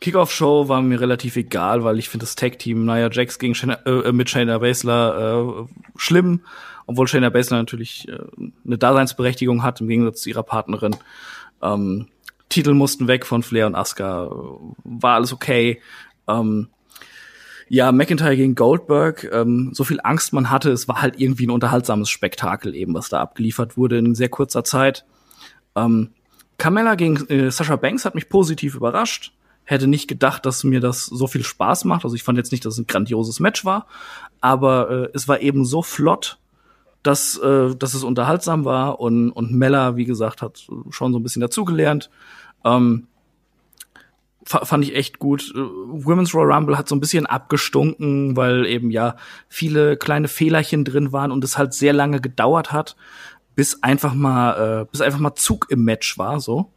Kickoff-Show 0.00 0.68
war 0.68 0.82
mir 0.82 1.00
relativ 1.00 1.36
egal, 1.36 1.84
weil 1.84 1.98
ich 1.98 2.08
finde 2.08 2.24
das 2.24 2.36
Tag-Team 2.36 2.84
Nia 2.84 3.10
Jax 3.10 3.38
gegen 3.38 3.54
Shayna, 3.54 3.80
äh, 3.86 4.12
mit 4.12 4.28
Shayna 4.30 4.58
Baszler 4.58 5.66
äh, 5.66 5.66
schlimm, 5.96 6.40
obwohl 6.86 7.08
Shayna 7.08 7.30
Baszler 7.30 7.58
natürlich 7.58 8.08
äh, 8.08 8.18
eine 8.66 8.78
Daseinsberechtigung 8.78 9.62
hat 9.62 9.80
im 9.80 9.88
Gegensatz 9.88 10.22
zu 10.22 10.30
ihrer 10.30 10.42
Partnerin. 10.42 10.96
Ähm, 11.62 12.08
Titel 12.54 12.72
mussten 12.72 13.08
weg 13.08 13.26
von 13.26 13.42
Flair 13.42 13.66
und 13.66 13.74
Asuka, 13.74 14.30
war 14.84 15.14
alles 15.16 15.32
okay. 15.32 15.80
Ähm, 16.28 16.68
ja, 17.68 17.90
McIntyre 17.90 18.36
gegen 18.36 18.54
Goldberg, 18.54 19.28
ähm, 19.32 19.70
so 19.72 19.82
viel 19.82 19.98
Angst 20.04 20.32
man 20.32 20.50
hatte, 20.50 20.70
es 20.70 20.86
war 20.86 21.02
halt 21.02 21.18
irgendwie 21.18 21.48
ein 21.48 21.50
unterhaltsames 21.50 22.08
Spektakel 22.10 22.76
eben, 22.76 22.94
was 22.94 23.08
da 23.08 23.20
abgeliefert 23.20 23.76
wurde 23.76 23.98
in 23.98 24.14
sehr 24.14 24.28
kurzer 24.28 24.62
Zeit. 24.62 25.04
Ähm, 25.74 26.10
Carmella 26.56 26.94
gegen 26.94 27.16
äh, 27.26 27.50
Sasha 27.50 27.74
Banks 27.74 28.04
hat 28.04 28.14
mich 28.14 28.28
positiv 28.28 28.76
überrascht. 28.76 29.32
Hätte 29.64 29.88
nicht 29.88 30.06
gedacht, 30.06 30.46
dass 30.46 30.62
mir 30.62 30.78
das 30.78 31.06
so 31.06 31.26
viel 31.26 31.42
Spaß 31.42 31.86
macht. 31.86 32.04
Also 32.04 32.14
ich 32.14 32.22
fand 32.22 32.38
jetzt 32.38 32.52
nicht, 32.52 32.64
dass 32.64 32.74
es 32.74 32.78
ein 32.78 32.86
grandioses 32.86 33.40
Match 33.40 33.64
war, 33.64 33.88
aber 34.40 34.90
äh, 34.90 35.08
es 35.12 35.26
war 35.26 35.40
eben 35.40 35.64
so 35.64 35.82
flott, 35.82 36.38
dass, 37.04 37.36
äh, 37.38 37.74
dass 37.76 37.94
es 37.94 38.02
unterhaltsam 38.02 38.64
war 38.64 38.98
und, 38.98 39.30
und 39.30 39.52
Mella, 39.52 39.96
wie 39.96 40.06
gesagt, 40.06 40.42
hat 40.42 40.66
schon 40.90 41.12
so 41.12 41.18
ein 41.18 41.22
bisschen 41.22 41.42
dazugelernt. 41.42 42.10
Ähm, 42.64 43.06
fa- 44.44 44.64
fand 44.64 44.84
ich 44.84 44.94
echt 44.94 45.18
gut. 45.18 45.52
Äh, 45.54 45.58
Women's 45.58 46.34
Royal 46.34 46.52
Rumble 46.52 46.78
hat 46.78 46.88
so 46.88 46.94
ein 46.94 47.00
bisschen 47.00 47.26
abgestunken, 47.26 48.36
weil 48.36 48.66
eben 48.66 48.90
ja 48.90 49.16
viele 49.48 49.96
kleine 49.96 50.28
Fehlerchen 50.28 50.84
drin 50.84 51.12
waren 51.12 51.30
und 51.30 51.44
es 51.44 51.58
halt 51.58 51.74
sehr 51.74 51.92
lange 51.92 52.20
gedauert 52.20 52.72
hat, 52.72 52.96
bis 53.54 53.82
einfach 53.82 54.14
mal, 54.14 54.82
äh, 54.82 54.86
bis 54.90 55.00
einfach 55.00 55.20
mal 55.20 55.34
Zug 55.34 55.66
im 55.70 55.84
Match 55.84 56.18
war, 56.18 56.40
so. 56.40 56.70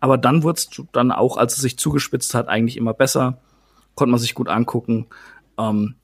Aber 0.00 0.18
dann 0.18 0.42
wurde 0.42 0.58
es 0.58 0.82
dann 0.92 1.12
auch, 1.12 1.36
als 1.36 1.54
es 1.54 1.60
sich 1.60 1.78
zugespitzt 1.78 2.34
hat, 2.34 2.48
eigentlich 2.48 2.76
immer 2.76 2.94
besser. 2.94 3.38
Konnte 3.94 4.10
man 4.10 4.20
sich 4.20 4.34
gut 4.34 4.48
angucken. 4.48 5.06
Ähm, 5.58 5.94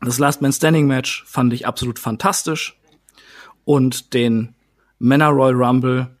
das 0.00 0.18
Last 0.18 0.42
Man 0.42 0.52
Standing 0.52 0.86
Match 0.86 1.24
fand 1.26 1.52
ich 1.52 1.66
absolut 1.66 1.98
fantastisch. 1.98 2.78
Und 3.64 4.14
den 4.14 4.54
Männer 4.98 5.28
Royal 5.28 5.54
Rumble 5.54 6.16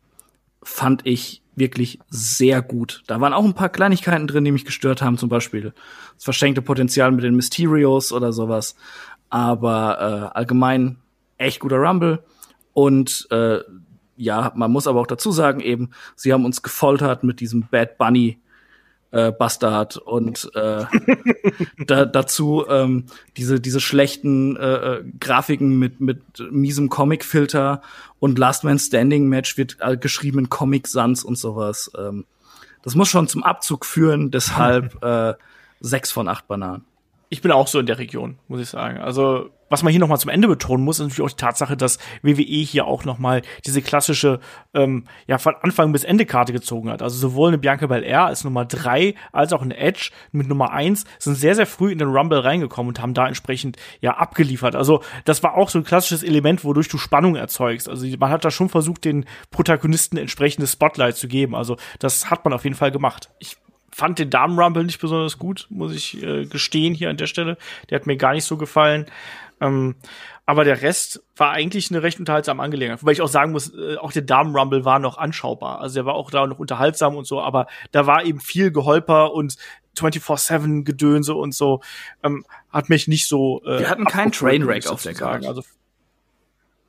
fand 0.62 1.06
ich 1.06 1.42
wirklich 1.58 1.98
sehr 2.10 2.62
gut. 2.62 3.02
Da 3.06 3.20
waren 3.20 3.32
auch 3.32 3.44
ein 3.44 3.54
paar 3.54 3.68
Kleinigkeiten 3.68 4.26
drin, 4.26 4.44
die 4.44 4.52
mich 4.52 4.64
gestört 4.64 5.02
haben, 5.02 5.18
zum 5.18 5.28
Beispiel 5.28 5.72
das 6.14 6.24
verschenkte 6.24 6.62
Potenzial 6.62 7.12
mit 7.12 7.24
den 7.24 7.36
Mysterios 7.36 8.12
oder 8.12 8.32
sowas. 8.32 8.76
Aber 9.30 10.30
äh, 10.34 10.38
allgemein 10.38 10.96
echt 11.36 11.60
guter 11.60 11.76
Rumble. 11.76 12.22
Und 12.72 13.26
äh, 13.30 13.58
ja, 14.16 14.52
man 14.54 14.72
muss 14.72 14.86
aber 14.86 15.00
auch 15.00 15.06
dazu 15.06 15.30
sagen, 15.30 15.60
eben, 15.60 15.90
sie 16.16 16.32
haben 16.32 16.44
uns 16.44 16.62
gefoltert 16.62 17.24
mit 17.24 17.40
diesem 17.40 17.66
Bad 17.70 17.98
Bunny 17.98 18.38
äh, 19.10 19.32
Bastard 19.32 19.96
und 19.96 20.50
äh, 20.54 20.84
da, 21.86 22.04
dazu 22.04 22.64
ähm, 22.68 23.06
diese 23.36 23.60
diese 23.60 23.80
schlechten 23.80 24.56
äh, 24.56 24.74
äh, 24.74 25.04
Grafiken 25.18 25.78
mit 25.78 26.00
mit 26.00 26.22
miesem 26.50 26.88
Comic-Filter 26.88 27.82
und 28.18 28.38
Last 28.38 28.64
Man 28.64 28.78
Standing 28.78 29.28
Match 29.28 29.56
wird 29.56 29.78
äh, 29.80 29.96
geschrieben 29.96 30.40
in 30.40 30.48
Comic 30.48 30.86
Sans 30.88 31.24
und 31.24 31.38
sowas. 31.38 31.90
Ähm, 31.96 32.26
das 32.82 32.94
muss 32.94 33.08
schon 33.08 33.28
zum 33.28 33.42
Abzug 33.42 33.84
führen, 33.84 34.30
deshalb 34.30 35.02
äh, 35.02 35.34
sechs 35.80 36.10
von 36.10 36.28
acht 36.28 36.46
Bananen. 36.48 36.84
Ich 37.28 37.42
bin 37.42 37.52
auch 37.52 37.66
so 37.66 37.78
in 37.78 37.86
der 37.86 37.98
Region, 37.98 38.38
muss 38.48 38.60
ich 38.60 38.68
sagen. 38.68 38.98
Also 38.98 39.50
was 39.68 39.82
man 39.82 39.90
hier 39.90 40.00
noch 40.00 40.08
mal 40.08 40.18
zum 40.18 40.30
Ende 40.30 40.48
betonen 40.48 40.84
muss, 40.84 40.98
ist 40.98 41.08
natürlich 41.08 41.30
auch 41.30 41.36
die 41.36 41.42
Tatsache, 41.42 41.76
dass 41.76 41.98
WWE 42.22 42.42
hier 42.42 42.86
auch 42.86 43.04
noch 43.04 43.18
mal 43.18 43.42
diese 43.66 43.82
klassische, 43.82 44.40
ähm, 44.74 45.04
ja, 45.26 45.38
von 45.38 45.54
Anfang 45.60 45.92
bis 45.92 46.04
Ende 46.04 46.26
Karte 46.26 46.52
gezogen 46.52 46.90
hat. 46.90 47.02
Also 47.02 47.18
sowohl 47.18 47.48
eine 47.48 47.58
Bianca 47.58 47.86
Belair 47.86 48.24
als 48.24 48.44
Nummer 48.44 48.64
drei 48.64 49.14
als 49.32 49.52
auch 49.52 49.62
eine 49.62 49.76
Edge 49.76 50.10
mit 50.32 50.48
Nummer 50.48 50.72
eins 50.72 51.04
sind 51.18 51.34
sehr, 51.34 51.54
sehr 51.54 51.66
früh 51.66 51.92
in 51.92 51.98
den 51.98 52.08
Rumble 52.08 52.40
reingekommen 52.40 52.88
und 52.88 53.00
haben 53.00 53.14
da 53.14 53.26
entsprechend, 53.26 53.76
ja, 54.00 54.16
abgeliefert. 54.16 54.74
Also 54.74 55.02
das 55.24 55.42
war 55.42 55.54
auch 55.54 55.68
so 55.68 55.78
ein 55.78 55.84
klassisches 55.84 56.22
Element, 56.22 56.64
wodurch 56.64 56.88
du 56.88 56.98
Spannung 56.98 57.36
erzeugst. 57.36 57.88
Also 57.88 58.06
man 58.18 58.30
hat 58.30 58.44
da 58.44 58.50
schon 58.50 58.68
versucht, 58.68 59.04
den 59.04 59.26
Protagonisten 59.50 60.16
entsprechendes 60.16 60.72
Spotlight 60.72 61.16
zu 61.16 61.28
geben. 61.28 61.54
Also 61.54 61.76
das 61.98 62.30
hat 62.30 62.44
man 62.44 62.54
auf 62.54 62.64
jeden 62.64 62.76
Fall 62.76 62.90
gemacht. 62.90 63.30
Ich 63.38 63.56
fand 63.98 64.20
den 64.20 64.30
Damen 64.30 64.56
Rumble 64.56 64.84
nicht 64.84 65.00
besonders 65.00 65.38
gut, 65.38 65.66
muss 65.70 65.92
ich 65.92 66.22
äh, 66.22 66.46
gestehen 66.46 66.94
hier 66.94 67.10
an 67.10 67.16
der 67.16 67.26
Stelle. 67.26 67.58
Der 67.90 67.98
hat 67.98 68.06
mir 68.06 68.16
gar 68.16 68.32
nicht 68.32 68.44
so 68.44 68.56
gefallen. 68.56 69.06
Ähm, 69.60 69.96
aber 70.46 70.62
der 70.62 70.82
Rest 70.82 71.20
war 71.36 71.50
eigentlich 71.50 71.90
eine 71.90 72.04
recht 72.04 72.20
unterhaltsame 72.20 72.62
Angelegenheit. 72.62 73.02
Wobei 73.02 73.10
ich 73.10 73.20
auch 73.20 73.28
sagen 73.28 73.50
muss, 73.50 73.74
äh, 73.74 73.96
auch 73.96 74.12
der 74.12 74.22
Damen-Rumble 74.22 74.84
war 74.84 75.00
noch 75.00 75.18
anschaubar. 75.18 75.80
Also 75.80 75.96
der 75.96 76.06
war 76.06 76.14
auch 76.14 76.30
da 76.30 76.46
noch 76.46 76.60
unterhaltsam 76.60 77.16
und 77.16 77.26
so, 77.26 77.40
aber 77.40 77.66
da 77.90 78.06
war 78.06 78.24
eben 78.24 78.38
viel 78.38 78.70
Geholper 78.70 79.32
und 79.32 79.56
24-7-Gedönse 79.98 81.34
und 81.34 81.52
so. 81.52 81.80
Ähm, 82.22 82.44
hat 82.70 82.88
mich 82.90 83.08
nicht 83.08 83.26
so. 83.26 83.62
Äh, 83.64 83.80
Wir 83.80 83.90
hatten 83.90 84.04
keinen 84.04 84.30
Trainwreck 84.30 84.86
auf 84.86 85.02
der 85.02 85.14
Karte. 85.14 85.48
Also 85.48 85.64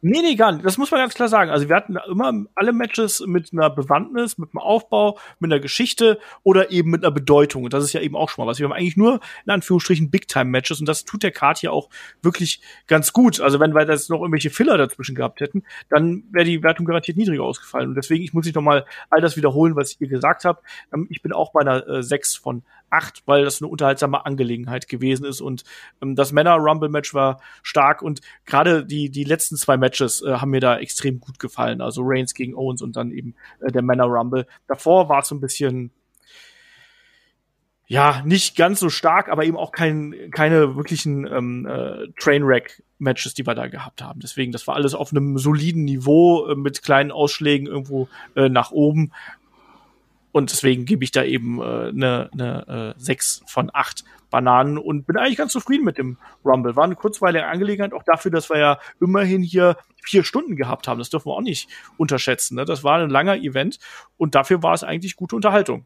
Nee, 0.01 0.21
nee, 0.21 0.35
gar 0.35 0.53
nicht. 0.53 0.63
Das 0.63 0.77
muss 0.77 0.91
man 0.91 1.01
ganz 1.01 1.13
klar 1.13 1.27
sagen. 1.27 1.51
Also 1.51 1.67
wir 1.67 1.75
hatten 1.75 1.97
immer 2.09 2.45
alle 2.55 2.71
Matches 2.71 3.21
mit 3.25 3.51
einer 3.51 3.69
Bewandtnis, 3.69 4.37
mit 4.37 4.51
einem 4.53 4.59
Aufbau, 4.59 5.19
mit 5.39 5.51
einer 5.51 5.59
Geschichte 5.59 6.19
oder 6.43 6.71
eben 6.71 6.89
mit 6.89 7.03
einer 7.03 7.11
Bedeutung. 7.11 7.65
Und 7.65 7.73
das 7.73 7.83
ist 7.83 7.91
ja 7.91 7.99
eben 7.99 8.15
auch 8.15 8.29
schon 8.29 8.45
mal 8.45 8.49
was. 8.49 8.59
Wir 8.59 8.65
haben 8.65 8.71
eigentlich 8.71 8.95
nur 8.95 9.19
in 9.45 9.51
Anführungsstrichen 9.51 10.09
Big-Time-Matches 10.09 10.79
und 10.79 10.85
das 10.87 11.03
tut 11.03 11.23
der 11.23 11.31
Card 11.31 11.57
hier 11.57 11.73
auch 11.73 11.89
wirklich 12.21 12.61
ganz 12.87 13.11
gut. 13.11 13.41
Also 13.41 13.59
wenn 13.59 13.73
wir 13.73 13.85
jetzt 13.85 14.09
noch 14.09 14.21
irgendwelche 14.21 14.49
Filler 14.49 14.77
dazwischen 14.77 15.15
gehabt 15.15 15.41
hätten, 15.41 15.63
dann 15.89 16.23
wäre 16.31 16.45
die 16.45 16.63
Wertung 16.63 16.85
garantiert 16.85 17.17
niedriger 17.17 17.43
ausgefallen. 17.43 17.89
Und 17.89 17.95
deswegen, 17.95 18.23
ich 18.23 18.33
muss 18.33 18.45
nicht 18.45 18.55
nochmal 18.55 18.85
all 19.09 19.19
das 19.19 19.35
wiederholen, 19.35 19.75
was 19.75 19.99
ihr 19.99 20.07
gesagt 20.07 20.45
habt. 20.45 20.63
Ähm, 20.93 21.07
ich 21.09 21.21
bin 21.21 21.33
auch 21.33 21.51
bei 21.51 21.59
einer 21.59 21.85
äh, 21.85 22.03
6 22.03 22.37
von 22.37 22.63
acht, 22.89 23.23
weil 23.25 23.43
das 23.43 23.61
eine 23.61 23.69
unterhaltsame 23.69 24.25
Angelegenheit 24.25 24.87
gewesen 24.87 25.25
ist. 25.25 25.41
Und 25.41 25.63
ähm, 26.01 26.15
das 26.15 26.31
Männer-Rumble-Match 26.31 27.13
war 27.13 27.41
stark 27.63 28.01
und 28.01 28.21
gerade 28.45 28.85
die, 28.85 29.09
die 29.09 29.23
letzten 29.23 29.55
zwei 29.55 29.77
Matches 29.77 30.21
äh, 30.21 30.33
haben 30.33 30.51
mir 30.51 30.61
da 30.61 30.77
extrem 30.77 31.19
gut 31.19 31.39
gefallen. 31.39 31.81
Also 31.81 32.01
Reigns 32.03 32.33
gegen 32.33 32.55
Owens 32.55 32.81
und 32.81 32.95
dann 32.95 33.11
eben 33.11 33.35
äh, 33.61 33.71
der 33.71 33.81
Männer-Rumble. 33.81 34.47
Davor 34.67 35.09
war 35.09 35.19
es 35.19 35.27
so 35.27 35.35
ein 35.35 35.41
bisschen 35.41 35.91
ja, 37.89 38.21
nicht 38.23 38.55
ganz 38.55 38.79
so 38.79 38.89
stark, 38.89 39.29
aber 39.29 39.45
eben 39.45 39.57
auch 39.57 39.71
kein, 39.71 40.13
keine 40.29 40.75
wirklichen 40.75 41.25
ähm, 41.25 41.65
äh, 41.65 42.05
Trainwreck-Matches, 42.19 43.33
die 43.33 43.47
wir 43.47 43.55
da 43.55 43.65
gehabt 43.65 44.03
haben. 44.03 44.19
Deswegen, 44.19 44.51
das 44.51 44.67
war 44.67 44.75
alles 44.75 44.93
auf 44.93 45.11
einem 45.11 45.39
soliden 45.39 45.85
Niveau 45.85 46.45
äh, 46.45 46.55
mit 46.55 46.83
kleinen 46.83 47.11
Ausschlägen 47.11 47.65
irgendwo 47.65 48.07
äh, 48.35 48.47
nach 48.47 48.69
oben. 48.69 49.11
Und 50.31 50.51
deswegen 50.51 50.85
gebe 50.85 51.03
ich 51.03 51.11
da 51.11 51.23
eben 51.23 51.61
eine 51.61 51.89
äh, 51.89 51.91
ne, 51.91 52.29
ne, 52.35 52.93
äh, 52.97 52.99
6 52.99 53.43
von 53.47 53.71
8 53.73 54.03
Bananen 54.29 54.77
und 54.77 55.07
bin 55.07 55.17
eigentlich 55.17 55.37
ganz 55.37 55.51
zufrieden 55.51 55.83
mit 55.83 55.97
dem 55.97 56.17
Rumble. 56.45 56.75
War 56.75 56.83
eine 56.83 56.95
kurzweilige 56.95 57.45
Angelegenheit, 57.45 57.93
auch 57.93 58.03
dafür, 58.03 58.31
dass 58.31 58.49
wir 58.49 58.59
ja 58.59 58.79
immerhin 59.01 59.41
hier 59.41 59.77
vier 60.03 60.23
Stunden 60.23 60.55
gehabt 60.55 60.87
haben. 60.87 60.99
Das 60.99 61.09
dürfen 61.09 61.27
wir 61.27 61.33
auch 61.33 61.41
nicht 61.41 61.69
unterschätzen. 61.97 62.55
Ne? 62.55 62.65
Das 62.65 62.83
war 62.83 62.99
ein 62.99 63.09
langer 63.09 63.37
Event 63.37 63.79
und 64.17 64.35
dafür 64.35 64.61
war 64.61 64.73
es 64.73 64.83
eigentlich 64.83 65.15
gute 65.15 65.35
Unterhaltung, 65.35 65.85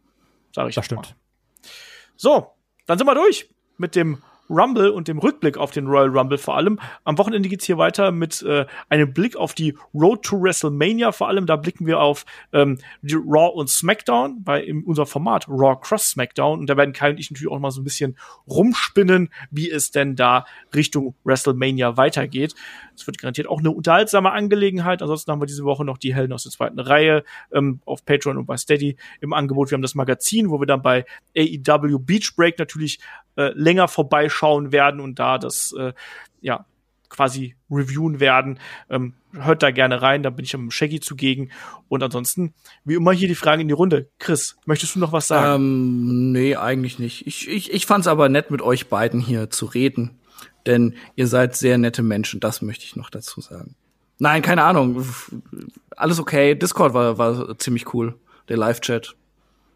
sage 0.54 0.70
ich. 0.70 0.76
Das 0.76 0.86
stimmt. 0.86 1.10
Mal. 1.10 1.70
So, 2.16 2.52
dann 2.86 2.98
sind 2.98 3.08
wir 3.08 3.16
durch 3.16 3.50
mit 3.78 3.96
dem 3.96 4.22
Rumble 4.50 4.90
und 4.90 5.08
dem 5.08 5.20
Rückblick 5.20 5.58
auf 5.58 5.72
den 5.72 5.88
Royal 5.88 6.10
Rumble 6.10 6.38
vor 6.38 6.58
allem. 6.58 6.80
Am 7.04 7.18
Wochenende 7.18 7.50
geht's 7.50 7.66
hier 7.66 7.78
weiter 7.78 8.12
mit 8.12 8.42
äh, 8.44 8.66
einem 8.90 9.14
Blick 9.14 9.36
auf 9.36 9.54
die 9.54 9.76
Road 9.94 10.24
to 10.24 10.42
WrestleMania. 10.42 11.12
Vor 11.12 11.28
allem 11.28 11.46
da 11.46 11.56
blicken 11.56 11.86
wir 11.86 12.00
auf 12.00 12.26
ähm, 12.52 12.78
die 13.02 13.16
Raw 13.16 13.52
und 13.54 13.70
SmackDown 13.70 14.44
bei 14.44 14.62
in 14.62 14.84
unser 14.84 15.06
Format 15.06 15.48
Raw 15.48 15.78
Cross 15.82 16.12
SmackDown. 16.12 16.60
Und 16.60 16.70
da 16.70 16.78
werden 16.78 16.94
Kai 16.94 17.10
und 17.12 17.20
ich 17.20 17.32
natürlich 17.32 17.52
auch 17.52 17.60
mal 17.60 17.72
so 17.72 17.82
ein 17.82 17.86
bisschen 17.86 18.18
rumspinnen, 18.48 19.30
wie 19.52 19.70
es 19.70 19.92
denn 19.92 20.16
da 20.16 20.46
Richtung 20.76 21.16
WrestleMania 21.24 21.98
weitergeht. 21.98 22.56
Es 22.96 23.08
wird 23.08 23.18
garantiert 23.18 23.48
auch 23.48 23.60
eine 23.60 23.72
unterhaltsame 23.72 24.32
Angelegenheit. 24.32 25.02
Ansonsten 25.02 25.32
haben 25.32 25.42
wir 25.42 25.46
diese 25.46 25.64
Woche 25.64 25.86
noch 25.86 25.98
die 25.98 26.14
Helden 26.14 26.34
aus 26.34 26.44
der 26.44 26.52
zweiten 26.52 26.80
Reihe 26.80 27.24
ähm, 27.52 27.80
auf 27.86 28.06
Patreon 28.06 28.38
und 28.38 28.46
bei 28.46 28.58
Steady 28.58 28.98
im 29.22 29.34
Angebot. 29.34 29.72
Wir 29.72 29.76
haben 29.76 29.82
das 29.82 29.96
Magazin, 29.96 30.50
wo 30.50 30.60
wir 30.60 30.68
dann 30.68 30.82
bei 30.82 31.06
AEW 31.38 32.00
Beach 32.00 32.34
Break 32.36 32.60
natürlich 32.60 33.00
äh, 33.36 33.52
länger 33.54 33.88
vorbeischauen 33.88 34.72
werden 34.72 35.00
und 35.00 35.20
da 35.20 35.38
das 35.38 35.74
äh, 35.78 35.94
ja 36.42 36.66
quasi 37.14 37.56
reviewen 37.72 38.20
werden. 38.20 38.60
Ähm, 38.90 39.14
hört 39.34 39.64
da 39.64 39.72
gerne 39.72 40.02
rein, 40.02 40.24
da 40.24 40.30
bin 40.30 40.46
ich 40.46 40.56
am 40.56 40.72
Shaggy 40.72 41.00
zugegen. 41.00 41.52
Und 41.88 42.04
ansonsten, 42.04 42.54
wie 42.84 42.96
immer, 42.96 43.14
hier 43.14 43.28
die 43.28 43.36
Frage 43.36 43.62
in 43.62 43.68
die 43.68 43.74
Runde. 43.74 44.10
Chris, 44.20 44.58
möchtest 44.66 44.96
du 44.96 45.00
noch 45.00 45.12
was 45.14 45.28
sagen? 45.28 45.64
Ähm, 45.64 46.32
nee, 46.32 46.56
eigentlich 46.56 47.00
nicht. 47.00 47.26
Ich, 47.28 47.48
ich, 47.48 47.72
ich 47.72 47.86
fand's 47.86 48.08
aber 48.08 48.30
nett, 48.30 48.52
mit 48.52 48.62
euch 48.62 48.90
beiden 48.90 49.20
hier 49.20 49.50
zu 49.50 49.66
reden. 49.68 50.20
Denn 50.66 50.96
ihr 51.16 51.28
seid 51.28 51.56
sehr 51.56 51.78
nette 51.78 52.04
Menschen, 52.04 52.40
das 52.40 52.62
möchte 52.62 52.86
ich 52.86 52.96
noch 52.96 53.10
dazu 53.10 53.42
sagen. 53.42 53.76
Nein, 54.20 54.42
keine 54.42 54.64
Ahnung. 54.64 55.06
Alles 55.96 56.20
okay. 56.20 56.56
Discord 56.56 56.94
war, 56.94 57.18
war 57.18 57.58
ziemlich 57.58 57.94
cool. 57.94 58.16
Der 58.48 58.58
Live-Chat. 58.58 59.16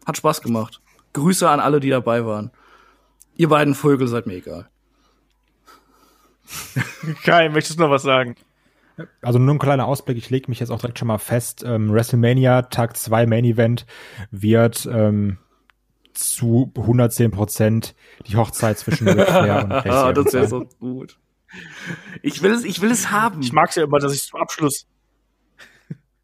Hat 0.06 0.16
Spaß 0.16 0.40
gemacht. 0.40 0.80
Grüße 1.12 1.48
an 1.48 1.60
alle, 1.60 1.80
die 1.80 1.90
dabei 1.90 2.24
waren. 2.24 2.50
Ihr 3.36 3.48
beiden 3.48 3.74
Vögel 3.74 4.08
seid 4.08 4.26
mir 4.26 4.34
egal. 4.34 4.68
Kai, 7.24 7.48
möchtest 7.48 7.78
du 7.78 7.84
noch 7.84 7.90
was 7.90 8.02
sagen? 8.02 8.36
Also 9.22 9.38
nur 9.38 9.54
ein 9.54 9.60
kleiner 9.60 9.86
Ausblick, 9.86 10.16
ich 10.16 10.30
lege 10.30 10.50
mich 10.50 10.60
jetzt 10.60 10.70
auch 10.70 10.80
direkt 10.80 10.98
schon 10.98 11.08
mal 11.08 11.18
fest. 11.18 11.62
Ähm, 11.64 11.92
WrestleMania 11.92 12.62
Tag 12.62 12.96
2 12.96 13.26
Main 13.26 13.44
Event 13.44 13.86
wird 14.30 14.88
ähm, 14.90 15.38
zu 16.18 16.72
110 16.76 17.30
Prozent 17.30 17.94
die 18.26 18.36
Hochzeit 18.36 18.78
zwischen 18.78 19.08
Ric 19.08 19.28
Flair 19.28 19.64
und 19.64 19.70
Casey 19.84 19.90
Ah, 19.90 20.12
das 20.12 20.32
wäre 20.32 20.48
so 20.48 20.64
gut. 20.80 21.18
Ich 22.22 22.42
will 22.42 22.52
es, 22.52 22.64
ich 22.64 22.80
will 22.82 22.90
es 22.90 23.10
haben. 23.10 23.40
Ich 23.40 23.52
mag 23.52 23.70
es 23.70 23.76
ja 23.76 23.84
immer, 23.84 23.98
dass 23.98 24.14
ich 24.14 24.22
zum 24.24 24.40
Abschluss 24.40 24.86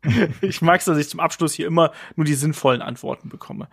ich 0.41 0.63
mag 0.63 0.81
es, 0.81 0.87
dass 0.87 0.99
ich 0.99 1.09
zum 1.09 1.21
Abschluss 1.21 1.55
hier 1.55 1.67
immer 1.67 1.93
nur 2.17 2.25
die 2.25 2.35
sinnvollen 2.35 2.83
Antworten 2.83 3.29
bekomme. 3.29 3.69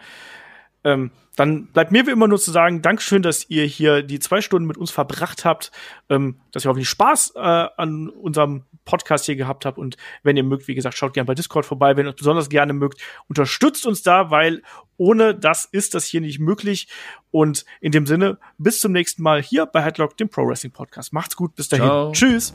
Ähm, 0.84 1.12
dann 1.36 1.68
bleibt 1.68 1.92
mir 1.92 2.06
wie 2.06 2.12
immer 2.12 2.28
nur 2.28 2.40
zu 2.40 2.52
sagen, 2.52 2.82
Dankeschön, 2.82 3.22
dass 3.22 3.50
ihr 3.50 3.66
hier 3.66 4.04
die 4.04 4.20
zwei 4.20 4.42
Stunden 4.42 4.68
mit 4.68 4.78
uns 4.78 4.92
verbracht 4.92 5.46
habt, 5.46 5.72
ähm, 6.10 6.40
dass 6.52 6.66
ihr 6.66 6.70
hoffentlich 6.70 6.90
Spaß 6.90 7.34
äh, 7.36 7.40
an 7.40 8.10
unserem 8.10 8.64
Podcast 8.84 9.26
hier 9.26 9.36
gehabt 9.36 9.66
habt. 9.66 9.78
Und 9.78 9.96
wenn 10.24 10.38
ihr 10.38 10.44
mögt, 10.44 10.68
wie 10.68 10.76
gesagt, 10.76 10.98
schaut 10.98 11.14
gerne 11.14 11.28
bei 11.28 11.36
Discord 11.36 11.66
vorbei. 11.66 11.96
Wenn 11.96 12.06
ihr 12.06 12.10
uns 12.10 12.18
besonders 12.18 12.50
gerne 12.50 12.74
mögt, 12.74 13.02
unterstützt 13.28 13.86
uns 13.86 14.02
da, 14.02 14.32
weil 14.32 14.62
ohne 14.98 15.34
das 15.36 15.66
ist 15.66 15.96
das 15.96 16.06
hier 16.06 16.22
nicht 16.22 16.40
möglich. 16.40 16.88
Und 17.32 17.66
in 17.80 17.92
dem 17.92 18.06
Sinne, 18.06 18.38
bis 18.58 18.82
zum 18.82 18.92
nächsten 18.92 19.24
Mal 19.24 19.42
hier 19.42 19.66
bei 19.66 19.82
Headlock, 19.82 20.18
dem 20.18 20.30
Pro 20.30 20.48
Wrestling 20.48 20.74
Podcast. 20.74 21.14
Macht's 21.14 21.36
gut, 21.36 21.56
bis 21.56 21.70
dahin. 21.70 21.86
Ciao. 21.86 22.12
Tschüss. 22.12 22.54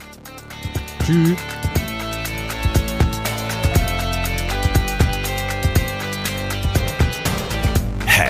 Tschüss. 1.05 1.86